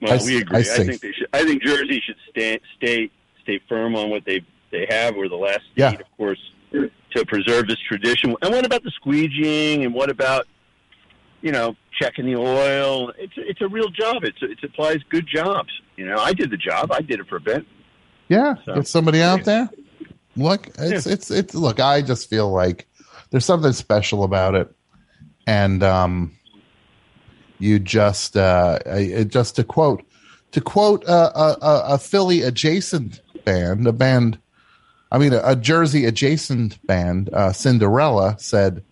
Well, 0.00 0.12
I 0.20 0.24
we 0.24 0.40
agree. 0.40 0.58
I 0.58 0.60
I, 0.60 0.62
think 0.62 1.00
they 1.00 1.10
should. 1.12 1.28
I 1.32 1.44
think 1.44 1.62
Jersey 1.64 2.00
should 2.06 2.16
stay 2.30 2.60
stay 2.76 3.10
stay 3.42 3.60
firm 3.68 3.96
on 3.96 4.10
what 4.10 4.24
they 4.24 4.44
they 4.70 4.86
have. 4.88 5.16
We're 5.16 5.28
the 5.28 5.34
last 5.34 5.62
state, 5.72 5.76
Yeah. 5.76 5.90
of 5.94 6.16
course, 6.16 6.38
to 7.14 7.24
preserve 7.26 7.66
this 7.68 7.78
tradition. 7.86 8.34
And 8.42 8.52
what 8.54 8.64
about 8.66 8.82
the 8.82 8.92
squeegeeing? 9.04 9.84
And 9.84 9.94
what 9.94 10.10
about 10.10 10.46
you 11.42 11.52
know 11.52 11.76
checking 11.98 12.26
the 12.26 12.36
oil? 12.36 13.12
It's 13.18 13.32
it's 13.36 13.60
a 13.60 13.68
real 13.68 13.88
job. 13.88 14.24
It's 14.24 14.38
it 14.42 14.58
applies 14.62 14.98
good 15.08 15.26
jobs. 15.26 15.70
You 15.96 16.06
know, 16.06 16.16
I 16.18 16.32
did 16.32 16.50
the 16.50 16.56
job. 16.56 16.92
I 16.92 17.00
did 17.00 17.20
it 17.20 17.28
for 17.28 17.36
a 17.36 17.40
bit. 17.40 17.64
Yeah, 18.28 18.54
So- 18.66 18.74
get 18.74 18.86
somebody 18.86 19.22
out 19.22 19.44
there. 19.44 19.68
Look, 20.36 20.68
it's 20.78 21.06
it's 21.06 21.30
it's 21.30 21.54
look. 21.54 21.80
I 21.80 22.02
just 22.02 22.28
feel 22.30 22.50
like 22.52 22.86
there's 23.30 23.44
something 23.44 23.72
special 23.72 24.22
about 24.22 24.54
it, 24.54 24.70
and 25.46 25.82
um, 25.82 26.36
you 27.58 27.78
just 27.80 28.36
uh, 28.36 28.78
I- 28.86 29.24
just 29.28 29.56
to 29.56 29.64
quote 29.64 30.04
to 30.52 30.60
quote 30.60 31.02
a, 31.04 31.36
a, 31.38 31.56
a- 31.60 31.84
a 31.94 31.98
Philly 31.98 32.42
adjacent 32.42 33.20
band, 33.44 33.86
a 33.86 33.92
band, 33.92 34.38
I 35.10 35.18
mean 35.18 35.32
a, 35.32 35.40
a 35.44 35.56
Jersey 35.56 36.04
adjacent 36.04 36.84
band, 36.86 37.30
uh, 37.32 37.52
Cinderella 37.52 38.36
said. 38.38 38.82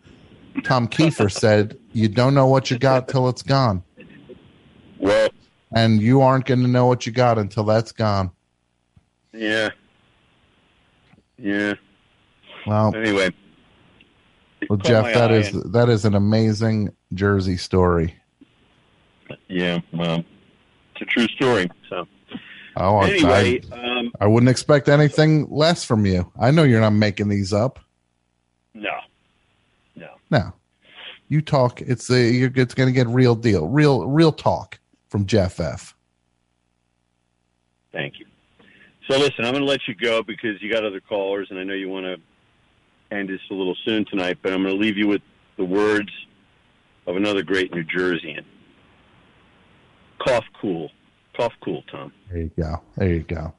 Tom 0.65 0.89
Kiefer 0.89 1.31
said, 1.31 1.79
"You 1.93 2.09
don't 2.09 2.35
know 2.35 2.47
what 2.47 2.71
you 2.71 2.79
got 2.79 3.09
till 3.09 3.29
it's 3.29 3.43
gone." 3.43 3.83
Well, 4.99 5.29
and 5.73 6.01
you 6.01 6.23
aren't 6.23 6.47
going 6.47 6.63
to 6.63 6.69
know 6.69 6.87
what 6.87 7.05
you 7.05 7.13
got 7.13 7.37
until 7.39 7.65
that's 7.65 7.93
gone. 7.93 8.31
Yeah. 9.35 9.69
Yeah. 11.39 11.75
Well, 12.67 12.97
Anyway. 12.97 13.31
well, 14.71 14.79
Jeff, 14.79 15.13
that 15.13 15.31
is 15.31 15.53
and... 15.55 15.73
that 15.75 15.91
is 15.91 16.07
an 16.07 16.15
amazing 16.15 16.95
Jersey 17.13 17.59
story. 17.59 18.15
yeah. 19.49 19.81
Well, 19.93 20.25
it's 20.95 21.03
a 21.03 21.05
true 21.05 21.29
story. 21.29 21.71
So 21.91 22.09
Oh, 22.77 22.97
I- 22.99 23.11
anyway, 23.11 23.61
I, 23.73 23.99
um, 23.99 24.13
I 24.21 24.27
wouldn't 24.27 24.51
expect 24.51 24.89
anything 24.89 25.47
less 25.51 25.85
from 25.85 26.05
you. 26.07 26.31
I 26.39 26.51
know 26.51 26.63
you're 26.63 26.81
not 26.81 26.91
making 26.93 27.29
these 27.29 27.53
up. 27.53 27.79
no, 28.75 28.91
no. 29.95 30.09
No, 30.31 30.53
you 31.29 31.41
talk. 31.41 31.81
It's 31.81 32.11
a. 32.11 32.31
You're, 32.31 32.51
it's 32.55 32.75
going 32.75 32.89
to 32.89 32.93
get 32.93 33.07
real 33.09 33.35
deal, 33.35 33.67
real 33.69 34.07
real 34.07 34.33
talk 34.33 34.79
from 35.09 35.25
Jeff 35.27 35.59
F. 35.61 35.95
Thank 37.93 38.19
you. 38.19 38.27
So 39.09 39.19
listen, 39.19 39.45
I'm 39.45 39.53
going 39.53 39.65
to 39.65 39.69
let 39.71 39.81
you 39.89 39.95
go 39.95 40.23
because 40.23 40.61
you 40.61 40.71
got 40.71 40.85
other 40.85 41.01
callers, 41.01 41.49
and 41.51 41.59
I 41.59 41.65
know 41.65 41.75
you 41.75 41.89
want 41.89 42.07
to 42.07 42.17
end 43.17 43.29
this 43.29 43.41
a 43.51 43.55
little 43.55 43.77
soon 43.85 44.05
tonight. 44.05 44.39
But 44.43 44.53
I'm 44.53 44.63
going 44.63 44.75
to 44.75 44.81
leave 44.81 44.99
you 44.99 45.07
with 45.07 45.23
the 45.57 45.65
words 45.65 46.11
of 47.07 47.17
another 47.17 47.43
great 47.43 47.73
New 47.73 47.85
Jerseyan. 47.85 48.45
Cough 50.19 50.45
cool, 50.61 50.91
cough 51.37 51.53
cool, 51.63 51.83
Tom. 51.91 52.13
There 52.31 52.43
you 52.43 52.51
go. 52.59 52.83
There 52.97 53.09
you 53.13 53.23
go. 53.23 53.55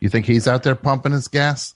You 0.00 0.08
think 0.08 0.26
he's 0.26 0.46
out 0.46 0.62
there 0.62 0.74
pumping 0.74 1.12
his 1.12 1.28
gas? 1.28 1.74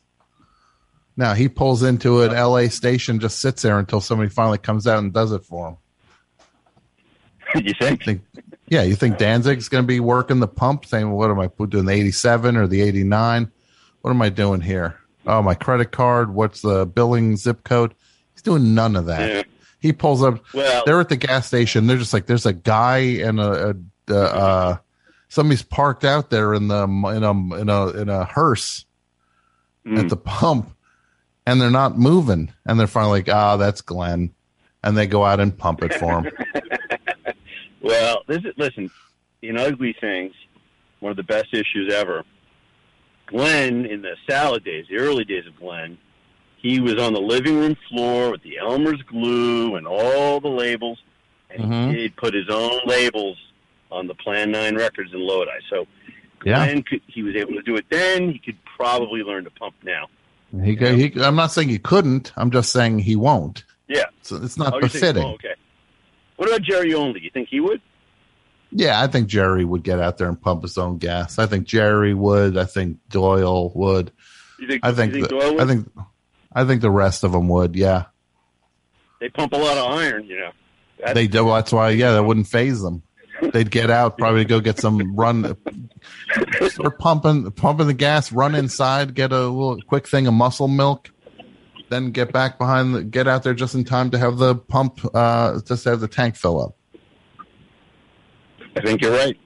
No, 1.17 1.35
he 1.35 1.49
pulls 1.49 1.83
into 1.83 2.23
an 2.23 2.33
L.A. 2.33 2.69
station, 2.71 3.21
just 3.21 3.41
sits 3.41 3.63
there 3.63 3.79
until 3.79 4.01
somebody 4.01 4.31
finally 4.31 4.59
comes 4.59 4.87
out 4.87 4.99
and 4.99 5.13
does 5.13 5.33
it 5.33 5.45
for 5.45 5.69
him. 5.69 5.77
you 7.65 7.75
think? 7.75 8.23
Yeah, 8.69 8.83
you 8.83 8.97
think 8.97 9.19
Danzig's 9.19 9.69
going 9.69 9.85
to 9.85 9.89
be 9.89 10.01
working 10.01 10.41
the 10.41 10.49
pump, 10.49 10.87
saying, 10.87 11.11
"What 11.11 11.31
am 11.31 11.39
I 11.39 11.51
doing? 11.67 11.85
The 11.85 11.93
eighty-seven 11.93 12.57
or 12.57 12.67
the 12.67 12.81
eighty-nine? 12.81 13.51
What 14.01 14.11
am 14.11 14.23
I 14.23 14.31
doing 14.31 14.63
here? 14.63 14.99
Oh, 15.27 15.43
my 15.43 15.55
credit 15.55 15.93
card. 15.93 16.33
What's 16.33 16.63
the 16.63 16.87
billing 16.87 17.37
zip 17.37 17.65
code?" 17.65 17.95
He's 18.33 18.43
doing 18.43 18.75
none 18.75 18.97
of 18.97 19.07
that. 19.07 19.29
Yeah. 19.29 19.43
He 19.81 19.93
pulls 19.93 20.23
up. 20.23 20.43
Well- 20.55 20.85
they're 20.87 21.01
at 21.01 21.11
the 21.11 21.17
gas 21.17 21.47
station. 21.47 21.87
They're 21.87 21.99
just 21.99 22.15
like, 22.15 22.27
there's 22.27 22.47
a 22.47 22.53
guy 22.53 22.99
and 22.99 23.39
a, 23.39 23.77
a, 24.09 24.15
a 24.15 24.17
uh, 24.17 24.77
somebody's 25.33 25.63
parked 25.63 26.05
out 26.05 26.29
there 26.31 26.53
in 26.53 26.69
the 26.69 26.83
in 26.85 27.23
a 27.25 27.57
in 27.57 27.69
a 27.71 27.89
in 27.89 28.09
a 28.09 28.25
hearse 28.25 28.85
Hmm. 29.85 29.97
at 29.99 30.09
the 30.11 30.17
pump, 30.17 30.71
and 31.47 31.61
they're 31.61 31.71
not 31.71 31.99
moving. 31.99 32.53
And 32.65 32.79
they're 32.79 32.87
finally 32.87 33.19
like, 33.21 33.29
"Ah, 33.29 33.57
that's 33.57 33.81
Glenn," 33.81 34.33
and 34.85 34.97
they 34.97 35.07
go 35.09 35.25
out 35.25 35.41
and 35.41 35.57
pump 35.57 35.83
it 35.83 35.95
for 35.95 36.21
him. 36.23 36.31
Well, 37.81 38.23
this 38.29 38.39
is, 38.45 38.53
listen, 38.57 38.91
in 39.43 39.59
Ugly 39.59 39.97
Things, 40.01 40.33
one 41.01 41.11
of 41.11 41.17
the 41.17 41.25
best 41.25 41.53
issues 41.53 41.93
ever. 41.93 42.23
Glenn, 43.27 43.87
in 43.87 44.03
the 44.03 44.15
salad 44.31 44.63
days, 44.63 44.87
the 44.89 44.99
early 44.99 45.25
days 45.25 45.47
of 45.49 45.57
Glenn, 45.57 45.99
he 46.59 46.79
was 46.81 46.97
on 46.99 47.13
the 47.13 47.21
living 47.21 47.57
room 47.59 47.77
floor 47.89 48.31
with 48.31 48.43
the 48.45 48.59
Elmer's 48.59 49.03
glue 49.03 49.75
and 49.75 49.85
all 49.87 50.39
the 50.41 50.49
labels, 50.49 51.03
and 51.51 51.65
Mhm. 51.65 51.95
he'd 51.97 52.17
put 52.17 52.35
his 52.35 52.49
own 52.49 52.79
labels 52.87 53.37
on 53.93 54.07
the 54.07 54.15
Plan 54.15 54.51
9 54.51 54.77
records 54.77 55.13
in 55.13 55.21
Lodi. 55.21 55.51
So 55.71 55.87
Yeah. 56.45 56.65
Glenn, 56.65 56.83
could, 56.83 57.01
he 57.07 57.23
was 57.23 57.37
able 57.37 57.53
to 57.55 57.63
do 57.63 57.77
it 57.77 57.85
then. 57.91 58.31
He 58.31 58.39
could 58.39 58.59
probably 58.77 59.23
learn 59.23 59.45
to 59.45 59.51
pump 59.51 59.75
now. 59.85 60.09
He, 60.63 60.75
he, 60.77 61.13
I'm 61.23 61.37
not 61.37 61.53
saying 61.53 61.69
he 61.71 61.79
couldn't. 61.79 62.33
I'm 62.37 62.51
just 62.51 62.73
saying 62.73 62.99
he 63.01 63.17
won't. 63.17 63.65
Yeah. 63.89 64.05
So 64.23 64.37
it's 64.37 64.59
not 64.59 64.75
Oh, 64.75 64.81
befitting. 64.81 65.23
oh, 65.25 65.33
okay. 65.35 65.55
What 66.37 66.49
about 66.49 66.63
Jerry 66.63 66.93
Only? 66.95 67.21
You 67.21 67.31
think 67.31 67.49
he 67.49 67.61
would? 67.61 67.81
Yeah, 68.71 69.01
I 69.03 69.07
think 69.07 69.29
Jerry 69.29 69.65
would 69.65 69.83
get 69.83 70.01
out 70.01 70.17
there 70.19 70.29
and 70.29 70.41
pump 70.41 70.63
his 70.63 70.79
own 70.79 70.99
gas. 70.99 71.39
I 71.39 71.47
think 71.47 71.67
Jerry 71.67 72.15
would. 72.15 72.57
I 72.57 72.65
think 72.65 72.99
Doyle 73.11 73.71
would. 73.75 74.11
You 74.59 74.67
think, 74.67 74.85
I 74.85 74.93
think. 74.93 75.13
think 75.13 75.25
the, 75.25 75.29
Doyle 75.29 75.53
would? 75.55 75.61
I 75.63 75.67
think. 75.67 75.93
I 76.55 76.65
think 76.65 76.81
the 76.81 76.91
rest 76.91 77.23
of 77.25 77.33
them 77.33 77.49
would. 77.49 77.77
Yeah, 77.77 78.05
they 79.21 79.29
pump 79.29 79.53
a 79.53 79.57
lot 79.57 79.77
of 79.77 79.93
iron, 79.99 80.25
you 80.25 80.39
know. 80.39 80.51
That's- 80.99 81.15
they 81.15 81.27
do. 81.27 81.47
That's 81.49 81.71
why. 81.73 81.91
Yeah, 81.91 82.13
that 82.13 82.23
wouldn't 82.25 82.47
faze 82.47 82.81
them. 82.81 83.03
They'd 83.53 83.71
get 83.71 83.91
out, 83.91 84.17
probably 84.19 84.45
go 84.45 84.61
get 84.61 84.79
some 84.79 85.15
run, 85.15 85.57
start 86.69 86.99
pumping, 86.99 87.51
pumping 87.53 87.87
the 87.87 87.95
gas, 87.95 88.33
run 88.33 88.55
inside, 88.55 89.15
get 89.15 89.33
a 89.33 89.41
little 89.47 89.81
quick 89.83 90.09
thing 90.09 90.27
of 90.27 90.35
muscle 90.35 90.69
milk, 90.69 91.11
then 91.91 92.11
get 92.13 92.33
back 92.33 92.59
behind, 92.59 92.95
the, 92.95 93.05
get 93.05 93.29
out 93.29 93.43
there 93.43 93.53
just 93.55 93.75
in 93.75 93.85
time 93.85 94.11
to 94.13 94.19
have 94.19 94.39
the 94.39 94.55
pump, 94.55 95.01
uh, 95.15 95.61
just 95.67 95.85
have 95.85 96.01
the 96.01 96.09
tank 96.09 96.37
fill 96.37 96.63
up. 96.63 96.77
I 98.75 98.81
think 98.81 99.03
you're 99.03 99.13
right. 99.13 99.39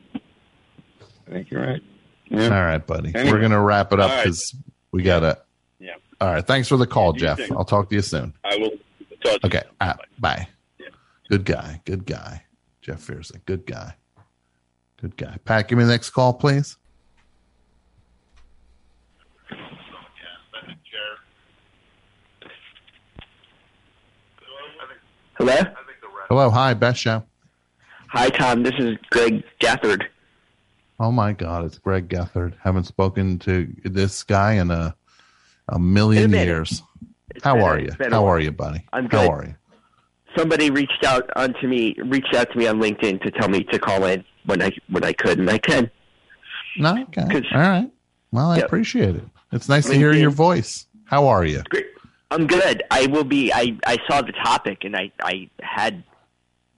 I 1.27 1.31
think 1.33 1.51
you're 1.51 1.66
right. 1.66 1.83
Yeah. 2.28 2.45
All 2.45 2.51
right, 2.65 2.85
buddy. 2.87 3.12
Anyway. 3.15 3.33
We're 3.33 3.41
gonna 3.41 3.61
wrap 3.61 3.93
it 3.93 3.99
up 4.01 4.11
All 4.11 4.16
right. 4.16 4.24
because 4.24 4.55
we 4.93 5.03
gotta. 5.03 5.39
Yeah. 5.81 5.95
All 6.20 6.33
right. 6.33 6.47
Thanks 6.47 6.69
for 6.69 6.77
the 6.77 6.87
call, 6.87 7.12
You 7.15 7.20
Jeff. 7.20 7.39
too. 7.39 7.57
I'll 7.57 7.65
talk 7.65 7.89
to 7.91 7.97
you 7.97 8.03
soon. 8.03 8.35
I 8.45 8.57
will 8.57 8.70
talk 9.23 9.41
to 9.41 9.47
Okay. 9.47 9.62
Uh, 9.81 9.95
bye. 10.19 10.47
Good 11.28 11.45
guy. 11.45 11.81
Good 11.85 12.07
guy. 12.07 12.45
Jeff 12.87 13.05
Feuerzeig. 13.05 13.45
Good 13.47 13.67
guy. 13.67 13.97
Good 15.01 15.17
guy. 15.17 15.39
Pat, 15.45 15.67
give 15.67 15.77
me 15.77 15.83
the 15.85 15.91
next 15.91 16.11
call, 16.11 16.33
please. 16.33 16.77
Hello? 25.35 25.57
Hello. 26.29 26.51
Hi. 26.51 26.75
Best 26.75 27.01
show. 27.01 27.25
Hi, 28.11 28.31
Tom. 28.31 28.63
This 28.63 28.75
is 28.79 28.97
Greg 29.11 29.43
Gethard. 29.61 30.05
Oh 31.01 31.11
my 31.11 31.33
God, 31.33 31.65
it's 31.65 31.79
Greg 31.79 32.09
Gethard. 32.09 32.55
Haven't 32.63 32.85
spoken 32.85 33.41
to 33.41 33.71
this 33.85 34.23
guy 34.23 34.55
in 34.55 34.71
a 34.71 34.95
a 35.69 35.79
million 35.81 36.31
years. 36.31 36.83
How 37.43 37.61
are 37.61 37.81
you? 37.81 37.87
it's 37.87 37.97
been 37.97 38.13
a 38.13 38.17
How 38.17 38.27
are 38.27 38.39
you, 38.39 38.53
buddy? 38.53 38.85
I'm 38.93 39.09
good. 39.09 39.29
How 39.29 39.35
are 39.35 39.45
you? 39.45 39.55
Somebody 40.37 40.71
reached 40.71 41.05
out 41.05 41.31
onto 41.37 41.67
me, 41.67 41.95
reached 42.05 42.35
out 42.35 42.51
to 42.53 42.59
me 42.59 42.67
on 42.67 42.79
LinkedIn 42.81 43.23
to 43.23 43.31
tell 43.31 43.49
me 43.49 43.65
to 43.65 43.79
call 43.79 44.05
in 44.05 44.25
when 44.45 44.63
I 44.63 44.71
when 44.91 45.05
I 45.05 45.13
could, 45.13 45.39
and 45.39 45.49
I 45.51 45.59
can. 45.59 45.91
No, 46.79 47.03
okay. 47.17 47.43
All 47.55 47.61
right. 47.61 47.91
Well, 48.33 48.51
I 48.51 48.57
Yep. 48.59 48.67
appreciate 48.67 49.17
it. 49.17 49.25
It's 49.53 49.69
nice 49.69 49.87
to 49.89 49.95
hear 49.95 50.13
your 50.13 50.31
voice. 50.31 50.87
How 51.07 51.27
are 51.29 51.45
you? 51.45 51.63
Great. 51.71 51.87
I'm 52.31 52.47
good. 52.47 52.83
I 52.91 53.07
will 53.07 53.25
be. 53.25 53.53
I 53.53 53.79
I 53.87 53.97
saw 54.09 54.21
the 54.21 54.33
topic, 54.45 54.85
and 54.85 54.95
I 54.97 55.11
I 55.23 55.49
had 55.63 56.03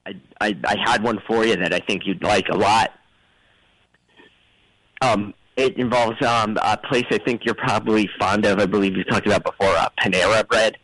I 0.07 0.13
I, 0.41 0.57
I 0.65 0.77
had 0.85 1.03
one 1.03 1.19
for 1.27 1.45
you 1.45 1.57
that 1.57 1.73
I 1.73 1.81
think 1.81 2.03
you'd 2.07 2.23
like 2.23 2.49
a 2.51 2.57
lot. 2.57 2.93
Um, 5.01 5.35
it 5.57 5.77
involves 5.79 6.21
um 6.25 6.57
a 6.63 6.77
place 6.77 7.07
I 7.11 7.19
think 7.19 7.45
you're 7.45 7.55
probably 7.55 8.09
fond 8.21 8.45
of. 8.47 8.59
I 8.61 8.67
believe 8.67 8.97
you 8.97 9.05
talked 9.05 9.27
about 9.27 9.43
before, 9.45 9.75
uh, 9.75 9.89
Panera 10.01 10.47
Bread. 10.47 10.77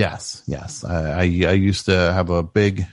Yes, 0.00 0.42
yes. 0.46 0.82
I, 0.82 1.10
I 1.10 1.20
I 1.20 1.52
used 1.52 1.84
to 1.84 1.92
have 1.92 2.30
a 2.30 2.42
big, 2.42 2.86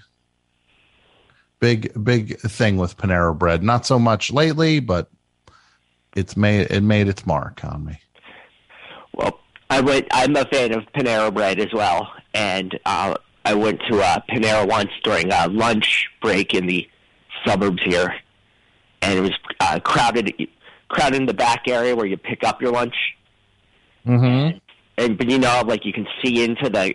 big, 1.61 2.03
big 2.03 2.37
thing 2.41 2.75
with 2.75 2.97
Panera 2.97 3.37
Bread. 3.37 3.63
Not 3.63 3.85
so 3.85 3.97
much 3.97 4.29
lately, 4.33 4.81
but 4.81 5.09
it's 6.17 6.35
made 6.35 6.69
it 6.69 6.83
made 6.83 7.07
its 7.07 7.25
mark 7.25 7.63
on 7.63 7.85
me. 7.85 8.01
Well, 9.13 9.39
I 9.69 9.79
went. 9.79 10.09
I'm 10.11 10.35
a 10.35 10.43
fan 10.47 10.73
of 10.73 10.83
Panera 10.93 11.33
Bread 11.33 11.61
as 11.61 11.71
well, 11.71 12.11
and 12.33 12.77
uh, 12.85 13.15
I 13.45 13.53
went 13.53 13.79
to 13.89 14.01
uh, 14.01 14.19
Panera 14.29 14.67
once 14.67 14.91
during 15.01 15.31
a 15.31 15.47
lunch 15.47 16.09
break 16.21 16.53
in 16.53 16.67
the 16.67 16.89
suburbs 17.45 17.81
here, 17.85 18.15
and 19.01 19.17
it 19.17 19.21
was 19.21 19.31
uh, 19.61 19.79
crowded, 19.79 20.33
crowded 20.89 21.21
in 21.21 21.25
the 21.25 21.33
back 21.33 21.69
area 21.69 21.95
where 21.95 22.05
you 22.05 22.17
pick 22.17 22.43
up 22.43 22.61
your 22.61 22.73
lunch. 22.73 22.95
Mm-hmm. 24.05 24.57
And 24.97 25.17
but 25.17 25.29
you 25.29 25.37
know, 25.37 25.63
like 25.65 25.85
you 25.85 25.93
can 25.93 26.07
see 26.23 26.43
into 26.43 26.69
the, 26.69 26.93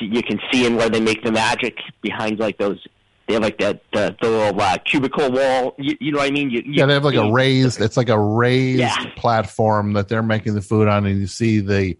you 0.00 0.22
can 0.22 0.40
see 0.52 0.66
in 0.66 0.76
where 0.76 0.88
they 0.88 1.00
make 1.00 1.22
the 1.22 1.32
magic 1.32 1.78
behind 2.00 2.38
like 2.40 2.58
those. 2.58 2.84
They 3.26 3.34
have 3.34 3.42
like 3.42 3.58
that 3.58 3.80
the, 3.92 4.14
the 4.20 4.28
little 4.28 4.60
uh, 4.60 4.76
cubicle 4.78 5.30
wall. 5.30 5.74
You, 5.78 5.96
you 6.00 6.12
know 6.12 6.18
what 6.18 6.28
I 6.28 6.30
mean? 6.30 6.50
You, 6.50 6.62
you 6.64 6.74
Yeah, 6.74 6.86
they 6.86 6.94
have 6.94 7.04
like 7.04 7.14
a 7.14 7.30
raised. 7.30 7.80
It's 7.80 7.96
like 7.96 8.08
a 8.10 8.18
raised 8.18 8.80
Yeah. 8.80 9.12
platform 9.16 9.92
that 9.94 10.08
they're 10.08 10.22
making 10.22 10.54
the 10.54 10.60
food 10.60 10.88
on, 10.88 11.06
and 11.06 11.18
you 11.20 11.26
see 11.26 11.60
the 11.60 11.96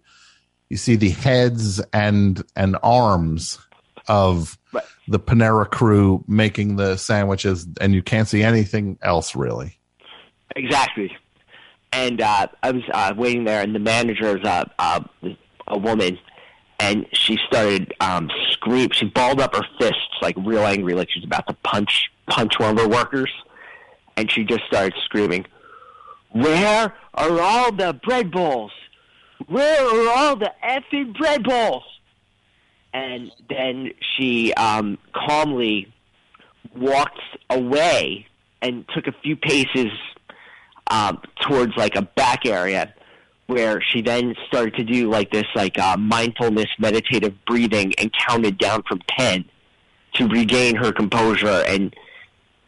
you 0.69 0.77
see 0.77 0.95
the 0.95 1.09
heads 1.09 1.79
and 1.93 2.43
and 2.55 2.77
arms 2.83 3.57
of 4.07 4.57
the 5.07 5.19
Panera 5.19 5.69
crew 5.69 6.23
making 6.27 6.75
the 6.75 6.97
sandwiches, 6.97 7.65
and 7.81 7.93
you 7.95 8.03
can't 8.03 8.27
see 8.27 8.43
anything 8.43 8.99
else 9.01 9.35
really. 9.35 9.79
Exactly. 10.55 11.15
And 11.91 12.21
uh, 12.21 12.47
I 12.61 12.71
was 12.71 12.83
uh, 12.93 13.13
waiting 13.17 13.45
there, 13.45 13.61
and 13.63 13.73
the 13.73 13.79
manager's 13.79 14.43
uh, 14.43 14.65
uh, 14.77 14.99
a 15.67 15.77
woman, 15.77 16.17
and 16.79 17.05
she 17.13 17.37
started 17.47 17.93
um, 17.99 18.29
scream. 18.51 18.89
She 18.91 19.05
balled 19.05 19.41
up 19.41 19.55
her 19.55 19.65
fists 19.79 20.15
like 20.21 20.35
real 20.37 20.65
angry, 20.65 20.93
like 20.93 21.09
she's 21.11 21.23
about 21.23 21.47
to 21.47 21.53
punch 21.63 22.11
punch 22.27 22.59
one 22.59 22.71
of 22.71 22.79
her 22.79 22.87
workers, 22.87 23.31
and 24.17 24.31
she 24.31 24.43
just 24.43 24.63
started 24.67 24.93
screaming, 25.05 25.45
"Where 26.31 26.93
are 27.13 27.39
all 27.39 27.71
the 27.71 27.93
bread 27.93 28.31
bowls? 28.31 28.71
Where 29.47 29.81
are 29.81 30.17
all 30.17 30.35
the 30.35 30.51
effing 30.63 31.17
bread 31.17 31.43
bowls?" 31.43 31.83
And 32.93 33.31
then 33.49 33.91
she 33.99 34.53
um, 34.53 34.97
calmly 35.13 35.93
walked 36.75 37.19
away 37.49 38.25
and 38.61 38.85
took 38.93 39.07
a 39.07 39.11
few 39.21 39.35
paces 39.35 39.91
um, 40.89 41.21
towards 41.41 41.75
like 41.75 41.95
a 41.95 42.01
back 42.01 42.45
area 42.45 42.93
where 43.47 43.81
she 43.81 44.01
then 44.01 44.35
started 44.47 44.75
to 44.75 44.83
do 44.83 45.09
like 45.09 45.31
this 45.31 45.45
like 45.55 45.77
uh, 45.77 45.95
mindfulness 45.97 46.67
meditative 46.79 47.33
breathing 47.45 47.93
and 47.99 48.11
counted 48.27 48.57
down 48.57 48.83
from 48.87 48.99
10 49.17 49.45
to 50.13 50.27
regain 50.27 50.75
her 50.75 50.91
composure 50.91 51.63
and 51.67 51.95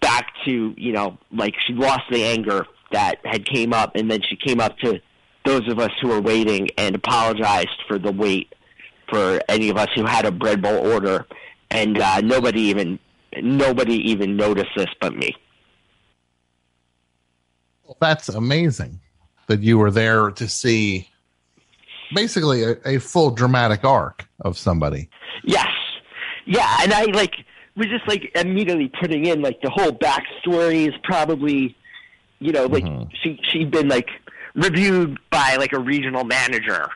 back 0.02 0.28
to 0.46 0.74
you 0.78 0.92
know 0.92 1.18
like 1.32 1.56
she 1.66 1.74
lost 1.74 2.04
the 2.12 2.24
anger 2.24 2.66
that 2.92 3.16
had 3.26 3.46
came 3.46 3.74
up 3.74 3.96
and 3.96 4.10
then 4.10 4.22
she 4.30 4.36
came 4.36 4.60
up 4.60 4.78
to 4.78 5.00
those 5.48 5.68
of 5.70 5.80
us 5.80 5.92
who 6.02 6.10
were 6.10 6.22
waiting 6.22 6.70
and 6.78 6.96
apologized 6.96 7.82
for 7.88 7.98
the 7.98 8.12
wait 8.12 8.54
for 9.10 9.40
any 9.48 9.70
of 9.70 9.78
us 9.78 9.88
who 9.96 10.06
had 10.06 10.26
a 10.26 10.32
bread 10.32 10.62
bowl 10.62 10.86
order. 10.92 11.26
And 11.72 11.98
uh, 11.98 12.22
nobody 12.22 12.62
even 12.62 13.00
nobody 13.42 13.96
even 14.12 14.36
noticed 14.36 14.72
this 14.76 14.88
but 15.00 15.16
me. 15.16 15.36
Well, 17.84 17.98
That's 18.00 18.30
amazing 18.30 19.00
that 19.48 19.62
you 19.62 19.78
were 19.78 19.92
there 19.92 20.32
to 20.32 20.48
see 20.48 21.10
basically 22.14 22.64
a, 22.64 22.78
a 22.86 22.98
full 23.00 23.32
dramatic 23.32 23.84
arc 23.84 24.28
of 24.42 24.58
somebody. 24.58 25.10
Yes. 25.44 25.68
Yeah, 26.46 26.78
and 26.82 26.94
I 26.94 27.06
like 27.06 27.36
was 27.76 27.88
just 27.88 28.08
like 28.08 28.32
immediately 28.36 28.92
putting 29.00 29.26
in 29.26 29.42
like 29.42 29.62
the 29.62 29.70
whole 29.70 29.92
backstory 29.92 30.88
is 30.88 30.94
probably 31.04 31.76
you 32.40 32.52
know, 32.52 32.66
like 32.68 32.86
she 33.22 33.40
she'd 33.44 33.72
been 33.72 33.88
like 33.88 34.10
reviewed 34.56 35.18
by 35.32 35.56
like 35.58 35.74
a 35.74 35.80
regional 35.80 36.24
manager, 36.24 36.90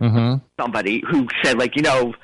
Mm-hmm. 0.00 0.44
somebody 0.60 1.02
who 1.08 1.28
said 1.44 1.56
like, 1.56 1.76
you 1.76 1.82
know, 1.82 2.14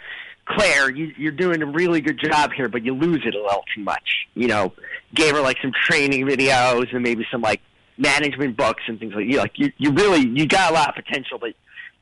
Claire, 0.47 0.91
you, 0.91 1.13
you're 1.17 1.31
doing 1.31 1.63
a 1.63 1.67
really 1.67 2.01
good 2.01 2.19
job 2.19 2.53
here, 2.53 2.69
but 2.69 2.85
you 2.85 2.95
lose 2.95 3.23
it 3.25 3.35
a 3.37 3.41
little 3.41 3.63
too 3.73 3.83
much. 3.83 4.27
You 4.35 4.49
know, 4.49 4.73
gave 5.15 5.37
her 5.37 5.41
like 5.41 5.57
some 5.63 5.71
training 5.87 6.27
videos 6.27 6.93
and 6.93 7.03
maybe 7.03 7.25
some 7.31 7.43
like 7.43 7.61
management 8.01 8.56
books 8.56 8.82
and 8.89 8.98
things 8.98 9.14
like 9.14 9.27
you 9.27 9.36
like 9.39 9.52
you 9.59 9.70
you 9.78 9.93
really 9.93 10.27
you 10.28 10.47
got 10.47 10.70
a 10.70 10.74
lot 10.74 10.89
of 10.89 10.94
potential, 11.05 11.39
but 11.39 11.52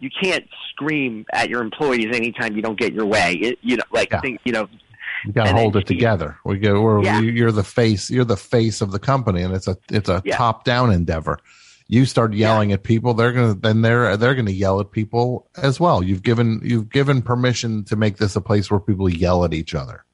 you 0.00 0.08
can't 0.22 0.46
scream 0.70 1.26
at 1.32 1.50
your 1.50 1.60
employees 1.60 2.06
anytime 2.14 2.54
you 2.54 2.62
don't 2.62 2.78
get 2.78 2.92
your 2.94 3.04
way. 3.06 3.32
It, 3.34 3.58
you 3.62 3.76
know, 3.76 3.82
like 3.92 4.10
think, 4.22 4.40
you 4.44 4.52
know, 4.52 4.68
You 5.24 5.32
got 5.32 5.46
to 5.46 5.52
hold 5.52 5.76
it 5.76 5.86
together. 5.88 6.38
We 6.44 6.58
go. 6.58 6.80
We're, 6.80 7.02
Yeah. 7.02 7.20
you- 7.20 7.32
You're 7.32 7.50
the 7.52 7.64
face. 7.64 8.08
You're 8.08 8.24
the 8.24 8.36
face 8.36 8.80
of 8.80 8.92
the 8.92 9.00
company, 9.00 9.42
and 9.42 9.52
it's 9.52 9.66
a 9.66 9.76
it's 9.90 10.08
a 10.08 10.22
Yeah. 10.24 10.36
top 10.36 10.62
down 10.64 10.92
endeavor. 10.92 11.38
You 11.88 12.04
start 12.04 12.34
yelling 12.34 12.70
at 12.72 12.82
people, 12.84 13.14
they're 13.14 13.32
gonna 13.32 13.54
then 13.54 13.82
they're 13.82 14.16
they're 14.16 14.34
gonna 14.36 14.50
yell 14.52 14.78
at 14.78 14.92
people 14.92 15.48
as 15.56 15.80
well. 15.80 16.02
You've 16.04 16.22
given 16.22 16.60
you've 16.62 16.90
given 16.90 17.20
permission 17.22 17.82
to 17.86 17.96
make 17.96 18.18
this 18.18 18.36
a 18.36 18.40
place 18.40 18.70
where 18.70 18.78
people 18.78 19.08
yell 19.08 19.44
at 19.44 19.52
each 19.54 19.74
other. 19.74 20.04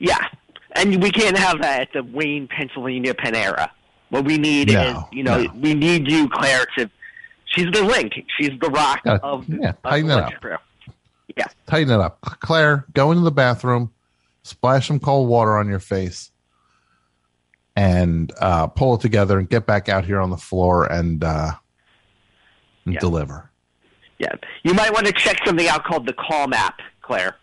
Yeah, 0.00 0.26
and 0.74 1.00
we 1.02 1.10
can't 1.10 1.36
have 1.38 1.60
that 1.62 1.80
at 1.82 1.88
the 1.92 2.02
Wayne, 2.02 2.48
Pennsylvania 2.48 3.14
Panera. 3.14 3.68
What 4.10 4.24
we 4.24 4.38
need 4.38 4.72
No, 4.72 4.82
is, 4.82 4.96
you 5.16 5.22
know, 5.24 5.46
we 5.56 5.74
need 5.74 6.08
you, 6.10 6.28
Claire, 6.28 6.64
to. 6.78 6.88
She's 7.46 7.66
the 7.72 7.82
link. 7.82 8.12
She's 8.38 8.50
the 8.60 8.68
rock 8.70 9.00
Yeah, 9.04 9.18
of, 9.22 9.48
yeah, 9.48 9.70
of 9.70 9.76
the 9.82 9.88
tighten 9.88 10.10
it 10.10 10.18
up. 10.18 10.32
crew. 10.40 10.56
Yeah, 11.36 11.46
Tighten 11.66 11.92
it 11.92 12.00
up, 12.00 12.20
Claire. 12.40 12.86
Go 12.94 13.10
into 13.12 13.24
the 13.24 13.30
bathroom, 13.30 13.92
splash 14.42 14.88
some 14.88 15.00
cold 15.00 15.28
water 15.28 15.56
on 15.58 15.68
your 15.68 15.78
face, 15.80 16.30
and 17.74 18.32
uh, 18.40 18.66
pull 18.68 18.94
it 18.94 19.00
together, 19.00 19.38
and 19.38 19.48
get 19.48 19.66
back 19.66 19.88
out 19.88 20.04
here 20.04 20.20
on 20.20 20.30
the 20.30 20.36
floor 20.36 20.84
and 20.90 21.22
uh, 21.22 21.52
and 22.84 22.94
Yeah. 22.94 23.00
deliver. 23.00 23.50
yeah. 24.18 24.32
You 24.62 24.72
might 24.74 24.92
want 24.92 25.06
to 25.06 25.12
check 25.12 25.36
something 25.44 25.68
out 25.68 25.84
called 25.84 26.06
the 26.06 26.14
Calm 26.14 26.52
app, 26.52 26.78
Claire. 27.02 27.36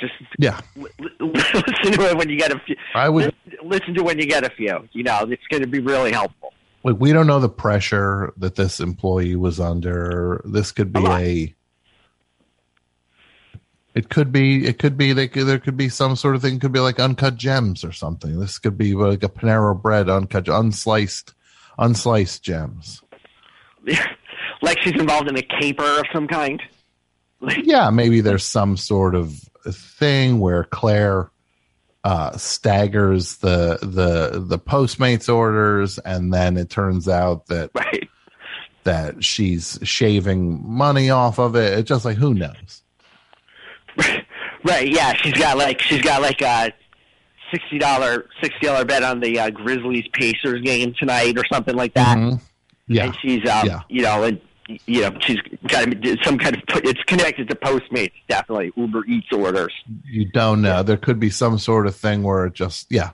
Just 0.00 0.12
Yeah, 0.38 0.60
li- 0.76 0.90
li- 0.98 1.18
listen 1.20 1.92
to 1.92 2.10
it 2.10 2.16
when 2.16 2.28
you 2.28 2.38
get 2.38 2.52
a 2.52 2.58
few. 2.60 2.76
I 2.94 3.08
would. 3.08 3.34
Listen, 3.46 3.68
listen 3.68 3.94
to 3.94 4.02
when 4.02 4.18
you 4.18 4.26
get 4.26 4.44
a 4.44 4.50
few. 4.50 4.88
You 4.92 5.02
know, 5.04 5.20
it's 5.28 5.46
going 5.50 5.62
to 5.62 5.68
be 5.68 5.80
really 5.80 6.12
helpful. 6.12 6.52
Like 6.82 6.96
we 6.98 7.12
don't 7.12 7.26
know 7.26 7.40
the 7.40 7.48
pressure 7.48 8.32
that 8.36 8.56
this 8.56 8.80
employee 8.80 9.36
was 9.36 9.60
under. 9.60 10.42
This 10.44 10.72
could 10.72 10.92
be 10.92 11.06
a. 11.06 11.54
It 13.94 14.08
could 14.08 14.32
be. 14.32 14.66
It 14.66 14.78
could 14.78 14.96
be. 14.98 15.12
They 15.12 15.28
could, 15.28 15.46
there 15.46 15.58
could 15.58 15.76
be 15.76 15.88
some 15.88 16.16
sort 16.16 16.34
of 16.34 16.42
thing. 16.42 16.58
Could 16.58 16.72
be 16.72 16.80
like 16.80 16.98
uncut 16.98 17.36
gems 17.36 17.84
or 17.84 17.92
something. 17.92 18.38
This 18.38 18.58
could 18.58 18.76
be 18.76 18.94
like 18.94 19.22
a 19.22 19.28
Panera 19.28 19.80
Bread 19.80 20.10
uncut, 20.10 20.46
unsliced, 20.46 21.32
unsliced 21.78 22.42
gems. 22.42 23.02
like 24.62 24.78
she's 24.80 24.94
involved 24.94 25.28
in 25.28 25.38
a 25.38 25.42
caper 25.42 26.00
of 26.00 26.06
some 26.12 26.26
kind. 26.26 26.60
Yeah, 27.62 27.90
maybe 27.90 28.20
there's 28.20 28.44
some 28.44 28.76
sort 28.76 29.14
of 29.14 29.48
thing 29.72 30.40
where 30.40 30.64
Claire 30.64 31.30
uh, 32.04 32.36
staggers 32.36 33.36
the 33.38 33.78
the 33.82 34.40
the 34.40 34.58
Postmates 34.58 35.32
orders, 35.32 35.98
and 35.98 36.32
then 36.32 36.56
it 36.56 36.68
turns 36.70 37.08
out 37.08 37.46
that 37.46 37.70
right. 37.74 38.08
that 38.84 39.24
she's 39.24 39.78
shaving 39.82 40.62
money 40.68 41.08
off 41.10 41.38
of 41.38 41.56
it. 41.56 41.78
It's 41.78 41.88
just 41.88 42.04
like 42.04 42.16
who 42.16 42.34
knows. 42.34 42.82
Right, 44.66 44.88
yeah, 44.90 45.12
she's 45.12 45.34
got 45.34 45.58
like 45.58 45.78
she's 45.82 46.00
got 46.00 46.22
like 46.22 46.40
a 46.40 46.72
sixty 47.50 47.76
dollar 47.78 48.24
sixty 48.42 48.64
dollar 48.64 48.86
bet 48.86 49.02
on 49.02 49.20
the 49.20 49.38
uh, 49.38 49.50
Grizzlies 49.50 50.06
Pacers 50.14 50.62
game 50.62 50.94
tonight 50.98 51.36
or 51.38 51.44
something 51.52 51.76
like 51.76 51.92
that. 51.92 52.16
Mhm. 52.16 52.40
Yeah, 52.88 53.04
and 53.04 53.16
she's 53.20 53.46
um, 53.46 53.66
Yeah. 53.66 53.80
you 53.90 54.00
know, 54.00 54.22
and 54.22 54.40
you 54.86 55.02
know, 55.02 55.16
she's 55.20 55.40
got 55.68 55.88
some 56.24 56.38
kind 56.38 56.56
of 56.56 56.62
it's 56.84 57.02
connected 57.04 57.48
to 57.48 57.54
Postmates, 57.54 58.12
definitely 58.28 58.72
Uber 58.76 59.04
Eats 59.06 59.32
orders. 59.32 59.72
you 60.04 60.24
don't 60.30 60.62
know. 60.62 60.82
There 60.82 60.96
could 60.96 61.20
be 61.20 61.30
some 61.30 61.58
sort 61.58 61.86
of 61.86 61.94
thing 61.96 62.22
where 62.22 62.46
it 62.46 62.54
just 62.54 62.90
yeah. 62.90 63.10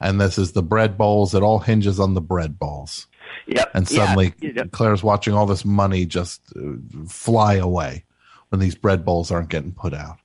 And 0.00 0.20
this 0.20 0.36
is 0.36 0.52
the 0.52 0.62
bread 0.62 0.98
bowls. 0.98 1.34
It 1.34 1.42
all 1.42 1.58
hinges 1.58 1.98
on 1.98 2.14
the 2.14 2.20
bread 2.20 2.58
bowls. 2.58 3.06
Yep. 3.46 3.70
And 3.74 3.88
suddenly 3.88 4.34
know. 4.42 4.64
Claire's 4.70 5.02
watching 5.02 5.32
all 5.34 5.46
this 5.46 5.64
money 5.64 6.04
just 6.04 6.42
uh, 6.56 6.72
fly 7.08 7.54
away 7.54 8.04
when 8.50 8.60
these 8.60 8.74
bread 8.74 9.04
bowls 9.04 9.30
aren't 9.30 9.48
getting 9.48 9.72
put 9.72 9.94
out. 9.94 10.18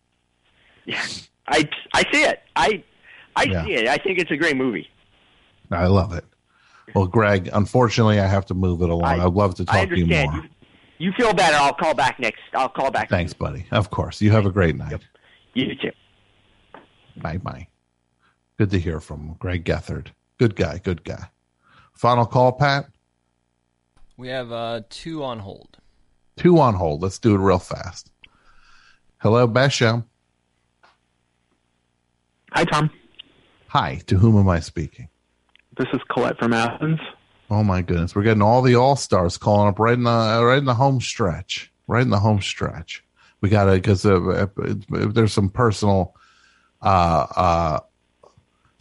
Yeah, 0.86 1.04
I 1.48 1.70
I 1.94 2.04
see 2.12 2.24
it. 2.24 2.42
I 2.56 2.84
I 3.36 3.44
Yeah. 3.44 3.66
see 3.66 3.74
it. 3.74 3.88
I 3.88 3.98
think 3.98 4.20
it's 4.20 4.32
a 4.32 4.38
great 4.38 4.58
movie. 4.58 4.90
I 5.72 5.88
love 5.88 6.14
it. 6.14 6.26
Well, 6.94 7.08
Greg, 7.08 7.50
unfortunately, 7.54 8.20
I 8.20 8.28
have 8.28 8.46
to 8.48 8.54
move 8.54 8.82
it 8.82 8.90
along. 8.90 9.06
I, 9.06 9.26
would 9.26 9.36
love 9.36 9.56
to 9.56 9.66
talk 9.66 9.88
to 9.88 9.98
you 9.98 10.06
more. 10.06 10.44
You, 11.02 11.08
you 11.08 11.14
feel 11.18 11.34
better. 11.34 11.56
I'll 11.58 11.74
call 11.74 11.94
back 11.94 12.20
next. 12.20 12.42
I'll 12.54 12.70
call 12.70 12.92
back. 12.92 13.10
Thanks, 13.10 13.34
buddy. 13.34 13.66
Of 13.72 13.90
course. 13.90 14.22
You 14.22 14.32
have 14.32 14.46
a 14.46 14.52
great 14.52 14.76
night. 14.76 15.02
You 15.54 15.76
too. 15.76 15.92
Bye 17.18 17.38
bye. 17.38 17.68
Good 18.58 18.70
to 18.72 18.80
hear 18.80 19.00
from 19.00 19.36
Greg 19.40 19.66
Gethard. 19.66 20.08
Good 20.38 20.56
guy. 20.56 20.80
Good 20.84 21.04
guy. 21.04 21.30
Final 21.94 22.26
call, 22.26 22.54
Pat. 22.54 22.86
We 24.18 24.28
have 24.30 24.52
uh, 24.52 24.82
two 24.90 25.24
on 25.24 25.40
hold. 25.40 25.78
Two 26.38 26.60
on 26.60 26.76
hold. 26.76 27.02
Let's 27.02 27.20
do 27.20 27.36
it 27.36 27.40
real 27.40 27.60
fast. 27.60 28.12
Hello, 29.18 29.48
Best 29.48 29.76
Show. 29.76 30.04
Hi, 32.54 32.64
Tom. 32.66 32.90
Hi. 33.68 34.02
To 34.08 34.18
whom 34.18 34.38
am 34.38 34.50
I 34.50 34.60
speaking? 34.60 35.10
This 35.78 35.88
is 35.94 36.02
Colette 36.10 36.38
from 36.38 36.54
Athens. 36.54 37.00
Oh 37.52 37.64
my 37.64 37.82
goodness, 37.82 38.16
we're 38.16 38.24
getting 38.24 38.42
all 38.42 38.62
the 38.62 38.76
all 38.76 38.96
stars 38.96 39.38
calling 39.38 39.68
up 39.68 39.78
right 39.78 39.94
in 39.94 40.04
the 40.04 40.10
right 40.10 40.58
in 40.58 40.64
the 40.64 40.74
home 40.74 41.02
stretch, 41.02 41.70
right 41.86 42.02
in 42.02 42.10
the 42.10 42.18
home 42.18 42.42
stretch. 42.42 43.04
We 43.42 43.50
got 43.50 43.66
to 43.66 43.74
because 43.74 44.06
uh, 44.06 44.22
uh, 44.22 44.48
there's 44.88 45.34
some 45.34 45.50
personal, 45.50 46.16
uh, 46.82 47.28
uh, 47.36 47.80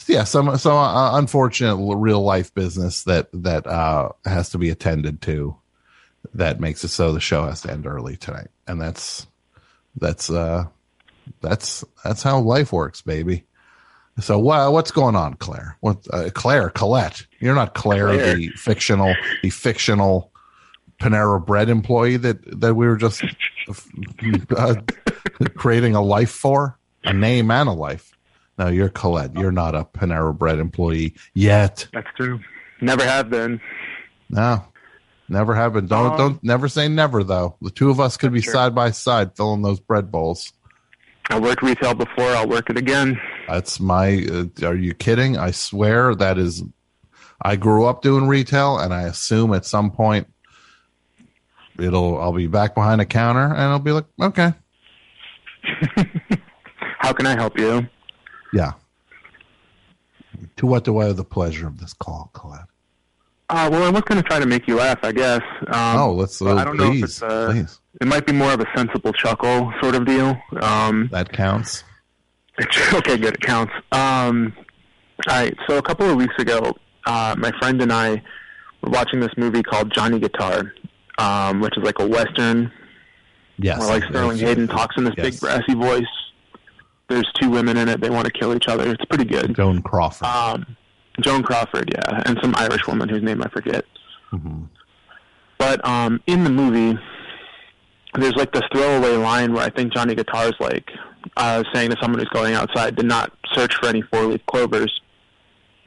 yeah, 0.07 0.23
some 0.23 0.57
some 0.57 0.77
uh, 0.77 1.19
unfortunate 1.19 1.79
real 1.97 2.23
life 2.23 2.55
business 2.55 3.03
that 3.05 3.29
that 3.33 3.67
uh 3.67 4.11
has 4.25 4.51
to 4.51 4.59
be 4.59 4.71
attended 4.71 5.21
to. 5.23 5.57
That 6.35 6.61
makes 6.61 6.85
it 6.85 6.89
so 6.89 7.13
the 7.13 7.19
show 7.19 7.47
has 7.47 7.63
to 7.63 7.73
end 7.73 7.89
early 7.89 8.17
tonight, 8.17 8.51
and 8.69 8.81
that's 8.81 9.27
that's 9.97 10.31
uh 10.31 10.67
that's 11.41 11.83
that's 12.05 12.23
how 12.23 12.39
life 12.39 12.73
works, 12.73 13.03
baby. 13.03 13.47
So 14.21 14.39
what 14.39 14.73
what's 14.73 14.91
going 14.91 15.17
on, 15.17 15.35
Claire? 15.35 15.77
What 15.81 16.07
uh, 16.13 16.31
Claire 16.35 16.71
Colette? 16.71 17.27
You're 17.41 17.55
not 17.55 17.75
Claire, 17.75 18.09
Claire. 18.09 18.37
the 18.37 18.49
fictional 18.51 19.15
the 19.43 19.51
fictional 19.51 20.33
Panera 21.01 21.45
Bread 21.45 21.69
employee 21.69 22.19
that 22.19 22.61
that 22.61 22.75
we 22.75 22.87
were 22.87 22.97
just 22.97 23.25
uh, 24.57 24.75
creating 25.55 25.95
a 25.95 26.03
life 26.03 26.31
for, 26.31 26.79
a 27.05 27.13
name 27.13 27.51
and 27.51 27.69
a 27.69 27.73
life. 27.73 28.13
No, 28.59 28.69
you're 28.69 28.91
Colette. 28.91 29.35
You're 29.35 29.53
not 29.53 29.75
a 29.75 29.85
Panera 29.85 30.37
Bread 30.37 30.59
employee 30.59 31.15
yet. 31.35 31.89
That's 31.93 32.11
true. 32.17 32.41
Never 32.83 33.05
have 33.05 33.31
been. 33.31 33.61
No, 34.29 34.65
never 35.29 35.55
have 35.55 35.73
been. 35.73 35.87
Don't 35.87 36.13
Um, 36.13 36.19
don't 36.19 36.45
never 36.45 36.69
say 36.69 36.89
never 36.89 37.25
though. 37.25 37.57
The 37.63 37.71
two 37.71 37.91
of 37.91 38.01
us 38.01 38.17
could 38.17 38.33
be 38.33 38.43
side 38.43 38.75
by 38.75 38.91
side 38.91 39.37
filling 39.37 39.63
those 39.63 39.81
bread 39.81 40.13
bowls. 40.13 40.53
I 41.31 41.39
worked 41.39 41.63
retail 41.63 41.95
before. 41.95 42.27
I'll 42.35 42.49
work 42.49 42.71
it 42.71 42.77
again. 42.77 43.19
That's 43.51 43.81
my. 43.81 44.27
Uh, 44.31 44.67
are 44.67 44.77
you 44.77 44.95
kidding? 44.95 45.37
I 45.37 45.51
swear 45.51 46.15
that 46.15 46.39
is. 46.39 46.63
I 47.43 47.57
grew 47.57 47.87
up 47.87 48.03
doing 48.03 48.29
retail, 48.29 48.79
and 48.79 48.93
I 48.95 49.03
assume 49.03 49.53
at 49.55 49.65
some 49.67 49.91
point 49.91 50.27
it'll. 51.79 52.21
I'll 52.21 52.33
be 52.33 52.47
back 52.47 52.75
behind 52.75 53.01
a 53.01 53.07
counter, 53.07 53.45
and 53.47 53.61
I'll 53.63 53.79
be 53.79 53.93
like, 53.93 54.05
okay, 54.21 54.53
How 56.99 57.13
can 57.13 57.27
I 57.27 57.35
help 57.35 57.59
you? 57.59 57.87
yeah. 58.53 58.73
To 60.57 60.67
what 60.67 60.85
do 60.85 60.99
I 60.99 61.07
have 61.07 61.17
the 61.17 61.25
pleasure 61.25 61.67
of 61.67 61.79
this 61.81 61.93
call, 61.95 62.31
Colette? 62.35 62.67
Uh, 63.49 63.69
well, 63.73 63.83
I 63.83 63.91
was 63.91 64.03
going 64.03 64.23
to 64.23 64.29
try 64.29 64.39
to 64.39 64.47
make 64.47 64.69
you 64.69 64.77
laugh, 64.77 64.99
I 65.03 65.11
guess. 65.13 65.43
Um, 65.69 65.97
oh, 65.99 66.13
let's. 66.13 66.39
but 66.39 66.57
I 66.59 66.61
Uh, 66.61 66.65
don't 66.65 66.77
know 66.77 66.93
if 66.93 67.05
it's 67.05 67.23
uh, 67.23 67.49
please. 67.51 67.81
It 68.01 68.07
might 68.07 68.27
be 68.27 68.33
more 68.33 68.53
of 68.53 68.61
a 68.61 68.67
sensible 68.77 69.13
chuckle 69.13 69.73
sort 69.83 69.95
of 69.97 70.05
deal. 70.07 70.37
Um, 70.61 71.09
that 71.13 71.33
counts. 71.33 71.83
okay, 72.95 73.17
good. 73.17 73.35
It 73.35 73.41
counts. 73.41 73.73
Um, 73.93 74.53
all 75.29 75.37
right. 75.37 75.57
So 75.69 75.79
a 75.79 75.83
couple 75.83 76.09
of 76.11 76.17
weeks 76.17 76.35
ago, 76.39 76.75
uh, 77.07 77.35
my 77.39 77.53
friend 77.59 77.81
and 77.83 77.93
I 77.93 78.23
were 78.83 78.91
watching 78.91 79.21
this 79.21 79.33
movie 79.37 79.63
called 79.63 79.93
Johnny 79.93 80.19
Guitar, 80.19 80.73
um, 81.19 81.61
which 81.61 81.77
is 81.77 81.83
like 81.85 81.99
a 81.99 82.07
western 82.07 82.73
Yes. 83.59 83.79
where 83.79 83.89
like 83.89 84.05
Sterling 84.05 84.39
Hayden 84.39 84.69
talks 84.69 84.97
in 84.97 85.05
this 85.05 85.15
Yes. 85.19 85.31
big 85.33 85.41
brassy 85.41 85.75
voice. 85.75 86.05
There's 87.09 87.31
two 87.41 87.51
women 87.51 87.77
in 87.77 87.89
it. 87.89 88.01
They 88.01 88.09
want 88.11 88.25
to 88.27 88.33
kill 88.33 88.55
each 88.55 88.69
other. 88.69 88.89
It's 88.91 89.05
pretty 89.07 89.25
good. 89.25 89.55
Joan 89.57 89.83
Crawford. 89.83 90.27
Um, 90.29 90.77
Joan 91.21 91.43
Crawford, 91.43 91.93
yeah, 91.95 92.23
and 92.25 92.39
some 92.41 92.55
Irish 92.57 92.87
woman 92.87 93.09
whose 93.09 93.23
name 93.23 93.43
I 93.43 93.49
forget. 93.49 93.85
Mm-hmm. 94.33 94.63
But 95.59 95.87
um, 95.87 96.23
in 96.27 96.45
the 96.45 96.51
movie, 96.51 96.99
there's 98.15 98.35
like 98.37 98.53
this 98.53 98.63
throwaway 98.73 99.17
line 99.17 99.53
where 99.53 99.63
I 99.65 99.71
think 99.71 99.93
Johnny 99.93 100.15
Guitar's 100.15 100.55
like 100.61 100.89
uh, 101.37 101.63
saying 101.73 101.91
to 101.91 101.97
someone 102.01 102.19
who's 102.21 102.29
going 102.31 102.55
outside 102.55 102.97
to 102.97 103.03
not 103.03 103.33
search 103.55 103.75
for 103.77 103.87
any 103.89 104.03
four-leaf 104.03 104.41
clovers. 104.47 105.01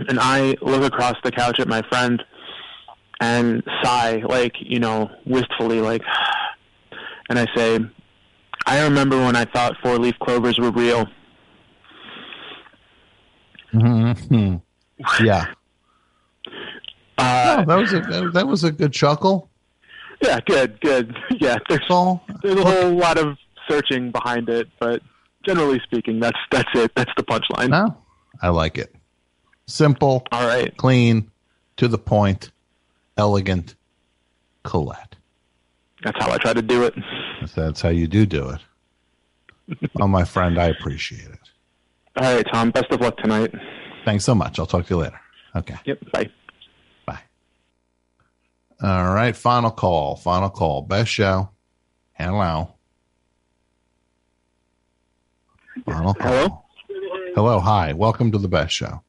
And 0.08 0.20
I 0.20 0.56
look 0.62 0.84
across 0.84 1.16
the 1.24 1.32
couch 1.32 1.60
at 1.60 1.68
my 1.68 1.82
friend 1.90 2.22
and 3.20 3.64
sigh, 3.84 4.22
like 4.28 4.54
you 4.60 4.80
know, 4.80 5.10
wistfully, 5.26 5.80
like, 5.80 6.02
and 7.30 7.40
I 7.40 7.46
say, 7.56 7.80
"I 8.66 8.84
remember 8.84 9.18
when 9.18 9.36
I 9.36 9.46
thought 9.46 9.76
four-leaf 9.84 10.16
clovers 10.20 10.58
were 10.60 10.72
real." 10.72 11.08
Mhm. 13.74 14.62
Yeah. 15.22 15.46
Uh, 17.18 17.64
No, 17.68 17.76
that 17.76 17.78
was 17.82 17.94
a 17.94 18.30
that 18.34 18.48
was 18.48 18.64
a 18.64 18.72
good 18.72 18.94
chuckle. 18.94 19.50
Yeah, 20.22 20.40
good, 20.46 20.80
good. 20.82 21.16
Yeah, 21.40 21.58
there's 21.70 21.86
all. 21.90 22.24
There's 22.42 22.56
a 22.60 22.64
whole 22.64 22.92
lot 22.98 23.18
of 23.18 23.38
searching 23.70 24.12
behind 24.12 24.50
it, 24.50 24.68
but 24.80 25.02
generally 25.44 25.80
speaking, 25.84 26.20
that's 26.20 26.40
that's 26.52 26.70
it. 26.76 26.92
That's 26.96 27.12
the 27.18 27.24
punchline. 27.24 27.70
No, 27.70 27.98
I 28.42 28.50
like 28.50 28.78
it. 28.78 28.96
Simple. 29.66 30.26
All 30.32 30.48
right. 30.48 30.76
Clean, 30.78 31.30
to 31.78 31.88
the 31.88 31.98
point, 31.98 32.52
elegant. 33.18 33.76
Colette. 34.64 35.16
That's 36.04 36.18
how 36.24 36.32
I 36.32 36.38
try 36.38 36.54
to 36.54 36.62
do 36.62 36.84
it. 36.84 36.94
If 37.42 37.54
that's 37.54 37.82
how 37.82 37.90
you 37.90 38.08
do 38.08 38.26
do 38.26 38.50
it. 38.50 38.62
well, 39.68 39.90
oh, 40.02 40.08
my 40.08 40.24
friend, 40.26 40.60
I 40.60 40.68
appreciate 40.68 41.28
it. 41.28 41.40
All 42.18 42.36
right, 42.36 42.46
Tom. 42.52 42.72
Best 42.72 42.92
of 42.92 43.02
luck 43.02 43.18
tonight. 43.18 43.54
Thanks 44.06 44.26
so 44.26 44.36
much. 44.36 44.60
I'll 44.60 44.66
talk 44.66 44.86
to 44.88 44.94
you 44.94 45.02
later. 45.02 45.20
Okay. 45.56 45.76
Yep. 45.86 46.12
Bye. 46.12 46.30
Bye. 47.06 47.20
All 48.82 49.14
right. 49.14 49.36
Final 49.36 49.72
call. 49.72 50.16
Final 50.16 50.50
call. 50.50 50.82
Best 50.82 51.12
show. 51.12 51.50
Hello. 52.14 52.73
Call. 55.86 56.14
Hello? 56.20 56.64
Hello. 57.36 57.60
Hi. 57.60 57.94
Welcome 57.94 58.32
to 58.32 58.38
the 58.38 58.48
best 58.48 58.74
show. 58.74 59.02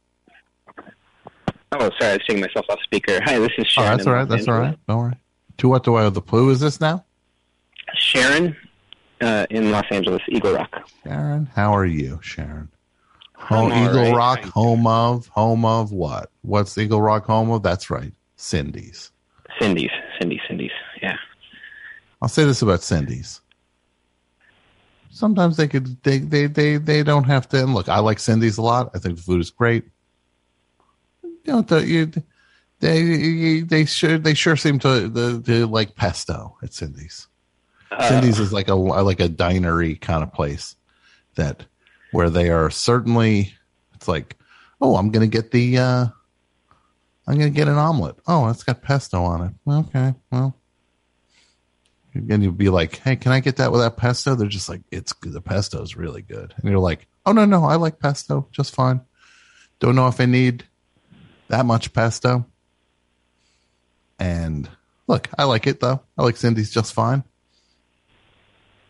Oh, 1.73 1.91
sorry, 1.99 2.13
I 2.13 2.13
was 2.15 2.21
taking 2.27 2.41
myself 2.41 2.67
off 2.69 2.79
speaker. 2.85 3.21
Hi, 3.25 3.39
this 3.39 3.51
is 3.59 3.65
Oh, 3.77 3.83
Sharon. 3.83 3.97
that's 3.97 4.07
all 4.07 4.13
right. 4.15 4.29
That's 4.29 4.49
all 4.49 4.59
right. 4.59 4.79
Don't 4.89 4.99
worry. 4.99 5.15
To 5.59 5.69
what 5.69 5.85
do 5.85 5.95
I 5.97 6.05
owe 6.05 6.11
the 6.11 6.21
clue? 6.21 6.51
Is 6.51 6.61
this 6.61 6.81
now? 6.81 7.05
Sharon 7.97 8.57
uh, 9.21 9.47
in 9.51 9.71
Los 9.71 9.85
Angeles, 9.91 10.23
Eagle 10.29 10.55
Rock. 10.55 10.89
Sharon, 11.05 11.47
how 11.47 11.75
are 11.77 11.87
you, 11.87 12.19
Sharon? 12.23 12.69
Home, 13.37 13.73
all 13.73 13.85
Eagle 13.89 14.03
right, 14.03 14.15
Rock, 14.15 14.41
thank 14.43 14.53
home 14.53 14.87
of, 14.87 15.27
home 15.29 15.65
of 15.65 15.93
what? 15.93 16.31
What's 16.43 16.77
Eagle 16.79 17.03
Rock 17.03 17.27
home 17.27 17.51
of? 17.51 17.63
That's 17.63 17.91
right, 17.91 18.13
Cindy's. 18.37 19.11
Cindy's, 19.61 19.91
Cindy, 20.19 20.41
Cindy's. 20.49 20.71
Yeah. 21.03 21.17
I'll 22.23 22.29
say 22.29 22.45
this 22.45 22.63
about 22.63 22.83
Cindy's. 22.83 23.41
Sometimes 25.15 25.57
they 25.57 25.69
could, 25.69 26.03
they, 26.03 26.19
they, 26.19 26.47
they, 26.47 26.77
they 26.77 27.05
don't 27.05 27.25
have 27.25 27.49
to. 27.51 27.63
And 27.63 27.73
look, 27.73 27.89
I 27.89 28.01
like 28.01 28.19
Cindy's 28.19 28.59
a 28.59 28.63
lot. 28.63 28.91
I 28.95 28.99
think 28.99 29.15
the 29.17 29.23
food 29.23 29.41
is 29.41 29.51
great. 29.51 29.85
You 31.23 31.65
know, 31.69 31.79
you, 31.79 32.11
they, 32.81 33.61
they 33.61 33.85
sure, 33.85 34.19
they 34.19 34.35
sure 34.35 34.57
seem 34.57 34.81
to, 34.81 35.09
the, 35.09 35.41
to 35.47 35.67
like 35.69 35.95
pesto 35.95 36.59
at 36.65 36.75
Cindy's. 36.75 37.29
Uh, 37.93 38.09
Cindy's 38.09 38.41
is 38.41 38.53
like 38.53 38.67
a 38.67 38.75
like 38.75 39.21
a 39.21 39.29
dinery 39.29 39.95
kind 39.95 40.25
of 40.25 40.33
place 40.33 40.75
that 41.37 41.65
where 42.11 42.29
they 42.29 42.51
are 42.51 42.69
certainly 42.69 43.55
It's 43.95 44.09
like, 44.09 44.37
oh, 44.81 44.97
I'm 44.97 45.11
gonna 45.11 45.29
get 45.29 45.53
the 45.53 45.79
uh 45.79 46.07
I'm 47.27 47.39
gonna 47.39 47.51
get 47.51 47.69
an 47.69 47.79
omelet. 47.79 48.17
Oh, 48.27 48.49
it's 48.49 48.65
got 48.65 48.83
pesto 48.83 49.23
on 49.23 49.47
it. 49.47 49.71
Okay, 49.71 50.15
well. 50.33 50.57
And 52.15 52.43
you'll 52.43 52.53
be 52.53 52.69
like, 52.69 52.99
hey, 52.99 53.17
can 53.17 53.33
I 53.33 53.41
get 53.41 53.57
that 53.57 53.73
without 53.73 53.97
pesto? 53.97 54.35
They're 54.35 54.47
just 54.47 54.69
like, 54.69 54.83
it's 54.93 55.13
the 55.23 55.41
pesto 55.41 55.83
is 55.83 55.97
really 55.97 56.23
good. 56.23 56.55
And 56.57 56.71
you're 56.71 56.79
like, 56.79 57.09
oh 57.27 57.33
no, 57.33 57.45
no, 57.45 57.65
I 57.65 57.75
like 57.75 57.99
pesto 57.99 58.49
just 58.53 58.75
fine. 58.75 59.01
Don't 59.81 59.97
know 59.97 60.07
if 60.07 60.21
I 60.21 60.27
need 60.27 60.65
that 61.49 61.67
much 61.67 61.93
pesto. 61.93 62.47
And 64.19 64.69
look, 65.09 65.29
I 65.37 65.45
like 65.45 65.67
it 65.67 65.81
though. 65.81 66.01
I 66.17 66.23
like 66.23 66.37
Cindy's 66.37 66.71
just 66.71 66.93
fine. 66.93 67.25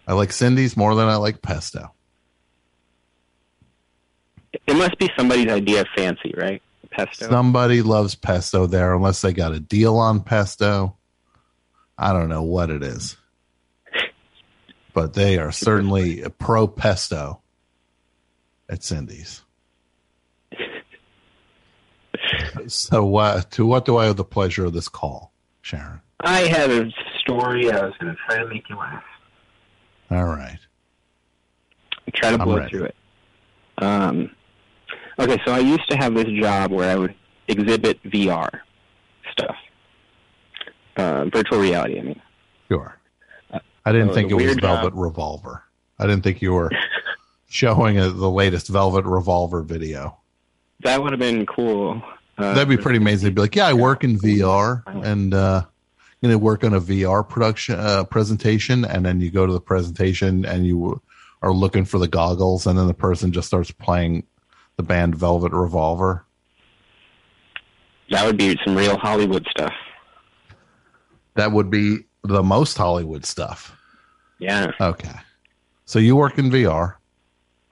I 0.06 0.12
like 0.12 0.32
Cindy's 0.32 0.76
more 0.76 0.94
than 0.94 1.08
I 1.08 1.16
like 1.16 1.40
pesto. 1.40 1.92
It 4.66 4.76
must 4.76 4.98
be 4.98 5.10
somebody's 5.16 5.50
idea 5.50 5.80
of 5.80 5.86
fancy, 5.96 6.34
right? 6.36 6.62
Pesto. 6.90 7.28
Somebody 7.28 7.82
loves 7.82 8.14
pesto 8.14 8.66
there, 8.66 8.94
unless 8.94 9.22
they 9.22 9.32
got 9.32 9.52
a 9.52 9.58
deal 9.58 9.96
on 9.96 10.22
pesto. 10.22 10.96
I 11.96 12.12
don't 12.12 12.28
know 12.28 12.42
what 12.42 12.70
it 12.70 12.82
is, 12.82 13.16
but 14.92 15.14
they 15.14 15.38
are 15.38 15.52
certainly 15.52 16.24
pro 16.38 16.66
pesto 16.66 17.40
at 18.68 18.82
Cindy's. 18.82 19.42
So, 22.66 23.04
what 23.04 23.50
to 23.52 23.66
what 23.66 23.84
do 23.84 23.96
I 23.96 24.08
owe 24.08 24.12
the 24.12 24.24
pleasure 24.24 24.64
of 24.64 24.72
this 24.72 24.88
call, 24.88 25.32
Sharon? 25.62 26.00
I 26.20 26.40
had 26.42 26.70
a 26.70 26.90
story. 27.20 27.70
I 27.70 27.84
was 27.84 27.94
going 28.00 28.14
to 28.14 28.18
try 28.26 28.38
to 28.38 28.46
make 28.48 28.68
you 28.68 28.76
laugh. 28.76 29.04
All 30.10 30.24
right. 30.24 30.58
Try 32.14 32.30
to 32.30 32.38
blow 32.38 32.66
through 32.68 32.84
it. 32.84 32.94
Um, 33.78 34.30
okay, 35.18 35.40
so 35.44 35.52
I 35.52 35.58
used 35.58 35.88
to 35.90 35.96
have 35.96 36.14
this 36.14 36.28
job 36.40 36.70
where 36.70 36.90
I 36.90 36.96
would 36.96 37.14
exhibit 37.48 38.02
VR 38.04 38.60
stuff, 39.32 39.56
uh, 40.96 41.24
virtual 41.26 41.58
reality. 41.58 41.98
I 41.98 42.02
mean, 42.02 42.20
Sure. 42.68 42.96
I 43.86 43.92
didn't 43.92 44.08
so 44.08 44.14
think 44.14 44.30
it 44.30 44.34
was 44.34 44.54
Velvet 44.56 44.60
job- 44.60 44.92
Revolver. 44.94 45.62
I 45.98 46.06
didn't 46.06 46.22
think 46.24 46.40
you 46.42 46.52
were 46.54 46.70
showing 47.48 47.98
uh 47.98 48.08
the 48.08 48.30
latest 48.30 48.68
Velvet 48.68 49.04
Revolver 49.04 49.62
video. 49.62 50.18
that 50.80 51.02
would 51.02 51.12
have 51.12 51.20
been 51.20 51.44
cool. 51.46 52.02
Uh, 52.38 52.54
That'd 52.54 52.68
be 52.68 52.76
pretty 52.76 52.96
amazing. 52.98 53.26
They'd 53.28 53.34
be 53.34 53.42
like, 53.42 53.54
"Yeah, 53.54 53.66
I 53.68 53.74
work 53.74 54.02
in 54.02 54.18
VR, 54.18 54.82
and 55.04 55.32
uh, 55.34 55.62
you 56.20 56.28
know, 56.28 56.36
work 56.38 56.64
on 56.64 56.72
a 56.74 56.80
VR 56.80 57.22
production 57.28 57.78
uh, 57.78 58.02
presentation." 58.04 58.84
And 58.84 59.04
then 59.06 59.20
you 59.20 59.30
go 59.30 59.46
to 59.46 59.52
the 59.52 59.60
presentation, 59.60 60.44
and 60.44 60.66
you 60.66 61.00
are 61.42 61.52
looking 61.52 61.84
for 61.84 61.98
the 61.98 62.08
goggles, 62.08 62.66
and 62.66 62.76
then 62.78 62.86
the 62.88 62.94
person 62.94 63.30
just 63.30 63.46
starts 63.46 63.70
playing 63.70 64.24
the 64.76 64.82
band 64.82 65.14
Velvet 65.14 65.52
Revolver. 65.52 66.24
That 68.10 68.26
would 68.26 68.36
be 68.36 68.58
some 68.64 68.74
real 68.76 68.96
Hollywood 68.98 69.46
stuff. 69.50 69.72
That 71.34 71.52
would 71.52 71.70
be 71.70 71.98
the 72.22 72.42
most 72.42 72.76
Hollywood 72.76 73.24
stuff. 73.24 73.76
Yeah. 74.38 74.72
Okay, 74.80 75.14
so 75.84 75.98
you 75.98 76.16
work 76.16 76.38
in 76.38 76.50
VR. 76.50 76.94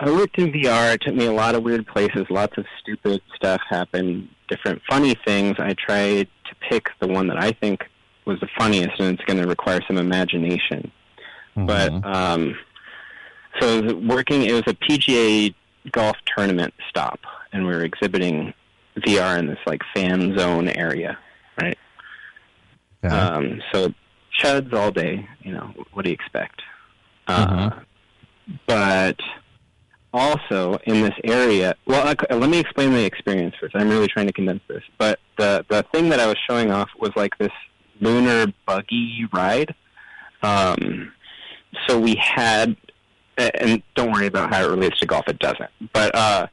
I 0.01 0.11
worked 0.11 0.39
in 0.39 0.53
VR. 0.53 0.95
It 0.95 1.03
took 1.03 1.15
me 1.15 1.27
a 1.27 1.33
lot 1.33 1.55
of 1.55 1.63
weird 1.63 1.87
places. 1.87 2.27
Lots 2.29 2.59
of 2.59 2.65
stupid 2.81 3.21
stuff 3.37 3.61
happened. 3.69 4.29
Different 4.49 4.83
funny 4.89 5.15
things. 5.25 5.57
I 5.59 5.75
tried 5.75 6.29
to 6.47 6.55
pick 6.69 6.89
the 7.01 7.07
one 7.07 7.29
that 7.29 7.41
I 7.41 7.53
think 7.53 7.85
was 8.25 8.41
the 8.41 8.49
funniest, 8.59 9.01
and 9.01 9.15
it's 9.15 9.25
going 9.25 9.41
to 9.41 9.47
require 9.47 9.81
some 9.87 9.99
imagination. 9.99 10.91
But 11.55 11.93
um, 12.05 12.57
so 13.61 13.79
it 13.79 13.85
was 13.85 13.95
working. 13.95 14.43
It 14.43 14.53
was 14.53 14.65
a 14.67 14.75
PGA 14.75 15.55
golf 15.91 16.17
tournament 16.37 16.75
stop, 16.89 17.21
and 17.53 17.67
we 17.67 17.73
were 17.73 17.85
exhibiting 17.85 18.55
VR 18.99 19.39
in 19.39 19.47
this 19.47 19.59
like 19.67 19.83
fan 19.95 20.37
zone 20.37 20.69
area, 20.69 21.19
Um, 23.11 23.63
so 23.73 23.93
chuds 24.41 24.73
all 24.73 24.91
day. 24.91 25.29
You 25.43 25.53
know, 25.53 25.73
what 25.93 26.05
do 26.05 26.11
you 26.11 26.15
expect? 26.15 26.61
uh-huh 27.29 27.71
but 28.67 29.19
also 30.13 30.79
in 30.85 31.01
this 31.03 31.15
area, 31.25 31.75
well, 31.87 32.15
I- 32.31 32.35
let 32.35 32.51
me 32.51 32.59
explain 32.59 32.93
the 32.93 33.05
experience 33.05 33.55
first. 33.59 33.75
I'm 33.75 33.89
really 33.89 34.09
trying 34.09 34.27
to 34.27 34.33
condense 34.33 34.63
this, 34.69 34.83
but 34.99 35.21
the 35.39 35.65
the 35.69 35.85
thing 35.93 36.09
that 36.11 36.21
I 36.21 36.27
was 36.27 36.37
showing 36.49 36.71
off 36.71 36.91
was 36.99 37.11
like 37.17 37.37
this 37.39 37.53
lunar 38.01 38.53
buggy 38.67 39.27
ride. 39.33 39.75
Um, 40.43 41.13
so 41.87 41.99
we 41.99 42.17
had, 42.17 42.77
and 43.39 43.83
don't 43.95 44.13
worry 44.13 44.27
about 44.27 44.53
how 44.53 44.65
it 44.65 44.69
relates 44.69 44.99
to 45.01 45.07
golf. 45.07 45.27
It 45.29 45.39
doesn't. 45.39 45.71
But 45.93 46.15
uh, 46.15 46.47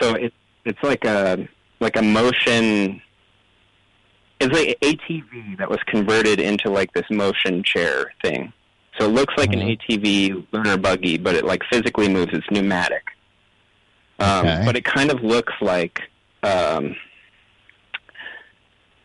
so 0.00 0.14
it 0.14 0.32
it's 0.64 0.82
like 0.82 1.04
a 1.04 1.46
like 1.80 1.96
a 1.96 2.02
motion. 2.02 3.02
It's 4.44 4.54
like 4.54 4.78
an 4.82 4.96
ATV 4.98 5.58
that 5.58 5.68
was 5.70 5.78
converted 5.86 6.40
into 6.40 6.70
like 6.70 6.92
this 6.92 7.04
motion 7.10 7.62
chair 7.62 8.12
thing. 8.22 8.52
So 8.98 9.06
it 9.06 9.12
looks 9.12 9.34
like 9.36 9.52
an 9.52 9.60
ATV 9.60 10.46
lunar 10.52 10.76
buggy, 10.76 11.18
but 11.18 11.34
it 11.34 11.44
like 11.44 11.62
physically 11.70 12.08
moves. 12.08 12.32
It's 12.32 12.46
pneumatic. 12.50 13.02
Um, 14.20 14.46
Okay. 14.46 14.62
But 14.64 14.76
it 14.76 14.84
kind 14.84 15.10
of 15.10 15.20
looks 15.22 15.52
like 15.60 16.00
um, 16.44 16.94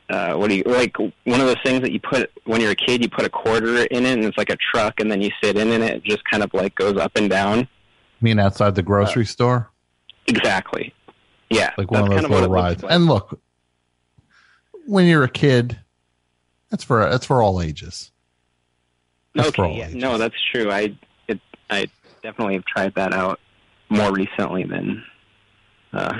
uh, 0.09 0.33
what 0.33 0.49
do 0.49 0.55
you 0.55 0.63
like? 0.65 0.97
One 0.97 1.39
of 1.39 1.47
those 1.47 1.61
things 1.63 1.81
that 1.81 1.91
you 1.91 1.99
put 1.99 2.31
when 2.45 2.61
you're 2.61 2.71
a 2.71 2.75
kid, 2.75 3.01
you 3.03 3.09
put 3.09 3.25
a 3.25 3.29
quarter 3.29 3.83
in 3.85 4.05
it, 4.05 4.13
and 4.13 4.25
it's 4.25 4.37
like 4.37 4.49
a 4.49 4.57
truck, 4.57 4.99
and 4.99 5.11
then 5.11 5.21
you 5.21 5.29
sit 5.41 5.57
in 5.57 5.69
it. 5.69 5.75
And 5.75 5.83
it 5.83 6.03
just 6.03 6.23
kind 6.25 6.43
of 6.43 6.53
like 6.53 6.75
goes 6.75 6.97
up 6.97 7.11
and 7.15 7.29
down. 7.29 7.59
You 7.59 7.65
mean 8.21 8.39
outside 8.39 8.75
the 8.75 8.83
grocery 8.83 9.25
store? 9.25 9.69
Exactly. 10.27 10.93
Yeah, 11.49 11.71
like 11.77 11.89
one 11.89 12.03
of 12.03 12.09
those 12.09 12.15
kind 12.15 12.25
of 12.25 12.31
what 12.31 12.41
little 12.41 12.55
rides. 12.55 12.83
like. 12.83 12.91
And 12.91 13.05
look, 13.05 13.39
when 14.89 15.05
you're 15.05 15.23
a 15.23 15.29
kid, 15.29 15.79
that's 16.69 16.83
for 16.83 17.07
that's 17.09 17.25
for 17.25 17.43
all 17.43 17.61
ages. 17.61 18.11
That's 19.35 19.51
for 19.55 19.65
all 19.65 19.71
Okay, 19.71 19.91
yeah, 19.91 19.99
no, 19.99 20.17
that's 20.17 20.35
true. 20.51 20.71
I 20.71 20.97
it 21.27 21.39
I 21.69 21.85
definitely 22.23 22.55
have 22.55 22.65
tried 22.65 22.95
that 22.95 23.13
out 23.13 23.39
more 23.89 24.11
recently 24.11 24.63
than 24.63 25.03
uh, 25.93 26.19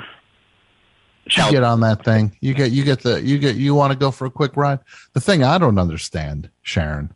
You 1.25 1.51
get 1.51 1.63
on 1.63 1.81
that 1.81 2.05
thing. 2.05 2.37
You 2.41 2.53
get 2.53 2.71
you 2.71 2.83
get 2.83 3.01
the 3.01 3.21
you 3.21 3.39
get 3.39 3.55
you 3.55 3.73
want 3.73 3.91
to 3.91 3.97
go 3.97 4.11
for 4.11 4.25
a 4.25 4.31
quick 4.31 4.55
ride. 4.55 4.79
The 5.13 5.21
thing 5.21 5.43
I 5.43 5.57
don't 5.57 5.79
understand, 5.79 6.49
Sharon, 6.61 7.11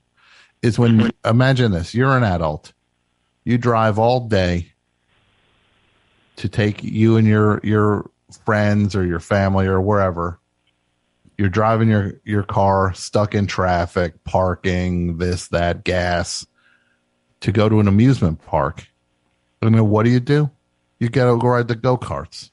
is 0.64 0.80
when 0.80 1.12
imagine 1.24 1.72
this: 1.72 1.94
you're 1.94 2.18
an 2.18 2.24
adult, 2.24 2.74
you 3.44 3.60
drive 3.60 4.00
all 4.00 4.28
day 4.28 4.72
to 6.38 6.50
take 6.50 6.84
you 6.84 7.18
and 7.18 7.28
your 7.28 7.60
your 7.64 8.10
friends 8.44 8.96
or 8.96 9.06
your 9.06 9.20
family 9.20 9.68
or 9.68 9.80
wherever. 9.80 10.40
You're 11.38 11.50
driving 11.50 11.90
your 11.90 12.14
your 12.24 12.44
car, 12.44 12.94
stuck 12.94 13.34
in 13.34 13.48
traffic, 13.48 14.24
parking, 14.24 15.18
this 15.18 15.48
that, 15.50 15.84
gas, 15.84 16.46
to 17.42 17.52
go 17.52 17.70
to 17.70 17.80
an 17.80 17.88
amusement 17.88 18.44
park. 18.46 18.88
And 19.62 19.74
then 19.74 19.90
what 19.90 20.04
do 20.04 20.12
you 20.12 20.20
do? 20.20 20.50
You 21.00 21.10
got 21.10 21.32
to 21.32 21.38
go 21.38 21.48
ride 21.48 21.68
the 21.68 21.76
go 21.76 21.98
karts. 21.98 22.52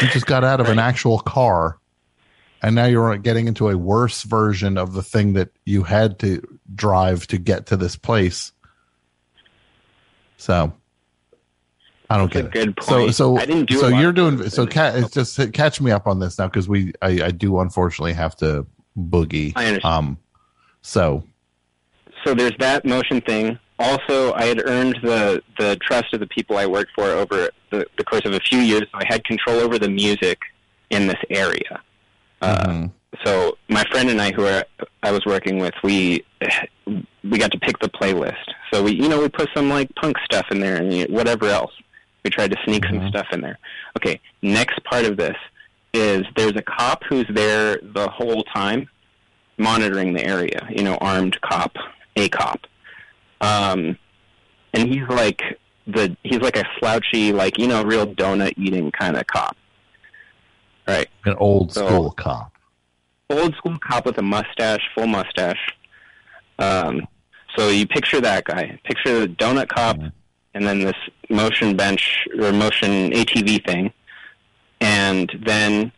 You 0.00 0.08
just 0.08 0.26
got 0.26 0.44
out 0.44 0.60
of 0.60 0.68
an 0.68 0.78
actual 0.78 1.18
car, 1.18 1.78
and 2.62 2.74
now 2.74 2.84
you're 2.84 3.16
getting 3.18 3.48
into 3.48 3.68
a 3.68 3.76
worse 3.76 4.22
version 4.22 4.76
of 4.76 4.92
the 4.92 5.02
thing 5.02 5.32
that 5.34 5.50
you 5.64 5.82
had 5.82 6.18
to 6.20 6.42
drive 6.74 7.26
to 7.28 7.38
get 7.38 7.66
to 7.66 7.76
this 7.76 7.96
place. 7.96 8.52
So, 10.36 10.72
I 12.10 12.16
don't 12.16 12.32
That's 12.32 12.44
get 12.48 12.52
good 12.52 12.68
it. 12.70 12.82
So, 12.84 12.96
point. 12.98 13.14
so, 13.14 13.36
I 13.36 13.44
didn't 13.46 13.68
do 13.68 13.78
so 13.78 13.88
you're 13.88 14.12
doing 14.12 14.48
so. 14.48 14.66
Ca- 14.66 14.92
it's 14.96 15.12
just 15.12 15.52
catch 15.52 15.80
me 15.80 15.90
up 15.90 16.06
on 16.06 16.18
this 16.20 16.38
now 16.38 16.46
because 16.46 16.68
we, 16.68 16.92
I, 17.02 17.08
I 17.24 17.30
do 17.30 17.58
unfortunately 17.60 18.14
have 18.14 18.34
to 18.36 18.66
boogie. 18.98 19.52
I 19.56 19.66
understand. 19.66 19.84
Um, 19.94 20.18
so 20.82 21.24
so 22.24 22.34
there's 22.34 22.56
that 22.60 22.84
motion 22.84 23.20
thing. 23.20 23.58
Also, 23.78 24.32
I 24.32 24.46
had 24.46 24.60
earned 24.66 24.98
the 25.02 25.42
the 25.58 25.76
trust 25.82 26.12
of 26.14 26.20
the 26.20 26.26
people 26.26 26.56
I 26.56 26.66
worked 26.66 26.92
for 26.94 27.04
over 27.04 27.50
the, 27.70 27.86
the 27.98 28.04
course 28.04 28.22
of 28.24 28.32
a 28.32 28.40
few 28.40 28.58
years. 28.60 28.82
So 28.90 28.98
I 28.98 29.04
had 29.06 29.22
control 29.24 29.58
over 29.60 29.78
the 29.78 29.90
music 29.90 30.38
in 30.90 31.06
this 31.06 31.20
area. 31.30 31.82
Uh, 32.40 32.88
So 33.24 33.56
my 33.68 33.84
friend 33.90 34.08
and 34.10 34.20
I, 34.20 34.32
who 34.32 34.46
are, 34.46 34.64
I 35.02 35.10
was 35.12 35.24
working 35.26 35.58
with, 35.58 35.74
we 35.82 36.24
we 37.24 37.38
got 37.38 37.50
to 37.52 37.58
pick 37.58 37.78
the 37.80 37.88
playlist. 37.88 38.36
So 38.72 38.82
we, 38.82 38.92
you 38.92 39.08
know, 39.08 39.20
we 39.20 39.28
put 39.28 39.48
some 39.54 39.68
like 39.68 39.92
punk 39.96 40.16
stuff 40.24 40.46
in 40.50 40.60
there 40.60 40.76
and 40.76 40.92
you- 40.92 41.06
whatever 41.10 41.46
else. 41.46 41.72
We 42.24 42.30
tried 42.30 42.50
to 42.50 42.56
sneak 42.64 42.84
some 42.86 43.08
stuff 43.08 43.26
in 43.32 43.40
there. 43.40 43.58
Okay, 43.96 44.20
next 44.42 44.82
part 44.84 45.04
of 45.04 45.16
this 45.16 45.36
is 45.94 46.24
there's 46.36 46.56
a 46.56 46.62
cop 46.62 47.02
who's 47.08 47.26
there 47.30 47.78
the 47.82 48.08
whole 48.08 48.42
time, 48.44 48.88
monitoring 49.56 50.12
the 50.12 50.24
area. 50.24 50.66
You 50.70 50.82
know, 50.82 50.96
armed 51.00 51.40
cop, 51.40 51.76
a 52.16 52.28
cop, 52.28 52.66
um, 53.40 53.96
and 54.74 54.88
he's 54.88 55.06
like 55.08 55.42
the 55.86 56.16
he's 56.22 56.40
like 56.40 56.56
a 56.56 56.64
slouchy, 56.78 57.32
like 57.32 57.58
you 57.58 57.68
know, 57.68 57.82
real 57.82 58.06
donut 58.06 58.54
eating 58.56 58.90
kind 58.90 59.16
of 59.16 59.26
cop. 59.26 59.56
Right. 60.86 61.08
an 61.24 61.34
old 61.38 61.72
So- 61.72 61.86
school 61.86 62.10
cop. 62.12 62.52
Old 63.30 63.54
school 63.56 63.78
cop 63.78 64.06
with 64.06 64.16
a 64.16 64.22
mustache, 64.22 64.80
full 64.94 65.06
mustache. 65.06 65.60
Um, 66.58 67.06
so 67.56 67.68
you 67.68 67.86
picture 67.86 68.22
that 68.22 68.44
guy. 68.44 68.78
Picture 68.84 69.20
the 69.20 69.28
donut 69.28 69.68
cop, 69.68 69.96
and 69.98 70.12
and 70.58 70.66
then 70.66 70.80
this 70.80 70.96
motion 71.30 71.76
bench 71.76 72.26
or 72.36 72.52
motion 72.52 73.12
ATV 73.12 73.64
thing, 73.64 73.92
and 74.80 75.30
then 75.46 75.92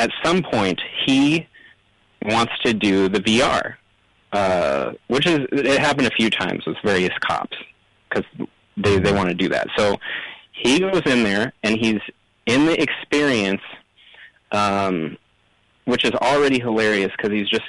at 0.00 0.10
some 0.24 0.42
point 0.42 0.80
he 1.06 1.46
wants 2.22 2.52
to 2.64 2.74
do 2.74 3.08
the 3.08 3.20
VR, 3.20 3.76
uh, 4.32 4.94
which 5.06 5.26
is 5.26 5.46
it 5.52 5.78
happened 5.78 6.08
a 6.08 6.10
few 6.10 6.28
times 6.28 6.66
with 6.66 6.76
various 6.82 7.16
cops 7.20 7.56
because 8.08 8.24
they 8.76 8.98
they 8.98 9.12
want 9.12 9.28
to 9.28 9.34
do 9.34 9.48
that. 9.48 9.68
So 9.76 9.96
he 10.50 10.80
goes 10.80 11.02
in 11.06 11.22
there 11.22 11.52
and 11.62 11.78
he's 11.78 12.00
in 12.46 12.66
the 12.66 12.82
experience, 12.82 13.62
um, 14.50 15.16
which 15.84 16.04
is 16.04 16.12
already 16.14 16.58
hilarious 16.58 17.12
because 17.16 17.30
he's 17.30 17.48
just 17.48 17.62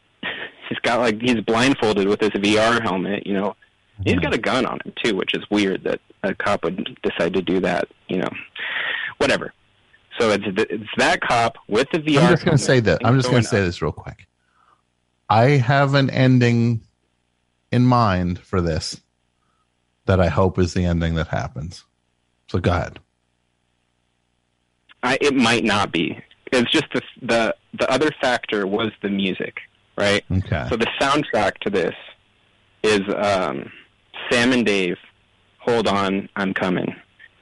he's 0.68 0.80
got 0.80 0.98
like 0.98 1.22
he's 1.22 1.40
blindfolded 1.42 2.08
with 2.08 2.20
his 2.20 2.30
VR 2.30 2.82
helmet, 2.82 3.24
you 3.24 3.34
know. 3.34 3.54
He's 4.02 4.18
got 4.18 4.34
a 4.34 4.38
gun 4.38 4.66
on 4.66 4.80
him 4.84 4.92
too, 5.02 5.16
which 5.16 5.34
is 5.34 5.44
weird 5.50 5.84
that 5.84 6.00
a 6.22 6.34
cop 6.34 6.64
would 6.64 6.98
decide 7.02 7.34
to 7.34 7.42
do 7.42 7.60
that, 7.60 7.88
you 8.08 8.18
know. 8.18 8.30
Whatever. 9.18 9.52
So 10.18 10.30
it's 10.30 10.44
it's 10.46 10.90
that 10.96 11.20
cop 11.20 11.56
with 11.68 11.88
the 11.92 11.98
VR. 11.98 12.22
I'm 12.22 12.30
just 12.30 12.44
going 12.44 12.56
to 12.56 12.62
say 12.62 12.80
that. 12.80 13.04
I'm 13.04 13.16
just 13.16 13.26
going 13.26 13.34
going 13.34 13.42
to 13.44 13.48
say 13.48 13.60
this 13.62 13.82
real 13.82 13.92
quick. 13.92 14.26
I 15.28 15.50
have 15.50 15.94
an 15.94 16.10
ending 16.10 16.82
in 17.72 17.84
mind 17.84 18.38
for 18.38 18.60
this 18.60 19.00
that 20.06 20.20
I 20.20 20.28
hope 20.28 20.58
is 20.58 20.74
the 20.74 20.84
ending 20.84 21.14
that 21.14 21.28
happens. 21.28 21.84
So 22.48 22.58
go 22.58 22.72
ahead. 22.72 23.00
I, 25.02 25.18
it 25.20 25.34
might 25.34 25.64
not 25.64 25.92
be. 25.92 26.18
It's 26.52 26.70
just 26.70 26.86
the 26.94 27.02
the 27.22 27.56
the 27.78 27.90
other 27.90 28.10
factor 28.20 28.66
was 28.66 28.92
the 29.02 29.08
music, 29.08 29.56
right? 29.98 30.24
Okay. 30.30 30.66
So 30.68 30.76
the 30.76 30.86
soundtrack 31.00 31.58
to 31.62 31.70
this 31.70 31.94
is 32.84 33.00
um, 33.16 33.72
Sam 34.30 34.52
and 34.52 34.64
Dave. 34.66 34.96
Hold 35.60 35.88
on, 35.88 36.28
I'm 36.36 36.52
coming. 36.54 36.94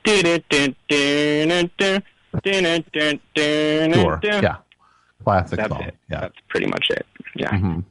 Sure. 0.07 0.23
Yeah. 4.23 4.57
Classic 5.25 5.57
That's 5.59 5.73
song. 5.73 5.83
it. 5.83 5.95
Yeah. 6.11 6.21
That's 6.21 6.35
pretty 6.49 6.67
much 6.67 6.89
it. 6.91 7.07
Yeah. 7.37 7.51
Mhm. 7.51 7.85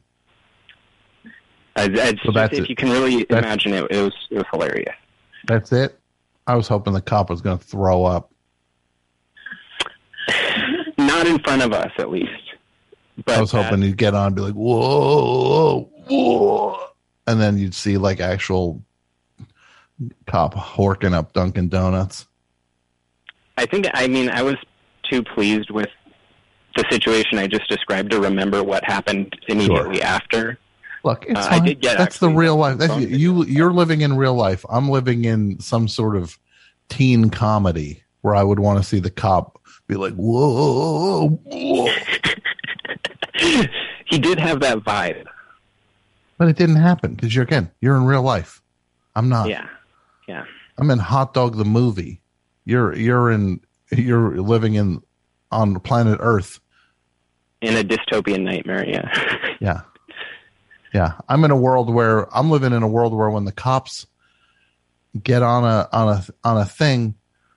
I, 1.76 2.16
So 2.26 2.32
that's 2.34 2.58
if 2.58 2.66
it. 2.66 2.70
you 2.70 2.76
can 2.76 2.90
really 2.90 3.24
That's- 3.30 3.46
imagine 3.46 3.74
it, 3.74 3.88
it 3.92 4.02
was 4.02 4.14
it 4.30 4.38
was 4.38 4.46
hilarious. 4.52 4.96
That's 5.48 5.72
it. 5.72 5.98
I 6.48 6.56
was 6.56 6.68
hoping 6.68 6.94
the 6.94 7.02
cop 7.02 7.30
was 7.30 7.42
going 7.42 7.58
to 7.58 7.64
throw 7.64 8.04
up. 8.04 8.32
Not 10.98 11.28
in 11.28 11.40
front 11.40 11.62
of 11.62 11.72
us, 11.74 11.92
at 11.98 12.10
least. 12.10 12.30
But 13.26 13.38
I 13.38 13.42
was 13.42 13.52
hoping 13.52 13.82
he'd 13.82 13.98
get 13.98 14.14
on 14.14 14.28
and 14.28 14.36
be 14.36 14.42
like, 14.42 14.54
whoa, 14.54 15.90
whoa. 16.10 16.78
And 17.32 17.40
then 17.40 17.58
you'd 17.58 17.74
see 17.74 17.98
like 17.98 18.20
actual 18.20 18.84
cop 20.28 20.54
horking 20.54 21.14
up 21.14 21.34
Dunkin' 21.34 21.70
Donuts. 21.70 22.28
I 23.58 23.66
think 23.66 23.88
I 23.94 24.08
mean 24.08 24.30
I 24.30 24.42
was 24.42 24.56
too 25.10 25.24
pleased 25.24 25.70
with 25.70 25.90
the 26.76 26.84
situation 26.90 27.38
I 27.38 27.48
just 27.48 27.68
described 27.70 28.12
to 28.12 28.20
remember 28.20 28.64
what 28.64 28.84
happened 28.84 29.38
immediately 29.48 30.02
after. 30.02 30.58
Look, 31.04 31.26
it's 31.28 31.40
Uh, 31.40 31.50
I 31.50 31.60
did 31.60 31.82
get 31.82 31.98
That's 31.98 32.20
the 32.20 32.30
real 32.30 32.56
life. 32.56 32.78
That's, 32.78 32.96
you. 32.98 33.44
You're 33.46 33.74
living 33.74 34.02
in 34.02 34.16
real 34.16 34.36
life. 34.36 34.66
I'm 34.70 34.90
living 34.90 35.26
in 35.26 35.60
some 35.60 35.88
sort 35.88 36.16
of 36.16 36.38
teen 36.90 37.30
comedy 37.30 38.04
where 38.22 38.36
I 38.36 38.44
would 38.44 38.60
want 38.60 38.80
to 38.80 38.88
see 38.88 39.00
the 39.00 39.10
cop 39.10 39.60
be 39.88 39.96
like, 39.96 40.14
"Whoa, 40.14 41.30
whoa," 41.44 41.94
he 44.06 44.20
did 44.20 44.40
have 44.40 44.60
that 44.62 44.80
vibe. 44.80 45.26
But 46.42 46.48
it 46.48 46.56
didn't 46.56 46.78
happen 46.78 47.14
because 47.14 47.36
you're 47.36 47.44
again, 47.44 47.70
you're 47.82 47.96
in 47.96 48.04
real 48.04 48.24
life. 48.24 48.64
I'm 49.14 49.30
not. 49.30 49.48
Yeah, 49.48 49.68
yeah. 50.28 50.44
I'm 50.80 50.90
in 50.90 50.98
Hot 50.98 51.36
Dog 51.36 51.56
the 51.56 51.66
movie. 51.66 52.20
You're 52.66 52.96
you're 52.96 53.30
in 53.30 53.62
you're 53.92 54.42
living 54.42 54.74
in 54.74 55.04
on 55.52 55.80
planet 55.82 56.18
Earth. 56.20 56.60
In 57.62 57.78
a 57.78 57.84
dystopian 57.84 58.42
nightmare, 58.42 58.84
yeah. 58.90 59.48
Yeah. 59.62 59.82
Yeah. 60.96 61.14
I'm 61.30 61.44
in 61.44 61.52
a 61.52 61.56
world 61.56 61.94
where 61.94 62.36
I'm 62.36 62.50
living 62.50 62.74
in 62.74 62.82
a 62.82 62.88
world 62.88 63.14
where 63.14 63.30
when 63.30 63.46
the 63.46 63.52
cops 63.52 64.08
get 65.22 65.44
on 65.44 65.64
a 65.64 65.88
on 65.94 66.08
a 66.10 66.26
on 66.44 66.58
a 66.58 66.66
thing, 66.66 67.14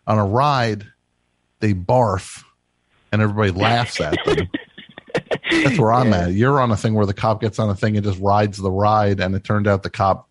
on 0.07 0.19
a 0.19 0.27
ride, 0.27 0.85
they 1.61 1.73
barf 1.73 2.45
and 3.11 3.23
everybody 3.23 3.51
laughs 3.51 3.99
at 4.03 4.23
them. 4.27 4.47
That's 5.63 5.79
where 5.79 5.93
I'm 5.93 6.13
at. 6.13 6.33
You're 6.33 6.61
on 6.61 6.71
a 6.71 6.77
thing 6.77 6.95
where 6.95 7.07
the 7.07 7.15
cop 7.15 7.41
gets 7.41 7.59
on 7.59 7.71
a 7.71 7.75
thing 7.75 7.97
and 7.97 8.05
just 8.05 8.19
rides 8.21 8.59
the 8.59 8.71
ride 8.71 9.21
and 9.21 9.35
it 9.35 9.45
turned 9.45 9.67
out 9.67 9.83
the 9.83 9.91
cop 9.91 10.31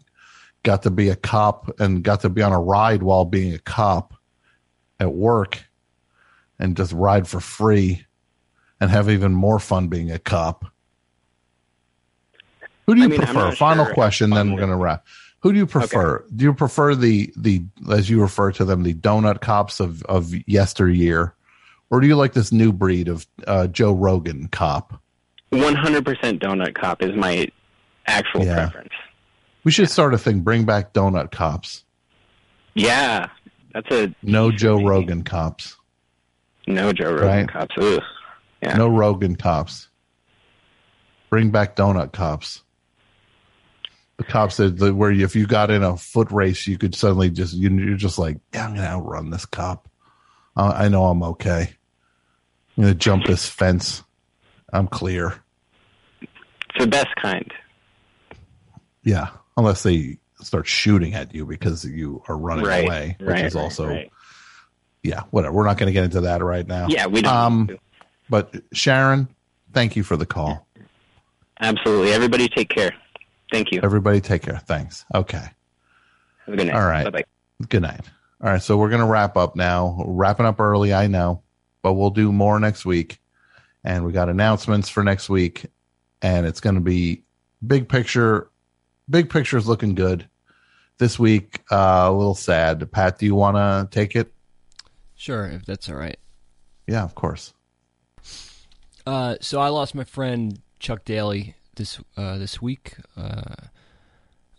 got 0.64 0.84
to 0.84 0.90
be 0.90 1.10
a 1.10 1.16
cop 1.16 1.80
and 1.80 2.04
got 2.04 2.22
to 2.22 2.30
be 2.30 2.42
on 2.42 2.52
a 2.52 2.60
ride 2.60 3.04
while 3.04 3.26
being 3.26 3.54
a 3.54 3.60
cop 3.60 4.14
at 5.00 5.14
work 5.14 5.64
and 6.58 6.78
just 6.78 6.94
ride 6.94 7.28
for 7.28 7.40
free 7.40 8.06
and 8.80 8.90
have 8.90 9.10
even 9.10 9.34
more 9.34 9.60
fun 9.60 9.88
being 9.90 10.12
a 10.12 10.20
cop. 10.20 10.66
Who 12.86 12.96
do 12.96 13.02
you 13.02 13.06
I 13.06 13.10
mean, 13.10 13.20
prefer? 13.20 13.52
Final 13.54 13.86
sure 13.86 13.94
question, 13.94 14.30
then 14.30 14.52
we're 14.52 14.60
going 14.60 14.70
to 14.70 14.78
wrap. 14.78 15.06
Who 15.40 15.52
do 15.52 15.58
you 15.58 15.66
prefer? 15.66 16.26
Do 16.34 16.46
you 16.46 16.54
prefer 16.54 16.96
the 16.96 17.34
the 17.36 17.64
as 17.92 18.10
you 18.10 18.22
refer 18.22 18.52
to 18.54 18.66
them 18.66 18.84
the 18.84 18.94
donut 18.94 19.42
cops 19.42 19.80
of 19.82 20.02
of 20.04 20.34
yesteryear, 20.48 21.36
or 21.90 22.00
do 22.00 22.08
you 22.08 22.16
like 22.16 22.34
this 22.34 22.54
new 22.54 22.72
breed 22.72 23.10
of 23.10 23.28
uh, 23.46 23.68
Joe 23.68 23.92
Rogan 23.92 24.48
cop? 24.48 25.02
One 25.54 25.76
hundred 25.76 26.06
percent 26.06 26.42
donut 26.42 26.74
cop 26.76 27.02
is 27.02 27.16
my 27.16 27.48
actual 28.08 28.44
Yeah. 28.46 28.56
preference. 28.56 28.94
We 29.64 29.72
should 29.72 29.90
start 29.90 30.14
a 30.14 30.18
thing. 30.18 30.42
Bring 30.42 30.66
back 30.66 30.94
donut 30.94 31.32
cops. 31.32 31.84
Yeah, 32.76 33.28
that's 33.74 33.90
a 33.92 34.14
No 34.24 34.52
Joe 34.52 34.84
Rogan 34.84 35.24
cops. 35.24 35.76
no 36.68 36.92
Joe 36.94 37.12
Rogan 37.12 37.28
Right. 37.28 37.48
cops. 37.52 37.76
Ugh. 37.78 38.02
Yeah. 38.62 38.76
No 38.78 38.88
Rogan 38.88 39.36
cops. 39.36 39.90
Bring 41.30 41.50
back 41.52 41.76
donut 41.76 42.12
cops. 42.14 42.62
The 44.18 44.24
cops 44.24 44.58
that 44.58 44.78
that 44.78 44.96
where 44.96 45.12
you, 45.12 45.24
if 45.26 45.36
you 45.36 45.48
got 45.48 45.72
in 45.72 45.84
a 45.84 45.98
foot 45.98 46.32
race, 46.32 46.68
you 46.68 46.78
could 46.78 46.94
suddenly 46.96 47.30
just 47.30 47.54
you, 47.54 47.70
you're 47.70 47.98
just 47.98 48.18
like, 48.20 48.38
yeah, 48.54 48.66
I'm 48.68 48.76
gonna 48.76 48.88
outrun 48.88 49.30
this 49.32 49.46
cop. 49.46 49.90
Uh, 50.56 50.72
I 50.76 50.88
know 50.90 51.06
I'm 51.06 51.24
okay. 51.24 51.74
I'm 52.78 52.84
gonna 52.84 52.96
jump 52.96 53.26
this 53.26 53.48
fence. 53.48 54.04
I'm 54.72 54.88
clear. 54.88 55.36
The 56.80 56.88
best 56.88 57.16
kind. 57.22 57.52
Yeah, 59.04 59.28
unless 59.58 59.84
they 59.84 60.18
start 60.42 60.68
shooting 60.68 61.14
at 61.14 61.34
you 61.34 61.46
because 61.46 61.86
you 61.86 62.22
are 62.28 62.38
running 62.38 62.66
Right, 62.66 62.86
away, 62.86 63.16
which 63.20 63.30
right, 63.30 63.46
is 63.46 63.56
also 63.56 63.88
right. 63.88 64.12
yeah, 65.04 65.22
whatever. 65.32 65.54
We're 65.54 65.66
not 65.66 65.78
going 65.78 65.88
to 65.88 65.94
get 65.94 66.04
into 66.04 66.22
that 66.22 66.42
right 66.44 66.66
now. 66.68 66.88
Yeah, 66.90 67.08
we 67.08 67.22
don't 67.22 67.34
Um, 67.34 67.70
but 68.30 68.54
Sharon, 68.74 69.28
thank 69.74 69.96
you 69.96 70.04
for 70.04 70.18
the 70.18 70.26
call. 70.26 70.68
Absolutely. 71.60 72.12
Everybody 72.14 72.48
take 72.50 72.70
care. 72.70 72.92
Thank 73.52 73.72
you. 73.72 73.80
Everybody, 73.84 74.20
take 74.22 74.42
care. 74.42 74.58
Thanks. 74.60 75.06
Okay. 75.14 75.38
Have 75.38 76.54
a 76.54 76.58
good 76.58 76.68
night. 76.68 76.76
All 76.76 76.86
right. 76.88 77.04
Bye-bye. 77.06 77.24
Good 77.70 77.82
night. 77.84 78.02
All 78.42 78.50
right. 78.50 78.62
So 78.62 78.78
we're 78.78 78.90
going 78.90 79.02
to 79.02 79.08
wrap 79.08 79.38
up 79.38 79.56
now. 79.56 79.96
We're 80.06 80.14
wrapping 80.14 80.46
up 80.46 80.60
early, 80.60 80.94
I 80.94 81.08
know, 81.08 81.44
but 81.82 81.94
we'll 81.94 82.10
do 82.10 82.32
more 82.32 82.60
next 82.60 82.84
week. 82.86 83.20
And 83.84 84.06
we 84.06 84.12
got 84.12 84.30
announcements 84.30 84.90
for 84.90 85.04
next 85.04 85.30
week. 85.30 85.66
And 86.24 86.48
it's 86.48 86.60
going 86.60 86.76
to 86.76 86.82
be 86.82 87.22
big 87.66 87.88
picture. 87.88 88.50
Big 89.10 89.30
picture 89.30 89.58
is 89.58 89.68
looking 89.68 89.94
good. 89.94 90.28
This 90.98 91.20
week, 91.20 91.62
uh, 91.72 92.06
a 92.08 92.12
little 92.12 92.36
sad. 92.36 92.90
Pat, 92.92 93.20
do 93.20 93.26
you 93.26 93.36
want 93.36 93.58
to 93.58 93.88
take 93.92 94.16
it? 94.16 94.34
Sure, 95.16 95.48
if 95.48 95.66
that's 95.66 95.90
all 95.90 95.96
right. 95.96 96.18
Yeah, 96.88 97.04
of 97.04 97.14
course. 97.14 97.54
Uh, 99.06 99.36
so 99.42 99.60
I 99.60 99.68
lost 99.68 99.96
my 99.96 100.04
friend 100.04 100.60
Chuck 100.80 101.04
Daly 101.04 101.56
this 101.76 102.00
uh, 102.16 102.38
this 102.38 102.62
week. 102.62 102.94
Uh, 103.18 103.56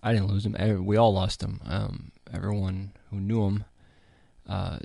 I 0.02 0.12
didn't 0.12 0.28
lose 0.28 0.44
him. 0.44 0.84
We 0.84 0.96
all 0.96 1.14
lost 1.14 1.42
him. 1.42 1.60
Um, 1.64 2.12
everyone 2.32 2.92
who 3.10 3.20
knew 3.20 3.44
him. 3.44 3.64
Uh, 4.46 4.78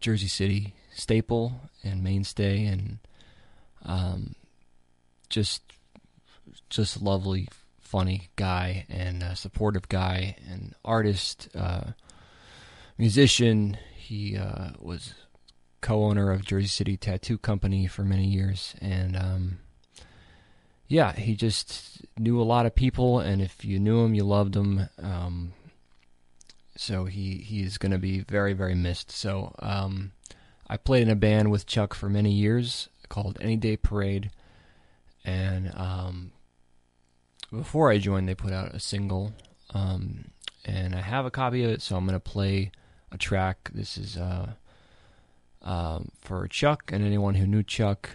Jersey 0.00 0.28
City 0.28 0.74
staple 0.94 1.62
and 1.82 2.02
mainstay, 2.04 2.64
and 2.66 2.98
um, 3.84 4.34
just 5.28 5.62
just 6.72 7.02
lovely, 7.02 7.48
funny 7.80 8.30
guy 8.36 8.86
and 8.88 9.22
supportive 9.36 9.88
guy 9.88 10.36
and 10.50 10.74
artist, 10.84 11.48
uh, 11.54 11.92
musician. 12.96 13.76
He 13.94 14.36
uh, 14.36 14.70
was 14.78 15.14
co-owner 15.82 16.30
of 16.30 16.44
Jersey 16.44 16.68
City 16.68 16.96
Tattoo 16.96 17.36
Company 17.36 17.86
for 17.86 18.04
many 18.04 18.26
years, 18.26 18.74
and 18.80 19.16
um, 19.16 19.58
yeah, 20.88 21.12
he 21.12 21.36
just 21.36 22.00
knew 22.18 22.40
a 22.40 22.44
lot 22.44 22.66
of 22.66 22.74
people, 22.74 23.20
and 23.20 23.42
if 23.42 23.64
you 23.64 23.78
knew 23.78 24.00
him, 24.00 24.14
you 24.14 24.24
loved 24.24 24.56
him. 24.56 24.88
Um, 25.00 25.52
so 26.74 27.04
he 27.04 27.36
he's 27.36 27.76
going 27.76 27.92
to 27.92 27.98
be 27.98 28.20
very 28.20 28.54
very 28.54 28.74
missed. 28.74 29.10
So 29.10 29.54
um, 29.58 30.12
I 30.68 30.78
played 30.78 31.02
in 31.02 31.10
a 31.10 31.16
band 31.16 31.50
with 31.50 31.66
Chuck 31.66 31.92
for 31.92 32.08
many 32.08 32.32
years 32.32 32.88
called 33.10 33.36
Any 33.42 33.56
Day 33.56 33.76
Parade, 33.76 34.30
and 35.22 35.70
um, 35.76 36.32
before 37.52 37.90
I 37.90 37.98
joined, 37.98 38.28
they 38.28 38.34
put 38.34 38.52
out 38.52 38.74
a 38.74 38.80
single, 38.80 39.32
um, 39.74 40.26
and 40.64 40.94
I 40.94 41.00
have 41.00 41.26
a 41.26 41.30
copy 41.30 41.64
of 41.64 41.70
it, 41.70 41.82
so 41.82 41.96
I'm 41.96 42.06
going 42.06 42.14
to 42.14 42.20
play 42.20 42.72
a 43.10 43.18
track. 43.18 43.70
This 43.74 43.98
is 43.98 44.16
uh, 44.16 44.52
um, 45.62 46.10
for 46.20 46.48
Chuck 46.48 46.90
and 46.92 47.04
anyone 47.04 47.34
who 47.34 47.46
knew 47.46 47.62
Chuck. 47.62 48.10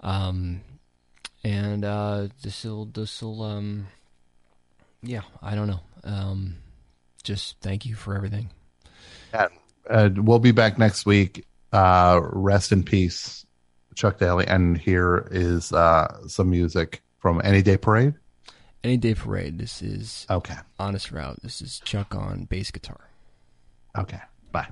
Um, 0.00 0.62
and 1.44 1.84
uh, 1.84 2.28
this 2.42 2.64
will 2.64 2.86
this 2.86 3.22
will 3.22 3.42
um, 3.42 3.88
yeah, 5.02 5.22
I 5.42 5.54
don't 5.54 5.68
know. 5.68 5.80
Um, 6.04 6.56
just 7.22 7.56
thank 7.60 7.86
you 7.86 7.94
for 7.94 8.16
everything. 8.16 8.50
And 9.32 9.50
uh, 10.18 10.22
we'll 10.22 10.38
be 10.38 10.52
back 10.52 10.78
next 10.78 11.06
week. 11.06 11.46
Uh, 11.72 12.20
rest 12.22 12.72
in 12.72 12.82
peace, 12.82 13.44
Chuck 13.94 14.18
Daly. 14.18 14.46
And 14.46 14.78
here 14.78 15.28
is 15.30 15.72
uh, 15.72 16.26
some 16.26 16.50
music 16.50 17.02
from 17.18 17.40
Any 17.44 17.62
Day 17.62 17.76
Parade. 17.76 18.14
Any 18.84 18.96
Day 18.96 19.14
Parade. 19.14 19.58
This 19.58 19.82
is 19.82 20.26
okay. 20.30 20.54
Honest 20.78 21.10
Route. 21.10 21.42
This 21.42 21.60
is 21.60 21.80
Chuck 21.84 22.14
on 22.14 22.44
bass 22.44 22.70
guitar. 22.70 23.10
Okay. 23.96 24.20
Bye. 24.52 24.68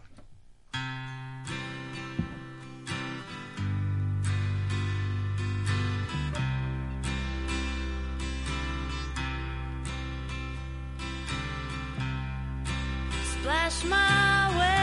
Splash 13.24 13.84
my 13.84 14.75